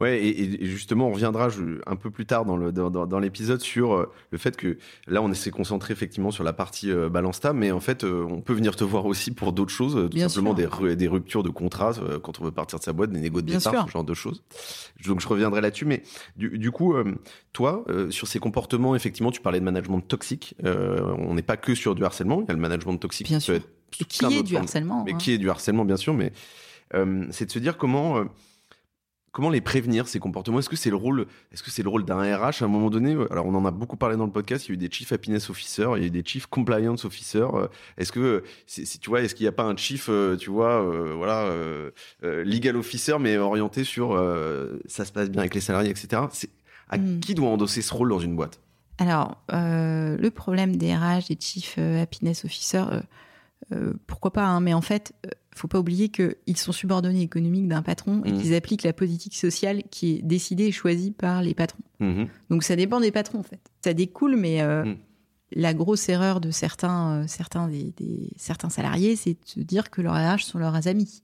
Ouais, 0.00 0.18
et, 0.24 0.62
et 0.64 0.66
justement, 0.66 1.08
on 1.08 1.12
reviendra 1.12 1.48
un 1.86 1.96
peu 1.96 2.10
plus 2.10 2.26
tard 2.26 2.44
dans 2.44 2.56
le- 2.56 2.72
dans, 2.72 2.90
dans- 2.90 3.06
dans 3.06 3.18
l'épisode 3.20 3.60
sur 3.60 3.92
euh, 3.94 4.12
le 4.30 4.38
fait 4.38 4.56
que 4.56 4.78
là, 5.06 5.22
on 5.22 5.32
s'est 5.34 5.50
concentré 5.52 5.92
effectivement 5.92 6.30
sur 6.32 6.42
la 6.42 6.52
partie 6.52 6.90
euh, 6.90 7.08
Balansta, 7.08 7.52
mais 7.52 7.70
en 7.70 7.78
fait, 7.80 8.02
euh, 8.02 8.26
on 8.28 8.40
peut 8.40 8.52
venir 8.52 8.74
te 8.74 8.82
voir 8.84 9.06
aussi 9.06 9.30
pour 9.30 9.52
d'autres 9.52 9.70
choses, 9.72 9.96
euh, 9.96 10.02
tout 10.08 10.16
Bien 10.16 10.28
simplement 10.28 10.54
des, 10.54 10.66
ruptures 11.06 11.42
de 11.44 11.50
contrat 11.50 11.92
euh, 12.00 12.18
quand 12.18 12.40
on 12.40 12.44
veut 12.44 12.50
partir 12.50 12.78
de 12.80 12.84
sa 12.84 12.92
boîte, 12.92 13.10
des 13.12 13.20
négos 13.20 13.42
de 13.42 13.46
départ, 13.46 13.72
sûr. 13.72 13.84
ce 13.86 13.90
genre 13.92 14.04
de 14.04 14.14
choses. 14.14 14.42
Donc, 15.06 15.20
je 15.20 15.28
reviendrai 15.28 15.60
là-dessus, 15.60 15.84
mais 15.84 16.02
du, 16.36 16.58
du 16.58 16.70
coup, 16.72 16.94
toi, 17.52 17.84
sur 18.10 18.26
ces 18.26 18.38
comportements, 18.40 18.96
effectivement, 18.96 19.30
tu 19.30 19.40
parlais 19.40 19.60
de 19.60 19.64
management 19.64 20.00
toxique. 20.00 20.54
On 20.64 21.34
n'est 21.34 21.42
pas 21.42 21.56
que 21.56 21.74
sur 21.74 21.94
du 21.94 22.04
harcèlement, 22.04 22.40
il 22.42 22.48
y 22.48 22.50
a 22.50 22.54
le 22.54 22.60
management 22.60 22.96
toxique 22.96 23.28
Bien 23.28 23.38
qui 23.38 23.44
sûr. 23.44 23.54
peut 23.54 23.60
être 23.60 23.68
Et 24.00 24.04
qui 24.04 24.24
est 24.38 24.42
du 24.42 24.56
harcèlement 24.56 25.04
mais 25.04 25.12
hein. 25.12 25.16
qui 25.18 25.32
est 25.32 25.38
du 25.38 25.48
harcèlement 25.50 25.84
bien 25.84 25.96
sûr, 25.96 26.14
mais 26.14 26.32
c'est 27.30 27.46
de 27.46 27.50
se 27.50 27.58
dire 27.58 27.76
comment 27.76 28.24
comment 29.32 29.50
les 29.50 29.60
prévenir 29.60 30.06
ces 30.08 30.18
comportements? 30.20 30.58
Est-ce 30.58 30.68
que 30.68 30.76
c'est 30.76 30.90
le 30.90 30.96
rôle 30.96 31.26
est-ce 31.52 31.62
que 31.62 31.70
c'est 31.70 31.82
le 31.82 31.88
rôle 31.88 32.04
d'un 32.04 32.18
RH 32.20 32.62
à 32.62 32.64
un 32.64 32.68
moment 32.68 32.90
donné? 32.90 33.16
Alors 33.30 33.46
on 33.46 33.54
en 33.54 33.64
a 33.64 33.70
beaucoup 33.70 33.96
parlé 33.96 34.16
dans 34.16 34.26
le 34.26 34.30
podcast. 34.32 34.66
Il 34.66 34.68
y 34.68 34.72
a 34.72 34.74
eu 34.74 34.76
des 34.76 34.90
chief 34.94 35.10
happiness 35.12 35.50
officer, 35.50 35.86
il 35.96 36.00
y 36.02 36.04
a 36.04 36.06
eu 36.06 36.10
des 36.10 36.22
chief 36.24 36.46
compliance 36.46 37.04
officer. 37.04 37.38
Euh, 37.54 37.66
Est-ce 37.98 38.12
que 38.12 38.44
tu 38.66 39.08
vois 39.10 39.22
est-ce 39.22 39.34
qu'il 39.34 39.44
n'y 39.44 39.48
a 39.48 39.52
pas 39.52 39.64
un 39.64 39.76
chief 39.76 40.06
euh, 40.08 40.36
tu 40.36 40.50
vois 40.50 40.82
euh, 40.82 41.14
voilà 41.16 41.44
euh, 41.46 41.90
legal 42.22 42.76
officer 42.76 43.16
mais 43.18 43.36
orienté 43.38 43.84
sur 43.84 44.12
euh, 44.12 44.78
ça 44.86 45.04
se 45.04 45.12
passe 45.12 45.30
bien 45.30 45.40
avec 45.40 45.54
les 45.54 45.60
salariés 45.60 45.90
etc. 45.90 46.22
C'est 46.30 46.50
à 46.88 46.98
Mm. 46.98 47.20
qui 47.20 47.34
doit 47.34 47.48
endosser 47.48 47.80
ce 47.80 47.94
rôle 47.94 48.10
dans 48.10 48.18
une 48.20 48.36
boîte? 48.36 48.60
Alors, 48.98 49.42
le 49.50 50.28
problème 50.28 50.76
des 50.76 50.94
RH, 50.94 51.28
des 51.30 51.38
Chief 51.40 51.78
Happiness 51.78 52.44
Officer, 52.44 52.84
euh, 53.72 53.92
pourquoi 54.06 54.32
pas, 54.32 54.44
hein, 54.46 54.60
mais 54.60 54.74
en 54.74 54.80
fait, 54.80 55.12
euh, 55.26 55.30
faut 55.54 55.68
pas 55.68 55.78
oublier 55.78 56.08
qu'ils 56.08 56.56
sont 56.56 56.72
subordonnés 56.72 57.22
économiques 57.22 57.68
d'un 57.68 57.82
patron 57.82 58.22
et 58.24 58.32
Mhm. 58.32 58.40
qu'ils 58.40 58.54
appliquent 58.54 58.82
la 58.82 58.92
politique 58.92 59.36
sociale 59.36 59.82
qui 59.90 60.16
est 60.16 60.22
décidée 60.22 60.64
et 60.64 60.72
choisie 60.72 61.10
par 61.12 61.42
les 61.42 61.54
patrons. 61.54 61.82
Mhm. 62.00 62.28
Donc 62.50 62.64
ça 62.64 62.74
dépend 62.76 63.00
des 63.00 63.12
patrons, 63.12 63.38
en 63.40 63.42
fait. 63.44 63.60
Ça 63.84 63.94
découle, 63.94 64.36
mais 64.36 64.62
euh, 64.62 64.84
Mhm. 64.84 64.96
la 65.54 65.74
grosse 65.74 66.08
erreur 66.08 66.40
de 66.40 66.50
certains, 66.50 67.22
euh, 67.22 67.24
certains, 67.28 67.68
des, 67.68 67.92
des- 67.96 68.30
certains 68.36 68.70
salariés, 68.70 69.14
c'est 69.16 69.34
de 69.34 69.38
se 69.44 69.60
dire 69.60 69.90
que 69.90 70.00
leurs 70.02 70.14
RH 70.14 70.44
sont 70.44 70.58
leurs 70.58 70.86
amis. 70.88 71.22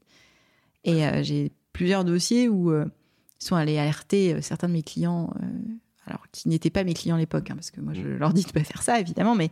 Et 0.85 1.07
euh, 1.07 1.23
j'ai 1.23 1.51
plusieurs 1.73 2.05
dossiers 2.05 2.49
où 2.49 2.73
ils 2.73 2.85
sont 3.39 3.57
allés 3.57 3.79
alerter 3.79 4.41
certains 4.43 4.69
de 4.69 4.73
mes 4.75 4.83
clients, 4.83 5.33
alors 6.07 6.25
qui 6.33 6.49
n'étaient 6.49 6.71
pas 6.71 6.85
mes 6.85 6.95
clients 6.95 7.17
à 7.17 7.19
l'époque, 7.19 7.51
hein, 7.51 7.55
parce 7.55 7.71
que 7.71 7.81
moi 7.81 7.93
je 7.95 8.03
leur 8.09 8.33
dis 8.33 8.43
de 8.45 8.51
pas 8.51 8.65
faire 8.65 8.83
ça, 8.83 8.99
évidemment, 9.01 9.35
mais 9.35 9.51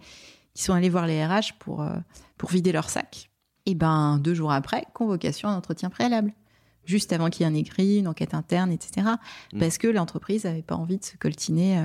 ils 0.57 0.61
sont 0.61 0.73
allés 0.73 0.89
voir 0.89 1.07
les 1.07 1.25
RH 1.25 1.53
pour, 1.59 1.83
euh, 1.83 1.95
pour 2.39 2.51
vider 2.51 2.73
leur 2.73 2.89
sac. 2.91 3.31
Et 3.67 3.75
ben, 3.75 4.19
deux 4.19 4.35
jours 4.35 4.53
après, 4.53 4.85
convocation 4.95 5.49
à 5.49 5.53
un 5.53 5.57
entretien 5.57 5.91
préalable. 5.91 6.33
Juste 6.85 7.13
avant 7.13 7.31
qu'il 7.31 7.45
y 7.45 7.49
ait 7.49 7.53
un 7.53 7.55
écrit, 7.55 7.99
une 7.99 8.09
enquête 8.09 8.33
interne, 8.35 8.71
etc. 8.73 9.07
Mhm. 9.53 9.61
Parce 9.61 9.77
que 9.79 9.89
l'entreprise 9.89 10.45
n'avait 10.45 10.63
pas 10.63 10.77
envie 10.77 10.99
de 10.99 11.05
se 11.05 11.17
coltiner 11.17 11.79
euh, 11.79 11.85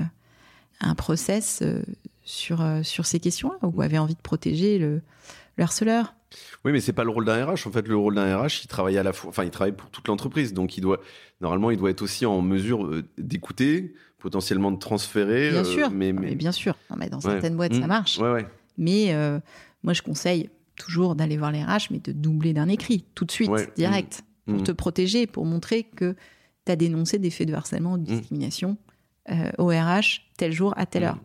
un 0.80 0.94
process 0.94 1.60
euh, 1.62 1.82
sur, 2.24 2.64
sur 2.82 3.04
ces 3.06 3.18
questions-là, 3.20 3.58
ou 3.62 3.82
avait 3.82 3.98
envie 3.98 4.14
de 4.14 4.20
protéger 4.20 4.78
le, 4.78 5.02
le 5.56 5.62
harceleur. 5.64 6.14
Oui, 6.64 6.72
mais 6.72 6.80
c'est 6.80 6.92
pas 6.92 7.04
le 7.04 7.10
rôle 7.10 7.24
d'un 7.26 7.44
RH. 7.44 7.66
En 7.66 7.72
fait, 7.72 7.86
le 7.86 7.96
rôle 7.96 8.14
d'un 8.14 8.38
RH, 8.38 8.62
il 8.64 8.68
travaille 8.68 8.96
à 8.96 9.02
la 9.02 9.12
fois, 9.12 9.28
enfin, 9.30 9.44
il 9.44 9.50
travaille 9.50 9.72
pour 9.72 9.90
toute 9.90 10.06
l'entreprise. 10.08 10.54
Donc, 10.54 10.78
il 10.78 10.80
doit, 10.80 11.00
normalement, 11.40 11.70
il 11.72 11.76
doit 11.76 11.90
être 11.90 12.00
aussi 12.00 12.24
en 12.24 12.40
mesure 12.40 12.88
d'écouter, 13.18 13.92
potentiellement 14.18 14.70
de 14.70 14.78
transférer. 14.78 15.50
Bien 15.50 15.60
euh, 15.60 15.64
sûr. 15.64 15.90
Mais, 15.90 16.12
Non, 16.12 16.20
mais... 16.22 16.28
mais 16.28 16.34
bien 16.36 16.52
sûr. 16.52 16.76
Non, 16.90 16.96
mais 16.96 17.10
dans 17.10 17.18
Ouais. 17.18 17.32
certaines 17.32 17.56
boîtes, 17.56 17.74
Mm. 17.74 17.80
ça 17.80 17.86
marche. 17.88 18.18
Ouais, 18.18 18.32
ouais. 18.32 18.46
Mais 18.78 19.12
euh, 19.14 19.38
moi, 19.82 19.92
je 19.92 20.02
conseille 20.02 20.50
toujours 20.76 21.14
d'aller 21.14 21.36
voir 21.36 21.52
les 21.52 21.62
RH, 21.62 21.88
mais 21.90 21.98
de 21.98 22.12
doubler 22.12 22.52
d'un 22.52 22.68
écrit, 22.68 23.04
tout 23.14 23.24
de 23.24 23.30
suite, 23.32 23.50
Ouais. 23.50 23.68
direct, 23.76 24.22
pour 24.46 24.56
Mm. 24.60 24.62
te 24.64 24.72
protéger, 24.72 25.26
pour 25.26 25.44
montrer 25.44 25.84
que 25.84 26.16
tu 26.64 26.72
as 26.72 26.76
dénoncé 26.76 27.18
des 27.18 27.30
faits 27.30 27.46
de 27.48 27.54
harcèlement 27.54 27.92
ou 27.94 27.98
de 27.98 28.02
Mm. 28.02 28.16
discrimination 28.16 28.76
euh, 29.30 29.52
au 29.58 29.66
RH 29.68 30.22
tel 30.36 30.50
jour 30.50 30.74
à 30.76 30.84
telle 30.84 31.04
heure, 31.04 31.18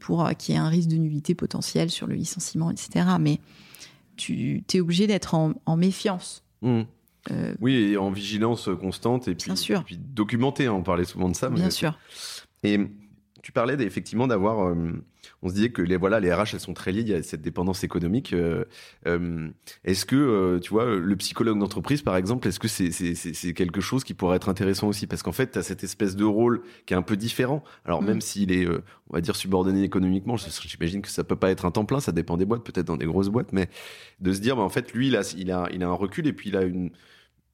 pour 0.00 0.26
euh, 0.26 0.32
qu'il 0.32 0.54
y 0.54 0.58
ait 0.58 0.60
un 0.60 0.68
risque 0.68 0.88
de 0.88 0.96
nullité 0.96 1.36
potentielle 1.36 1.88
sur 1.90 2.08
le 2.08 2.14
licenciement, 2.16 2.70
etc. 2.72 3.06
Mais 3.20 3.38
tu 4.16 4.64
es 4.72 4.80
obligé 4.80 5.06
d'être 5.06 5.34
en, 5.34 5.54
en 5.66 5.76
méfiance. 5.76 6.42
Euh, 6.64 7.54
Oui, 7.60 7.74
et 7.74 7.96
en 7.96 8.10
vigilance 8.10 8.68
constante 8.80 9.28
et 9.28 9.34
puis, 9.34 9.46
Bien 9.46 9.56
sûr. 9.56 9.80
et 9.80 9.84
puis 9.84 9.98
documenté. 9.98 10.66
hein, 10.66 10.72
on 10.72 10.82
parlait 10.82 11.04
souvent 11.04 11.28
de 11.28 11.36
ça. 11.36 11.48
mais- 11.48 11.56
bien 11.56 11.70
sûr. 11.70 11.96
Et 12.64 12.78
tu 13.44 13.52
parlais 13.52 13.74
effectivement 13.84 14.26
d'avoir. 14.26 14.68
euh, 14.68 14.74
on 15.42 15.48
se 15.50 15.54
disait 15.54 15.68
que 15.70 15.82
les, 15.82 15.96
voilà, 15.98 16.18
les 16.18 16.32
RH, 16.32 16.54
elles 16.54 16.60
sont 16.60 16.72
très 16.72 16.92
liées, 16.92 17.02
il 17.02 17.08
y 17.08 17.14
a 17.14 17.22
cette 17.22 17.42
dépendance 17.42 17.84
économique. 17.84 18.32
euh, 18.32 18.64
euh, 19.06 19.48
est-ce 19.84 20.06
que, 20.06 20.58
tu 20.62 20.70
vois, 20.70 20.86
le 20.96 21.16
psychologue 21.16 21.58
d'entreprise, 21.58 22.00
par 22.00 22.16
exemple, 22.16 22.48
est-ce 22.48 22.58
que 22.58 22.68
c'est 22.68 23.52
quelque 23.52 23.82
chose 23.82 24.02
qui 24.02 24.14
pourrait 24.14 24.36
être 24.36 24.48
intéressant 24.48 24.88
aussi? 24.88 25.06
Parce 25.06 25.22
qu'en 25.22 25.32
fait, 25.32 25.50
tu 25.52 25.58
as 25.58 25.62
cette 25.62 25.84
espèce 25.84 26.16
de 26.16 26.24
rôle 26.24 26.62
qui 26.86 26.94
est 26.94 26.96
un 26.96 27.02
peu 27.02 27.16
différent. 27.16 27.62
Alors, 27.84 28.00
Mm. 28.02 28.06
même 28.06 28.20
s'il 28.22 28.50
est, 28.50 28.66
on 28.66 29.14
va 29.14 29.20
dire, 29.20 29.36
subordonné 29.36 29.82
économiquement, 29.82 30.36
j'imagine 30.38 31.02
que 31.02 31.08
ça 31.10 31.22
peut 31.22 31.36
pas 31.36 31.50
être 31.50 31.66
un 31.66 31.70
temps 31.70 31.84
plein, 31.84 32.00
ça 32.00 32.12
dépend 32.12 32.38
des 32.38 32.46
boîtes, 32.46 32.64
peut-être 32.64 32.86
dans 32.86 32.96
des 32.96 33.06
grosses 33.06 33.28
boîtes, 33.28 33.52
mais 33.52 33.68
de 34.20 34.32
se 34.32 34.40
dire, 34.40 34.56
bah, 34.56 34.62
en 34.62 34.70
fait, 34.70 34.92
lui, 34.94 35.08
il 35.08 35.16
a, 35.16 35.34
il, 35.36 35.52
a, 35.52 35.68
il 35.70 35.82
a 35.82 35.88
un 35.88 35.92
recul 35.92 36.26
et 36.26 36.32
puis 36.32 36.48
il 36.48 36.56
a 36.56 36.62
une, 36.62 36.90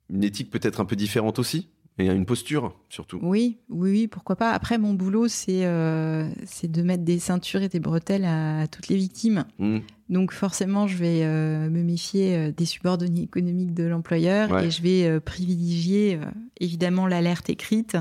une 0.08 0.22
éthique 0.24 0.50
peut-être 0.50 0.80
un 0.80 0.84
peu 0.84 0.96
différente 0.96 1.38
aussi. 1.40 1.68
Et 2.00 2.06
une 2.06 2.24
posture, 2.24 2.74
surtout. 2.88 3.18
Oui, 3.22 3.58
oui, 3.68 3.90
oui, 3.90 4.08
pourquoi 4.08 4.34
pas. 4.36 4.52
Après, 4.52 4.78
mon 4.78 4.94
boulot, 4.94 5.28
c'est 5.28 5.66
euh, 5.66 6.26
de 6.62 6.82
mettre 6.82 7.04
des 7.04 7.18
ceintures 7.18 7.60
et 7.62 7.68
des 7.68 7.80
bretelles 7.80 8.24
à, 8.24 8.60
à 8.62 8.66
toutes 8.66 8.88
les 8.88 8.96
victimes. 8.96 9.44
Mm. 9.58 9.78
Donc 10.08 10.32
forcément, 10.32 10.86
je 10.88 10.96
vais 10.96 11.20
euh, 11.24 11.68
me 11.68 11.82
méfier 11.82 12.36
euh, 12.36 12.52
des 12.52 12.64
subordonnés 12.64 13.22
économiques 13.22 13.74
de 13.74 13.84
l'employeur 13.84 14.50
Ouais. 14.50 14.66
et 14.66 14.70
je 14.70 14.82
vais 14.82 15.04
euh, 15.06 15.20
privilégier 15.20 16.16
euh, 16.20 16.24
évidemment 16.58 17.06
l'alerte 17.06 17.50
écrite, 17.50 17.96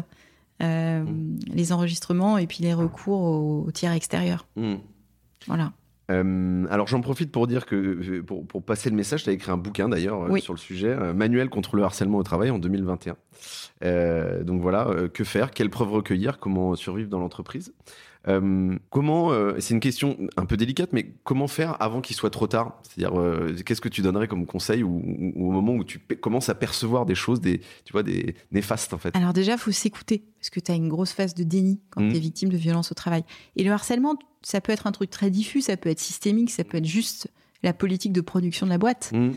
euh, 0.64 1.04
Mm. 1.04 1.40
les 1.54 1.72
enregistrements 1.72 2.38
et 2.38 2.48
puis 2.48 2.64
les 2.64 2.74
recours 2.74 3.22
aux, 3.22 3.64
aux 3.68 3.72
tiers 3.72 3.92
extérieurs. 3.94 4.48
Mm. 4.56 4.76
Voilà. 5.48 5.74
Euh, 6.10 6.66
alors 6.70 6.88
j'en 6.88 7.02
profite 7.02 7.32
pour 7.32 7.48
dire 7.48 7.66
que 7.66 7.76
euh, 7.76 8.24
pour, 8.24 8.46
pour 8.46 8.64
passer 8.64 8.90
le 8.90 8.96
message, 8.96 9.24
tu 9.24 9.30
as 9.30 9.34
écrit 9.34 9.52
un 9.52 9.58
bouquin 9.58 9.90
d'ailleurs 9.90 10.24
euh, 10.24 10.38
sur 10.38 10.54
le 10.54 10.60
sujet, 10.60 10.90
euh, 10.90 11.14
Manuel 11.14 11.50
contre 11.50 11.76
le 11.76 11.84
harcèlement 11.84 12.18
au 12.18 12.24
travail 12.24 12.50
en 12.50 12.60
2021. 12.60 13.16
Euh, 13.84 14.44
donc 14.44 14.62
voilà, 14.62 14.88
que 15.14 15.24
faire, 15.24 15.52
quelles 15.52 15.70
preuves 15.70 15.92
recueillir, 15.92 16.40
comment 16.40 16.76
survivre 16.76 17.10
dans 17.10 17.20
l'entreprise? 17.20 17.74
Euh, 18.28 18.78
comment, 18.90 19.32
euh, 19.32 19.56
c'est 19.60 19.74
une 19.74 19.80
question 19.80 20.18
un 20.36 20.46
peu 20.46 20.58
délicate, 20.58 20.92
mais 20.92 21.14
comment 21.24 21.48
faire 21.48 21.82
avant 21.82 22.02
qu'il 22.02 22.16
soit 22.16 22.30
trop 22.30 22.48
tard? 22.48 22.80
C'est-à-dire, 22.84 23.18
euh, 23.20 23.56
qu'est-ce 23.66 23.80
que 23.82 23.88
tu 23.90 24.02
donnerais 24.02 24.28
comme 24.28 24.46
conseil 24.46 24.84
ou, 24.84 24.90
ou- 25.06 25.32
ou 25.36 25.48
au 25.48 25.52
moment 25.52 25.74
où 25.74 25.84
tu 25.86 26.00
commences 26.00 26.50
à 26.50 26.56
percevoir 26.56 27.06
des 27.06 27.16
choses, 27.16 27.40
des, 27.40 27.60
tu 27.86 27.94
vois, 27.94 28.04
des 28.04 28.36
néfastes 28.52 28.94
en 28.94 28.98
fait? 28.98 29.16
Alors 29.16 29.32
déjà, 29.32 29.58
faut 29.58 29.72
s'écouter 29.72 30.24
parce 30.38 30.50
que 30.50 30.60
tu 30.60 30.72
as 30.72 30.76
une 30.76 30.90
grosse 30.90 31.14
phase 31.14 31.34
de 31.34 31.44
déni 31.44 31.80
quand 31.92 32.02
Mm. 32.02 32.10
tu 32.12 32.18
es 32.18 32.20
victime 32.20 32.50
de 32.50 32.58
violence 32.58 32.92
au 32.92 32.96
travail. 32.96 33.24
Et 33.56 33.64
le 33.64 33.72
harcèlement, 33.72 34.16
ça 34.42 34.60
peut 34.60 34.74
être 34.74 34.86
un 34.86 34.92
truc 34.92 35.10
très 35.10 35.30
diffus, 35.30 35.62
ça 35.62 35.78
peut 35.78 35.90
être 35.90 36.00
systémique, 36.00 36.52
ça 36.52 36.64
peut 36.66 36.78
être 36.78 36.86
juste 36.86 37.30
la 37.64 37.74
politique 37.74 38.12
de 38.14 38.22
production 38.22 38.66
de 38.66 38.72
la 38.72 38.78
boîte. 38.78 39.12
Mm. 39.14 39.30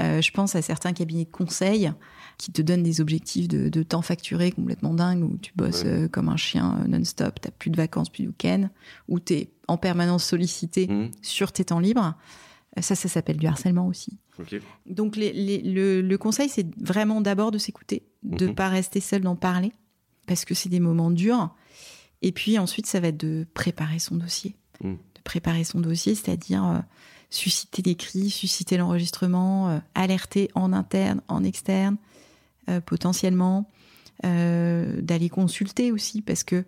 Euh, 0.00 0.22
je 0.22 0.30
pense 0.30 0.54
à 0.54 0.62
certains 0.62 0.92
cabinets 0.92 1.24
de 1.24 1.30
conseil 1.30 1.90
qui 2.38 2.52
te 2.52 2.62
donnent 2.62 2.82
des 2.84 3.00
objectifs 3.00 3.48
de, 3.48 3.68
de 3.68 3.82
temps 3.82 4.00
facturé 4.02 4.52
complètement 4.52 4.94
dingues, 4.94 5.24
où 5.24 5.36
tu 5.38 5.52
bosses 5.56 5.82
Ouais. 5.82 5.88
euh, 5.90 6.08
comme 6.08 6.28
un 6.28 6.36
chien 6.36 6.78
euh, 6.82 6.88
non-stop, 6.88 7.40
tu 7.40 7.50
plus 7.50 7.70
de 7.70 7.76
vacances, 7.76 8.08
plus 8.10 8.22
de 8.24 8.28
week-end, 8.28 8.70
où 9.08 9.18
tu 9.20 9.34
es 9.34 9.50
en 9.66 9.76
permanence 9.76 10.24
sollicité 10.24 10.86
Mm. 10.86 11.10
sur 11.20 11.52
tes 11.52 11.64
temps 11.66 11.80
libres. 11.80 12.14
Euh, 12.78 12.82
Ça, 12.82 12.94
ça 12.94 13.08
s'appelle 13.08 13.36
du 13.38 13.46
harcèlement 13.46 13.86
aussi. 13.88 14.18
Donc 14.86 15.16
les- 15.16 15.32
les- 15.32 15.62
le, 15.62 16.00
le 16.00 16.18
conseil, 16.18 16.48
c'est 16.48 16.66
vraiment 16.80 17.20
d'abord 17.20 17.50
de 17.50 17.58
s'écouter, 17.58 18.04
de 18.22 18.46
Mhm. 18.46 18.54
pas 18.54 18.68
rester 18.68 19.00
seul 19.00 19.22
d'en 19.22 19.34
parler, 19.34 19.72
parce 20.28 20.44
que 20.44 20.54
c'est 20.54 20.68
des 20.68 20.78
moments 20.80 21.10
durs. 21.10 21.52
Et 22.22 22.30
puis 22.30 22.56
ensuite, 22.58 22.86
ça 22.86 23.00
va 23.00 23.08
être 23.08 23.16
de 23.18 23.46
préparer 23.52 23.98
son 23.98 24.14
dossier. 24.14 24.54
Mhm. 24.84 24.92
De 25.16 25.20
préparer 25.24 25.64
son 25.64 25.80
dossier, 25.80 26.14
c'est-à-dire 26.14 26.64
euh, 26.64 26.78
susciter 27.30 27.82
des 27.82 27.96
cris, 27.96 28.30
susciter 28.30 28.76
l'enregistrement, 28.76 29.70
euh, 29.70 29.78
alerter 29.96 30.50
en 30.54 30.72
interne, 30.72 31.20
en 31.26 31.42
externe, 31.42 31.96
potentiellement, 32.84 33.68
euh, 34.24 35.00
d'aller 35.00 35.28
consulter 35.28 35.92
aussi, 35.92 36.22
parce 36.22 36.42
que 36.44 36.64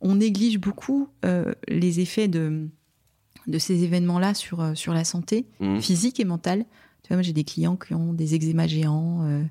on 0.00 0.16
néglige 0.16 0.58
beaucoup 0.58 1.08
euh, 1.24 1.52
les 1.68 2.00
effets 2.00 2.28
de, 2.28 2.68
de 3.46 3.58
ces 3.58 3.84
événements-là 3.84 4.34
sur, 4.34 4.60
euh, 4.60 4.74
sur 4.74 4.92
la 4.94 5.04
santé 5.04 5.46
Mm. 5.60 5.78
physique 5.80 6.18
et 6.20 6.24
mentale. 6.24 6.64
Tu 7.02 7.08
vois, 7.08 7.16
moi, 7.16 7.22
j'ai 7.22 7.32
des 7.32 7.44
clients 7.44 7.76
qui 7.76 7.94
ont 7.94 8.12
des 8.12 8.34
eczémas 8.34 8.66
géants, 8.68 9.22
euh, 9.24 9.42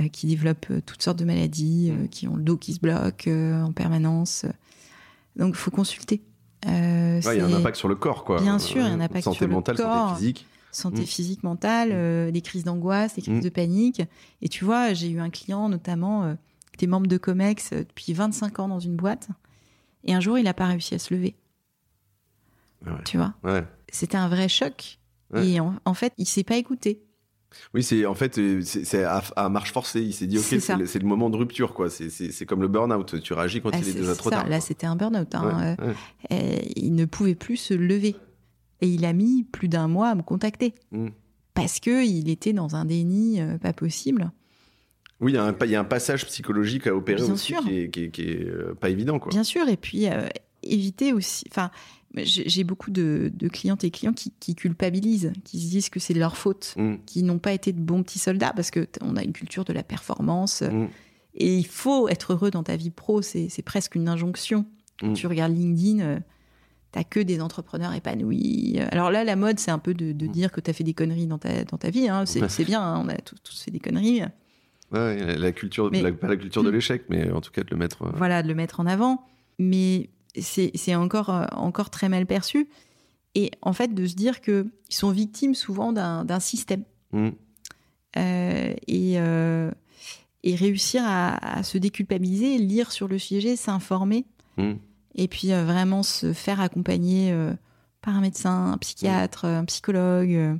euh, 0.00 0.08
qui 0.08 0.26
développent 0.26 0.66
euh, 0.70 0.80
toutes 0.84 1.02
sortes 1.02 1.18
de 1.18 1.24
maladies, 1.24 1.90
euh, 1.92 2.06
qui 2.08 2.28
ont 2.28 2.36
le 2.36 2.42
dos 2.42 2.56
qui 2.58 2.74
se 2.74 2.80
bloque 2.80 3.26
euh, 3.28 3.62
en 3.62 3.72
permanence. 3.72 4.44
Donc, 5.36 5.54
il 5.54 5.58
faut 5.58 5.70
consulter. 5.70 6.22
Euh, 6.66 7.20
Ouais, 7.24 7.36
Il 7.36 7.38
y 7.38 7.40
a 7.40 7.46
un 7.46 7.52
impact 7.52 7.76
sur 7.76 7.88
le 7.88 7.94
corps, 7.94 8.24
quoi. 8.24 8.40
Bien 8.40 8.58
sûr, 8.58 8.78
il 8.82 8.86
y 8.86 8.90
a 8.90 8.92
un 8.92 9.00
Euh, 9.00 9.04
impact 9.04 9.24
santé 9.24 9.38
sur 9.38 9.46
le 9.46 9.52
mentale, 9.54 9.76
corps. 9.76 10.08
santé 10.10 10.20
physique. 10.20 10.46
Santé 10.72 11.02
Mm. 11.02 11.06
physique, 11.06 11.42
mentale, 11.42 11.90
euh, 11.92 12.30
les 12.30 12.40
crises 12.42 12.64
d'angoisse, 12.64 13.16
les 13.16 13.22
crises 13.22 13.38
Mm. 13.38 13.40
de 13.44 13.48
panique. 13.48 14.02
Et 14.42 14.48
tu 14.48 14.64
vois, 14.64 14.92
j'ai 14.92 15.08
eu 15.10 15.20
un 15.20 15.30
client 15.30 15.68
notamment 15.68 16.24
euh, 16.24 16.34
qui 16.72 16.84
était 16.84 16.86
membre 16.86 17.06
de 17.06 17.16
Comex 17.16 17.72
euh, 17.72 17.80
depuis 17.80 18.12
25 18.12 18.58
ans 18.60 18.68
dans 18.68 18.80
une 18.80 18.96
boîte. 18.96 19.28
Et 20.04 20.14
un 20.14 20.20
jour, 20.20 20.38
il 20.38 20.44
n'a 20.44 20.54
pas 20.54 20.66
réussi 20.66 20.94
à 20.94 20.98
se 20.98 21.12
lever. 21.14 21.34
Ah 22.86 22.92
ouais. 22.92 22.98
Tu 23.04 23.16
vois, 23.16 23.34
Ouais. 23.42 23.64
c'était 23.90 24.16
un 24.16 24.28
vrai 24.28 24.48
choc. 24.48 24.98
Ouais. 25.32 25.48
Et 25.48 25.60
en, 25.60 25.74
en 25.84 25.94
fait, 25.94 26.12
il 26.18 26.26
s'est 26.26 26.44
pas 26.44 26.56
écouté. 26.56 27.02
Oui, 27.72 27.82
c'est 27.82 28.04
en 28.04 28.14
fait 28.14 28.38
euh, 28.38 28.60
c'est 28.62 29.04
à, 29.04 29.22
à 29.34 29.48
marche 29.48 29.72
forcée. 29.72 30.02
Il 30.02 30.12
s'est 30.12 30.26
dit 30.26 30.36
ok, 30.38 30.44
C'est 30.44 30.98
le, 30.98 31.06
moment 31.06 31.30
de 31.30 31.36
rupture 31.36 31.72
quoi. 31.72 31.88
C'est- 31.88 32.44
comme 32.44 32.60
le 32.60 32.68
burn-out. 32.68 33.20
Tu 33.22 33.32
réagis 33.32 33.62
quand 33.62 33.70
Ah, 33.72 33.78
il 33.78 33.88
est 33.88 33.92
c'est- 33.92 33.98
déjà 33.98 34.14
trop 34.14 34.28
ça. 34.30 34.36
tard. 34.36 34.48
Là, 34.48 34.60
c'était 34.60 34.86
un 34.86 34.94
burn-out. 34.94 35.34
hein. 35.34 35.76
Ouais, 35.78 35.86
ouais. 35.86 35.94
et 36.30 36.78
il 36.78 36.94
ne 36.94 37.06
pouvait 37.06 37.34
plus 37.36 37.56
se 37.56 37.72
lever. 37.72 38.14
Et 38.80 38.88
il 38.88 39.04
a 39.04 39.12
mis 39.12 39.44
plus 39.44 39.68
d'un 39.68 39.88
mois 39.88 40.08
à 40.10 40.14
me 40.14 40.22
contacter. 40.22 40.74
Mm. 40.92 41.08
Parce 41.54 41.80
que 41.80 42.04
il 42.04 42.28
était 42.28 42.52
dans 42.52 42.76
un 42.76 42.84
déni 42.84 43.40
euh, 43.40 43.56
pas 43.58 43.72
possible. 43.72 44.30
Oui, 45.20 45.32
il 45.32 45.34
y, 45.36 45.38
a 45.38 45.44
un, 45.44 45.54
pa- 45.54 45.64
il 45.64 45.72
y 45.72 45.74
a 45.76 45.80
un 45.80 45.84
passage 45.84 46.26
psychologique 46.26 46.86
à 46.86 46.94
opérer 46.94 47.22
Bien 47.22 47.32
aussi 47.32 47.46
sûr. 47.54 47.60
qui 47.64 47.78
est, 47.78 47.88
qui 47.90 48.04
est- 48.04 48.10
qui 48.10 48.22
est, 48.22 48.44
euh, 48.44 48.74
pas 48.78 48.90
évident 48.90 49.18
quoi. 49.18 49.30
Bien 49.30 49.44
sûr, 49.44 49.66
et 49.68 49.78
puis 49.78 50.08
euh, 50.08 50.28
éviter 50.62 51.14
aussi. 51.14 51.44
Enfin, 51.50 51.70
j'ai 52.14 52.64
beaucoup 52.64 52.90
de, 52.90 53.30
de 53.34 53.48
clientes 53.48 53.84
et 53.84 53.90
clients 53.90 54.12
qui, 54.12 54.32
qui 54.40 54.54
culpabilisent, 54.54 55.32
qui 55.44 55.60
se 55.60 55.68
disent 55.70 55.88
que 55.88 56.00
c'est 56.00 56.12
de 56.14 56.18
leur 56.18 56.36
faute, 56.36 56.74
Mm, 56.76 56.96
qui 57.06 57.22
n'ont 57.22 57.38
pas 57.38 57.52
été 57.54 57.72
de 57.72 57.80
bons 57.80 58.02
petits 58.02 58.18
soldats 58.18 58.52
parce 58.54 58.70
que 58.70 58.80
t- 58.80 59.00
on 59.02 59.16
a 59.16 59.22
une 59.22 59.32
culture 59.32 59.64
de 59.64 59.72
la 59.72 59.82
performance 59.82 60.60
mm, 60.62 60.88
et 61.36 61.56
il 61.56 61.66
faut 61.66 62.08
être 62.08 62.34
heureux 62.34 62.50
dans 62.50 62.62
ta 62.62 62.76
vie 62.76 62.90
pro. 62.90 63.22
C'est 63.22 63.48
presque 63.64 63.94
une 63.94 64.08
injonction. 64.08 64.66
Mm. 65.02 65.14
tu 65.14 65.26
regardes 65.26 65.56
LinkedIn. 65.56 66.20
T'as 66.96 67.04
que 67.04 67.20
des 67.20 67.42
entrepreneurs 67.42 67.92
épanouis. 67.92 68.78
Alors 68.90 69.10
là, 69.10 69.22
la 69.22 69.36
mode, 69.36 69.58
c'est 69.58 69.70
un 69.70 69.78
peu 69.78 69.92
de, 69.92 70.12
de 70.12 70.26
Mm. 70.26 70.30
dire 70.32 70.50
que 70.50 70.62
t'as 70.62 70.72
fait 70.72 70.82
des 70.82 70.94
conneries 70.94 71.26
dans 71.26 71.36
ta, 71.36 71.62
dans 71.64 71.76
ta 71.76 71.90
vie. 71.90 72.08
hein. 72.08 72.24
C'est 72.24 72.64
bien, 72.64 72.80
hein, 72.80 73.02
on 73.04 73.08
a 73.10 73.16
tous, 73.16 73.36
tous 73.42 73.60
fait 73.62 73.70
des 73.70 73.80
conneries. 73.80 74.22
Ouais, 74.92 75.18
la- 75.18 75.36
la 75.36 75.52
culture, 75.52 75.90
Mais- 75.92 76.00
la- 76.00 76.12
pas 76.12 76.26
la 76.28 76.36
culture 76.38 76.62
de 76.62 76.70
l'échec, 76.70 77.02
mais 77.10 77.30
en 77.30 77.42
tout 77.42 77.50
cas 77.50 77.62
de 77.64 77.68
le 77.70 77.76
mettre. 77.76 78.00
euh, 78.04 78.12
voilà, 78.16 78.42
de 78.42 78.48
le 78.48 78.54
mettre 78.54 78.80
en 78.80 78.86
avant. 78.86 79.22
Mais 79.58 80.08
c'est 80.40 80.94
encore, 80.94 81.28
euh, 81.28 81.44
encore 81.52 81.90
très 81.90 82.08
mal 82.08 82.24
perçu. 82.24 82.66
Et 83.34 83.50
en 83.60 83.74
fait, 83.74 83.92
de 83.92 84.06
se 84.06 84.14
dire 84.14 84.40
qu'ils 84.40 84.64
sont 84.88 85.10
victimes 85.10 85.54
souvent 85.54 85.92
d'un 85.92 86.40
système. 86.40 86.84
mm, 87.12 87.28
Euh, 88.16 88.72
et, 88.88 89.14
euh, 89.20 89.70
et 90.44 90.54
réussir 90.54 91.02
à, 91.04 91.58
à 91.58 91.62
se 91.62 91.76
déculpabiliser, 91.76 92.56
lire 92.56 92.90
sur 92.90 93.06
le 93.08 93.18
sujet, 93.18 93.54
s'informer. 93.56 94.24
mm. 94.56 94.72
Et 95.16 95.28
puis 95.28 95.52
euh, 95.52 95.64
vraiment 95.64 96.02
se 96.02 96.32
faire 96.32 96.60
accompagner 96.60 97.32
euh, 97.32 97.52
par 98.02 98.14
un 98.16 98.20
médecin, 98.20 98.72
un 98.72 98.78
psychiatre, 98.78 99.44
un 99.46 99.64
psychologue, 99.64 100.30
euh, 100.32 100.54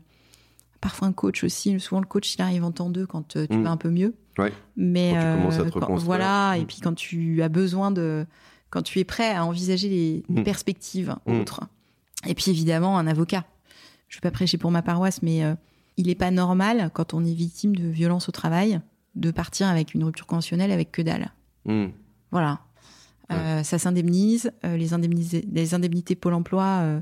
parfois 0.81 1.09
un 1.09 1.13
coach 1.13 1.45
aussi. 1.45 1.79
Souvent, 1.79 2.01
le 2.01 2.07
coach, 2.07 2.35
il 2.35 2.43
arrive 2.43 2.65
en 2.65 2.73
temps 2.73 2.91
deux 2.91 3.07
quand 3.07 3.29
tu 3.37 3.55
Mm. 3.55 3.63
vas 3.63 3.71
un 3.71 3.77
peu 3.77 3.91
mieux. 3.91 4.15
Ouais. 4.39 4.53
Mais 4.77 5.13
Quand 5.15 5.21
tu 5.21 5.37
commences 5.39 5.59
à 5.59 5.71
te 5.71 5.79
quand- 5.79 5.95
voilà, 5.97 6.55
Mm. 6.57 6.61
et 6.61 6.67
puis 6.67 6.79
quand 6.83 6.95
tu 6.95 7.43
as 7.43 7.49
besoin 7.49 7.91
de, 7.91 8.27
quand 8.71 8.83
tu 8.83 8.99
es 8.99 9.05
prêt 9.05 9.35
à 9.35 9.45
envisager 9.45 9.89
les 9.89 10.25
Mm. 10.29 10.43
perspectives 10.43 11.15
Mm. 11.27 11.41
autres. 11.41 11.61
Et 12.27 12.35
puis 12.35 12.51
évidemment, 12.51 12.99
un 12.99 13.07
avocat. 13.07 13.45
Je 14.09 14.17
ne 14.17 14.21
vais 14.21 14.31
pas 14.31 14.31
prêcher 14.35 14.57
pour 14.59 14.71
ma 14.71 14.83
paroisse, 14.83 15.23
mais 15.23 15.45
euh, 15.45 15.55
il 15.97 16.07
n'est 16.07 16.15
pas 16.15 16.31
normal 16.31 16.91
quand 16.95 17.13
on 17.15 17.25
est 17.25 17.33
victime 17.35 17.75
de 17.77 17.89
violence 17.89 18.29
au 18.29 18.33
travail 18.33 18.81
de 19.15 19.31
partir 19.31 19.67
avec 19.69 19.95
une 19.95 20.05
rupture 20.05 20.27
conventionnelle 20.27 20.71
avec 20.73 20.93
que 20.93 21.03
dalle. 21.03 21.31
mm. 21.67 21.87
Voilà. 22.31 22.61
Euh, 23.33 23.63
ça 23.63 23.79
s'indemnise. 23.79 24.51
euh, 24.65 24.77
les, 24.77 24.89
les 25.53 25.75
indemnités 25.75 26.15
Pôle 26.15 26.35
emploi 26.35 26.81
euh, 26.83 27.01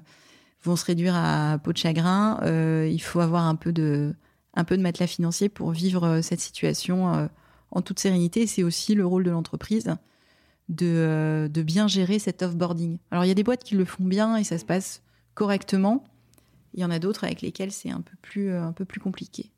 vont 0.62 0.76
se 0.76 0.84
réduire 0.84 1.14
à 1.14 1.58
peau 1.62 1.72
de 1.72 1.78
chagrin. 1.78 2.40
Il 2.86 3.00
faut 3.00 3.20
avoir 3.20 3.44
un 3.44 3.54
peu 3.54 3.72
de, 3.72 4.14
un 4.54 4.64
peu 4.64 4.76
de 4.76 4.82
matelas 4.82 5.06
financier 5.06 5.48
pour 5.48 5.72
vivre 5.72 6.20
cette 6.22 6.40
situation 6.40 7.28
en 7.70 7.82
toute 7.82 8.00
sérénité. 8.00 8.46
C'est 8.46 8.62
aussi 8.62 8.94
le 8.94 9.04
rôle 9.04 9.24
de 9.24 9.30
l'entreprise 9.30 9.94
de, 10.70 11.50
de 11.52 11.62
bien 11.62 11.86
gérer 11.86 12.18
cet 12.18 12.42
offboarding. 12.42 12.98
Alors, 13.10 13.26
il 13.26 13.28
y 13.28 13.30
a 13.30 13.34
des 13.34 13.44
boîtes 13.44 13.62
qui 13.62 13.74
le 13.74 13.84
font 13.84 14.04
bien 14.04 14.36
et 14.36 14.44
ça 14.44 14.56
se 14.56 14.64
passe 14.64 15.02
correctement. 15.34 16.04
Il 16.72 16.80
y 16.80 16.84
en 16.84 16.90
a 16.90 16.98
d'autres 16.98 17.24
avec 17.24 17.42
lesquelles 17.42 17.70
c'est 17.70 17.90
un 17.90 18.00
peu 18.00 18.16
plus, 18.22 18.50
un 18.50 18.72
peu 18.72 18.86
plus 18.86 19.00
compliqué. 19.00 19.52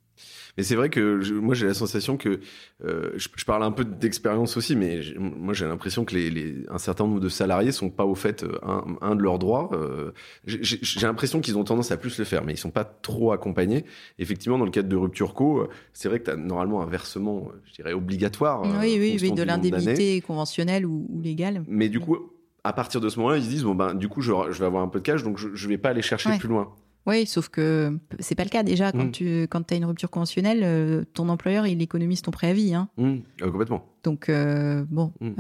Mais 0.57 0.63
c'est 0.63 0.75
vrai 0.77 0.89
que 0.91 1.21
je- 1.21 1.35
moi 1.35 1.55
j'ai 1.55 1.67
la 1.67 1.75
sensation 1.75 2.17
que 2.17 2.41
euh, 2.85 3.11
je, 3.17 3.29
je 3.37 3.45
parle 3.45 3.63
un 3.63 3.71
peu 3.73 3.85
d'expérience 3.85 4.57
aussi, 4.57 4.75
mais 4.77 5.01
moi 5.19 5.53
j'ai 5.55 5.67
l'impression 5.67 6.05
que 6.05 6.15
les, 6.15 6.31
les- 6.31 6.65
un 6.71 6.79
certain 6.79 7.05
nombre 7.05 7.21
de 7.21 7.29
salariés 7.29 7.73
sont 7.73 7.91
pas 7.91 8.05
au 8.05 8.15
fait 8.15 8.43
euh, 8.43 8.59
un, 8.63 8.85
un 9.01 9.15
de 9.15 9.23
leurs 9.23 9.39
droits. 9.39 9.71
euh, 9.73 10.13
j'ai- 10.47 10.81
l'impression 11.07 11.41
qu'ils 11.41 11.59
ont 11.59 11.65
tendance 11.65 11.91
à 11.93 11.97
plus 11.97 12.19
le 12.19 12.25
faire, 12.25 12.45
mais 12.45 12.55
ils 12.55 12.59
sont 12.59 12.71
pas 12.71 12.85
trop 12.85 13.33
accompagnés. 13.33 13.85
Effectivement, 14.19 14.59
dans 14.59 14.65
le 14.65 14.71
cadre 14.71 14.89
de 14.89 14.97
rupture 14.97 15.35
co, 15.35 15.69
c'est 15.93 16.09
vrai 16.09 16.21
que 16.21 16.25
tu 16.25 16.31
as 16.31 16.37
normalement 16.37 16.83
un 16.83 16.87
versement, 16.87 17.49
je 17.67 17.75
dirais 17.75 17.93
obligatoire. 17.93 18.63
oui, 18.63 18.97
oui, 18.99 19.19
oui, 19.21 19.33
de 19.33 19.43
l'indemnité 19.43 20.21
conventionnelle 20.21 20.87
ou, 20.87 21.07
ou 21.11 21.21
légale. 21.21 21.63
Mais 21.69 21.89
du 21.89 22.01
coup, 22.01 22.17
à 22.65 22.73
partir 22.73 23.01
de 23.01 23.09
ce 23.09 23.19
moment-là, 23.19 23.37
ils 23.39 23.45
se 23.45 23.49
disent 23.49 23.63
bon 23.65 23.75
ben 23.75 23.95
du 23.95 24.09
coup 24.09 24.21
je, 24.23 24.33
je 24.51 24.59
vais 24.59 24.67
avoir 24.67 24.83
un 24.83 24.89
peu 24.89 24.99
de 24.99 25.05
cash, 25.05 25.23
donc 25.23 25.39
je, 25.39 25.49
je 25.55 25.69
vais 25.69 25.79
pas 25.79 25.91
aller 25.91 26.03
chercher 26.03 26.31
Ouais. 26.31 26.39
plus 26.39 26.49
loin. 26.49 26.73
Oui, 27.07 27.25
sauf 27.27 27.49
que 27.49 27.99
c'est 28.19 28.35
pas 28.35 28.43
le 28.45 28.51
cas 28.51 28.63
déjà. 28.65 28.91
Quand 28.91 29.05
Mm. 29.07 29.13
tu 29.13 29.43
quand 29.49 29.71
as 29.71 29.77
une 29.77 29.85
rupture 29.85 30.11
conventionnelle, 30.11 30.63
euh, 30.65 31.05
ton 31.15 31.29
employeur 31.29 31.67
il 31.67 31.81
économise 31.81 32.21
ton 32.23 32.33
préavis. 32.33 32.75
Hein. 32.75 32.89
Mmh, 32.97 33.15
euh, 33.43 33.51
complètement. 33.51 33.87
Donc 34.03 34.29
euh, 34.29 34.85
bon, 34.91 35.13
Mm. 35.21 35.33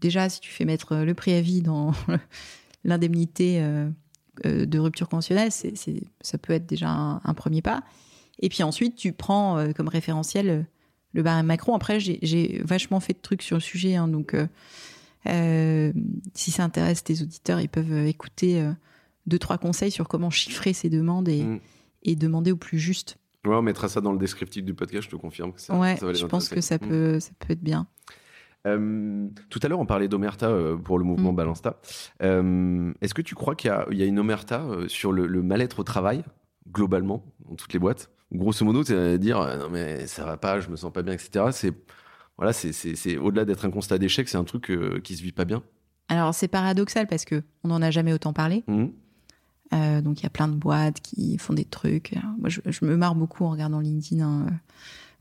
déjà 0.00 0.28
si 0.28 0.40
tu 0.40 0.50
fais 0.52 0.64
mettre 0.64 0.96
le 0.96 1.14
préavis 1.14 1.62
dans 1.62 1.92
l'indemnité 2.84 3.60
de 4.44 4.78
rupture 4.78 5.08
conventionnelle, 5.08 5.50
c'est, 5.52 5.74
ça 6.20 6.38
peut 6.38 6.52
être 6.52 6.66
déjà 6.66 6.88
un, 6.90 7.20
un 7.24 7.34
premier 7.34 7.60
pas. 7.62 7.82
Et 8.38 8.48
puis 8.48 8.62
ensuite 8.62 8.94
tu 8.96 9.12
prends 9.12 9.64
comme 9.74 9.88
référentiel 9.88 10.66
le 11.12 11.22
barème 11.22 11.46
Macron. 11.46 11.74
Après 11.74 11.98
j'ai, 12.00 12.62
vachement 12.64 13.00
fait 13.00 13.14
de 13.14 13.18
trucs 13.20 13.42
sur 13.42 13.56
le 13.56 13.60
sujet, 13.60 13.96
hein, 13.96 14.06
donc 14.08 14.34
si 16.34 16.50
ça 16.50 16.64
intéresse 16.64 17.04
tes 17.04 17.20
auditeurs, 17.20 17.60
ils 17.60 17.68
peuvent 17.68 18.06
écouter 18.06 18.64
deux 19.30 19.38
trois 19.38 19.56
conseils 19.58 19.90
sur 19.90 20.06
comment 20.08 20.28
chiffrer 20.30 20.72
ces 20.74 20.90
demandes 20.90 21.28
et, 21.28 21.42
Mm. 21.44 21.60
et 22.02 22.16
demander 22.16 22.52
au 22.52 22.56
plus 22.56 22.78
juste. 22.78 23.16
Ouais, 23.46 23.54
on 23.56 23.62
mettra 23.62 23.88
ça 23.88 24.02
dans 24.02 24.12
le 24.12 24.18
descriptif 24.18 24.62
du 24.64 24.74
podcast, 24.74 25.04
je 25.04 25.10
te 25.10 25.16
confirme 25.16 25.52
que 25.54 25.60
ça, 25.62 25.74
ouais, 25.78 25.96
ça 25.96 26.04
va 26.04 26.12
les 26.12 26.18
je 26.18 26.26
pense 26.26 26.50
que 26.50 26.60
ça 26.60 26.74
Mmh. 26.76 26.88
peut, 26.88 27.20
ça 27.20 27.30
peut 27.38 27.52
être 27.54 27.62
bien. 27.62 27.86
Euh, 28.66 29.26
tout 29.48 29.58
à 29.62 29.68
l'heure, 29.68 29.80
on 29.80 29.86
parlait 29.86 30.08
d'Omerta 30.08 30.48
euh, 30.50 30.76
pour 30.76 30.98
le 30.98 31.04
mouvement 31.04 31.32
Mm. 31.32 31.36
Balansta. 31.36 31.80
Euh, 32.22 32.92
Est-ce 33.00 33.14
que 33.14 33.22
tu 33.22 33.34
crois 33.34 33.54
qu'il 33.54 33.68
y, 33.68 33.72
a- 33.72 33.86
il 33.90 33.96
y 33.96 34.02
a 34.02 34.04
une 34.06 34.18
Omerta 34.18 34.66
sur 34.88 35.12
le, 35.12 35.26
le 35.26 35.42
mal-être 35.42 35.78
au 35.78 35.84
travail, 35.84 36.22
globalement, 36.70 37.24
dans 37.48 37.54
toutes 37.54 37.72
les 37.72 37.78
boîtes? 37.78 38.10
Grosso 38.32 38.64
modo, 38.66 38.84
c'est 38.84 39.18
dire 39.18 39.40
non 39.58 39.70
mais 39.70 40.06
ça 40.06 40.24
va 40.26 40.36
pas, 40.36 40.60
je 40.60 40.68
me 40.68 40.76
sens 40.76 40.92
pas 40.92 41.02
bien, 41.02 41.14
etc. 41.14 41.46
C'est 41.52 41.72
voilà, 42.36 42.52
c'est 42.52 43.16
au-delà 43.16 43.44
d'être 43.44 43.64
un 43.64 43.70
constat 43.70 43.98
d'échec, 43.98 44.28
c'est 44.28 44.36
un 44.38 44.44
truc 44.44 44.70
qui 45.02 45.16
se 45.16 45.22
vit 45.22 45.32
pas 45.32 45.44
bien. 45.44 45.62
Alors 46.08 46.32
c'est 46.34 46.46
paradoxal 46.48 47.06
parce 47.08 47.24
que 47.24 47.42
on 47.64 47.68
n'en 47.68 47.82
a 47.82 47.90
jamais 47.90 48.12
autant 48.12 48.32
parlé. 48.32 48.62
Mhm. 48.68 48.92
Euh, 49.72 50.00
donc 50.00 50.20
il 50.20 50.24
y 50.24 50.26
a 50.26 50.30
plein 50.30 50.48
de 50.48 50.54
boîtes 50.56 51.00
qui 51.00 51.38
font 51.38 51.52
des 51.54 51.64
trucs. 51.64 52.12
Alors, 52.16 52.32
moi 52.38 52.48
je, 52.48 52.60
je 52.66 52.84
me 52.84 52.96
marre 52.96 53.14
beaucoup 53.14 53.44
en 53.44 53.50
regardant 53.50 53.80
LinkedIn. 53.80 54.22
hein. 54.24 54.46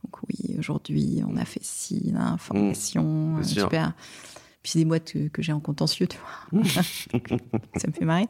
Donc 0.04 0.22
oui, 0.30 0.56
aujourd'hui 0.58 1.22
on 1.28 1.36
a 1.38 1.46
fait 1.46 1.64
ci, 1.64 2.12
là, 2.12 2.36
formation, 2.38 3.34
Bien 3.34 3.40
euh, 3.40 3.44
super. 3.44 3.94
Puis 4.64 4.72
c'est 4.74 4.80
des 4.80 4.86
boîtes 4.86 5.12
que, 5.14 5.28
que 5.28 5.42
j'ai 5.42 5.52
en 5.54 5.60
contentieux, 5.60 6.08
tu 6.08 6.18
vois. 6.52 6.64
ça 7.76 7.88
me 7.88 7.94
fait 7.94 8.06
marrer. 8.06 8.28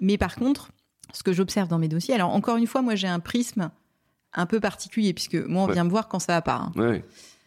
Mais 0.00 0.18
par 0.18 0.34
contre, 0.36 0.70
ce 1.12 1.22
que 1.22 1.32
j'observe 1.32 1.68
dans 1.68 1.78
mes 1.78 1.88
dossiers, 1.88 2.14
alors 2.14 2.30
encore 2.30 2.56
une 2.56 2.66
fois, 2.66 2.82
moi 2.82 2.94
j'ai 2.94 3.08
un 3.08 3.20
prisme 3.20 3.70
un 4.32 4.46
peu 4.46 4.58
particulier 4.58 5.12
puisque 5.12 5.34
moi 5.36 5.62
on 5.64 5.66
Ouais. 5.66 5.74
vient 5.74 5.84
me 5.84 5.90
voir 5.90 6.08
quand 6.08 6.18
ça 6.18 6.32
va 6.34 6.42
pas. 6.42 6.56
hein. 6.56 6.72
Ouais. 6.76 7.04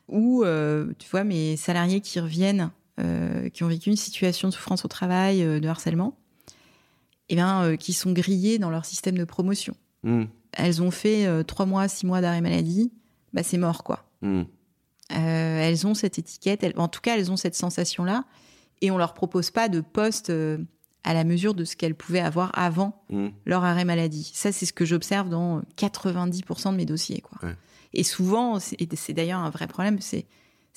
ou 0.07 0.43
euh, 0.45 0.93
tu 0.99 1.09
vois 1.09 1.23
mes 1.25 1.57
salariés 1.57 1.99
qui 2.01 2.19
reviennent, 2.19 2.71
euh, 2.99 3.49
qui 3.49 3.63
ont 3.63 3.67
vécu 3.67 3.89
une 3.89 3.97
situation 3.97 4.47
de 4.47 4.53
souffrance 4.53 4.85
au 4.85 4.87
travail, 4.87 5.43
euh, 5.43 5.59
de 5.59 5.67
harcèlement, 5.67 6.17
et 7.29 7.35
bien 7.35 7.63
euh, 7.63 7.75
qui 7.75 7.93
sont 7.93 8.11
grillés 8.13 8.59
dans 8.59 8.69
leur 8.69 8.85
système 8.85 9.17
de 9.17 9.23
promotion. 9.25 9.75
Mhm. 10.03 10.27
Elles 10.53 10.81
ont 10.81 10.91
fait 10.91 11.25
euh, 11.25 11.43
trois 11.43 11.65
mois, 11.65 11.87
six 11.87 12.05
mois 12.05 12.21
d'arrêt 12.21 12.41
maladie, 12.41 12.91
bah 13.33 13.43
c'est 13.43 13.57
mort 13.57 13.83
quoi. 13.83 14.05
Mhm. 14.21 14.45
Euh, 15.13 15.59
elles 15.61 15.87
ont 15.87 15.93
cette 15.93 16.19
étiquette, 16.19 16.63
elles- 16.63 16.73
en 16.77 16.87
tout 16.87 16.99
cas 17.01 17.17
elles 17.17 17.31
ont 17.31 17.37
cette 17.37 17.55
sensation 17.55 18.03
là, 18.03 18.25
et 18.81 18.91
on 18.91 18.97
leur 18.97 19.13
propose 19.13 19.51
pas 19.51 19.69
de 19.69 19.79
poste 19.81 20.29
euh, 20.29 20.57
à 21.03 21.13
la 21.13 21.23
mesure 21.23 21.53
de 21.53 21.63
ce 21.63 21.75
qu'elles 21.77 21.95
pouvaient 21.95 22.19
avoir 22.19 22.51
avant 22.57 23.01
Mhm. 23.09 23.31
leur 23.45 23.63
arrêt 23.63 23.85
maladie. 23.85 24.29
Ça, 24.33 24.51
c'est 24.51 24.65
ce 24.65 24.73
que 24.73 24.83
j'observe 24.85 25.29
dans 25.29 25.61
90% 25.77 26.71
de 26.73 26.77
mes 26.77 26.85
dossiers. 26.85 27.21
Quoi. 27.21 27.37
Ouais. 27.47 27.55
Et 27.93 28.03
souvent, 28.03 28.59
c'est 28.59 28.75
et 28.81 28.87
c'est 28.95 29.13
d'ailleurs 29.13 29.39
un 29.39 29.49
vrai 29.49 29.67
problème, 29.67 29.99
c'est 30.01 30.25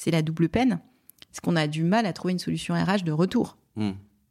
la 0.07 0.23
double 0.23 0.49
peine. 0.49 0.81
C'est 1.33 1.43
qu'on 1.45 1.57
a 1.57 1.67
du 1.67 1.83
mal 1.85 2.07
à 2.07 2.13
trouver 2.13 2.33
une 2.33 2.39
solution 2.39 2.75
RH 2.75 3.03
de 3.05 3.13
retour. 3.13 3.57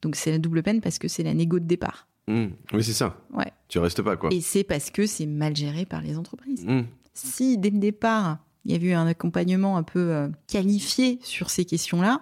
Donc 0.02 0.16
c'est 0.16 0.32
la 0.32 0.38
double 0.38 0.64
peine 0.64 0.80
parce 0.82 0.98
que 1.00 1.08
c'est 1.08 1.24
la 1.24 1.34
négo 1.34 1.60
de 1.60 1.66
départ. 1.66 2.08
Mhm. 2.30 2.52
Oui, 2.74 2.84
c'est 2.84 2.94
ça. 2.94 3.18
Ouais. 3.34 3.52
Tu 3.68 3.80
restes 3.80 4.02
pas 4.02 4.16
quoi. 4.18 4.30
Et 4.32 4.42
c'est 4.42 4.64
parce 4.64 4.90
que 4.92 5.06
c'est 5.06 5.26
mal 5.26 5.56
géré 5.56 5.86
par 5.86 6.02
les 6.02 6.18
entreprises. 6.18 6.64
Mhm. 6.66 6.86
Si 7.14 7.58
dès 7.58 7.70
le 7.72 7.80
départ, 7.80 8.38
il 8.66 8.72
y 8.72 8.76
a 8.76 8.90
eu 8.90 8.94
un 8.94 9.08
accompagnement 9.08 9.78
un 9.78 9.84
peu 9.84 10.00
euh, 10.12 10.28
qualifié 10.48 11.20
sur 11.24 11.50
ces 11.50 11.66
questions-là, 11.66 12.22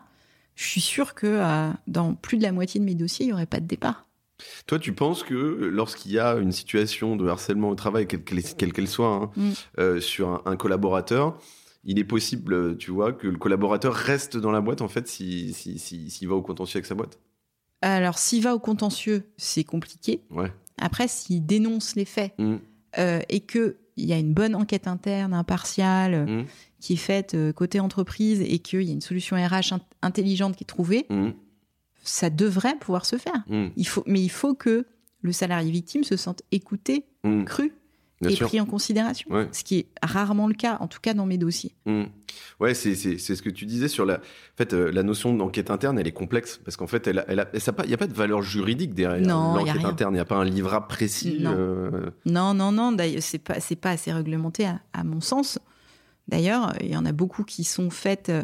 je 0.56 0.66
suis 0.66 0.82
sûre 0.82 1.14
que 1.14 1.28
euh, 1.28 1.70
dans 1.88 2.16
plus 2.16 2.38
de 2.38 2.44
la 2.44 2.52
moitié 2.52 2.80
de 2.80 2.86
mes 2.86 2.96
dossiers, 2.96 3.26
il 3.26 3.30
n'y 3.30 3.34
aurait 3.34 3.46
pas 3.46 3.60
de 3.60 3.68
départ. 3.68 4.08
Toi, 4.68 4.78
tu 4.80 4.94
penses 4.94 5.24
que 5.24 5.34
lorsqu'il 5.36 6.12
y 6.12 6.20
a 6.20 6.36
une 6.36 6.52
situation 6.52 7.16
de 7.16 7.28
harcèlement 7.28 7.70
au 7.70 7.76
travail, 7.76 8.08
quelle 8.08 8.72
qu'elle 8.74 8.88
soit, 8.88 9.08
hein, 9.14 9.32
Mm. 9.36 9.50
euh, 9.80 10.00
sur 10.00 10.30
un, 10.30 10.42
un 10.46 10.56
collaborateur, 10.56 11.40
il 11.84 11.98
est 12.00 12.04
possible, 12.04 12.78
tu 12.78 12.92
vois, 12.92 13.14
que 13.14 13.28
le 13.28 13.38
collaborateur 13.38 13.94
reste 13.94 14.38
dans 14.38 14.52
la 14.52 14.62
boîte, 14.62 14.82
en 14.82 14.88
fait, 14.88 15.08
s'il 15.08 15.54
si, 15.56 15.80
si, 15.80 16.10
s'il 16.10 16.28
va 16.28 16.36
au 16.36 16.42
contentieux 16.42 16.78
avec 16.78 16.86
sa 16.86 16.96
boîte? 16.96 17.20
Alors, 17.82 18.18
s'il 18.18 18.44
va 18.44 18.56
au 18.56 18.60
contentieux, 18.60 19.24
c'est 19.38 19.64
compliqué. 19.64 20.22
Ouais. 20.32 20.52
Après, 20.80 21.08
s'il 21.08 21.46
dénonce 21.46 21.96
les 21.96 22.06
faits 22.06 22.34
Mm. 22.38 22.56
euh, 22.98 23.22
et 23.30 23.40
qu'il 23.42 23.76
y 23.98 24.14
a 24.14 24.18
une 24.18 24.34
bonne 24.34 24.56
enquête 24.56 24.88
interne, 24.88 25.34
impartiale, 25.34 26.26
Mm. 26.26 26.46
qui 26.80 26.94
est 26.94 26.98
faite 26.98 27.34
euh, 27.34 27.52
côté 27.54 27.80
entreprise 27.80 28.42
et 28.42 28.60
qu'il 28.60 28.82
y 28.84 28.90
a 28.90 28.94
une 28.94 29.02
solution 29.02 29.36
RH 29.36 29.74
int- 29.74 29.80
intelligente 30.02 30.56
qui 30.56 30.64
est 30.64 30.68
trouvée, 30.68 31.06
Mm. 31.10 31.30
ça 32.04 32.30
devrait 32.30 32.78
pouvoir 32.80 33.06
se 33.06 33.18
faire. 33.18 33.44
Mm. 33.48 33.68
Il 33.76 33.88
faut, 33.88 34.04
mais 34.08 34.22
il 34.22 34.30
faut 34.30 34.54
que 34.56 34.86
le 35.22 35.32
salarié 35.32 35.72
victime 35.72 36.04
se 36.04 36.16
sente 36.16 36.42
écouté, 36.52 37.06
cru 37.46 37.74
Bien 38.20 38.36
sûr. 38.36 38.48
pris 38.48 38.60
en 38.60 38.66
considération. 38.66 39.30
Ouais. 39.32 39.48
Ce 39.52 39.64
qui 39.64 39.78
est 39.80 39.88
rarement 40.02 40.48
le 40.48 40.56
cas, 40.56 40.78
en 40.80 40.88
tout 40.88 41.00
cas 41.00 41.14
dans 41.14 41.26
mes 41.28 41.38
dossiers. 41.38 41.76
Mm. 41.86 42.04
Ouais, 42.60 42.74
c'est 42.74 42.96
c'est- 42.96 43.20
c'est 43.20 43.36
ce 43.36 43.42
que 43.44 43.50
tu 43.52 43.66
disais 43.68 43.88
sur 43.88 44.06
la. 44.06 44.16
En 44.16 44.58
fait, 44.58 44.74
euh, 44.74 44.92
la 44.92 45.04
notion 45.04 45.34
d'enquête 45.36 45.70
interne, 45.70 46.00
elle 46.00 46.08
est 46.08 46.12
complexe 46.12 46.60
parce 46.66 46.78
qu'en 46.78 46.88
fait, 46.88 47.06
elle, 47.08 47.20
a- 47.20 47.26
elle 47.28 47.40
a- 47.42 47.60
ça 47.60 47.70
a 47.70 47.74
pas- 47.74 47.84
il 47.86 47.90
n'y 47.90 47.94
a 47.94 47.98
pas 47.98 48.08
de 48.08 48.14
valeur 48.14 48.42
juridique 48.42 48.96
derrière 48.96 49.26
Non, 49.28 49.56
l'enquête 49.56 49.86
interne. 49.86 50.14
Il 50.14 50.18
n'y 50.18 50.22
a 50.22 50.26
pas 50.26 50.38
un 50.38 50.46
livrable 50.46 50.88
précis. 50.88 51.38
Non. 51.42 51.54
euh, 51.56 52.10
Non, 52.26 52.54
non, 52.56 52.72
non, 52.72 52.92
d'ailleurs, 52.92 53.22
c'est 53.22 53.38
pas, 53.38 53.60
c'est 53.60 53.76
pas 53.76 53.92
assez 53.92 54.12
réglementé 54.12 54.66
à, 54.66 54.80
à 54.94 55.04
mon 55.04 55.22
sens. 55.22 55.60
D'ailleurs, 56.28 56.74
il 56.82 56.88
y 56.90 56.98
en 56.98 57.06
a 57.06 57.12
beaucoup 57.12 57.44
qui 57.44 57.64
sont 57.64 57.90
faites 57.90 58.30
euh, 58.30 58.44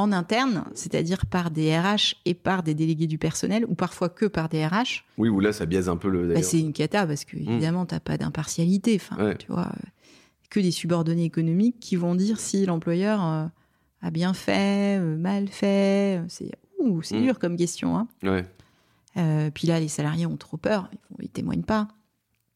en 0.00 0.12
interne, 0.12 0.64
c'est-à-dire 0.74 1.26
par 1.26 1.50
des 1.50 1.78
RH 1.78 2.16
et 2.24 2.34
par 2.34 2.62
des 2.62 2.74
délégués 2.74 3.06
du 3.06 3.18
personnel, 3.18 3.64
ou 3.68 3.74
parfois 3.74 4.08
que 4.08 4.26
par 4.26 4.48
des 4.48 4.66
RH. 4.66 5.04
Oui, 5.18 5.28
ou 5.28 5.40
là, 5.40 5.52
ça 5.52 5.66
biaise 5.66 5.88
un 5.88 5.96
peu 5.96 6.08
le. 6.10 6.34
Bah, 6.34 6.42
c'est 6.42 6.58
une 6.60 6.72
cata 6.72 7.06
parce 7.06 7.24
que 7.24 7.36
évidemment, 7.36 7.86
t'as 7.86 8.00
pas 8.00 8.16
d'impartialité. 8.18 8.96
Enfin, 9.00 9.22
Ouais. 9.24 9.36
tu 9.36 9.46
vois, 9.48 9.70
que 10.50 10.58
des 10.60 10.70
subordonnés 10.72 11.24
économiques 11.24 11.76
qui 11.80 11.96
vont 11.96 12.14
dire 12.14 12.40
si 12.40 12.66
l'employeur 12.66 13.24
euh, 13.24 13.44
a 14.02 14.10
bien 14.10 14.34
fait, 14.34 14.98
euh, 14.98 15.16
mal 15.16 15.48
fait. 15.48 16.18
euh, 16.20 16.24
C'est 16.28 16.50
ouh, 16.80 17.02
c'est 17.02 17.18
Mm. 17.18 17.22
dur 17.22 17.38
comme 17.38 17.56
question. 17.56 17.96
Hein. 17.96 18.08
Ouais. 18.22 18.44
Euh, 19.16 19.50
puis 19.52 19.66
là, 19.68 19.78
les 19.80 19.88
salariés 19.88 20.26
ont 20.26 20.36
trop 20.36 20.56
peur, 20.56 20.88
ils, 21.18 21.24
ils 21.26 21.28
témoignent 21.28 21.62
pas. 21.62 21.88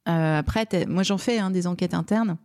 Après, 0.06 0.66
moi 0.86 1.02
j'en 1.02 1.16
fais 1.18 1.38
hein, 1.38 1.50
des 1.50 1.66
enquêtes 1.66 1.94
internes 1.94 2.36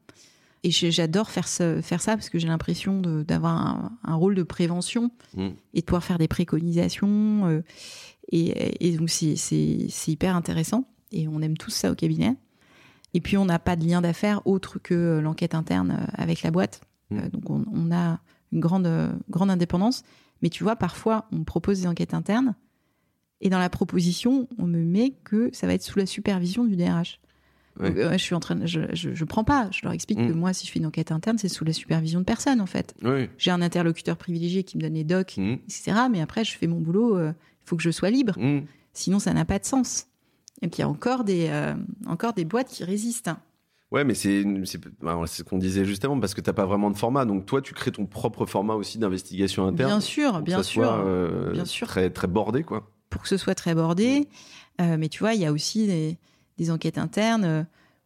et 0.63 0.71
j'adore 0.71 1.29
faire, 1.31 1.47
ce- 1.47 1.81
faire 1.81 2.01
ça 2.01 2.15
parce 2.17 2.29
que 2.29 2.37
j'ai 2.39 2.47
l'impression 2.47 3.01
d'avoir 3.01 3.55
un, 3.55 3.97
un 4.03 4.15
rôle 4.15 4.35
de 4.35 4.43
prévention 4.43 5.11
Mm. 5.35 5.49
et 5.73 5.79
de 5.81 5.85
pouvoir 5.85 6.03
faire 6.03 6.17
des 6.17 6.27
préconisations. 6.27 7.45
euh, 7.47 7.61
et, 8.31 8.87
et 8.87 8.97
donc 8.97 9.09
c'est- 9.09 10.07
hyper 10.07 10.35
intéressant 10.35 10.85
et 11.11 11.27
on 11.27 11.41
aime 11.41 11.57
tous 11.57 11.71
ça 11.71 11.91
au 11.91 11.95
cabinet. 11.95 12.35
Et 13.13 13.21
puis 13.21 13.37
on 13.37 13.45
n'a 13.45 13.57
pas 13.59 13.75
de 13.75 13.85
lien 13.85 14.01
d'affaires 14.01 14.45
autre 14.45 14.77
que 14.79 14.93
euh, 14.93 15.21
l'enquête 15.21 15.55
interne 15.55 15.97
euh, 15.99 16.05
avec 16.13 16.43
la 16.43 16.51
boîte. 16.51 16.81
Mm. 17.09 17.17
Euh, 17.17 17.29
donc 17.29 17.49
on, 17.49 17.65
on 17.73 17.91
a 17.91 18.19
une 18.51 18.59
grande, 18.59 18.87
grande 19.29 19.49
indépendance. 19.49 20.03
Mais 20.41 20.49
tu 20.49 20.63
vois, 20.63 20.75
parfois 20.75 21.27
on 21.31 21.43
propose 21.43 21.81
des 21.81 21.87
enquêtes 21.87 22.13
internes 22.13 22.55
et 23.41 23.49
dans 23.49 23.59
la 23.59 23.69
proposition, 23.69 24.47
on 24.57 24.67
me 24.67 24.83
met 24.83 25.11
que 25.23 25.49
ça 25.53 25.65
va 25.67 25.73
être 25.73 25.81
sous 25.83 25.97
la 25.97 26.05
supervision 26.05 26.65
du 26.65 26.75
DRH. 26.75 27.19
Ouais. 27.79 27.93
Euh, 27.97 28.11
je 28.13 28.17
suis 28.17 28.35
en 28.35 28.39
train, 28.39 28.55
de- 28.55 28.65
je, 28.65 28.81
je, 28.93 29.13
je 29.13 29.25
prends 29.25 29.43
pas. 29.43 29.69
Je 29.71 29.79
leur 29.83 29.93
explique 29.93 30.19
Mm. 30.19 30.27
que 30.27 30.33
moi, 30.33 30.53
si 30.53 30.65
je 30.67 30.71
fais 30.71 30.79
une 30.79 30.85
enquête 30.85 31.11
interne, 31.11 31.37
c'est 31.37 31.47
sous 31.49 31.63
la 31.65 31.73
supervision 31.73 32.19
de 32.19 32.25
personne 32.25 32.59
en 32.61 32.65
fait. 32.65 32.93
Oui. 33.03 33.29
J'ai 33.37 33.51
un 33.51 33.61
interlocuteur 33.61 34.17
privilégié 34.17 34.63
qui 34.63 34.77
me 34.77 34.81
donne 34.81 34.95
les 34.95 35.03
docs, 35.05 35.35
Mm. 35.37 35.53
etc. 35.65 35.93
Mais 36.11 36.21
après, 36.21 36.43
je 36.43 36.57
fais 36.57 36.67
mon 36.67 36.79
boulot. 36.79 37.17
euh, 37.17 37.31
Il 37.63 37.69
faut 37.69 37.75
que 37.77 37.83
je 37.83 37.91
sois 37.91 38.09
libre. 38.09 38.33
Mm. 38.39 38.61
Sinon, 38.93 39.19
ça 39.19 39.31
n'a 39.33 39.45
pas 39.45 39.59
de 39.59 39.65
sens. 39.65 40.07
Et 40.61 40.67
puis, 40.67 40.77
il 40.77 40.81
y 40.81 40.83
a 40.83 40.89
encore 40.89 41.23
des, 41.23 41.47
euh, 41.49 41.73
encore 42.07 42.33
des 42.33 42.43
boîtes 42.45 42.67
qui 42.69 42.83
résistent. 42.83 43.29
Ouais, 43.91 44.03
mais 44.03 44.13
c'est 44.13 44.43
bah, 45.01 45.19
ce 45.25 45.41
qu'on 45.43 45.57
disait 45.57 45.85
justement 45.85 46.19
parce 46.19 46.33
que 46.35 46.41
t'as 46.41 46.53
pas 46.53 46.65
vraiment 46.65 46.91
de 46.91 46.97
format. 46.97 47.25
Donc 47.25 47.45
toi, 47.45 47.61
tu 47.61 47.73
crées 47.73 47.91
ton 47.91 48.05
propre 48.05 48.45
format 48.45 48.73
aussi 48.75 48.97
d'investigation 48.99 49.65
interne. 49.65 49.89
Bien 49.89 49.99
sûr, 49.99 50.31
pour 50.31 50.39
que 50.41 50.45
bien 50.45 50.57
ça 50.57 50.63
sûr. 50.63 50.83
soit, 50.83 51.05
euh, 51.05 51.51
bien 51.53 51.65
sûr. 51.65 51.87
Très 51.87 52.09
très 52.11 52.27
bordé 52.27 52.63
quoi. 52.63 52.91
pour 53.09 53.21
que 53.23 53.27
ce 53.27 53.37
soit 53.37 53.55
très 53.55 53.73
bordé. 53.73 54.27
Euh, 54.81 54.95
mais 54.99 55.09
tu 55.09 55.19
vois, 55.19 55.33
il 55.33 55.41
y 55.41 55.45
a 55.45 55.51
aussi 55.51 55.87
des, 55.87 56.17
des 56.59 56.69
enquêtes 56.69 56.97
internes 56.99 57.45
euh, 57.45 57.63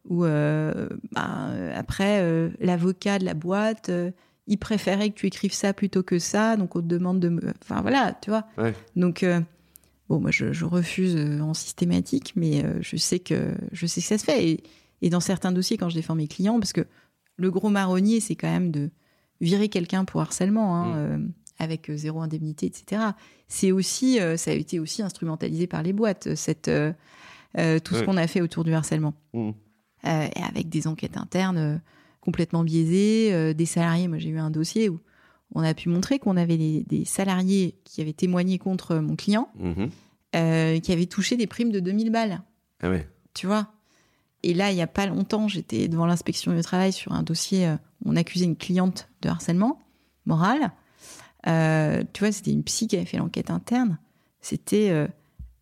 où, 0.08 0.24
euh, 0.24 0.88
bah, 1.12 1.48
euh, 1.48 1.72
après, 1.74 2.20
euh, 2.22 2.50
l'avocat 2.60 3.18
de 3.18 3.24
la 3.24 3.34
boîte, 3.34 3.88
euh, 3.88 4.10
il 4.46 4.58
préférait 4.58 5.10
que 5.10 5.14
tu 5.14 5.26
écrives 5.26 5.52
ça 5.52 5.72
plutôt 5.72 6.02
que 6.02 6.18
ça, 6.18 6.56
donc 6.56 6.76
on 6.76 6.80
te 6.80 6.86
demande 6.86 7.20
de 7.20 7.28
me. 7.30 7.40
Enfin 7.62 7.80
voilà, 7.80 8.14
tu 8.20 8.30
vois. 8.30 8.44
Ouais. 8.58 8.74
Donc, 8.94 9.24
bon, 10.10 10.20
moi, 10.20 10.30
je, 10.30 10.52
je 10.52 10.66
refuse 10.66 11.16
en 11.40 11.54
systématique, 11.54 12.34
mais 12.36 12.62
je, 12.82 12.98
sais 12.98 13.20
que, 13.20 13.54
je 13.72 13.86
sais 13.86 14.02
que 14.02 14.06
ça 14.06 14.18
se 14.18 14.24
fait. 14.24 14.46
Et, 14.46 14.62
et 15.00 15.08
dans 15.08 15.20
certains 15.20 15.50
dossiers, 15.50 15.78
quand 15.78 15.88
je 15.88 15.94
défends 15.94 16.14
mes 16.14 16.28
clients, 16.28 16.60
parce 16.60 16.74
que 16.74 16.84
le 17.38 17.50
gros 17.50 17.70
marronnier, 17.70 18.20
c'est 18.20 18.36
quand 18.36 18.50
même 18.50 18.70
de 18.70 18.90
virer 19.40 19.70
quelqu'un 19.70 20.04
pour 20.04 20.20
harcèlement, 20.20 20.76
hein, 20.76 21.16
Mm. 21.16 21.32
avec 21.58 21.90
zéro 21.94 22.20
indemnité, 22.20 22.66
etc. 22.66 23.00
C'est 23.48 23.72
aussi, 23.72 24.18
ça 24.36 24.50
a 24.50 24.54
été 24.54 24.78
aussi 24.78 25.00
instrumentalisé 25.00 25.66
par 25.66 25.82
les 25.82 25.94
boîtes, 25.94 26.34
cette, 26.34 26.70
euh, 27.58 27.78
tout 27.78 27.94
ce 27.94 28.02
qu'on 28.02 28.16
a 28.16 28.26
fait 28.26 28.40
autour 28.40 28.64
du 28.64 28.72
harcèlement. 28.74 29.14
Mm. 29.32 29.50
Euh, 30.06 30.28
et 30.36 30.42
avec 30.42 30.68
des 30.68 30.86
enquêtes 30.86 31.16
internes 31.16 31.56
euh, 31.58 31.76
complètement 32.20 32.64
biaisées, 32.64 33.54
des 33.54 33.66
salariés. 33.66 34.08
Moi, 34.08 34.18
j'ai 34.18 34.30
eu 34.30 34.38
un 34.38 34.50
dossier 34.50 34.88
où 34.88 35.00
on 35.54 35.62
a 35.62 35.74
pu 35.74 35.88
montrer 35.88 36.18
qu'on 36.18 36.36
avait 36.36 36.56
des, 36.56 36.82
des 36.84 37.04
salariés 37.04 37.76
qui 37.84 38.00
avaient 38.00 38.12
témoigné 38.12 38.58
contre 38.58 38.96
mon 38.96 39.14
client, 39.14 39.48
euh, 40.34 40.80
qui 40.80 40.92
avaient 40.92 41.06
touché 41.06 41.36
des 41.36 41.46
primes 41.46 41.70
de 41.70 41.80
2000 41.80 42.10
balles, 42.10 42.42
Ah 42.80 42.90
ouais. 42.90 43.08
tu 43.34 43.46
vois? 43.46 43.68
Et 44.42 44.52
là, 44.54 44.70
il 44.72 44.76
y 44.76 44.82
a 44.82 44.86
pas 44.86 45.06
longtemps, 45.06 45.48
j'étais 45.48 45.88
devant 45.88 46.06
l'inspection 46.06 46.54
du 46.54 46.60
travail 46.62 46.92
sur 46.92 47.12
un 47.12 47.22
dossier 47.22 47.74
où 48.04 48.10
on 48.10 48.16
accusait 48.16 48.44
une 48.46 48.56
cliente 48.56 49.08
de 49.22 49.28
harcèlement 49.28 49.78
moral. 50.26 50.72
Euh, 51.46 52.02
tu 52.12 52.20
vois, 52.20 52.32
c'était 52.32 52.52
une 52.52 52.62
psy 52.64 52.86
qui 52.88 52.96
avait 52.96 53.04
fait 53.04 53.18
l'enquête 53.18 53.50
interne. 53.50 53.98
C'était 54.40 54.90
euh, 54.90 55.06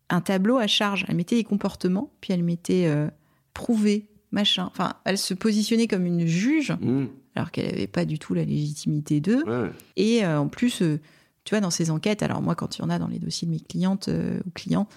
un 0.09 0.21
tableau 0.21 0.57
à 0.57 0.67
charge. 0.67 1.05
Elle 1.07 1.15
mettait 1.15 1.35
les 1.35 1.43
comportements, 1.43 2.11
puis 2.21 2.33
elle 2.33 2.43
mettait 2.43 2.85
euh, 2.87 3.07
prouvé, 3.53 4.07
machin. 4.31 4.65
Enfin, 4.67 4.93
elle 5.05 5.17
se 5.17 5.33
positionnait 5.33 5.87
comme 5.87 6.05
une 6.05 6.25
juge, 6.27 6.71
Mm. 6.81 7.05
alors 7.35 7.51
qu'elle 7.51 7.67
n'avait 7.71 7.87
pas 7.87 8.05
du 8.05 8.19
tout 8.19 8.33
la 8.33 8.43
légitimité 8.45 9.19
d'eux. 9.21 9.43
Ouais. 9.45 9.69
Et 9.95 10.25
euh, 10.25 10.39
en 10.39 10.47
plus, 10.47 10.81
euh, 10.81 10.99
tu 11.45 11.51
vois, 11.55 11.61
dans 11.61 11.71
ces 11.71 11.89
enquêtes, 11.91 12.23
alors 12.23 12.41
moi, 12.41 12.55
quand 12.55 12.77
il 12.77 12.81
y 12.81 12.85
en 12.85 12.89
a 12.89 12.99
dans 12.99 13.07
les 13.07 13.19
dossiers 13.19 13.45
de 13.47 13.51
mes 13.53 13.59
clientes 13.59 14.07
euh, 14.09 14.39
ou 14.45 14.49
clients, 14.51 14.87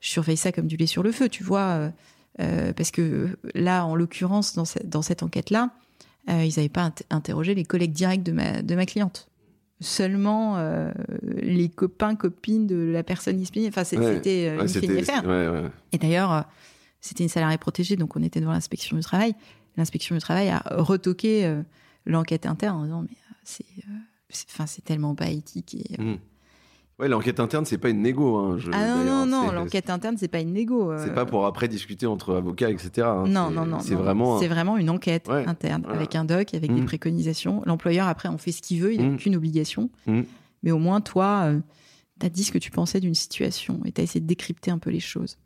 je 0.00 0.08
surveille 0.10 0.36
ça 0.36 0.52
comme 0.52 0.66
du 0.66 0.76
lait 0.76 0.86
sur 0.86 1.02
le 1.02 1.12
feu, 1.12 1.28
tu 1.28 1.42
vois. 1.44 1.90
parce 2.76 2.90
que 2.90 3.38
là, 3.54 3.86
en 3.86 3.94
l'occurrence, 3.94 4.54
dans, 4.54 4.64
ce- 4.64 4.78
dans 4.84 5.02
cette 5.02 5.22
enquête-là, 5.22 5.70
ils 6.28 6.32
n'avaient 6.56 6.68
pas 6.68 6.88
int- 6.88 7.02
interrogé 7.10 7.54
les 7.54 7.64
collègues 7.64 7.92
directs 7.92 8.22
de 8.22 8.32
ma, 8.32 8.60
de 8.60 8.74
ma 8.74 8.84
cliente. 8.86 9.28
Seulement 9.84 10.56
euh, 10.56 10.90
les 11.22 11.68
copains, 11.68 12.16
copines 12.16 12.66
de 12.66 12.76
la 12.76 13.02
personne 13.02 13.36
disciplinée. 13.36 13.68
Enfin, 13.68 13.84
c'était 13.84 14.48
euh, 14.48 14.56
Ouais, 15.26 15.46
une 15.46 15.62
ouais. 15.64 15.70
Et 15.92 15.98
d'ailleurs, 15.98 16.32
euh, 16.32 16.40
c'était 17.00 17.22
une 17.22 17.28
salariée 17.28 17.58
protégée, 17.58 17.96
donc 17.96 18.16
on 18.16 18.22
était 18.22 18.40
devant 18.40 18.52
l'inspection 18.52 18.96
du 18.96 19.02
travail. 19.02 19.34
L'inspection 19.76 20.14
du 20.14 20.20
travail 20.20 20.48
a 20.48 20.62
retoqué 20.70 21.52
l'enquête 22.06 22.46
interne 22.46 22.78
en 22.78 22.84
disant 22.84 23.02
mais 23.02 23.16
c'est, 23.42 23.64
enfin, 24.50 24.66
c'est 24.66 24.84
tellement 24.84 25.14
pas 25.14 25.28
éthique. 25.28 25.74
Et, 25.74 26.00
euh, 26.00 26.14
Mm. 26.14 26.18
Ouais, 27.00 27.08
l'enquête 27.08 27.40
interne, 27.40 27.64
c'est 27.64 27.78
pas 27.78 27.88
une 27.88 28.02
négo. 28.02 28.36
Hein, 28.36 28.56
je- 28.58 28.70
Ah 28.72 28.86
non 28.86 29.04
non 29.04 29.26
non, 29.26 29.50
l'enquête 29.52 29.90
interne 29.90 30.16
c'est 30.16 30.28
pas 30.28 30.38
une 30.40 30.52
négo. 30.52 30.92
euh, 30.92 31.00
C'est 31.04 31.12
pas 31.14 31.26
pour 31.26 31.44
après 31.46 31.66
discuter 31.66 32.06
entre 32.06 32.34
avocats, 32.36 32.70
etc. 32.70 33.06
hein. 33.08 33.24
Non 33.26 33.50
non 33.50 33.66
non. 33.66 33.80
C'est 33.80 33.96
vraiment. 33.96 34.38
C'est 34.38 34.46
vraiment 34.48 34.76
une 34.76 34.90
enquête 34.90 35.26
Ouais, 35.28 35.44
interne 35.46 35.82
voilà. 35.82 35.96
avec 35.98 36.14
un 36.14 36.24
doc, 36.24 36.54
avec 36.54 36.70
Mm. 36.70 36.76
des 36.76 36.82
préconisations. 36.82 37.62
L'employeur 37.66 38.06
après 38.06 38.28
en 38.28 38.38
fait 38.38 38.52
ce 38.52 38.62
qu'il 38.62 38.80
veut, 38.80 38.94
il 38.94 39.02
n'a 39.02 39.08
Mm. 39.08 39.14
aucune 39.14 39.34
obligation. 39.36 39.90
Mm. 40.06 40.20
Mais 40.62 40.70
au 40.70 40.78
moins 40.78 41.00
toi, 41.00 41.50
tu 42.20 42.26
as 42.26 42.28
dit 42.30 42.44
ce 42.44 42.52
que 42.52 42.58
tu 42.58 42.70
pensais 42.70 43.00
d'une 43.00 43.14
situation 43.14 43.80
et 43.84 43.90
tu 43.92 44.00
as 44.00 44.04
essayé 44.04 44.20
de 44.20 44.26
décrypter 44.26 44.70
un 44.70 44.78
peu 44.78 44.90
les 44.90 45.00
choses. 45.00 45.36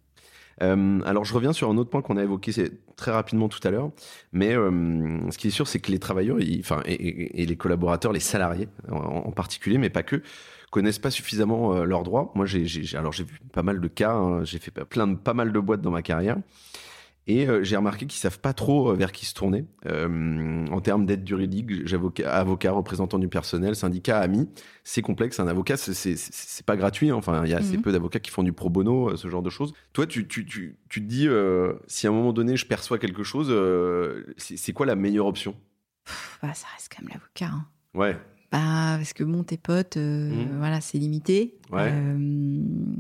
Euh, 0.61 1.01
alors 1.07 1.25
je 1.25 1.33
reviens 1.33 1.53
sur 1.53 1.71
un 1.71 1.77
autre 1.79 1.89
point 1.89 2.03
qu'on 2.03 2.17
a 2.17 2.23
évoqué 2.23 2.53
très 2.97 3.11
rapidement 3.13 3.49
tout 3.49 3.61
à 3.67 3.71
l'heure, 3.71 3.91
mais 4.33 4.55
euh, 4.57 5.31
ce 5.31 5.39
qui 5.39 5.47
est 5.49 5.51
sûr 5.53 5.69
c'est 5.69 5.79
que 5.79 5.91
les 5.93 6.01
travailleurs, 6.01 6.39
enfin 6.59 6.83
et, 6.85 6.95
et- 6.95 7.43
et 7.43 7.47
les 7.47 7.57
collaborateurs, 7.57 8.13
les 8.13 8.19
salariés 8.21 8.69
en, 8.91 8.97
en 8.97 9.31
particulier, 9.31 9.79
mais 9.79 9.89
pas 9.89 10.03
que, 10.03 10.21
connaissent 10.71 10.99
pas 10.99 11.11
suffisamment 11.11 11.75
euh, 11.75 11.85
leurs 11.85 12.03
droits. 12.03 12.33
Moi 12.35 12.47
j'ai, 12.47 12.67
alors 12.97 13.13
j'ai 13.13 13.25
vu 13.25 13.39
pas 13.53 13.63
mal 13.63 13.81
de 13.81 13.89
cas, 13.89 14.13
hein, 14.13 14.45
j'ai 14.45 14.59
fait 14.59 14.71
plein 14.71 15.07
de 15.07 15.17
pas 15.17 15.35
mal 15.35 15.53
de 15.53 15.59
boîtes 15.61 15.81
dans 15.81 15.91
ma 15.91 16.03
carrière. 16.03 16.37
Et 17.31 17.47
euh, 17.47 17.63
j'ai 17.63 17.77
remarqué 17.77 18.07
qu'ils 18.07 18.19
savent 18.21 18.41
pas 18.41 18.55
trop 18.55 18.91
euh, 18.91 18.95
vers 18.95 19.13
qui 19.13 19.27
se 19.27 19.35
tourner 19.35 19.67
en 19.85 20.81
termes 20.81 21.05
d'aide 21.05 21.29
juridique. 21.29 21.87
J'avocat, 21.87 22.33
avocat, 22.35 22.73
représentant 22.73 23.19
du 23.19 23.29
personnel, 23.29 23.77
syndicat, 23.77 24.19
ami. 24.21 24.49
C'est 24.83 25.03
complexe. 25.03 25.39
Un 25.39 25.47
avocat, 25.47 25.77
c'est, 25.77 26.15
pas 26.65 26.77
gratuit. 26.77 27.11
hein. 27.11 27.17
Enfin, 27.17 27.45
il 27.45 27.51
y 27.51 27.55
a 27.55 27.59
assez 27.59 27.77
Mhm. 27.77 27.83
peu 27.83 27.93
d'avocats 27.93 28.21
qui 28.21 28.31
font 28.31 28.43
du 28.43 28.55
pro 28.55 28.71
bono, 28.71 29.15
ce 29.15 29.29
genre 29.29 29.43
de 29.43 29.51
choses. 29.51 29.75
Toi, 29.93 30.07
tu, 30.07 30.27
tu, 30.27 30.47
tu, 30.47 30.79
tu 30.89 31.03
te 31.03 31.07
dis, 31.07 31.29
si 31.87 32.07
à 32.07 32.11
un 32.11 32.13
moment 32.15 32.33
donné 32.33 32.57
je 32.57 32.65
perçois 32.65 32.99
quelque 32.99 33.23
chose, 33.25 33.55
c'est, 34.39 34.73
quoi 34.73 34.87
la 34.87 34.95
meilleure 34.97 35.27
option? 35.27 35.55
Bah, 36.43 36.55
ça 36.55 36.67
reste 36.75 36.91
quand 36.97 37.03
même 37.03 37.11
l'avocat. 37.13 37.55
hein. 37.55 37.67
Ouais. 37.93 38.17
Bah, 38.51 38.95
parce 38.97 39.13
que 39.13 39.25
bon, 39.25 39.43
tes 39.43 39.59
potes, 39.59 39.99
euh, 39.99 40.31
Mhm. 40.31 40.59
voilà, 40.59 40.81
c'est 40.81 40.97
limité. 40.99 41.55
Ouais. 41.71 41.91
Euh, 41.93 42.19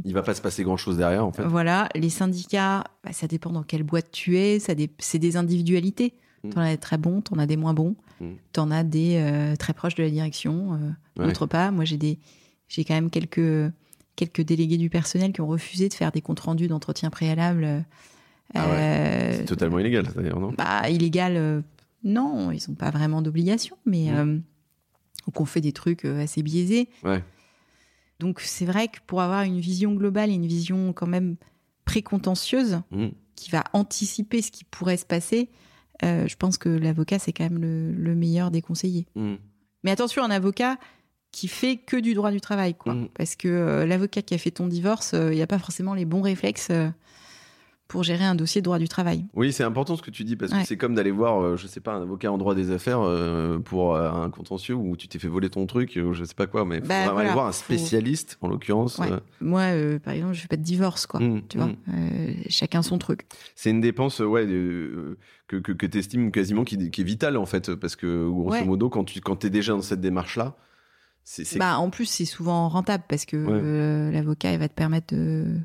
Il 0.04 0.12
va 0.12 0.22
pas 0.22 0.34
se 0.34 0.42
passer 0.42 0.62
grand 0.62 0.76
chose 0.76 0.98
derrière, 0.98 1.24
en 1.24 1.32
fait. 1.32 1.42
Voilà, 1.42 1.88
les 1.94 2.10
syndicats, 2.10 2.84
bah, 3.02 3.12
ça 3.12 3.26
dépend 3.26 3.50
dans 3.50 3.62
quelle 3.62 3.82
boîte 3.82 4.10
tu 4.12 4.36
es, 4.36 4.58
ça 4.58 4.74
dé- 4.74 4.90
c'est 4.98 5.18
des 5.18 5.36
individualités. 5.38 6.12
Mhm. 6.44 6.52
T'en 6.52 6.60
as 6.60 6.70
des 6.72 6.76
très 6.78 6.98
bons, 6.98 7.22
t'en 7.22 7.38
as 7.38 7.46
des 7.46 7.56
moins 7.56 7.72
bons, 7.72 7.96
Mhm. 8.20 8.36
t'en 8.52 8.70
as 8.70 8.84
des 8.84 9.16
euh, 9.16 9.56
très 9.56 9.72
proches 9.72 9.94
de 9.94 10.02
la 10.02 10.10
direction, 10.10 10.74
euh, 10.74 10.76
Ouais. 11.20 11.26
d'autres 11.26 11.46
pas. 11.46 11.70
Moi, 11.70 11.84
j'ai 11.86 11.96
des, 11.96 12.18
j'ai 12.68 12.84
quand 12.84 12.94
même 12.94 13.10
quelques 13.10 13.72
quelques 14.16 14.42
délégués 14.42 14.78
du 14.78 14.90
personnel 14.90 15.32
qui 15.32 15.40
ont 15.40 15.46
refusé 15.46 15.88
de 15.88 15.94
faire 15.94 16.10
des 16.12 16.20
comptes 16.20 16.40
rendus 16.40 16.66
d'entretien 16.66 17.08
préalable. 17.08 17.84
Ah 18.52 18.68
ouais. 18.68 19.34
C'est 19.38 19.44
totalement 19.44 19.78
illégal, 19.78 20.08
d'ailleurs, 20.14 20.40
non? 20.40 20.52
Bah, 20.58 20.90
illégal, 20.90 21.62
non, 22.04 22.50
ils 22.50 22.60
n'ont 22.68 22.74
pas 22.74 22.90
vraiment 22.90 23.22
d'obligation, 23.22 23.76
mais 23.86 24.08
Mhm. 25.28 25.32
euh, 25.32 25.32
donc 25.32 25.40
on 25.40 25.44
fait 25.44 25.60
des 25.60 25.72
trucs 25.72 26.04
euh, 26.04 26.22
assez 26.22 26.42
biaisés. 26.42 26.88
Ouais. 27.04 27.22
Donc 28.20 28.40
c'est 28.40 28.64
vrai 28.64 28.88
que 28.88 28.98
pour 29.06 29.20
avoir 29.22 29.42
une 29.42 29.60
vision 29.60 29.92
globale 29.94 30.30
et 30.30 30.34
une 30.34 30.46
vision 30.46 30.92
quand 30.92 31.06
même 31.06 31.36
précontentieuse, 31.84 32.80
Mhm. 32.90 33.12
qui 33.36 33.50
va 33.50 33.64
anticiper 33.72 34.42
ce 34.42 34.50
qui 34.50 34.64
pourrait 34.64 34.96
se 34.96 35.06
passer, 35.06 35.48
euh, 36.04 36.26
je 36.28 36.36
pense 36.36 36.58
que 36.58 36.68
l'avocat, 36.68 37.18
c'est 37.18 37.32
quand 37.32 37.44
même 37.44 37.58
le, 37.60 37.92
le 37.92 38.14
meilleur 38.14 38.50
des 38.50 38.62
conseillers. 38.62 39.06
Mhm. 39.14 39.38
Mais 39.84 39.90
attention, 39.92 40.22
un 40.24 40.30
avocat 40.30 40.76
qui 41.30 41.46
fait 41.48 41.76
que 41.76 41.96
du 41.96 42.14
droit 42.14 42.30
du 42.32 42.40
travail, 42.40 42.74
quoi. 42.74 42.94
Mhm. 42.94 43.08
Parce 43.14 43.36
que 43.36 43.48
euh, 43.48 43.86
l'avocat 43.86 44.22
qui 44.22 44.34
a 44.34 44.38
fait 44.38 44.50
ton 44.50 44.66
divorce, 44.66 45.12
euh, 45.14 45.32
il 45.32 45.36
n'y 45.36 45.42
a 45.42 45.46
pas 45.46 45.58
forcément 45.58 45.94
les 45.94 46.04
bons 46.04 46.22
réflexes 46.22 46.70
pour 47.88 48.02
gérer 48.02 48.24
un 48.24 48.34
dossier 48.34 48.60
de 48.60 48.64
droit 48.64 48.78
du 48.78 48.86
travail. 48.86 49.24
Oui, 49.34 49.50
c'est 49.52 49.64
important 49.64 49.96
ce 49.96 50.02
que 50.02 50.10
tu 50.10 50.22
dis 50.22 50.36
parce 50.36 50.52
que 50.52 50.62
c'est 50.64 50.76
comme 50.76 50.94
d'aller 50.94 51.10
voir, 51.10 51.42
euh, 51.42 51.56
je 51.56 51.66
sais 51.66 51.80
pas, 51.80 51.94
un 51.94 52.02
avocat 52.02 52.30
en 52.30 52.36
droit 52.36 52.54
des 52.54 52.70
affaires 52.70 53.00
euh, 53.00 53.58
pour 53.58 53.96
euh, 53.96 54.10
un 54.10 54.28
contentieux 54.28 54.74
où 54.74 54.94
tu 54.96 55.08
t'es 55.08 55.18
fait 55.18 55.26
voler 55.28 55.48
ton 55.48 55.66
truc 55.66 55.98
ou 56.02 56.12
je 56.12 56.24
sais 56.24 56.34
pas 56.34 56.46
quoi, 56.46 56.66
mais 56.66 56.82
faut 56.82 56.86
Bah, 56.86 57.04
aller 57.04 57.12
voilà, 57.12 57.32
voir 57.32 57.46
un 57.46 57.52
faut- 57.52 57.64
spécialiste 57.64 58.36
en 58.42 58.48
l'occurrence. 58.48 58.98
Ouais. 58.98 59.10
euh, 59.10 59.20
Moi, 59.40 59.62
euh, 59.62 59.98
par 59.98 60.12
exemple, 60.12 60.34
je 60.34 60.42
fais 60.42 60.48
pas 60.48 60.56
de 60.58 60.62
divorce, 60.62 61.06
quoi. 61.06 61.18
mm, 61.20 61.42
Tu 61.48 61.56
vois, 61.56 61.68
mm. 61.68 61.76
Euh, 61.88 62.32
chacun 62.50 62.82
son 62.82 62.98
truc. 62.98 63.26
C'est 63.56 63.70
une 63.70 63.80
dépense, 63.80 64.18
ouais, 64.20 64.44
que, 64.46 65.16
que, 65.58 65.72
que 65.72 65.86
tu 65.86 65.98
estimes 65.98 66.30
quasiment 66.30 66.64
qui, 66.64 66.90
qui 66.90 67.00
est 67.00 67.04
vitale 67.04 67.38
en 67.38 67.46
fait, 67.46 67.74
parce 67.74 67.96
que 67.96 68.28
grosso 68.28 68.50
Ouais. 68.58 68.64
modo, 68.66 68.90
quand 68.90 69.04
tu 69.04 69.20
quand 69.22 69.44
es 69.46 69.50
déjà 69.50 69.72
dans 69.72 69.80
cette 69.80 70.02
démarche-là, 70.02 70.56
c'est. 71.24 71.44
c'est- 71.44 71.58
Bah, 71.58 71.78
en 71.78 71.88
plus, 71.88 72.04
c'est 72.04 72.24
souvent 72.26 72.68
rentable 72.68 73.04
parce 73.08 73.24
que 73.24 74.10
l'avocat, 74.12 74.52
il 74.52 74.58
va 74.58 74.68
te 74.68 74.74
permettre 74.74 75.14
de, 75.14 75.56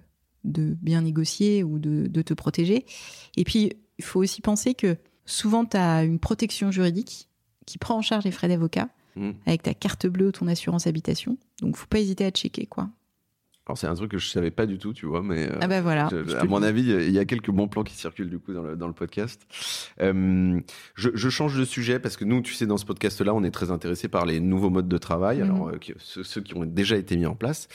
de 0.44 0.76
bien 0.82 1.02
négocier 1.02 1.64
ou 1.64 1.80
de, 1.80 2.08
de 2.08 2.22
te 2.22 2.34
protéger. 2.34 2.86
Et 3.38 3.44
puis, 3.44 3.74
il 3.98 4.04
faut 4.04 4.20
aussi 4.20 4.42
penser 4.42 4.74
que 4.74 4.98
souvent, 5.26 5.66
tu 5.66 5.78
as 5.78 6.04
une 6.04 6.20
protection 6.20 6.72
juridique 6.72 7.30
qui 7.66 7.78
prend 7.78 7.98
en 7.98 8.02
charge 8.02 8.26
les 8.26 8.32
frais 8.32 8.48
d'avocat 8.48 8.90
Mm. 9.16 9.30
avec 9.46 9.62
ta 9.62 9.76
carte 9.76 10.08
bleue 10.08 10.30
ou 10.30 10.32
ton 10.32 10.48
assurance 10.48 10.88
habitation. 10.88 11.38
Donc, 11.62 11.76
faut 11.76 11.86
pas 11.86 12.00
hésiter 12.00 12.26
à 12.26 12.32
checker, 12.32 12.66
quoi. 12.66 12.90
Alors 13.66 13.78
c'est 13.78 13.88
un 13.88 13.96
truc 13.96 14.12
que 14.12 14.18
je 14.18 14.28
savais 14.28 14.52
pas 14.52 14.66
du 14.66 14.78
tout, 14.78 14.92
tu 14.92 15.06
vois, 15.06 15.24
mais. 15.24 15.50
euh, 15.50 15.58
Ah 15.62 15.68
bah 15.68 15.82
voilà. 15.82 16.10
Je- 16.12 16.36
à 16.36 16.44
mon 16.44 16.60
dis. 16.60 16.66
avis, 16.66 16.82
il 16.84 17.12
y 17.12 17.20
a 17.20 17.24
quelques 17.24 17.50
bons 17.50 17.70
plans 17.70 17.84
qui 17.84 17.94
circulent 17.96 18.30
du 18.30 18.38
coup 18.38 18.52
dans 18.52 18.62
le, 18.64 18.76
dans 18.76 18.88
le 18.88 18.94
podcast. 18.94 19.42
Euh, 20.02 20.60
je, 20.96 21.10
je 21.14 21.30
change 21.30 21.58
de 21.58 21.64
sujet 21.64 21.98
parce 22.00 22.18
que 22.18 22.26
nous, 22.26 22.42
tu 22.42 22.54
sais, 22.54 22.66
dans 22.66 22.76
ce 22.78 22.84
podcast-là, 22.86 23.34
on 23.34 23.42
est 23.46 23.52
très 23.52 23.72
intéressé 23.72 24.10
par 24.10 24.26
les 24.26 24.42
nouveaux 24.42 24.70
modes 24.70 24.90
de 24.90 24.98
travail, 24.98 25.38
Mhm. 25.38 25.44
alors 25.44 25.70
euh, 25.70 25.80
ceux, 26.00 26.24
ceux 26.24 26.42
qui 26.42 26.56
ont 26.56 26.66
déjà 26.66 26.98
été 26.98 27.16
mis 27.16 27.26
en 27.26 27.36
place 27.36 27.70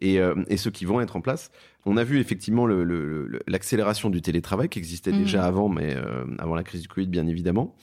et, 0.00 0.18
euh, 0.18 0.34
et 0.48 0.56
ceux 0.56 0.70
qui 0.70 0.86
vont 0.86 1.02
être 1.02 1.14
en 1.16 1.20
place. 1.20 1.50
On 1.84 1.98
a 1.98 2.04
vu 2.04 2.20
effectivement 2.20 2.64
le- 2.64 2.82
le- 2.82 3.26
le- 3.26 3.40
l'accélération 3.46 4.08
du 4.08 4.22
télétravail 4.22 4.70
qui 4.70 4.78
existait 4.78 5.12
Mhm. 5.12 5.18
déjà 5.18 5.44
avant, 5.44 5.68
mais 5.68 5.94
avant 6.38 6.54
la 6.54 6.62
crise 6.62 6.80
du 6.80 6.88
Covid, 6.88 7.06
bien 7.08 7.26
évidemment. 7.26 7.74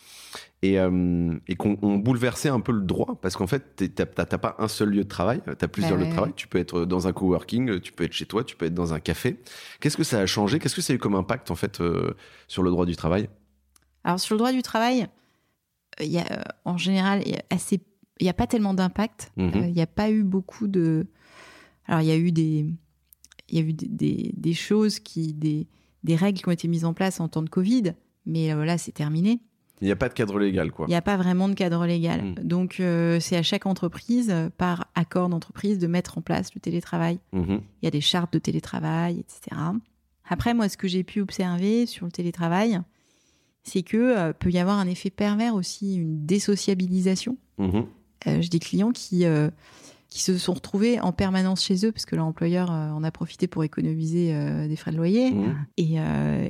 Et, 0.62 0.80
euh, 0.80 1.34
et 1.48 1.56
qu'on 1.56 1.78
on 1.82 1.98
bouleversait 1.98 2.50
un 2.50 2.60
peu 2.60 2.72
le 2.72 2.82
droit 2.82 3.20
parce 3.22 3.36
qu'en 3.36 3.48
fait, 3.48 3.84
t'as 3.96 4.06
pas 4.06 4.56
un 4.60 4.68
seul 4.68 4.90
lieu 4.90 5.04
de 5.04 5.10
travail, 5.10 5.42
t'as 5.58 5.68
plusieurs 5.68 5.98
lieux 5.98 6.06
de 6.06 6.12
travail. 6.14 6.34
Tu 6.36 6.48
peux 6.48 6.60
être 6.60 6.86
dans 6.86 7.08
un 7.08 7.14
coworking, 7.14 7.80
tu 7.82 7.92
peux 7.92 8.04
être 8.04 8.14
chez 8.14 8.26
toi, 8.26 8.44
tu 8.44 8.56
peux 8.56 8.66
être 8.68 8.74
dans 8.74 8.94
un 8.94 9.00
café. 9.00 9.40
Qu'est-ce 9.80 9.98
que 9.98 10.04
ça 10.04 10.20
a 10.20 10.26
changé? 10.26 10.60
Qu'est-ce 10.60 10.76
que 10.76 10.82
ça 10.82 10.94
a 10.94 10.96
eu 10.96 11.00
comme 11.00 11.16
impact 11.16 11.52
en 11.52 11.56
fait 11.56 11.82
euh, 11.82 12.14
sur 12.48 12.62
le 12.64 12.70
droit 12.70 12.86
du 12.86 12.96
travail? 12.96 13.28
Alors, 14.04 14.20
sur 14.20 14.36
le 14.36 14.38
droit 14.40 14.52
du 14.52 14.62
travail, 14.62 15.08
euh, 16.00 16.04
il 16.06 16.12
y 16.12 16.20
a, 16.20 16.44
en 16.66 16.78
général, 16.78 17.22
il 17.26 17.32
y 17.32 17.36
a 17.36 17.42
assez. 17.50 17.82
Il 18.20 18.24
n'y 18.26 18.30
a 18.30 18.34
pas 18.34 18.46
tellement 18.48 18.74
d'impact. 18.76 19.32
Euh, 19.40 19.66
Il 19.68 19.74
n'y 19.74 19.82
a 19.82 19.88
pas 19.88 20.12
eu 20.12 20.24
beaucoup 20.24 20.68
de. 20.68 21.08
Alors, 21.88 22.02
il 22.02 22.08
y 22.08 22.12
a 22.12 22.18
eu 22.18 22.32
des, 22.32 22.68
il 23.50 23.60
y 23.60 23.62
a 23.62 23.66
eu 23.66 23.74
des, 23.74 23.88
des- 23.88 24.32
des 24.38 24.54
choses 24.54 25.00
qui, 25.00 25.34
des, 25.34 25.68
des 26.04 26.16
règles 26.16 26.40
qui 26.40 26.48
ont 26.48 26.52
été 26.52 26.68
mises 26.68 26.86
en 26.86 26.94
place 26.94 27.20
en 27.20 27.28
temps 27.28 27.42
de 27.42 27.50
Covid, 27.50 27.94
mais 28.28 28.54
là, 28.54 28.78
c'est 28.78 28.92
terminé. 28.92 29.40
Il 29.82 29.86
n'y 29.86 29.92
a 29.92 29.96
pas 29.96 30.10
de 30.10 30.14
cadre 30.14 30.38
légal, 30.40 30.72
quoi. 30.72 30.86
Il 30.88 30.92
n'y 30.92 30.96
a 30.96 31.02
pas 31.02 31.18
vraiment 31.18 31.50
de 31.50 31.54
cadre 31.56 31.86
légal. 31.88 32.22
Mhm. 32.24 32.36
Donc, 32.44 32.80
euh, 32.80 33.20
c'est 33.20 33.36
à 33.36 33.42
chaque 33.44 33.66
entreprise, 33.66 34.30
euh, 34.30 34.50
par 34.56 34.88
accord 34.96 35.28
d'entreprise, 35.28 35.80
de 35.80 35.88
mettre 35.88 36.18
en 36.20 36.22
place 36.22 36.54
le 36.54 36.62
télétravail. 36.62 37.20
Mhm. 37.34 37.62
Il 37.82 37.86
y 37.86 37.88
a 37.88 37.92
des 37.92 38.02
chartes 38.02 38.32
de 38.34 38.40
télétravail, 38.40 39.20
etc. 39.20 39.60
Après, 40.30 40.54
moi, 40.54 40.70
ce 40.70 40.78
que 40.78 40.88
j'ai 40.88 41.04
pu 41.04 41.20
observer 41.22 41.86
sur 41.88 42.06
le 42.06 42.12
télétravail, 42.12 42.80
c'est 43.64 43.82
que 43.84 43.98
euh, 43.98 44.34
peut 44.34 44.52
y 44.52 44.60
avoir 44.60 44.78
un 44.78 44.88
effet 44.88 45.10
pervers 45.10 45.56
aussi, 45.56 45.96
une 45.96 46.26
désociabilisation. 46.26 47.38
Mhm. 47.58 47.86
Euh, 48.28 48.38
j'ai 48.42 48.50
des 48.50 48.60
clients 48.60 48.92
qui, 48.92 49.26
euh, 49.26 49.50
qui 50.10 50.22
se 50.22 50.38
sont 50.38 50.54
retrouvés 50.54 51.00
en 51.00 51.12
permanence 51.12 51.64
chez 51.64 51.86
eux 51.88 51.92
parce 51.92 52.06
que 52.06 52.16
leur 52.16 52.26
employeur 52.26 52.70
en 52.70 53.04
a 53.04 53.10
profité 53.12 53.48
pour 53.48 53.64
écomnomiser 53.64 54.34
euh, 54.36 54.68
des 54.68 54.76
frais 54.76 54.92
de 54.92 54.98
loyer 54.98 55.32
Mhm. 55.32 55.66
et, 55.78 55.96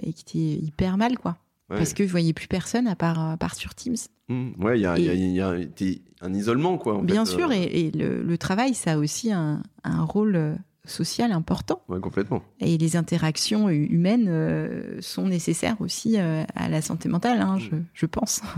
et 0.04 0.14
qui 0.14 0.22
étaient 0.24 0.66
hyper 0.66 0.98
mal, 0.98 1.18
quoi. 1.18 1.38
Ouais. 1.72 1.78
Parce 1.78 1.94
qu'ils 1.94 2.06
ne 2.06 2.12
voyaient 2.12 2.34
plus 2.34 2.48
personne 2.48 2.86
à 2.88 2.96
part, 2.96 3.18
à 3.20 3.38
part 3.38 3.56
sur 3.56 3.74
Teams. 3.74 3.96
Mhm. 4.30 4.54
Ouais, 4.60 4.78
il 4.78 4.84
y 4.84 4.86
a, 4.86 5.00
y 5.00 5.06
y 5.06 5.42
un- 5.42 6.34
isolement, 6.34 6.78
quoi. 6.78 6.98
en 6.98 7.02
Bien 7.02 7.26
fait, 7.26 7.32
sûr, 7.32 7.50
euh, 7.50 7.54
et, 7.54 7.88
et 7.88 7.92
le, 7.92 8.22
le 8.22 8.38
travail, 8.38 8.74
ça 8.74 8.94
a 8.94 8.98
aussi 8.98 9.32
un, 9.32 9.64
un 9.84 10.04
rôle 10.04 10.36
euh, 10.36 10.54
social 10.86 11.32
important. 11.32 11.82
Ouais, 11.88 12.00
complètement. 12.00 12.44
Et 12.60 12.78
les 12.78 12.96
interactions 12.98 13.70
hu- 13.70 13.86
humaines 13.86 14.28
euh, 14.28 14.98
sont 15.02 15.28
nécessaires 15.28 15.78
aussi 15.80 16.20
euh, 16.20 16.44
à 16.56 16.70
la 16.70 16.82
santé 16.82 17.08
mentale, 17.10 17.40
hein, 17.42 17.58
je, 17.58 17.70
je 17.94 18.06
pense. 18.06 18.42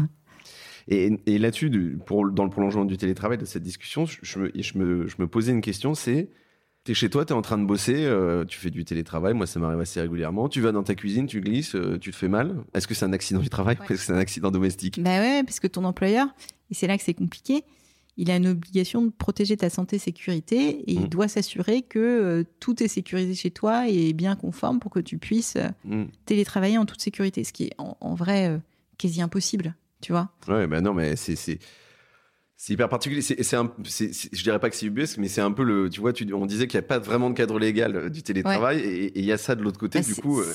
Et, 0.89 1.17
et 1.25 1.37
là-dessus, 1.39 1.69
dans 1.69 2.43
le 2.43 2.49
prolongement 2.49 2.83
du 2.83 2.97
télétravail, 2.97 3.37
de 3.37 3.45
cette 3.45 3.63
discussion, 3.63 4.05
je, 4.05 4.17
je 4.21 4.37
me, 4.39 4.51
je, 4.53 4.77
me, 4.77 5.07
je 5.07 5.15
me 5.17 5.27
posais 5.27 5.53
une 5.53 5.61
question, 5.61 5.93
c'est, 5.93 6.29
t'es 6.83 6.93
chez 6.93 7.09
toi, 7.09 7.23
t'es 7.25 7.33
en 7.33 7.41
train 7.41 7.57
de 7.57 7.65
bosser, 7.65 7.95
euh, 8.05 8.43
tu 8.45 8.59
fais 8.59 8.69
du 8.69 8.83
télétravail, 8.85 9.33
moi 9.33 9.47
ça 9.47 9.59
m'arrive 9.59 9.79
assez 9.79 10.01
régulièrement, 10.01 10.49
tu 10.49 10.59
vas 10.61 10.71
dans 10.71 10.83
ta 10.83 10.95
cuisine, 10.95 11.27
tu 11.27 11.39
glisses, 11.41 11.75
euh, 11.75 11.97
tu 11.97 12.11
te 12.11 12.15
fais 12.15 12.27
mal. 12.27 12.57
Est-ce 12.73 12.87
que 12.87 12.93
c'est 12.93 13.05
un 13.05 13.13
accident 13.13 13.39
du 13.39 13.49
travail 13.49 13.75
Ouais. 13.79 13.85
ou 13.89 13.93
est-ce 13.93 14.01
que 14.01 14.05
c'est 14.07 14.13
un 14.13 14.17
accident 14.17 14.51
domestique? 14.51 15.01
Bah 15.01 15.19
ouais, 15.19 15.43
parce 15.43 15.59
que 15.59 15.67
ton 15.67 15.83
employeur, 15.85 16.27
et 16.69 16.73
c'est 16.73 16.87
là 16.87 16.97
que 16.97 17.03
c'est 17.03 17.13
compliqué, 17.13 17.63
il 18.17 18.29
a 18.29 18.35
une 18.35 18.47
obligation 18.47 19.01
de 19.01 19.09
protéger 19.09 19.57
ta 19.57 19.69
santé 19.69 19.97
sécurité 19.97 20.83
et 20.91 20.99
Mm. 20.99 21.01
il 21.03 21.09
doit 21.09 21.27
s'assurer 21.27 21.81
que 21.81 21.99
euh, 21.99 22.43
tout 22.59 22.83
est 22.83 22.87
sécurisé 22.87 23.33
chez 23.33 23.49
toi 23.51 23.89
et 23.89 24.09
est 24.09 24.13
bien 24.13 24.35
conforme 24.35 24.79
pour 24.79 24.91
que 24.91 24.99
tu 24.99 25.17
puisses 25.17 25.57
Mhm. 25.85 26.07
télétravailler 26.25 26.77
en 26.77 26.85
toute 26.85 27.01
sécurité, 27.01 27.43
ce 27.43 27.53
qui 27.53 27.63
est 27.65 27.73
en, 27.77 27.97
en 28.01 28.13
vrai 28.13 28.59
quasi 28.99 29.21
impossible, 29.21 29.75
tu 30.01 30.11
vois? 30.11 30.29
Ouais, 30.47 30.67
ben 30.67 30.81
non, 30.83 30.93
mais 30.93 31.15
c'est. 31.15 31.57
C'est... 32.57 32.73
Hyper 32.73 32.89
particulier. 32.89 33.21
C'est, 33.21 33.55
un, 33.55 33.71
je 33.83 34.43
dirais 34.43 34.59
pas 34.59 34.69
que 34.69 34.75
c'est 34.75 34.85
UBS, 34.85 35.17
mais 35.17 35.27
c'est 35.27 35.41
un 35.41 35.51
peu 35.51 35.63
le. 35.63 35.89
Tu 35.89 35.99
vois, 36.01 36.13
tu, 36.13 36.31
on 36.33 36.45
disait 36.45 36.67
qu'il 36.67 36.79
n'y 36.79 36.85
a 36.85 36.87
pas 36.87 36.99
vraiment 36.99 37.29
de 37.29 37.35
cadre 37.35 37.59
légal 37.59 37.95
euh, 37.95 38.09
du 38.09 38.23
télétravail, 38.23 38.79
et 38.79 39.05
et 39.05 39.19
il 39.19 39.25
y 39.25 39.31
a 39.31 39.37
ça 39.37 39.55
de 39.55 39.61
l'autre 39.63 39.79
côté. 39.79 39.99
Bah, 39.99 40.05
du 40.05 40.13
c'est- 40.13 40.21
coup, 40.21 40.39
euh, 40.39 40.53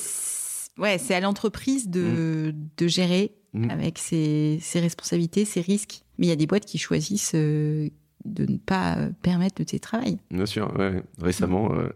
Ouais, 0.78 0.96
c'est 0.98 1.14
à 1.14 1.20
l'entreprise 1.20 1.88
de, 1.88 2.54
de 2.76 2.86
gérer 2.86 3.32
Mhm. 3.54 3.70
avec 3.70 3.98
ses, 3.98 4.58
ses 4.60 4.78
responsabilités, 4.78 5.44
ses 5.46 5.60
risques. 5.62 6.02
Mais 6.18 6.26
il 6.26 6.28
y 6.28 6.32
a 6.32 6.36
des 6.36 6.46
boîtes 6.46 6.66
qui 6.66 6.76
choisissent 6.78 7.32
euh, 7.34 7.88
de 8.28 8.50
ne 8.50 8.56
pas 8.58 8.96
euh, 8.96 9.10
permettre 9.22 9.56
le 9.58 9.64
télétravail. 9.64 10.18
Bien 10.30 10.46
sûr, 10.46 10.72
ouais. 10.78 11.02
récemment, 11.20 11.72
euh, 11.72 11.88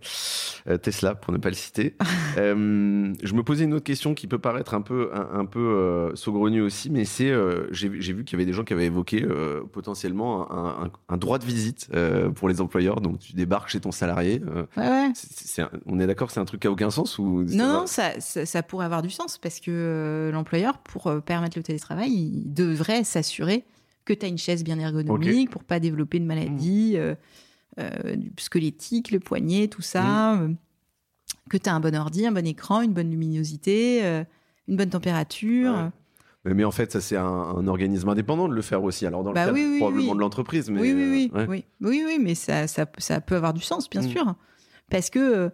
euh, 0.68 0.76
Tesla, 0.78 1.14
pour 1.14 1.33
ne 1.33 1.39
pas 1.39 1.49
le 1.51 1.55
citer. 1.55 1.97
Euh, 2.39 3.12
je 3.22 3.35
me 3.35 3.43
posais 3.43 3.64
une 3.64 3.74
autre 3.74 3.85
question 3.85 4.14
qui 4.14 4.26
peut 4.26 4.39
paraître 4.39 4.72
un 4.72 4.80
peu, 4.80 5.11
un, 5.12 5.41
un 5.41 5.45
peu 5.45 5.61
euh, 5.61 6.14
saugrenue 6.16 6.62
aussi, 6.62 6.89
mais 6.89 7.05
c'est, 7.05 7.30
j'ai 7.72 7.89
vu 7.89 8.24
qu'il 8.24 8.33
y 8.33 8.35
avait 8.37 8.47
des 8.47 8.55
gens 8.55 8.64
qui 8.64 8.72
avaient 8.72 8.87
évoqué 8.87 9.22
potentiellement 9.72 10.51
un, 10.53 10.85
un- 10.87 10.91
un 11.09 11.16
droit 11.16 11.39
de 11.39 11.45
visite 11.45 11.89
pour 12.35 12.49
les 12.49 12.61
employeurs. 12.61 13.01
Donc 13.01 13.18
tu 13.18 13.35
débarques 13.35 13.68
chez 13.68 13.80
ton 13.80 13.93
salarié. 13.93 14.41
Ouais, 14.76 15.12
on 15.87 16.01
est 16.01 16.07
d'accord 16.07 16.28
que 16.28 16.33
c'est 16.35 16.41
un 16.41 16.45
truc 16.45 16.61
qui 16.62 16.66
a 16.68 16.70
aucun 16.70 16.91
sens 16.91 17.18
ou 17.18 17.45
Non, 17.51 17.66
non, 17.80 17.87
ça, 17.87 18.18
ça, 18.20 18.47
ça 18.47 18.62
pourrait 18.62 18.87
avoir 18.87 19.03
du 19.03 19.11
sens 19.11 19.39
parce 19.39 19.61
que 19.61 20.30
l'employeur, 20.33 20.78
pour 20.78 21.12
permettre 21.22 21.59
le 21.59 21.62
télétravail, 21.62 22.11
il 22.11 22.53
devrait 22.55 23.05
s'assurer 23.05 23.64
que 24.05 24.12
tu 24.12 24.24
as 24.26 24.28
une 24.28 24.38
chaise 24.38 24.64
bien 24.64 24.78
ergonomique 24.78 25.50
pour 25.50 25.64
pas 25.64 25.80
développer 25.80 26.18
de 26.18 26.24
maladies 26.24 26.94
euh, 26.96 27.14
euh, 27.78 28.16
du 28.16 28.32
squelettique, 28.38 29.11
le 29.11 29.20
poignet, 29.20 29.68
tout 29.68 29.82
ça. 29.82 30.40
euh, 30.40 30.48
que 31.50 31.57
tu 31.57 31.68
as 31.68 31.74
un 31.74 31.80
bon 31.80 31.94
ordi, 31.94 32.26
un 32.26 32.32
bon 32.32 32.46
écran, 32.46 32.82
une 32.82 32.92
bonne 32.92 33.11
luminosité, 33.11 34.05
euh, 34.05 34.24
une 34.68 34.76
bonne 34.76 34.90
température. 34.90 35.72
Ouais. 35.74 35.88
Mais, 36.44 36.55
mais 36.55 36.64
en 36.64 36.70
fait, 36.70 36.90
ça 36.92 37.00
c'est 37.00 37.16
un, 37.16 37.24
un 37.24 37.66
organisme 37.68 38.09
indépendant 38.09 38.48
de 38.48 38.55
le 38.55 38.62
faire 38.62 38.82
aussi. 38.82 39.07
Alors 39.07 39.22
dans 39.22 39.30
le 39.30 39.34
Bah 39.34 39.44
cadre 39.46 39.55
oui, 39.57 39.66
oui, 39.70 39.78
probablement 39.78 40.11
oui. 40.12 40.16
de 40.16 40.20
l'entreprise, 40.20 40.70
mais 40.70 40.80
oui, 40.80 40.92
oui, 40.92 41.09
oui, 41.11 41.30
euh, 41.40 41.46
ouais. 41.46 41.64
oui, 41.80 42.18
mais 42.20 42.34
ça, 42.34 42.66
ça, 42.66 42.86
ça 42.98 43.20
peut 43.20 43.36
avoir 43.36 43.55
du 43.55 43.61
sens, 43.62 43.88
bien 43.88 44.03
Mm. 44.03 44.09
sûr. 44.09 44.34
Parce 44.90 45.09
que 45.11 45.18
euh, 45.18 45.48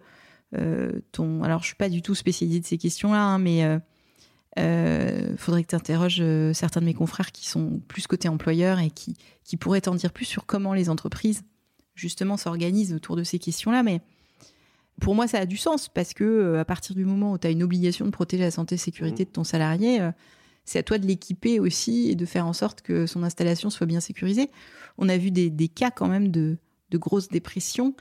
euh, 0.57 0.91
ton. 1.11 1.43
Alors, 1.43 1.61
je 1.61 1.67
suis 1.67 1.75
pas 1.75 1.89
du 1.89 2.01
tout 2.01 2.15
spécialisée 2.15 2.59
de 2.59 2.65
ces 2.65 2.77
questions-là, 2.79 3.21
hein, 3.23 3.37
mais 3.39 3.63
euh, 4.59 5.31
euh, 5.31 5.37
faudrait 5.37 5.63
que 5.63 5.69
tu 5.69 5.75
interroges 5.75 6.23
certains 6.53 6.81
de 6.81 6.85
mes 6.85 6.93
confrères 6.93 7.31
qui 7.31 7.47
sont 7.47 7.81
plus 7.87 8.07
côté 8.07 8.27
employeur 8.27 8.79
et 8.79 8.91
qui, 8.91 9.15
qui 9.43 9.57
pourraient 9.57 9.81
t'en 9.81 9.95
dire 9.95 10.11
plus 10.11 10.25
sur 10.25 10.45
comment 10.45 10.73
les 10.73 10.89
entreprises, 10.89 11.43
justement, 11.95 12.37
s'organisent 12.37 12.93
autour 12.93 13.15
de 13.15 13.23
ces 13.23 13.39
questions-là. 13.39 13.83
Mais 13.83 14.01
pour 15.01 15.15
moi, 15.15 15.27
ça 15.27 15.39
a 15.39 15.45
du 15.45 15.57
sens 15.57 15.89
parce 15.89 16.13
que 16.13 16.57
à 16.57 16.65
partir 16.65 16.95
du 16.95 17.05
moment 17.05 17.33
où 17.33 17.37
tu 17.37 17.47
as 17.47 17.51
une 17.51 17.63
obligation 17.63 18.05
de 18.05 18.11
protéger 18.11 18.43
la 18.43 18.51
santé 18.51 18.75
et 18.75 18.77
sécurité 18.77 19.25
de 19.25 19.29
ton 19.29 19.43
salarié, 19.43 19.99
c'est 20.65 20.79
à 20.79 20.83
toi 20.83 20.97
de 20.97 21.07
l'équiper 21.07 21.59
aussi 21.59 22.09
et 22.09 22.15
de 22.15 22.25
faire 22.25 22.45
en 22.45 22.53
sorte 22.53 22.81
que 22.81 23.05
son 23.05 23.23
installation 23.23 23.69
soit 23.69 23.87
bien 23.87 24.01
sécurisée. 24.01 24.51
On 24.97 25.09
a 25.09 25.17
vu 25.17 25.31
des, 25.31 25.49
des 25.49 25.67
cas 25.69 25.89
quand 25.89 26.07
même 26.07 26.29
de, 26.29 26.57
de 26.91 26.97
grosses 26.97 27.29
dépressions 27.29 27.93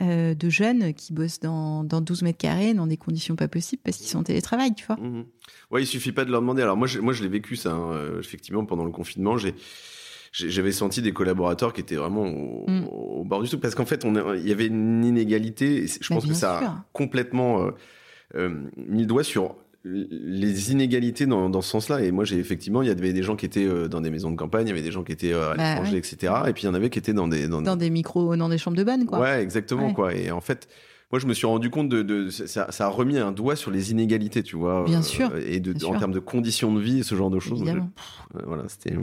euh, 0.00 0.34
de 0.34 0.48
jeunes 0.48 0.94
qui 0.94 1.12
bossent 1.12 1.40
dans, 1.40 1.84
dans, 1.84 2.00
12 2.00 2.22
mètres 2.22 2.38
carrés 2.38 2.72
dans 2.72 2.86
des 2.86 2.96
conditions 2.96 3.36
pas 3.36 3.46
possibles 3.46 3.82
parce 3.84 3.98
qu'ils 3.98 4.06
sont 4.06 4.20
en 4.20 4.22
télétravail, 4.22 4.74
tu 4.74 4.86
vois. 4.86 4.96
Mmh. 4.96 5.26
Ouais, 5.70 5.82
il 5.82 5.86
suffit 5.86 6.12
pas 6.12 6.24
de 6.24 6.30
leur 6.30 6.40
demander. 6.40 6.62
Alors 6.62 6.78
moi, 6.78 6.86
je, 6.86 6.98
moi, 6.98 7.12
je 7.12 7.22
l'ai 7.22 7.28
vécu 7.28 7.56
ça. 7.56 7.72
Hein. 7.72 7.92
Euh, 7.92 8.20
effectivement, 8.20 8.64
pendant 8.64 8.84
le 8.84 8.90
confinement, 8.90 9.36
j'ai 9.36 9.54
j'avais 10.32 10.72
senti 10.72 11.02
des 11.02 11.12
collaborateurs 11.12 11.74
qui 11.74 11.82
étaient 11.82 11.96
vraiment 11.96 12.22
au, 12.22 12.64
mmh. 12.66 13.28
bord 13.28 13.42
du 13.42 13.50
tout 13.50 13.58
parce 13.58 13.74
qu'en 13.74 13.84
fait, 13.84 14.06
on 14.06 14.34
il 14.34 14.48
y 14.48 14.52
avait 14.52 14.68
une 14.68 15.04
inégalité. 15.04 15.86
Je 15.86 15.98
bah, 16.08 16.14
pense 16.14 16.26
que 16.26 16.32
ça 16.32 16.58
a 16.58 16.84
complètement 16.94 17.70
euh, 18.34 18.70
mis 18.76 19.02
le 19.02 19.06
doigt 19.06 19.24
sur 19.24 19.56
les 19.84 20.72
inégalités 20.72 21.26
dans, 21.26 21.50
dans 21.50 21.60
ce 21.60 21.70
sens-là. 21.70 22.02
Et 22.02 22.12
moi, 22.12 22.24
j'ai 22.24 22.38
effectivement, 22.38 22.82
il 22.82 22.88
y 22.88 22.90
avait 22.90 23.12
des 23.12 23.22
gens 23.22 23.36
qui 23.36 23.46
étaient 23.46 23.66
euh, 23.66 23.88
dans 23.88 24.00
des 24.00 24.10
maisons 24.10 24.30
de 24.30 24.36
campagne, 24.36 24.66
il 24.66 24.70
y 24.70 24.72
avait 24.72 24.82
des 24.82 24.92
gens 24.92 25.02
qui 25.02 25.12
étaient 25.12 25.32
euh, 25.32 25.52
à 25.52 25.56
bah 25.56 25.68
l'étranger, 25.70 25.96
etc. 25.96 26.34
Et 26.46 26.52
puis 26.52 26.64
il 26.64 26.66
y 26.66 26.68
en 26.68 26.74
avait 26.74 26.90
qui 26.90 26.98
étaient 26.98 27.12
dans 27.12 27.28
des 27.28 27.48
dans, 27.48 27.76
des 27.76 27.90
micros, 27.90 28.36
dans 28.36 28.48
des 28.48 28.58
chambres 28.58 28.76
de 28.76 28.84
bonne, 28.84 29.06
quoi. 29.06 29.20
Ouais, 29.20 29.42
exactement, 29.42 29.92
quoi. 29.92 30.14
Et 30.14 30.30
en 30.30 30.40
fait. 30.40 30.68
Moi, 31.10 31.18
je 31.18 31.26
me 31.26 31.34
suis 31.34 31.46
rendu 31.46 31.68
compte 31.68 31.90
de, 31.90 32.00
de 32.00 32.30
ça, 32.30 32.72
ça, 32.72 32.86
a 32.86 32.88
remis 32.88 33.18
un 33.18 33.32
doigt 33.32 33.54
sur 33.54 33.70
les 33.70 33.90
inégalités, 33.90 34.42
tu 34.42 34.56
vois. 34.56 34.84
Bien 34.84 35.02
sûr. 35.02 35.30
Euh, 35.34 35.44
et 35.46 35.60
de, 35.60 35.74
en 35.84 35.98
termes 35.98 36.12
de 36.12 36.20
conditions 36.20 36.72
de 36.72 36.80
vie, 36.80 37.04
ce 37.04 37.14
genre 37.14 37.28
de 37.28 37.38
choses. 37.38 37.62
voilà, 38.32 38.62
c'était. 38.66 38.94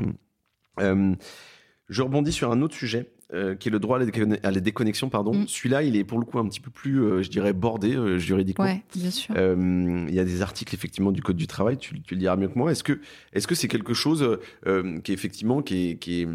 Je 1.89 2.01
rebondis 2.01 2.31
sur 2.31 2.51
un 2.51 2.61
autre 2.61 2.75
sujet. 2.75 3.09
Euh, 3.31 3.53
qui 3.53 3.67
est 3.67 3.71
le 3.71 3.77
droit 3.77 3.99
à 3.99 4.51
la, 4.51 4.59
déconnexion. 4.59 5.07
Pardon. 5.07 5.35
Mm. 5.35 5.47
Celui-là, 5.47 5.83
il 5.83 5.95
est 5.95 6.03
pour 6.03 6.17
le 6.17 6.25
coup 6.25 6.39
un 6.39 6.47
petit 6.47 6.59
peu 6.59 6.71
plus, 6.71 7.03
euh, 7.03 7.21
je 7.21 7.29
dirais, 7.29 7.53
bordé 7.53 7.95
euh, 7.95 8.17
juridiquement. 8.17 8.65
Ouais, 8.65 8.81
bien 8.95 9.11
sûr. 9.11 9.35
Il 9.37 10.11
y 10.11 10.19
a 10.19 10.25
des 10.25 10.41
articles 10.41 10.73
effectivement 10.73 11.11
du 11.11 11.21
code 11.21 11.35
du 11.35 11.45
travail. 11.45 11.77
Tu, 11.77 11.93
le 11.93 12.17
diras 12.17 12.37
mieux 12.37 12.47
que 12.47 12.57
moi. 12.57 12.71
Est-ce 12.71 12.83
que, 12.83 12.99
est-ce 13.33 13.47
que 13.47 13.53
c'est 13.53 13.67
quelque 13.67 13.93
chose 13.93 14.39
qui 14.65 15.11
est 15.11 15.13
effectivement, 15.13 15.61
qui 15.61 15.89
est, 15.89 15.97
qui 15.97 16.21
est, 16.21 16.27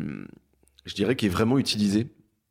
je 0.85 0.95
dirais, 0.95 1.17
qui 1.17 1.27
est 1.27 1.31
vraiment 1.31 1.59
utilisé 1.59 2.07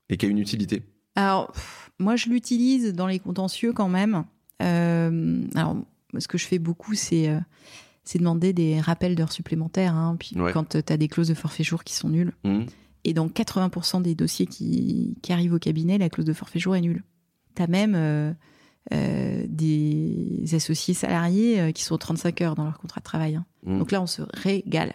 et 0.10 0.18
qui 0.18 0.26
a 0.26 0.30
une 0.30 0.39
utilité? 0.39 0.84
Alors, 1.16 1.54
moi, 1.97 2.18
je 2.18 2.28
l'utilise 2.28 2.91
dans 2.91 3.08
les 3.08 3.20
contentieux 3.20 3.72
quand 3.72 3.88
même. 3.88 4.26
alors, 4.60 5.78
ce 6.18 6.28
que 6.28 6.38
je 6.38 6.47
fais 6.47 6.60
beaucoup, 6.60 6.95
c'est 6.95 7.34
c'est 8.04 8.20
demander 8.20 8.51
des 8.51 8.82
rappels 8.82 9.16
d'heures 9.16 9.32
supplémentaires. 9.32 9.95
Hein, 9.95 10.18
puis 10.20 10.36
quand 10.51 10.78
tu 10.84 10.93
as 10.93 10.97
des 10.97 11.08
clauses 11.08 11.30
de 11.30 11.34
forfait 11.34 11.64
jour 11.64 11.86
qui 11.86 11.93
sont 11.93 12.10
nulles. 12.10 12.34
Mmh. 12.43 12.64
Et 13.06 13.14
dans 13.14 13.28
80% 13.28 14.01
des 14.01 14.16
dossiers 14.16 14.45
qui, 14.45 15.18
arrivent 15.30 15.54
au 15.54 15.60
cabinet, 15.60 15.97
la 15.97 16.10
clause 16.10 16.26
de 16.26 16.34
forfait 16.34 16.60
jour 16.60 16.76
est 16.76 16.82
nulle. 16.82 17.04
Tu 17.56 17.62
as 17.62 17.68
même 17.68 17.95
euh, 17.95 18.32
euh, 18.93 19.43
des 19.47 20.43
associés 20.54 20.93
salariés 20.93 21.60
euh, 21.60 21.72
qui 21.72 21.84
sont 21.84 21.97
35 21.97 22.41
heures 22.41 22.56
dans 22.56 22.64
leur 22.64 22.80
contrat 22.80 22.99
de 22.99 23.06
travail. 23.06 23.36
Hein. 23.36 23.45
Mmh. 23.66 23.80
Donc 23.80 23.91
là, 23.91 24.01
on 24.01 24.08
se 24.08 24.22
régale. 24.34 24.93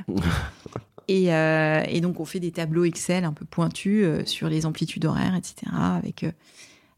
et, 1.08 2.00
donc, 2.00 2.20
on 2.20 2.24
fait 2.24 2.40
des 2.40 2.50
tableaux 2.50 2.84
Excel 2.84 3.24
un 3.24 3.32
peu 3.32 3.44
pointus 3.44 4.06
sur 4.24 4.48
les 4.48 4.64
amplitudes 4.64 5.04
horaires, 5.04 5.34
etc., 5.34 5.70
avec, 5.72 6.24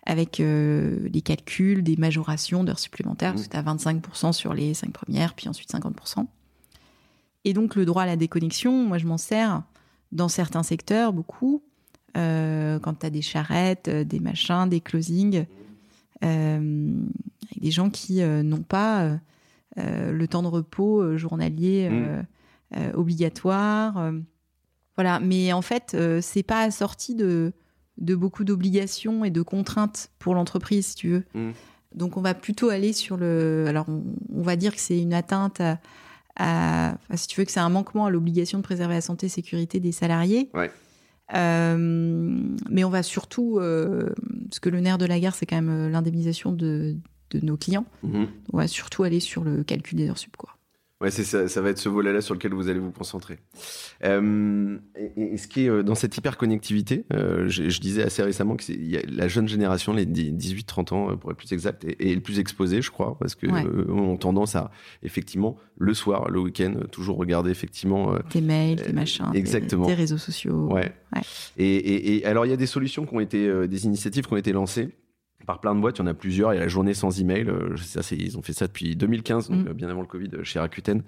avec 0.07 0.39
les 0.39 1.23
calculs 1.23 1.83
des 1.83 1.97
majorations 1.97 2.63
d'heures 2.63 2.79
supplémentaires, 2.79 3.33
parce 3.33 3.49
que 3.49 3.53
tu 3.53 3.57
as 3.57 3.63
25% 3.63 4.33
sur 4.33 4.55
les 4.55 4.75
5 4.75 4.93
premières, 4.93 5.35
puis 5.35 5.49
ensuite 5.49 5.73
50%. 5.73 6.27
Et 7.45 7.53
donc, 7.53 7.75
le 7.75 7.85
droit 7.85 8.03
à 8.03 8.07
la 8.07 8.17
déconnexion, 8.17 8.85
moi, 8.85 8.99
je 8.99 9.07
m'en 9.07 9.19
sers 9.19 9.63
dans 10.13 10.29
certains 10.29 10.63
secteurs, 10.63 11.13
beaucoup. 11.13 11.63
Euh, 12.17 12.79
quand 12.81 13.01
tu 13.01 13.07
as 13.07 13.11
des 13.11 13.23
charrettes, 13.23 13.89
euh, 13.89 14.05
des 14.05 14.19
machins, 14.19 14.69
des 14.69 14.81
closings, 14.81 15.47
euh, 16.25 16.93
avec 17.45 17.63
des 17.63 17.71
gens 17.71 17.91
qui 17.91 18.21
n'ont 18.23 18.63
pas 18.63 19.19
le 19.77 20.27
temps 20.27 20.43
de 20.43 20.49
repos 20.49 21.17
journalier 21.17 21.89
mmh. 21.89 22.77
obligatoire. 22.95 24.13
voilà, 24.97 25.19
mais 25.21 25.53
en 25.53 25.63
fait, 25.63 25.97
c'est 26.21 26.43
pas 26.43 26.63
assorti 26.63 27.15
de, 27.15 27.53
de 27.97 28.15
beaucoup 28.15 28.45
d'obligations 28.45 29.25
et 29.25 29.31
de 29.31 29.41
contraintes 29.41 30.11
pour 30.19 30.35
l'entreprise, 30.35 30.89
si 30.89 30.95
tu 30.95 31.09
veux. 31.09 31.25
Mmh. 31.35 31.51
Donc 31.95 32.17
on 32.17 32.21
va 32.21 32.35
plutôt 32.35 32.69
aller 32.69 32.93
sur 32.93 33.17
le. 33.17 33.65
Alors 33.67 33.87
on 33.89 34.43
va 34.43 34.57
dire 34.57 34.75
que 34.75 34.81
c'est 34.81 35.01
une 35.01 35.15
atteinte 35.15 35.61
à, 35.61 35.79
si 37.15 37.27
tu 37.29 37.41
veux 37.41 37.45
que 37.45 37.53
c'est 37.53 37.61
un 37.61 37.69
manquement 37.69 38.07
à 38.07 38.11
l'obligation 38.11 38.59
de 38.59 38.63
préserver 38.63 38.95
la 38.95 39.01
santé 39.01 39.27
et 39.27 39.29
sécurité 39.31 39.81
des 39.81 39.93
salariés. 39.93 40.51
Euh, 41.35 41.77
mais 42.69 42.85
on 42.85 42.91
va 42.91 43.03
surtout, 43.03 43.59
euh, 43.59 44.11
parce 44.49 44.61
que 44.61 44.69
le 44.69 44.81
nerf 44.81 44.99
de 44.99 45.07
la 45.07 45.21
guerre, 45.21 45.35
c'est 45.35 45.47
quand 45.47 45.57
même 45.57 45.71
euh, 45.71 45.89
l'indemnisation 45.89 46.53
de, 46.53 46.97
nos 47.43 47.57
clients. 47.57 47.87
Mhm. 48.03 48.27
On 48.53 48.57
va 48.57 48.67
surtout 48.67 49.05
aller 49.05 49.21
sur 49.21 49.45
le 49.45 49.63
calcul 49.63 49.99
des 49.99 50.09
heures 50.09 50.19
sub, 50.19 50.35
quoi. 50.37 50.57
Ouais, 51.01 51.11
c'est 51.11 51.25
ça, 51.25 51.49
ça 51.49 51.63
va 51.63 51.71
être 51.71 51.79
ce 51.79 51.89
volet-là 51.89 52.21
sur 52.21 52.35
lequel 52.35 52.53
vous 52.53 52.69
allez 52.69 52.79
vous 52.79 52.91
concentrer. 52.91 53.39
Euh, 54.05 54.77
et, 55.17 55.39
ce 55.39 55.49
qui 55.49 55.65
est 55.65 55.71
euh, 55.71 55.83
dans 55.83 55.95
cette 55.95 56.15
hyperconnectivité, 56.19 57.07
euh, 57.15 57.49
je, 57.49 57.71
je, 57.71 57.81
disais 57.81 58.03
assez 58.03 58.23
récemment 58.23 58.55
que 58.55 58.71
y 58.71 58.99
a 58.99 59.01
la 59.09 59.27
jeune 59.27 59.49
génération, 59.49 59.95
les 59.95 60.05
18-30 60.05 60.95
ans 60.95 61.17
pour 61.17 61.31
être 61.31 61.39
plus 61.39 61.53
exact, 61.53 61.87
est, 61.87 61.97
est, 62.03 62.15
le 62.15 62.21
plus 62.21 62.39
exposé, 62.39 62.83
je 62.83 62.91
crois, 62.91 63.17
parce 63.19 63.35
que 63.35 63.47
ont 63.91 64.19
tendance 64.19 64.57
à 64.57 64.71
effectivement 65.03 65.57
le 65.79 65.95
soir, 65.95 66.29
le 66.29 66.39
week-end, 66.39 66.75
toujours 66.93 67.17
regarder 67.17 67.51
effectivement 67.51 68.15
des 68.31 68.43
mails, 68.43 68.83
des 68.83 68.93
machins, 68.93 69.25
exactement, 69.33 69.87
des, 69.87 69.95
réseaux 69.95 70.19
sociaux. 70.19 70.69
Ouais. 70.71 70.93
ouais. 71.15 71.23
Et, 71.57 72.19
et, 72.19 72.27
alors 72.27 72.45
il 72.45 72.51
y 72.51 72.55
a 72.55 72.59
des 72.59 72.67
solutions 72.67 73.07
qui 73.07 73.15
ont 73.15 73.21
été, 73.21 73.67
des 73.67 73.87
initiatives 73.87 74.27
qui 74.27 74.33
ont 74.35 74.37
été 74.37 74.53
lancées 74.53 74.91
par 75.47 75.61
plein 75.61 75.75
de 75.75 75.81
boîtes. 75.81 75.99
Il 75.99 76.01
y 76.01 76.05
en 76.05 76.07
a 76.07 76.15
plusieurs. 76.15 76.53
Il 76.53 76.57
y 76.57 76.61
a 76.61 76.63
la 76.63 76.69
journée 76.69 76.95
sans 76.95 77.21
email. 77.21 77.49
Euh, 77.49 77.77
ça, 77.77 78.01
ils 78.15 78.37
ont 78.39 78.43
fait 78.43 78.53
ça 78.53 78.67
depuis 78.67 78.97
2015, 78.97 79.51
donc 79.51 79.65
mm. 79.65 79.69
euh, 79.69 79.75
bien 79.75 79.89
avant 79.89 80.01
le 80.01 80.07
Covid, 80.07 80.31
euh, 80.35 80.45
chez 80.45 80.59
Rakuten. 80.59 81.03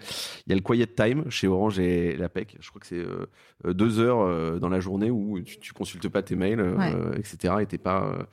Il 0.47 0.51
y 0.51 0.53
a 0.53 0.57
le 0.57 0.63
Quiet 0.63 0.87
Time 0.87 1.25
chez 1.31 1.49
Orange 1.49 1.79
et 1.79 2.17
la 2.17 2.29
PEC. 2.29 2.57
Je 2.61 2.69
crois 2.69 2.81
que 2.81 2.87
c'est 2.87 3.05
deux 3.73 4.01
heures 4.01 4.59
dans 4.59 4.69
la 4.69 4.81
journée 4.81 5.11
où 5.11 5.41
tu, 5.41 5.59
tu 5.59 5.73
consultes 5.73 6.09
pas 6.09 6.23
tes 6.23 6.37
mails, 6.37 6.61
etc. 7.17 7.55
Et 7.61 7.79
pas. 7.79 8.27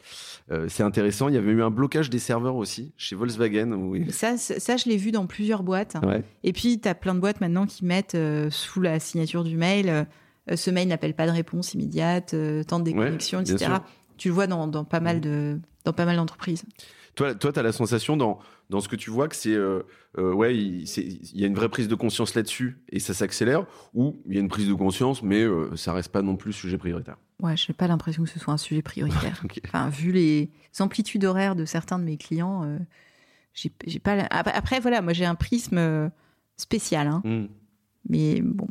c'est 0.68 0.84
intéressant. 0.84 1.30
Il 1.30 1.36
y 1.36 1.38
avait 1.38 1.52
eu 1.52 1.62
un 1.62 1.70
blocage 1.70 2.10
des 2.10 2.20
serveurs 2.20 2.56
aussi 2.56 2.93
chez 2.97 3.16
Volkswagen. 3.16 3.93
Ça, 4.10 4.38
ça, 4.38 4.78
je 4.78 4.89
l'ai 4.89 4.97
vu 4.97 5.12
dans 5.12 5.28
plusieurs 5.28 5.64
boîtes. 5.64 5.97
Et 6.43 6.54
puis, 6.54 6.80
tu 6.80 6.88
as 6.88 6.95
plein 6.95 7.16
de 7.16 7.20
boîtes 7.20 7.41
maintenant 7.41 7.66
qui 7.66 7.86
mettent 7.86 8.18
sous 8.50 8.82
la 8.82 9.00
signature 9.00 9.43
du 9.43 9.56
mail. 9.56 10.08
ce 10.54 10.72
mail 10.72 10.88
n'appelle 10.88 11.14
pas 11.14 11.28
de 11.28 11.32
réponse 11.32 11.74
immédiate, 11.74 12.36
temps 12.68 12.80
de 12.80 12.86
déconnexion, 12.86 13.41
etc. 13.41 13.80
Tu 14.20 14.28
le 14.28 14.34
vois 14.36 14.47
dans, 14.47 14.67
dans 14.67 14.84
pas 14.84 14.99
mal 14.99 15.17
mm. 15.17 15.22
de 15.22 15.59
dans 15.86 15.93
pas 15.93 16.05
mal 16.05 16.17
d'entreprises. 16.17 16.63
Toi, 17.15 17.34
toi, 17.34 17.51
tu 17.51 17.59
as 17.59 17.63
la 17.63 17.72
sensation 17.72 18.17
dans, 18.17 18.39
dans 18.70 18.82
ce 18.82 18.88
que 18.88 18.95
tu 18.95 19.09
vois 19.09 19.28
que 19.28 19.36
c'est, 19.36 19.53
euh, 19.53 19.82
euh, 20.17 20.32
ouais, 20.34 20.55
il, 20.55 20.86
y 21.34 21.43
a 21.43 21.47
une 21.47 21.55
vraie 21.55 21.70
prise 21.70 21.88
de 21.88 21.95
conscience 21.95 22.36
là-dessus 22.36 22.78
et 22.89 22.99
ça 22.99 23.13
s'accélère, 23.13 23.65
ou 23.93 24.22
il 24.28 24.36
y 24.36 24.38
a 24.38 24.41
une 24.41 24.49
prise 24.49 24.67
de 24.67 24.74
conscience, 24.74 25.24
mais 25.24 25.41
euh, 25.41 25.76
ça 25.76 25.93
reste 25.93 26.11
pas 26.11 26.22
non 26.22 26.36
plus 26.36 26.53
sujet 26.53 26.78
prioritaire. 26.78 27.17
Ouais, 27.41 27.57
je 27.57 27.65
n'ai 27.70 27.74
pas 27.74 27.88
l'impression 27.88 28.24
que 28.24 28.30
ce 28.30 28.39
soit 28.39 28.53
un 28.53 28.57
sujet 28.57 28.82
prioritaire. 28.82 29.41
Enfin, 29.65 29.89
vu 29.89 30.11
les 30.11 30.51
amplitudes 30.80 31.26
horaires 31.26 31.55
de 31.55 31.65
certains 31.65 31.97
de 31.97 32.03
mes 32.03 32.17
clients, 32.17 32.80
j'ai, 33.53 33.99
pas. 33.99 34.28
Après, 34.30 34.80
voilà, 34.80 35.01
moi 35.01 35.13
j'ai 35.13 35.26
un 35.26 35.36
prisme 35.36 36.11
spécial. 36.57 37.07
Hein. 37.07 37.22
Hmm. 37.24 37.47
Mais 38.07 38.41
bon, 38.41 38.67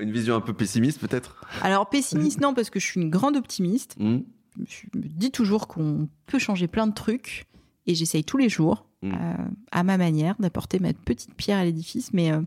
une 0.00 0.12
vision 0.12 0.34
un 0.34 0.40
peu 0.40 0.52
pessimiste 0.52 1.00
peut-être? 1.00 1.44
Alors 1.62 1.88
pessimiste 1.88 2.40
non 2.40 2.52
parce 2.52 2.68
que 2.68 2.80
je 2.80 2.84
suis 2.84 3.00
une 3.00 3.10
grande 3.10 3.36
optimiste. 3.36 3.96
Hmm 3.98 4.20
je 4.68 4.98
me 4.98 5.06
dis 5.06 5.30
toujours 5.30 5.68
qu'on 5.68 6.08
peut 6.26 6.38
changer 6.38 6.68
plein 6.68 6.86
de 6.86 6.94
trucs 6.94 7.46
et 7.86 7.94
j'essaye 7.94 8.24
tous 8.24 8.36
les 8.36 8.48
jours, 8.48 8.86
mm. 9.02 9.12
euh, 9.12 9.34
à 9.70 9.82
ma 9.82 9.96
manière, 9.96 10.36
d'apporter 10.38 10.78
ma 10.78 10.92
petite 10.92 11.34
pierre 11.34 11.58
à 11.58 11.64
l'édifice. 11.64 12.12
Mais 12.12 12.32
euh, 12.32 12.40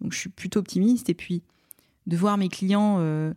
donc 0.00 0.12
je 0.12 0.18
suis 0.18 0.30
plutôt 0.30 0.60
optimiste 0.60 1.08
et 1.08 1.14
puis 1.14 1.42
de 2.06 2.16
voir 2.16 2.36
mes 2.36 2.48
clients 2.48 2.96
euh, 2.98 3.32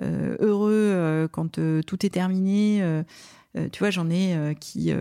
heureux 0.00 1.28
quand 1.32 1.60
tout 1.86 2.06
est 2.06 2.10
terminé. 2.10 3.02
tu 3.72 3.78
vois, 3.78 3.90
j'en 3.90 4.10
ai 4.10 4.56
qui 4.60 4.92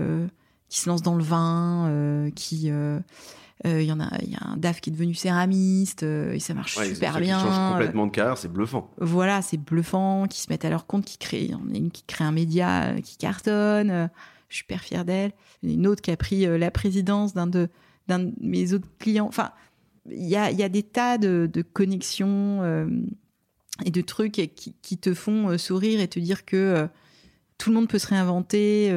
qui 0.69 0.79
se 0.79 0.89
lancent 0.89 1.03
dans 1.03 1.15
le 1.15 1.23
vin, 1.23 2.29
qui 2.35 2.71
il 3.65 3.85
y 3.85 3.91
en 3.91 3.99
a, 3.99 4.09
il 4.21 4.31
y 4.31 4.35
a 4.35 4.45
un 4.45 4.57
DAF 4.57 4.81
qui 4.81 4.89
est 4.89 4.93
devenu 4.93 5.13
céramiste 5.13 6.03
euh, 6.03 6.33
et 6.33 6.39
ça 6.39 6.53
marche 6.53 6.77
super 6.77 7.19
bien. 7.19 7.37
Qui 7.37 7.45
change 7.45 7.71
complètement 7.71 8.07
de 8.07 8.11
carrière, 8.11 8.37
c'est 8.37 8.51
bluffant. 8.51 8.91
Voilà, 8.97 9.41
c'est 9.41 9.57
bluffant, 9.57 10.27
qui 10.27 10.41
se 10.41 10.49
mettent 10.49 10.65
à 10.65 10.69
leur 10.69 10.85
compte, 10.85 11.05
qui 11.05 11.17
créent, 11.17 11.45
il 11.45 11.51
y 11.51 11.55
en 11.55 11.73
a 11.73 11.77
une 11.77 11.91
qui 11.91 12.03
crée 12.03 12.25
un 12.25 12.31
média 12.31 12.85
euh, 12.85 12.99
qui 12.99 13.17
cartonne. 13.17 14.09
je 14.49 14.55
suis 14.55 14.63
super 14.63 14.81
fière 14.81 15.05
d'elle. 15.05 15.31
Une 15.63 15.87
autre 15.87 16.01
qui 16.01 16.11
a 16.11 16.17
pris 16.17 16.45
la 16.45 16.71
présidence 16.71 17.33
d'un 17.33 17.47
de, 17.47 17.69
d'un 18.07 18.19
de 18.19 18.33
mes 18.41 18.73
autres 18.73 18.87
clients. 18.99 19.27
Enfin, 19.27 19.51
il 20.11 20.27
y 20.27 20.35
a, 20.35 20.51
y 20.51 20.63
a 20.63 20.69
des 20.69 20.83
tas 20.83 21.17
de, 21.17 21.49
de 21.51 21.61
connexions 21.61 22.61
et 23.85 23.91
de 23.91 24.01
trucs 24.01 24.33
qui, 24.33 24.75
qui, 24.81 24.97
te 24.97 25.13
font 25.13 25.57
sourire 25.57 26.01
et 26.01 26.09
te 26.09 26.19
dire 26.19 26.43
que 26.43 26.85
tout 27.57 27.69
le 27.69 27.75
monde 27.75 27.87
peut 27.87 27.99
se 27.99 28.07
réinventer 28.07 28.93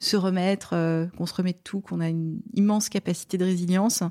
se 0.00 0.16
remettre, 0.16 0.70
euh, 0.72 1.06
qu'on 1.16 1.26
se 1.26 1.34
remet 1.34 1.52
de 1.52 1.58
tout, 1.62 1.80
qu'on 1.80 2.00
a 2.00 2.08
une 2.08 2.40
immense 2.54 2.88
capacité 2.88 3.38
de 3.38 3.44
résilience. 3.44 4.02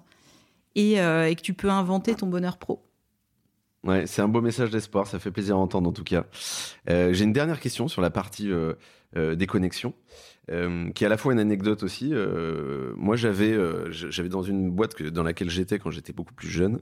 et, 0.75 1.01
euh, 1.01 1.27
et 1.27 1.35
que 1.35 1.41
tu 1.41 1.53
peux 1.53 1.69
inventer 1.69 2.13
ton 2.15 2.27
bonheur 2.27 2.57
pro. 2.57 2.81
Ouais, 3.83 4.05
c'est 4.07 4.21
un 4.21 4.27
beau 4.27 4.39
message 4.39 4.69
d'espoir, 4.69 5.07
ça 5.07 5.19
fait 5.19 5.31
plaisir 5.31 5.55
à 5.55 5.59
entendre 5.59 5.89
en 5.89 5.93
tout 5.93 6.03
cas. 6.03 6.25
Euh, 6.89 7.11
J'ai 7.11 7.23
une 7.23 7.33
dernière 7.33 7.59
question 7.59 7.87
sur 7.87 8.01
la 8.01 8.09
partie 8.11 8.49
euh, 9.16 9.32
euh, 9.32 9.36
déconnexion, 9.36 9.93
euh, 10.51 10.89
qui 10.91 11.03
est 11.03 11.07
à 11.07 11.10
la 11.10 11.18
fois 11.18 11.34
une 11.34 11.39
anecdote 11.39 11.82
aussi. 11.84 12.12
Euh, 12.14 12.93
moi, 12.95 13.16
j'avais 13.16 13.55
j'avais 13.91 14.30
dans 14.30 14.43
une 14.43 14.70
boîte 14.72 14.93
que, 14.93 15.03
dans 15.03 15.24
laquelle 15.24 15.49
j'étais 15.49 15.80
quand 15.80 15.89
j'étais 15.91 16.14
beaucoup 16.14 16.34
plus 16.34 16.47
jeune, 16.49 16.80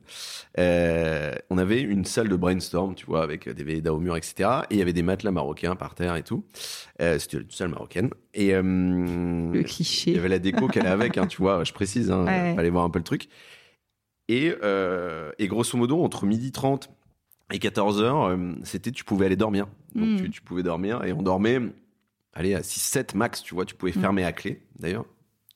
on 0.58 1.58
avait 1.58 1.82
une 1.82 2.04
salle 2.06 2.28
de 2.30 2.36
brainstorm, 2.36 2.96
tu 2.96 3.06
vois, 3.06 3.24
avec 3.24 3.48
des 3.50 3.64
Veda 3.64 3.94
au 3.94 4.00
mur, 4.00 4.18
etc. 4.18 4.50
Et 4.70 4.76
il 4.76 4.80
y 4.80 4.82
avait 4.82 4.94
des 4.94 5.04
matelas 5.04 5.32
marocains 5.32 5.76
par 5.76 5.96
terre 5.96 6.16
et 6.16 6.24
tout. 6.24 6.44
C'était 7.00 7.38
une 7.38 7.52
salle 7.52 7.70
marocaine. 7.70 8.10
Et 8.34 8.52
Le 8.54 9.52
il 9.56 9.62
y 9.62 9.64
cliché. 9.64 10.18
avait 10.18 10.30
la 10.30 10.40
déco 10.40 10.68
qu'elle 10.68 10.86
est 10.86 10.90
avec, 10.90 11.18
hein, 11.18 11.28
tu 11.28 11.38
vois, 11.42 11.64
je 11.64 11.74
précise, 11.74 12.12
hein, 12.12 12.26
Ouais. 12.26 12.56
fallait 12.56 12.70
voir 12.70 12.84
un 12.84 12.90
peu 12.90 13.00
le 13.00 13.04
truc. 13.06 13.28
Et, 14.28 14.54
et 15.40 15.48
grosso 15.48 15.78
modo, 15.78 16.02
entre 16.04 16.26
midi 16.26 16.52
30 16.52 16.90
et 17.54 17.60
14 17.60 18.04
h 18.04 18.56
c'était 18.64 18.92
tu 18.92 19.06
pouvais 19.06 19.26
aller 19.28 19.38
dormir. 19.38 19.68
Donc 19.96 20.10
Mm. 20.10 20.24
tu, 20.24 20.30
tu 20.30 20.42
pouvais 20.42 20.64
dormir 20.64 21.04
et 21.06 21.14
on 21.14 21.22
dormait, 21.24 21.60
allez, 22.34 22.54
à 22.56 22.62
6-7 22.62 23.16
max, 23.16 23.42
tu 23.44 23.54
vois, 23.56 23.66
tu 23.66 23.76
pouvais 23.76 23.92
Mm. 23.96 24.02
fermer 24.02 24.24
à 24.24 24.32
clé, 24.32 24.62
d'ailleurs. 24.80 25.06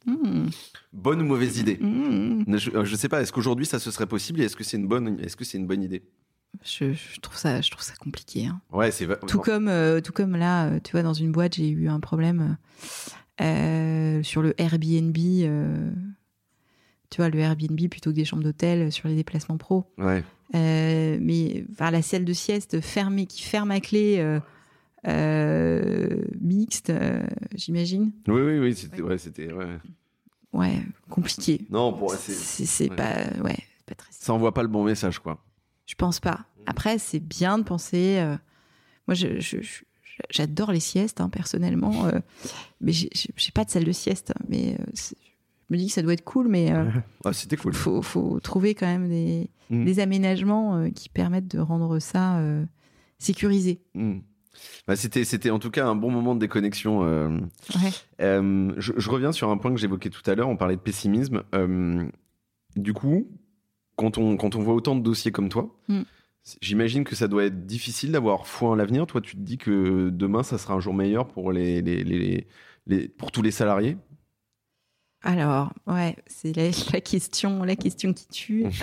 Mmh. 0.07 0.47
Bonne 0.93 1.21
ou 1.21 1.25
mauvaise 1.25 1.59
idée 1.59 1.77
Mmh. 1.79 2.57
je, 2.57 2.71
euh, 2.71 2.85
je 2.85 2.95
sais 2.95 3.07
pas, 3.07 3.21
est-ce 3.21 3.31
qu'aujourd'hui 3.31 3.67
ça 3.67 3.77
se 3.77 3.91
serait 3.91 4.07
possible 4.07 4.41
et 4.41 4.45
est-ce 4.45 4.55
que 4.55 4.63
c'est 4.63 4.77
une 4.77 4.87
bonne, 4.87 5.19
est-ce 5.19 5.35
que 5.35 5.45
c'est 5.45 5.59
une 5.59 5.67
bonne 5.67 5.83
idée? 5.83 6.01
Je, 6.65 6.91
je 6.93 7.19
trouve 7.21 7.37
ça, 7.37 7.61
je 7.61 7.69
trouve 7.69 7.83
ça 7.83 7.93
compliqué. 7.99 8.47
hein. 8.47 8.59
Ouais, 8.71 8.89
c'est 8.89 9.07
Tout 9.27 9.39
comme, 9.39 9.67
euh, 9.67 10.01
tout 10.01 10.11
comme 10.11 10.35
là, 10.35 10.65
euh, 10.67 10.79
tu 10.83 10.93
vois, 10.93 11.03
dans 11.03 11.13
une 11.13 11.31
boîte, 11.31 11.55
j'ai 11.55 11.69
eu 11.69 11.87
un 11.87 11.99
problème 11.99 12.57
euh, 13.41 14.23
sur 14.23 14.41
le 14.41 14.59
Airbnb. 14.59 15.15
euh, 15.17 15.91
tu 17.09 17.17
vois, 17.17 17.29
le 17.29 17.39
Airbnb 17.39 17.79
plutôt 17.89 18.09
que 18.11 18.15
des 18.15 18.25
chambres 18.25 18.43
d'hôtel 18.43 18.81
euh, 18.87 18.91
sur 18.91 19.07
les 19.07 19.15
déplacements 19.15 19.57
pro. 19.57 19.85
Ouais, 19.97 20.23
Euh, 20.55 21.17
mais 21.21 21.63
enfin, 21.71 21.91
la 21.91 22.01
salle 22.01 22.25
de 22.25 22.33
sieste 22.33 22.81
fermée, 22.81 23.25
qui 23.27 23.41
ferme 23.43 23.71
à 23.71 23.79
clé, 23.79 24.17
euh, 24.19 24.37
euh, 24.37 24.39
mixte, 26.39 26.89
euh, 26.89 27.25
j'imagine. 27.55 28.11
oui, 28.27 28.41
oui, 28.41 28.59
oui, 28.59 28.75
c'était, 28.75 29.01
ouais, 29.01 29.17
c'était, 29.17 29.51
ouais. 29.53 29.77
Ouais, 30.53 30.81
compliqué. 31.09 31.65
Non, 31.69 31.93
pour, 31.93 32.11
c'est- 32.13 32.33
C'est 32.33 32.65
c'est 32.65 32.89
ouais. 32.89 32.95
pas, 32.95 33.13
ouais, 33.43 33.57
c'est 33.77 33.85
pas 33.85 33.95
très. 33.95 34.11
ça 34.11 34.33
envoie 34.33 34.53
pas 34.53 34.63
le 34.63 34.67
bon 34.67 34.83
message, 34.83 35.19
quoi. 35.19 35.43
Je 35.85 35.95
pense 35.95 36.19
pas. 36.19 36.45
Après, 36.65 36.97
c'est 36.97 37.19
bien 37.19 37.57
de 37.57 37.63
penser. 37.63 38.17
euh, 38.19 38.35
moi, 39.07 39.15
je, 39.15 39.39
je- 39.39 39.61
je- 39.61 39.83
j'adore 40.29 40.71
les 40.71 40.79
siestes, 40.81 41.21
hein, 41.21 41.29
personnellement. 41.29 42.05
euh, 42.07 42.19
mais 42.81 42.91
j'ai- 42.91 43.09
j'ai 43.13 43.51
pas 43.51 43.63
de 43.65 43.69
salle 43.69 43.85
de 43.85 43.91
sieste. 43.91 44.33
Mais 44.49 44.75
euh, 44.79 44.83
je 44.93 45.13
me 45.69 45.77
dis 45.77 45.87
que 45.87 45.93
ça 45.93 46.01
doit 46.01 46.13
être 46.13 46.23
cool, 46.25 46.47
mais 46.49 46.71
euh, 46.71 46.85
Ah, 47.25 47.33
c'était 47.33 47.57
cool. 47.57 47.73
faut, 47.73 48.01
faut 48.01 48.39
trouver 48.41 48.75
quand 48.75 48.87
même 48.87 49.07
des, 49.09 49.49
Mm. 49.69 49.85
des 49.85 49.99
aménagements 49.99 50.75
euh, 50.75 50.89
qui 50.89 51.07
permettent 51.07 51.47
de 51.47 51.59
rendre 51.59 51.97
ça 51.99 52.39
euh, 52.39 52.65
sécurisé. 53.19 53.81
Mm. 53.95 54.19
Bah, 54.87 54.95
c'était, 54.95 55.23
c'était 55.23 55.49
en 55.49 55.59
tout 55.59 55.71
cas 55.71 55.85
un 55.87 55.95
bon 55.95 56.11
moment 56.11 56.35
de 56.35 56.39
déconnexion. 56.39 57.03
euh, 57.03 57.29
Ouais. 57.75 57.91
Euh, 58.21 58.73
je, 58.77 58.93
je 58.97 59.09
reviens 59.09 59.31
sur 59.31 59.49
un 59.49 59.57
point 59.57 59.71
que 59.73 59.79
j'évoquais 59.79 60.09
tout 60.09 60.21
à 60.29 60.35
l'heure, 60.35 60.49
on 60.49 60.57
parlait 60.57 60.75
de 60.75 60.81
pessimisme. 60.81 61.43
Euh, 61.55 62.05
du 62.75 62.93
coup, 62.93 63.27
quand 63.95 64.17
on, 64.17 64.37
quand 64.37 64.55
on 64.55 64.59
voit 64.61 64.73
autant 64.73 64.95
de 64.95 65.01
dossiers 65.01 65.31
comme 65.31 65.49
toi, 65.49 65.75
Mm. 65.87 66.01
j'imagine 66.61 67.03
que 67.03 67.15
ça 67.15 67.27
doit 67.27 67.45
être 67.45 67.65
difficile 67.65 68.11
d'avoir 68.11 68.47
foi 68.47 68.69
en 68.71 68.75
l'avenir. 68.75 69.05
Toi, 69.07 69.21
tu 69.21 69.35
te 69.35 69.41
dis 69.41 69.57
que 69.57 70.09
demain, 70.09 70.43
ça 70.43 70.57
sera 70.57 70.73
un 70.73 70.79
jour 70.79 70.93
meilleur 70.93 71.27
pour, 71.27 71.51
les, 71.51 71.81
les, 71.81 72.03
les- 72.03 72.47
les- 72.87 73.07
pour 73.07 73.31
tous 73.31 73.41
les 73.41 73.51
salariés? 73.51 73.97
Alors, 75.23 75.71
ouais, 75.85 76.15
c'est 76.25 76.55
la, 76.55 76.69
la 76.93 76.99
question, 77.01 77.63
la 77.63 77.75
question 77.75 78.11
qui 78.13 78.27
tue. 78.27 78.65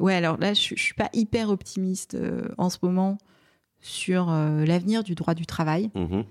Ouais, 0.00 0.14
alors 0.14 0.36
là, 0.38 0.54
je, 0.54 0.74
je 0.76 0.82
suis 0.82 0.94
pas 0.94 1.08
hyper 1.12 1.50
optimiste 1.50 2.16
en 2.58 2.70
ce 2.70 2.78
moment 2.82 3.18
sur 3.82 4.30
euh, 4.30 4.64
l'avenir 4.64 5.04
du 5.04 5.14
droit 5.14 5.34
du 5.34 5.44
travail. 5.46 5.90
Mhm. 5.94 6.24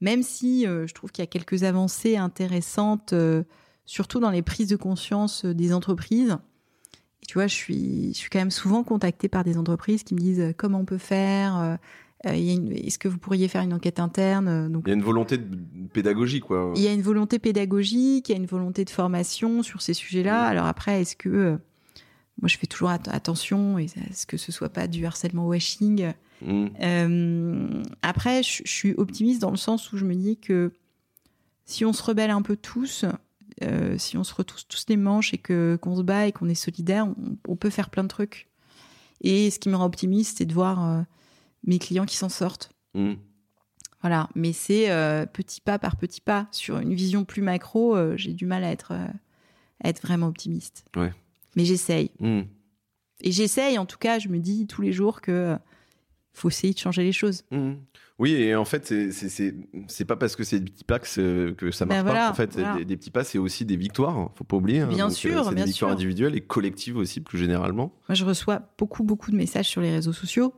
même 0.00 0.22
si 0.22 0.66
euh, 0.66 0.86
je 0.86 0.92
trouve 0.92 1.10
qu'il 1.12 1.22
y 1.22 1.26
a 1.26 1.26
quelques 1.26 1.62
avancées 1.64 2.16
intéressantes, 2.18 3.14
euh, 3.14 3.42
surtout 3.86 4.20
dans 4.20 4.30
les 4.30 4.42
prises 4.42 4.68
de 4.68 4.76
conscience 4.76 5.46
des 5.46 5.72
entreprises. 5.72 6.36
Et 7.22 7.26
tu 7.26 7.34
vois, 7.38 7.46
je 7.46 7.54
suis, 7.54 8.08
je 8.12 8.18
suis 8.18 8.28
quand 8.28 8.38
même 8.40 8.50
souvent 8.50 8.82
contactée 8.84 9.28
par 9.28 9.44
des 9.44 9.56
entreprises 9.56 10.02
qui 10.02 10.14
me 10.14 10.20
disent 10.20 10.52
comment 10.58 10.80
on 10.80 10.84
peut 10.84 10.98
faire, 10.98 11.78
est-ce 12.24 12.98
que 12.98 13.08
vous 13.08 13.18
pourriez 13.18 13.48
faire 13.48 13.62
une 13.62 13.72
enquête 13.72 13.98
interne 14.00 14.70
Donc, 14.70 14.84
Il 14.86 14.88
y 14.90 14.92
a 14.92 14.94
une 14.94 15.02
volonté 15.02 15.38
de 15.38 15.58
pédagogie, 15.92 16.40
quoi. 16.40 16.72
il 16.76 16.82
y 16.82 16.88
a 16.88 16.92
une 16.92 17.02
volonté 17.02 17.38
pédagogique, 17.38 18.28
il 18.28 18.32
y 18.32 18.34
a 18.34 18.38
une 18.38 18.46
volonté 18.46 18.84
de 18.84 18.90
formation 18.90 19.62
sur 19.62 19.80
ces 19.80 19.94
sujets-là. 19.94 20.42
Mhm. 20.44 20.50
Alors 20.50 20.66
après, 20.66 21.00
est-ce 21.02 21.16
que 21.16 21.58
moi 22.42 22.48
je 22.48 22.58
fais 22.58 22.66
toujours 22.66 22.88
at- 22.90 22.98
attention, 23.10 23.78
et 23.78 23.86
à 23.86 24.12
ce 24.14 24.26
que 24.26 24.36
ce 24.36 24.52
soit 24.52 24.68
pas 24.70 24.86
du 24.86 25.06
harcèlement 25.06 25.46
washing 25.46 26.12
Mm. 26.44 26.66
euh, 26.80 27.82
après, 28.02 28.42
je, 28.42 28.62
je 28.64 28.70
suis 28.70 28.94
optimiste 28.94 29.40
dans 29.40 29.50
le 29.50 29.56
sens 29.56 29.92
où 29.92 29.96
je 29.96 30.04
me 30.04 30.14
dis 30.14 30.36
que 30.36 30.72
si 31.64 31.84
on 31.84 31.92
se 31.92 32.02
rebelle 32.02 32.30
un 32.30 32.42
peu 32.42 32.56
tous, 32.56 33.04
euh, 33.62 33.96
si 33.98 34.16
on 34.16 34.24
se 34.24 34.34
retrousse 34.34 34.66
tous 34.66 34.84
les 34.88 34.96
manches 34.96 35.32
et 35.32 35.38
que 35.38 35.78
qu'on 35.80 35.96
se 35.96 36.02
bat 36.02 36.26
et 36.26 36.32
qu'on 36.32 36.48
est 36.48 36.54
solidaire, 36.54 37.06
on, 37.06 37.36
on 37.48 37.56
peut 37.56 37.70
faire 37.70 37.90
plein 37.90 38.02
de 38.02 38.08
trucs. 38.08 38.48
Et 39.20 39.50
ce 39.50 39.58
qui 39.58 39.68
me 39.68 39.76
rend 39.76 39.86
optimiste, 39.86 40.38
c'est 40.38 40.44
de 40.44 40.52
voir 40.52 40.84
euh, 40.84 41.02
mes 41.64 41.78
clients 41.78 42.04
qui 42.04 42.16
s'en 42.16 42.28
sortent. 42.28 42.70
Mm. 42.94 43.14
Voilà, 44.00 44.28
mais 44.34 44.52
c'est 44.52 44.90
euh, 44.90 45.24
petit 45.24 45.62
pas 45.62 45.78
par 45.78 45.96
petit 45.96 46.20
pas. 46.20 46.46
Sur 46.50 46.78
une 46.78 46.92
vision 46.92 47.24
plus 47.24 47.40
macro, 47.40 47.96
j'ai 48.16 48.34
du 48.34 48.44
mal 48.44 48.62
à 48.62 48.70
être, 48.70 48.92
à 48.92 49.88
être 49.88 50.02
vraiment 50.02 50.26
optimiste. 50.26 50.84
Ouais. 50.94 51.12
Mais 51.56 51.64
j'essaye. 51.64 52.10
Mm. 52.20 52.42
Et 53.22 53.32
j'essaye, 53.32 53.78
en 53.78 53.86
tout 53.86 53.96
cas, 53.96 54.18
je 54.18 54.28
me 54.28 54.38
dis 54.38 54.66
tous 54.66 54.82
les 54.82 54.92
jours 54.92 55.22
que 55.22 55.56
faut 56.34 56.48
essayer 56.48 56.72
de 56.74 56.78
changer 56.78 57.02
les 57.02 57.12
choses. 57.12 57.42
Mhm. 57.50 57.76
Oui, 58.18 58.32
et 58.34 58.54
en 58.54 58.64
fait, 58.64 58.86
c'est- 59.10 60.04
pas 60.04 60.14
parce 60.16 60.36
que 60.36 60.44
c'est 60.44 60.60
des 60.60 60.70
petits 60.70 60.84
pas 60.84 61.00
que, 61.00 61.06
ça 61.72 61.84
marche 61.84 61.98
Ben 61.98 62.04
pas. 62.04 62.10
voilà, 62.10 62.30
En 62.30 62.34
fait, 62.34 62.52
voilà. 62.52 62.76
des, 62.76 62.84
des 62.84 62.96
petits 62.96 63.10
pas, 63.10 63.24
c'est 63.24 63.38
aussi 63.38 63.64
des 63.64 63.76
victoires. 63.76 64.16
hein, 64.16 64.30
Faut 64.36 64.44
pas 64.44 64.56
oublier. 64.56 64.80
hein. 64.80 64.86
Bien 64.86 65.06
Donc, 65.08 65.16
sûr, 65.16 65.44
c'est 65.46 65.54
bien 65.54 65.64
des 65.64 65.70
victoires 65.70 65.90
sûr. 65.90 65.96
individuelles 65.96 66.36
et 66.36 66.40
collectives 66.40 66.96
aussi, 66.96 67.20
plus 67.20 67.38
généralement. 67.38 67.92
Moi, 68.08 68.14
je 68.14 68.24
reçois 68.24 68.62
beaucoup, 68.78 69.02
beaucoup 69.02 69.32
de 69.32 69.36
messages 69.36 69.66
sur 69.68 69.80
les 69.80 69.90
réseaux 69.90 70.12
sociaux, 70.12 70.54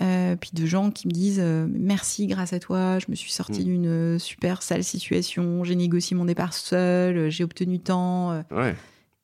euh, 0.00 0.34
puis 0.36 0.50
de 0.54 0.64
gens 0.64 0.90
qui 0.90 1.06
me 1.06 1.12
disent 1.12 1.40
euh, 1.42 1.66
merci, 1.70 2.26
grâce 2.26 2.54
à 2.54 2.58
toi, 2.58 2.98
je 2.98 3.04
me 3.10 3.14
suis 3.14 3.30
sortie 3.32 3.60
Mm. 3.60 3.64
d'une 3.64 3.86
euh, 3.86 4.18
super 4.18 4.62
sale 4.62 4.82
situation, 4.82 5.62
j'ai 5.62 5.74
négocié 5.76 6.16
mon 6.16 6.24
départ 6.24 6.54
seul, 6.54 7.16
euh, 7.18 7.28
j'ai 7.30 7.44
obtenu 7.44 7.80
tant. 7.80 8.32
euh. 8.32 8.42
Ouais. 8.50 8.74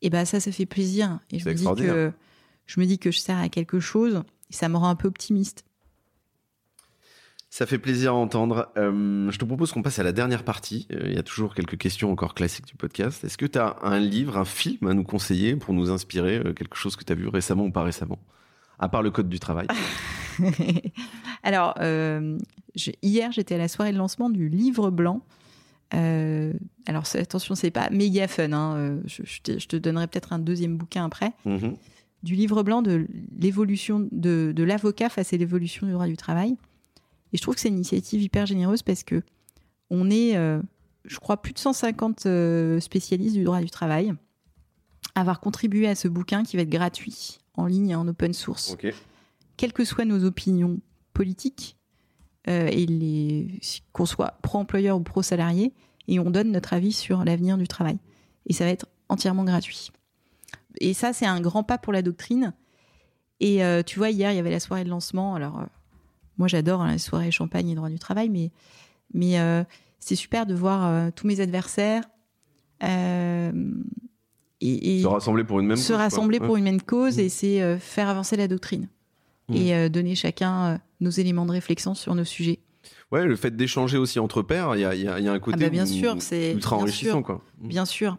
et 0.03 0.11
ben 0.11 0.24
ça, 0.26 0.38
ça 0.38 0.53
fait 0.53 0.66
plaisir. 0.66 1.18
Et 1.32 1.38
je 1.38 1.48
me 1.48 1.55
dis 1.55 1.64
que 1.64 2.12
je 2.66 2.78
me 2.80 2.84
dis 2.86 2.98
que 2.98 3.11
je 3.11 3.18
sers 3.18 3.38
à 3.38 3.48
quelque 3.48 3.80
chose, 3.80 4.22
et 4.51 4.55
ça 4.55 4.68
me 4.68 4.76
rend 4.76 4.88
un 4.90 4.96
peu 4.96 5.09
optimiste. 5.09 5.64
Ça 7.53 7.66
fait 7.66 7.78
plaisir 7.78 8.12
à 8.12 8.14
entendre. 8.14 8.68
Euh, 8.76 9.28
je 9.30 9.36
te 9.36 9.44
propose 9.44 9.72
qu'on 9.72 9.82
passe 9.82 9.98
à 9.98 10.05
la 10.05 10.12
dernière 10.12 10.44
partie. 10.44 10.86
Euh, 10.92 11.01
Il 11.07 11.14
y 11.14 11.18
a 11.18 11.22
toujours 11.24 11.55
quelques 11.55 11.76
questions 11.76 12.12
encore 12.12 12.34
classiques 12.34 12.66
du 12.66 12.76
podcast. 12.76 13.24
Est-ce 13.24 13.36
que 13.36 13.46
tu 13.46 13.59
as 13.59 13.76
un 13.82 13.98
livre, 13.98 14.38
un 14.38 14.44
film 14.44 14.86
à 14.88 14.94
nous 14.94 15.03
conseiller 15.03 15.57
pour 15.57 15.74
nous 15.74 15.90
inspirer 15.90 16.36
euh, 16.38 16.53
Quelque 16.53 16.76
chose 16.76 16.94
que 16.94 17.03
tu 17.05 17.12
as 17.12 17.16
vu 17.16 17.26
récemment 17.26 17.64
ou 17.64 17.72
pas 17.72 17.82
récemment? 17.82 18.20
À 18.78 18.88
part 18.88 19.03
le 19.03 19.11
code 19.11 19.28
du 19.28 19.40
travail. 19.40 19.66
Alors, 21.42 21.74
je- 21.78 22.92
hier, 23.03 23.32
j'étais 23.32 23.57
à 23.57 23.59
la 23.59 23.68
soirée 23.68 23.92
de 23.92 23.98
lancement 23.98 24.30
du 24.30 24.48
livre 24.48 24.90
blanc. 24.90 25.20
Alors, 25.92 27.05
attention, 27.14 27.55
c'est 27.57 27.70
pas 27.72 27.90
méga 27.90 28.28
fun. 28.28 28.53
hein, 28.53 29.01
Je, 29.07 29.22
je 29.24 29.40
te, 29.42 29.59
je 29.59 29.66
te 29.66 29.76
donnerai 29.76 30.07
peut-être 30.07 30.32
un 30.32 30.38
deuxième 30.38 30.76
bouquin 30.76 31.05
après. 31.05 31.32
Mhm. 31.44 31.74
du 32.22 32.34
livre 32.36 32.62
blanc 32.62 32.80
de 32.80 33.07
l'évolution 33.38 34.07
de, 34.12 34.53
de 34.55 34.62
l'avocat 34.62 35.09
face 35.09 35.32
à 35.32 35.36
l'évolution 35.36 35.86
du 35.86 35.92
droit 35.92 36.07
du 36.07 36.16
travail. 36.16 36.57
Et 37.33 37.37
je 37.37 37.43
trouve 37.43 37.55
que 37.55 37.61
c'est 37.61 37.68
une 37.68 37.76
initiative 37.76 38.22
hyper 38.22 38.47
généreuse 38.47 38.83
parce 38.83 39.03
que 39.03 39.22
on 39.91 40.11
est, 40.11 40.37
euh, 40.37 40.61
je 41.05 41.18
crois, 41.18 41.43
plus 41.43 41.53
de 41.53 41.59
150 41.59 42.26
euh, 42.26 42.81
spécialistes 42.81 43.35
du 43.35 43.45
droit 43.45 43.61
du 43.61 43.70
travail 43.70 44.14
à 45.14 45.20
avoir 45.20 45.41
contribué 45.41 45.89
à 45.89 45.95
ce 45.95 46.09
bouquin 46.09 46.45
qui 46.45 46.57
va 46.57 46.62
être 46.62 46.70
gratuit 46.70 47.39
en 47.55 47.66
ligne 47.66 47.91
et 47.91 47.95
en 47.95 48.07
open 48.07 48.33
source, 48.33 48.76
quelles 49.57 49.72
que 49.72 49.85
soient 49.85 50.05
nos 50.05 50.24
opinions 50.24 50.81
politiques, 51.12 51.76
euh, 52.49 52.68
et 52.68 52.87
les, 52.87 53.61
qu'on 53.93 54.07
soit 54.07 54.39
pro-employeur 54.43 54.97
ou 54.97 55.03
pro-salarié, 55.03 55.74
et 56.09 56.18
on 56.18 56.31
donne 56.31 56.53
notre 56.53 56.72
avis 56.72 56.93
sur 56.93 57.24
l'avenir 57.24 57.59
du 57.59 57.68
travail. 57.68 57.99
Et 58.47 58.53
ça 58.53 58.64
va 58.64 58.70
être 58.70 58.87
entièrement 59.09 59.45
gratuit. 59.45 59.91
Et 60.81 60.95
ça, 60.95 61.12
c'est 61.12 61.26
un 61.26 61.41
grand 61.41 61.62
pas 61.62 61.78
pour 61.78 61.93
la 61.93 62.03
doctrine. 62.03 62.55
Et 63.41 63.64
euh, 63.64 63.83
tu 63.83 63.99
vois, 63.99 64.11
hier, 64.11 64.33
il 64.33 64.37
y 64.37 64.39
avait 64.39 64.51
la 64.51 64.61
soirée 64.61 64.85
de 64.85 64.89
lancement. 64.89 65.35
Alors, 65.35 65.66
moi, 66.41 66.49
j'adore 66.49 66.80
hein, 66.82 66.93
les 66.93 66.99
soirées 66.99 67.30
champagne 67.30 67.68
et 67.68 67.74
droit 67.76 67.88
du 67.91 67.99
travail, 68.01 68.28
mais, 68.30 68.51
mais 69.14 69.38
euh, 69.38 69.62
c'est 70.01 70.16
super 70.16 70.47
de 70.47 70.55
voir 70.55 70.86
euh, 70.86 71.11
tous 71.14 71.26
mes 71.26 71.38
adversaires 71.41 72.03
euh, 72.82 73.53
et, 74.61 74.99
et 74.99 75.03
Se 75.03 75.07
rassembler 75.07 75.45
pour 75.45 75.61
une 75.61 75.66
même 75.66 75.76
se 75.76 75.82
cause, 75.88 75.97
quoi. 75.97 75.97
rassembler 75.99 76.38
Ouais. 76.38 76.47
pour 76.47 76.57
une 76.57 76.64
même 76.64 76.82
cause, 76.82 77.16
Mm. 77.16 77.20
et 77.20 77.28
c'est 77.28 77.78
faire 77.78 78.09
avancer 78.09 78.36
la 78.36 78.49
doctrine. 78.49 78.88
Mm. 79.49 79.55
Et 79.57 79.88
donner 79.91 80.14
chacun 80.14 80.80
nos 81.01 81.11
éléments 81.11 81.47
de 81.47 81.53
réflexion 81.53 81.95
sur 81.95 82.14
nos 82.14 82.24
sujets. 82.24 82.59
Ouais, 83.12 83.24
le 83.26 83.36
fait 83.36 83.55
d'échanger 83.57 83.99
aussi 83.99 84.18
entre 84.18 84.43
pairs, 84.43 84.76
il 84.76 84.80
y 84.80 84.84
a, 84.84 84.95
il 84.95 85.03
y 85.03 85.09
a- 85.09 85.18
il 85.18 85.24
y 85.24 85.28
a 85.28 85.32
un 85.32 85.38
côté 85.41 85.59
bah, 85.59 85.68
bien 85.68 85.84
sûr, 85.86 86.16
c'est- 86.22 86.53
ultra 86.53 86.76
bien 86.76 86.82
enrichissant. 86.84 87.11
sûr. 87.18 87.22
Quoi. 87.22 87.43
Bien 87.59 87.84
sûr. 87.84 88.16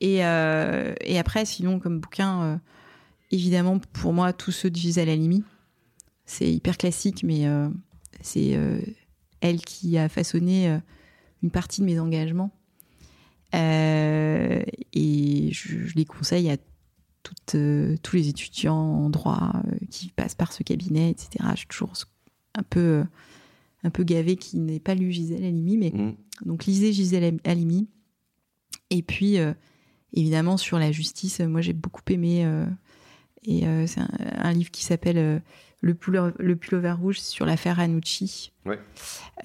Et, 0.00 0.16
et 0.18 1.18
après, 1.18 1.44
sinon, 1.46 1.80
comme 1.80 1.98
bouquin, 2.00 2.60
évidemment, 3.30 3.78
pour 3.94 4.12
moi, 4.12 4.32
tous 4.32 4.52
ceux 4.52 4.70
de 4.70 4.76
Gisèle 4.76 5.08
Halimi. 5.08 5.42
C'est 6.26 6.52
hyper 6.52 6.76
classique, 6.76 7.22
mais 7.22 7.46
euh, 7.46 7.68
c'est 8.20 8.56
euh, 8.56 8.80
elle 9.40 9.60
qui 9.60 9.96
a 9.96 10.08
façonné 10.08 10.68
euh, 10.68 10.78
une 11.42 11.50
partie 11.50 11.80
de 11.80 11.86
mes 11.86 11.98
engagements. 12.00 12.50
Et 14.92 15.48
je, 15.52 15.86
je 15.86 15.94
les 15.94 16.04
conseille 16.04 16.50
à 16.50 16.56
toutes, 17.22 17.56
tous 18.02 18.16
les 18.16 18.28
étudiants 18.28 18.76
en 18.76 19.08
droit 19.10 19.52
qui 19.90 20.08
passent 20.10 20.34
par 20.34 20.52
ce 20.52 20.62
cabinet, 20.62 21.10
etc. 21.10 21.30
Je 21.52 21.58
suis 21.58 21.66
toujours 21.66 21.92
un 22.54 22.62
peu, 22.62 23.04
un 23.82 23.90
peu 23.90 24.04
gavée 24.04 24.36
qui 24.36 24.58
n'ait 24.58 24.80
pas 24.80 24.94
lu 24.94 25.10
Gisèle 25.12 25.44
Halimi, 25.44 25.76
mais 25.78 25.90
Mm. 25.90 26.16
donc 26.44 26.66
lisez 26.66 26.92
Gisèle 26.92 27.38
Halimi. 27.44 27.88
Et 28.90 29.02
puis, 29.02 29.38
euh, 29.38 29.54
évidemment, 30.12 30.56
sur 30.56 30.78
la 30.78 30.92
justice, 30.92 31.40
moi 31.40 31.60
j'ai 31.60 31.72
beaucoup 31.72 32.02
aimé. 32.10 32.44
euh, 32.44 32.66
et 33.44 33.66
euh, 33.66 33.86
c'est 33.86 34.00
un, 34.00 34.08
un 34.18 34.52
livre 34.52 34.70
qui 34.70 34.84
s'appelle 34.84 35.42
le, 35.80 35.94
pullover, 35.94 36.32
le 36.38 36.56
pullover 36.56 36.92
rouge 36.92 37.18
sur 37.20 37.46
l'affaire 37.46 37.78
Anucci. 37.80 38.52
Ouais. 38.64 38.80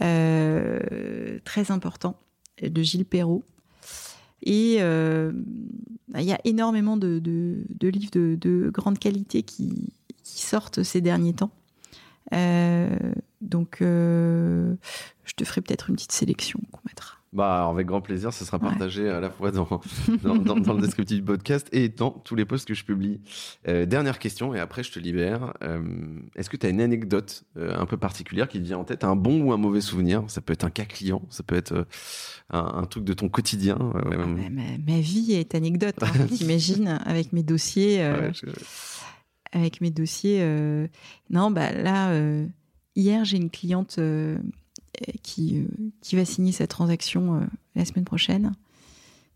Euh, 0.01 1.39
très 1.43 1.71
important, 1.71 2.19
de 2.61 2.81
Gilles 2.81 3.05
Perrault. 3.05 3.43
Et 4.43 4.77
euh, 4.79 5.31
il 6.15 6.23
y 6.23 6.33
a 6.33 6.39
énormément 6.45 6.97
de, 6.97 7.19
de- 7.19 7.63
de 7.79 7.87
livres 7.89 8.11
de, 8.11 8.35
de 8.41 8.69
grande 8.71 8.97
qualité 8.97 9.43
qui, 9.43 9.93
qui 10.23 10.41
sortent 10.41 10.81
ces 10.83 10.99
derniers 11.01 11.33
temps. 11.33 11.51
Euh, 12.33 12.89
donc, 13.41 13.77
je 13.81 14.75
te 15.35 15.43
ferai 15.43 15.61
peut-être 15.61 15.89
une 15.89 15.95
petite 15.95 16.11
sélection 16.11 16.59
qu'on 16.71 16.81
mettra. 16.87 17.17
Bah, 17.33 17.65
avec 17.69 17.87
grand 17.87 18.01
plaisir, 18.01 18.33
ça 18.33 18.43
sera 18.43 18.57
Ouais. 18.57 18.63
partagé 18.67 19.07
à 19.09 19.21
la 19.21 19.29
fois 19.31 19.51
dans, 19.51 19.65
dans, 20.21 20.35
dans- 20.35 20.57
dans 20.57 20.73
le 20.73 20.81
descriptif 20.81 21.15
du 21.19 21.23
podcast 21.23 21.65
et 21.71 21.87
dans 21.87 22.11
tous 22.11 22.35
les 22.35 22.43
posts 22.43 22.67
que 22.67 22.73
je 22.73 22.83
publie. 22.83 23.21
Euh, 23.69 23.85
dernière 23.85 24.19
question, 24.19 24.53
et 24.53 24.59
après 24.59 24.83
je 24.83 24.91
te 24.91 24.99
libère. 24.99 25.53
Euh, 25.63 25.81
Est-ce 26.35 26.49
que 26.49 26.57
tu 26.57 26.65
as 26.65 26.69
une 26.69 26.81
anecdote 26.81 27.45
euh, 27.55 27.73
un 27.79 27.85
peu 27.85 27.95
particulière 27.95 28.49
qui 28.49 28.59
te 28.59 28.65
vient 28.65 28.79
en 28.79 28.83
tête? 28.83 29.05
Un 29.05 29.15
bon 29.15 29.41
ou 29.43 29.53
un 29.53 29.57
mauvais 29.57 29.79
souvenir? 29.79 30.23
Ça 30.27 30.41
peut 30.41 30.51
être 30.51 30.65
un 30.65 30.69
cas 30.69 30.83
client, 30.83 31.21
ça 31.29 31.41
peut 31.43 31.55
être 31.55 31.87
un, 32.49 32.59
un 32.59 32.83
truc 32.85 33.05
de 33.05 33.13
ton 33.13 33.29
quotidien. 33.29 33.77
ouais, 33.77 34.01
Ah, 34.11 34.17
ma, 34.17 34.49
ma- 34.49 34.77
ma 34.85 34.99
vie 34.99 35.31
est 35.31 35.55
anecdote, 35.55 35.95
hein, 36.01 36.11
t'imagines, 36.35 36.99
avec 37.05 37.31
mes 37.31 37.43
dossiers. 37.43 37.99
ouais, 37.99 38.31
je- 38.33 38.47
avec 39.53 39.79
mes 39.79 39.89
dossiers. 39.91 40.45
Non, 41.29 41.49
bah 41.51 41.71
là, 41.71 42.13
hier, 42.97 43.23
j'ai 43.23 43.37
une 43.37 43.49
cliente 43.49 43.99
qui, 45.23 45.59
euh, 45.59 45.67
qui 46.01 46.15
va 46.15 46.25
signer 46.25 46.51
sa 46.51 46.67
transaction 46.67 47.35
euh, 47.41 47.45
la 47.75 47.85
semaine 47.85 48.05
prochaine, 48.05 48.53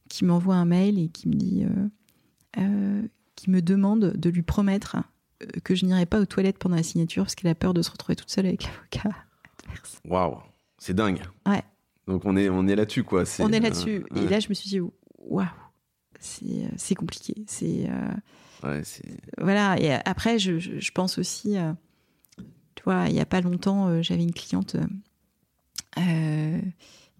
qui 0.10 0.26
m'envoie 0.26 0.56
un 0.56 0.66
mail 0.66 1.00
et 1.00 1.08
qui 1.10 1.28
me 1.28 1.34
dit, 1.36 1.64
euh, 1.66 2.62
euh, 2.62 3.02
qui 3.36 3.50
me 3.50 3.62
demande 3.62 4.14
de 4.16 4.30
lui 4.30 4.42
promettre 4.44 4.98
euh, 5.44 5.48
que 5.64 5.76
je 5.76 5.86
n'irai 5.86 6.06
pas 6.06 6.20
aux 6.20 6.26
toilettes 6.26 6.58
pendant 6.58 6.76
la 6.76 6.84
signature 6.84 7.24
parce 7.24 7.36
qu'elle 7.36 7.50
a 7.52 7.56
peur 7.56 7.74
de 7.74 7.82
se 7.82 7.92
retrouver 7.92 8.16
toute 8.16 8.30
seule 8.30 8.46
avec 8.46 8.64
l'avocat 8.66 9.16
adverse. 9.64 10.00
Waouh, 10.06 10.38
c'est 10.78 10.94
dingue. 10.94 11.22
Ouais. 11.48 11.64
Donc 12.08 12.24
on 12.26 12.36
est, 12.38 12.50
on 12.50 12.68
est 12.68 12.76
là-dessus, 12.76 13.04
quoi. 13.04 13.24
On 13.40 13.52
est 13.52 13.60
là-dessus. 13.60 14.06
euh, 14.16 14.26
Et 14.26 14.30
là, 14.30 14.40
je 14.40 14.50
me 14.50 14.54
suis 14.54 14.70
dit, 14.70 14.80
waouh, 15.18 15.46
c'est 16.20 16.46
euh, 16.46 16.96
compliqué. 16.96 17.34
C'est. 17.48 17.90
euh, 17.90 18.12
Ouais, 18.64 18.82
voilà, 19.38 19.80
et 19.80 19.92
après, 20.06 20.40
je, 20.40 20.58
je- 20.58 20.92
pense 20.92 21.20
aussi, 21.20 21.56
euh, 21.58 21.74
tu 22.74 22.84
vois, 22.84 23.10
il 23.10 23.14
n'y 23.14 23.20
a 23.20 23.26
pas 23.26 23.42
longtemps, 23.42 23.90
euh, 23.90 24.02
j'avais 24.02 24.24
une 24.24 24.34
cliente 24.34 24.76
euh, 25.98 26.62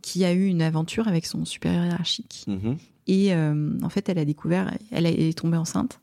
qui 0.02 0.24
a 0.24 0.34
eu 0.34 0.46
une 0.46 0.62
aventure 0.62 1.08
avec 1.08 1.26
son 1.26 1.46
supérieur 1.46 1.86
hiérarchique. 1.86 2.46
Mhm. 2.48 2.78
Et 3.08 3.34
euh, 3.34 3.78
en 3.82 3.90
fait, 3.90 4.10
elle 4.10 4.20
a 4.20 4.26
découvert, 4.26 4.76
elle, 4.92 5.06
est 5.06 5.38
tombée 5.38 5.58
enceinte. 5.58 6.00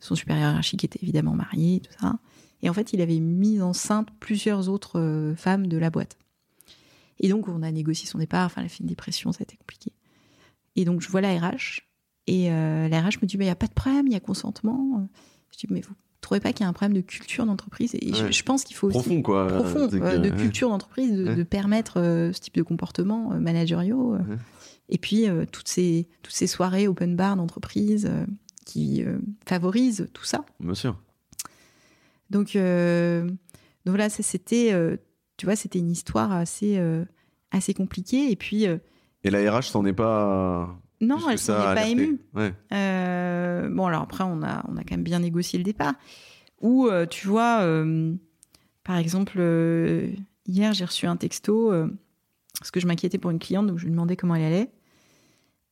Son 0.00 0.14
supérieur 0.14 0.48
hiérarchique 0.48 0.84
était 0.84 1.00
évidemment 1.02 1.34
marié, 1.34 1.76
et 1.76 1.80
tout 1.80 1.92
ça. 2.00 2.18
Et 2.62 2.70
en 2.70 2.74
fait, 2.74 2.92
il 2.92 3.00
avait 3.00 3.20
mis 3.20 3.60
enceinte 3.60 4.08
plusieurs 4.18 4.68
autres 4.68 5.00
euh, 5.00 5.34
femmes 5.34 5.66
de 5.66 5.78
la 5.78 5.90
boîte. 5.90 6.18
Et 7.18 7.28
donc, 7.28 7.48
on 7.48 7.62
a 7.62 7.70
négocié 7.70 8.06
son 8.06 8.18
départ. 8.18 8.46
Enfin, 8.46 8.60
elle 8.60 8.66
a 8.66 8.68
fait 8.68 8.80
une 8.80 8.88
dépression, 8.88 9.32
ça 9.32 9.38
a 9.40 9.42
été 9.42 9.56
compliqué. 9.56 9.92
Et 10.76 10.84
donc, 10.84 11.00
je 11.00 11.08
vois 11.08 11.20
la 11.20 11.38
RH. 11.38 11.80
Et 12.26 12.50
euh, 12.50 12.88
la 12.88 13.00
RH 13.00 13.18
me 13.22 13.26
dit, 13.26 13.36
il 13.36 13.40
n'y 13.40 13.48
a 13.48 13.56
pas 13.56 13.66
de 13.66 13.74
problème, 13.74 14.06
il 14.06 14.12
y 14.12 14.16
a 14.16 14.20
consentement. 14.20 15.08
Je 15.52 15.58
dis, 15.58 15.66
mais 15.70 15.80
vous 15.80 15.94
trouvez 16.20 16.40
pas 16.40 16.52
qu'il 16.52 16.64
y 16.64 16.66
a 16.66 16.68
un 16.68 16.72
problème 16.72 16.94
de 16.96 17.00
culture 17.00 17.46
d'entreprise 17.46 17.94
Et 17.94 18.12
je- 18.14 18.24
Ouais. 18.24 18.32
je, 18.32 18.42
pense 18.42 18.64
qu'il 18.64 18.76
faut 18.76 18.88
aussi 18.88 18.98
Profond, 18.98 19.22
quoi. 19.22 19.46
profond 19.46 19.88
euh, 19.92 20.18
de 20.18 20.30
culture 20.30 20.68
d'entreprise, 20.68 21.12
de, 21.12 21.24
Ouais. 21.28 21.34
de 21.36 21.42
permettre 21.42 21.98
euh, 21.98 22.32
ce 22.32 22.40
type 22.40 22.54
de 22.56 22.62
comportement 22.62 23.32
euh, 23.32 23.38
managériaux. 23.40 24.14
euh. 24.14 24.18
Ouais. 24.18 24.36
Et 24.90 24.98
puis, 24.98 25.28
euh, 25.28 25.44
toutes, 25.50 25.68
ces, 25.68 26.08
toutes 26.22 26.34
ces 26.34 26.46
soirées 26.46 26.88
open 26.88 27.16
bar 27.16 27.36
d'entreprise 27.36 28.10
qui 28.66 29.04
favorisent 29.46 30.08
tout 30.12 30.24
ça. 30.24 30.44
Bien 30.60 30.74
sûr. 30.74 30.96
Donc, 32.30 32.54
donc 32.54 33.32
voilà, 33.86 34.08
ça 34.08 34.22
c'était, 34.22 34.72
tu 35.36 35.46
vois, 35.46 35.56
c'était 35.56 35.78
une 35.80 35.90
histoire 35.90 36.30
assez, 36.32 36.80
assez 37.50 37.74
compliquée. 37.74 38.30
Et 38.30 38.36
puis, 38.36 38.64
Et 38.64 39.30
la 39.30 39.52
RH 39.52 39.70
s'en 39.70 39.84
est 39.86 39.92
pas. 39.92 40.76
Non, 41.00 41.30
elle 41.30 41.38
s'en 41.38 41.54
est 41.54 41.74
pas 41.74 41.88
émue. 41.88 42.20
Ouais. 42.34 42.52
Euh, 42.72 43.68
bon, 43.70 43.86
alors 43.86 44.02
après, 44.02 44.24
on 44.24 44.42
a, 44.42 44.64
on 44.68 44.76
a 44.76 44.84
quand 44.84 44.92
même 44.92 45.02
bien 45.02 45.20
négocié 45.20 45.58
le 45.58 45.64
départ. 45.64 45.94
Ou, 46.60 46.88
euh, 46.88 47.06
tu 47.06 47.26
vois, 47.26 47.60
euh, 47.62 48.14
par 48.84 48.98
exemple, 48.98 49.40
hier, 50.46 50.72
j'ai 50.74 50.84
reçu 50.84 51.06
un 51.06 51.16
texto 51.16 51.72
parce 52.58 52.70
que 52.70 52.80
je 52.80 52.86
m'inquiétais 52.86 53.18
pour 53.18 53.30
une 53.30 53.38
cliente, 53.38 53.66
donc 53.66 53.78
je 53.78 53.84
lui 53.84 53.90
demandais 53.90 54.16
comment 54.16 54.34
elle 54.34 54.44
allait. 54.44 54.70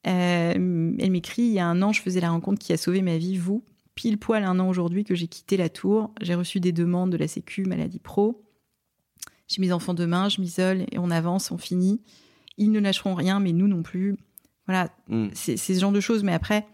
Elle 0.04 1.10
m'écrit 1.10 1.42
Il 1.42 1.52
y 1.52 1.58
a 1.58 1.66
un 1.66 1.82
an, 1.82 1.92
je 1.92 2.00
faisais 2.00 2.20
la 2.20 2.30
rencontre 2.30 2.58
qui 2.58 2.72
a 2.72 2.78
sauvé 2.78 3.02
ma 3.02 3.18
vie, 3.18 3.36
vous. 3.36 3.62
Pile 3.94 4.16
poil 4.16 4.44
un 4.44 4.58
an 4.60 4.68
aujourd'hui 4.68 5.04
que 5.04 5.14
j'ai 5.14 5.26
quitté 5.26 5.56
la 5.56 5.68
tour. 5.68 6.14
J'ai 6.22 6.36
reçu 6.36 6.60
des 6.60 6.72
demandes 6.72 7.10
de 7.10 7.16
la 7.16 7.28
Sécu, 7.28 7.64
maladie 7.64 7.98
pro. 7.98 8.44
J'ai 9.48 9.60
mes 9.60 9.72
enfants 9.72 9.94
demain, 9.94 10.28
je 10.28 10.40
m'isole 10.40 10.86
et 10.92 10.98
on 10.98 11.10
avance, 11.10 11.50
on 11.50 11.58
finit. 11.58 12.00
Ils 12.58 12.70
ne 12.70 12.80
lâcheront 12.80 13.14
rien, 13.14 13.40
mais 13.40 13.52
nous 13.52 13.66
non 13.66 13.82
plus. 13.82 14.16
Voilà, 14.68 14.90
Mm. 15.08 15.28
c'est 15.34 15.56
ce 15.56 15.72
genre 15.72 15.90
de 15.92 15.98
choses. 16.00 16.22
Mais 16.22 16.32
après, 16.34 16.64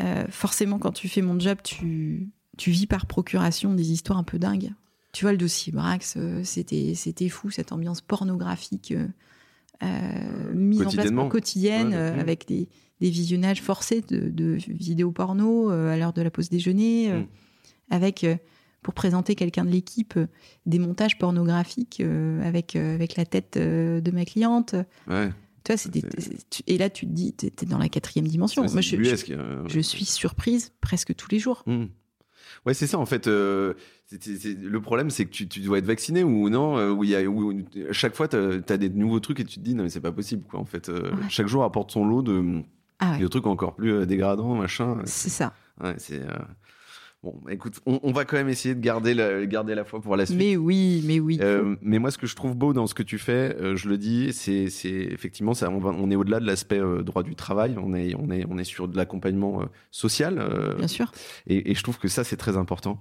euh, 0.00 0.26
forcément, 0.28 0.78
quand 0.78 0.92
tu 0.92 1.08
fais 1.08 1.22
mon 1.22 1.38
job, 1.40 1.58
tu, 1.64 2.28
tu 2.58 2.70
vis 2.70 2.86
par 2.86 3.06
procuration 3.06 3.72
des 3.72 3.92
histoires 3.92 4.18
un 4.18 4.24
peu 4.24 4.38
dingues. 4.38 4.72
Tu 5.12 5.24
vois, 5.24 5.32
le 5.32 5.38
dossier 5.38 5.72
Brax, 5.72 6.14
euh, 6.16 6.42
c'était 6.44 6.94
c'était 6.96 7.28
fou, 7.28 7.50
cette 7.50 7.70
ambiance 7.72 8.00
pornographique 8.00 8.92
euh, 9.82 10.52
mise 10.54 10.82
en 10.86 10.90
place 10.90 11.10
quotidienne, 11.30 11.88
Ouais, 11.88 11.94
euh, 11.94 12.20
avec 12.20 12.46
des, 12.48 12.68
des 13.00 13.10
visionnages 13.10 13.62
forcés 13.62 14.00
de, 14.02 14.28
de 14.30 14.56
vidéos 14.68 15.12
porno 15.12 15.68
à 15.70 15.96
l'heure 15.96 16.12
de 16.12 16.22
la 16.22 16.30
pause 16.30 16.48
déjeuner, 16.50 17.12
Mm. 17.12 17.26
avec, 17.90 18.26
pour 18.82 18.94
présenter 18.94 19.34
quelqu'un 19.34 19.64
de 19.64 19.70
l'équipe, 19.70 20.14
euh, 20.16 20.26
des 20.66 20.78
montages 20.78 21.18
pornographiques 21.18 22.00
euh, 22.00 22.42
avec, 22.46 22.74
euh, 22.76 22.94
avec 22.94 23.16
la 23.16 23.24
tête 23.24 23.56
de 23.58 24.10
ma 24.12 24.24
cliente. 24.24 24.74
Ouais. 25.06 25.30
C'est 25.76 25.90
des- 25.90 26.02
et 26.66 26.78
là, 26.78 26.90
tu 26.90 27.06
te 27.06 27.12
dis, 27.12 27.32
t'es 27.32 27.52
es 27.62 27.66
dans 27.66 27.78
la 27.78 27.88
quatrième 27.88 28.26
dimension. 28.28 28.66
C'est 28.68 28.72
Moi, 28.74 28.80
je, 28.82 29.02
je, 29.02 29.32
euh, 29.32 29.62
je 29.66 29.80
suis 29.80 30.04
surprise 30.04 30.72
presque 30.80 31.14
tous 31.14 31.30
les 31.30 31.38
jours. 31.38 31.62
Mm. 31.66 31.84
Ouais, 32.66 32.74
c'est 32.74 32.86
ça 32.86 32.98
en 32.98 33.06
fait. 33.06 33.26
euh, 33.26 33.72
le 34.12 34.78
problème, 34.80 35.10
c'est 35.10 35.24
que 35.24 35.30
tu, 35.30 35.48
tu 35.48 35.60
dois 35.60 35.78
être 35.78 35.86
vacciné 35.86 36.22
ou 36.22 36.48
non. 36.50 36.76
euh, 36.78 36.90
où 36.90 37.02
il 37.04 37.10
y 37.10 37.16
a, 37.16 37.22
où, 37.24 37.50
à 37.88 37.92
chaque 37.92 38.14
fois, 38.14 38.28
tu 38.28 38.36
as, 38.36 38.76
des 38.76 38.90
nouveaux 38.90 39.20
trucs 39.20 39.40
et 39.40 39.44
tu 39.44 39.58
te 39.58 39.64
dis, 39.64 39.74
non, 39.74 39.82
mais 39.84 39.88
c'est 39.88 40.00
pas 40.00 40.12
possible. 40.12 40.44
Quoi, 40.48 40.60
en 40.60 40.64
fait, 40.66 40.88
Euh, 40.90 41.10
Ouais. 41.12 41.22
chaque 41.30 41.46
jour 41.48 41.64
apporte 41.64 41.90
son 41.90 42.04
lot 42.06 42.22
de, 42.22 42.62
Ah 42.98 43.12
ouais, 43.12 43.18
de 43.18 43.26
trucs 43.26 43.46
encore 43.46 43.74
plus 43.74 44.06
dégradants, 44.06 44.54
machin. 44.54 44.98
c'est 45.06 45.30
ça. 45.30 45.54
Ouais, 45.82 45.94
c'est. 45.98 46.20
Bon, 47.24 47.40
écoute, 47.48 47.80
on, 47.86 48.00
on 48.02 48.12
va 48.12 48.26
quand 48.26 48.36
même 48.36 48.50
essayer 48.50 48.74
de 48.74 48.80
garder 48.80 49.14
la, 49.14 49.46
garder 49.46 49.74
la 49.74 49.84
foi 49.84 49.98
pour 50.02 50.14
la 50.14 50.26
suite. 50.26 50.36
Mais 50.38 50.56
oui, 50.58 51.02
mais 51.06 51.20
oui. 51.20 51.38
Euh, 51.40 51.74
mais 51.80 51.98
moi, 51.98 52.10
ce 52.10 52.18
que 52.18 52.26
je 52.26 52.36
trouve 52.36 52.54
beau 52.54 52.74
dans 52.74 52.86
ce 52.86 52.92
que 52.92 53.02
tu 53.02 53.16
fais, 53.16 53.56
euh, 53.58 53.76
je 53.76 53.88
le 53.88 53.96
dis, 53.96 54.34
c'est, 54.34 54.68
c'est 54.68 54.90
effectivement, 54.90 55.54
ça, 55.54 55.70
on, 55.70 55.78
va- 55.78 55.94
on 55.98 56.10
est 56.10 56.16
au-delà 56.16 56.38
de 56.38 56.46
l'aspect 56.46 56.78
euh, 56.80 57.02
droit 57.02 57.22
du 57.22 57.34
travail. 57.34 57.76
On 57.82 57.94
est, 57.94 58.14
on 58.14 58.30
est, 58.30 58.44
on 58.50 58.58
est 58.58 58.64
sur 58.64 58.88
de 58.88 58.96
l'accompagnement 58.98 59.62
social. 59.90 60.34
Bien 60.76 60.86
sûr. 60.86 61.10
et, 61.46 61.70
et 61.70 61.74
je 61.74 61.82
trouve 61.82 61.98
que 61.98 62.08
ça, 62.08 62.24
c'est 62.24 62.36
très 62.36 62.58
important. 62.58 63.00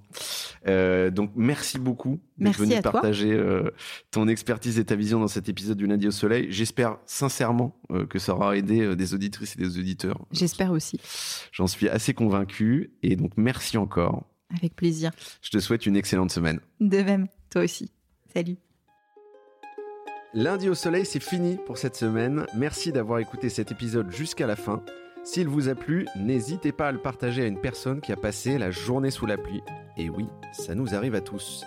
Donc, 0.65 1.31
merci 1.35 1.77
beaucoup 1.79 2.19
d'être 2.37 2.57
venu 2.59 2.71
partager 2.81 3.37
ton 4.11 4.27
expertise 4.27 4.79
et 4.79 4.85
ta 4.85 4.95
vision 4.95 5.19
dans 5.19 5.27
cet 5.27 5.49
épisode 5.49 5.77
du 5.77 5.85
lundi 5.87 6.07
au 6.07 6.11
soleil. 6.11 6.47
J'espère 6.49 6.97
sincèrement 7.05 7.75
que 8.09 8.19
ça 8.19 8.33
aura 8.35 8.55
aidé 8.55 8.95
des 8.95 9.13
auditrices 9.13 9.55
et 9.57 9.59
des 9.61 9.77
auditeurs. 9.77 10.25
J'espère 10.31 10.71
aussi. 10.71 10.99
J'en 11.51 11.67
suis 11.67 11.89
assez 11.89 12.13
convaincu. 12.13 12.91
Et 13.03 13.15
donc, 13.15 13.31
merci 13.37 13.77
encore. 13.77 14.12
Avec 14.55 14.75
plaisir. 14.75 15.11
Je 15.41 15.49
te 15.49 15.59
souhaite 15.59 15.85
une 15.85 15.95
excellente 15.95 16.31
semaine. 16.31 16.59
De 16.79 17.01
même, 17.01 17.27
toi 17.49 17.63
aussi. 17.63 17.91
Salut. 18.33 18.57
Lundi 20.35 20.67
au 20.67 20.73
soleil, 20.73 21.05
c'est 21.05 21.21
fini 21.21 21.57
pour 21.65 21.77
cette 21.77 21.95
semaine. 21.95 22.45
Merci 22.55 22.91
d'avoir 22.91 23.19
écouté 23.19 23.49
cet 23.49 23.71
épisode 23.71 24.11
jusqu'à 24.11 24.47
la 24.47 24.55
fin. 24.55 24.83
S'il 25.23 25.47
vous 25.47 25.69
a 25.69 25.75
plu, 25.75 26.07
n'hésitez 26.15 26.71
pas 26.71 26.87
à 26.87 26.91
le 26.91 26.97
partager 26.97 27.43
à 27.43 27.47
une 27.47 27.61
personne 27.61 28.01
qui 28.01 28.11
a 28.11 28.17
passé 28.17 28.57
la 28.57 28.71
journée 28.71 29.11
sous 29.11 29.25
la 29.25 29.37
pluie. 29.37 29.61
Et 29.95 30.09
oui, 30.09 30.25
ça 30.51 30.75
nous 30.75 30.95
arrive 30.95 31.15
à 31.15 31.21
tous. 31.21 31.63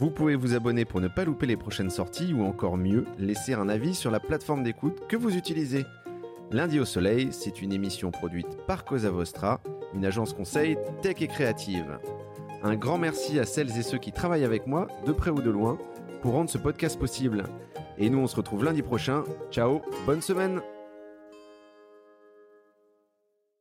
Vous 0.00 0.10
pouvez 0.10 0.34
vous 0.34 0.54
abonner 0.54 0.84
pour 0.84 1.00
ne 1.00 1.06
pas 1.06 1.24
louper 1.24 1.46
les 1.46 1.56
prochaines 1.56 1.90
sorties 1.90 2.34
ou 2.34 2.42
encore 2.42 2.76
mieux, 2.76 3.06
laisser 3.18 3.54
un 3.54 3.68
avis 3.68 3.94
sur 3.94 4.10
la 4.10 4.18
plateforme 4.18 4.64
d'écoute 4.64 5.06
que 5.08 5.16
vous 5.16 5.36
utilisez. 5.36 5.84
Lundi 6.50 6.80
au 6.80 6.84
Soleil, 6.84 7.28
c'est 7.30 7.62
une 7.62 7.72
émission 7.72 8.10
produite 8.10 8.58
par 8.66 8.84
Cosa 8.84 9.10
Vostra, 9.10 9.60
une 9.94 10.04
agence 10.04 10.34
conseil 10.34 10.76
tech 11.00 11.16
et 11.20 11.28
créative. 11.28 11.98
Un 12.62 12.76
grand 12.76 12.98
merci 12.98 13.38
à 13.38 13.44
celles 13.44 13.76
et 13.78 13.82
ceux 13.82 13.98
qui 13.98 14.12
travaillent 14.12 14.44
avec 14.44 14.66
moi, 14.66 14.86
de 15.06 15.12
près 15.12 15.30
ou 15.30 15.40
de 15.40 15.50
loin, 15.50 15.78
pour 16.20 16.32
rendre 16.32 16.50
ce 16.50 16.58
podcast 16.58 16.98
possible. 16.98 17.44
Et 17.98 18.10
nous, 18.10 18.18
on 18.18 18.26
se 18.26 18.36
retrouve 18.36 18.64
lundi 18.64 18.82
prochain. 18.82 19.24
Ciao, 19.50 19.82
bonne 20.06 20.22
semaine 20.22 20.60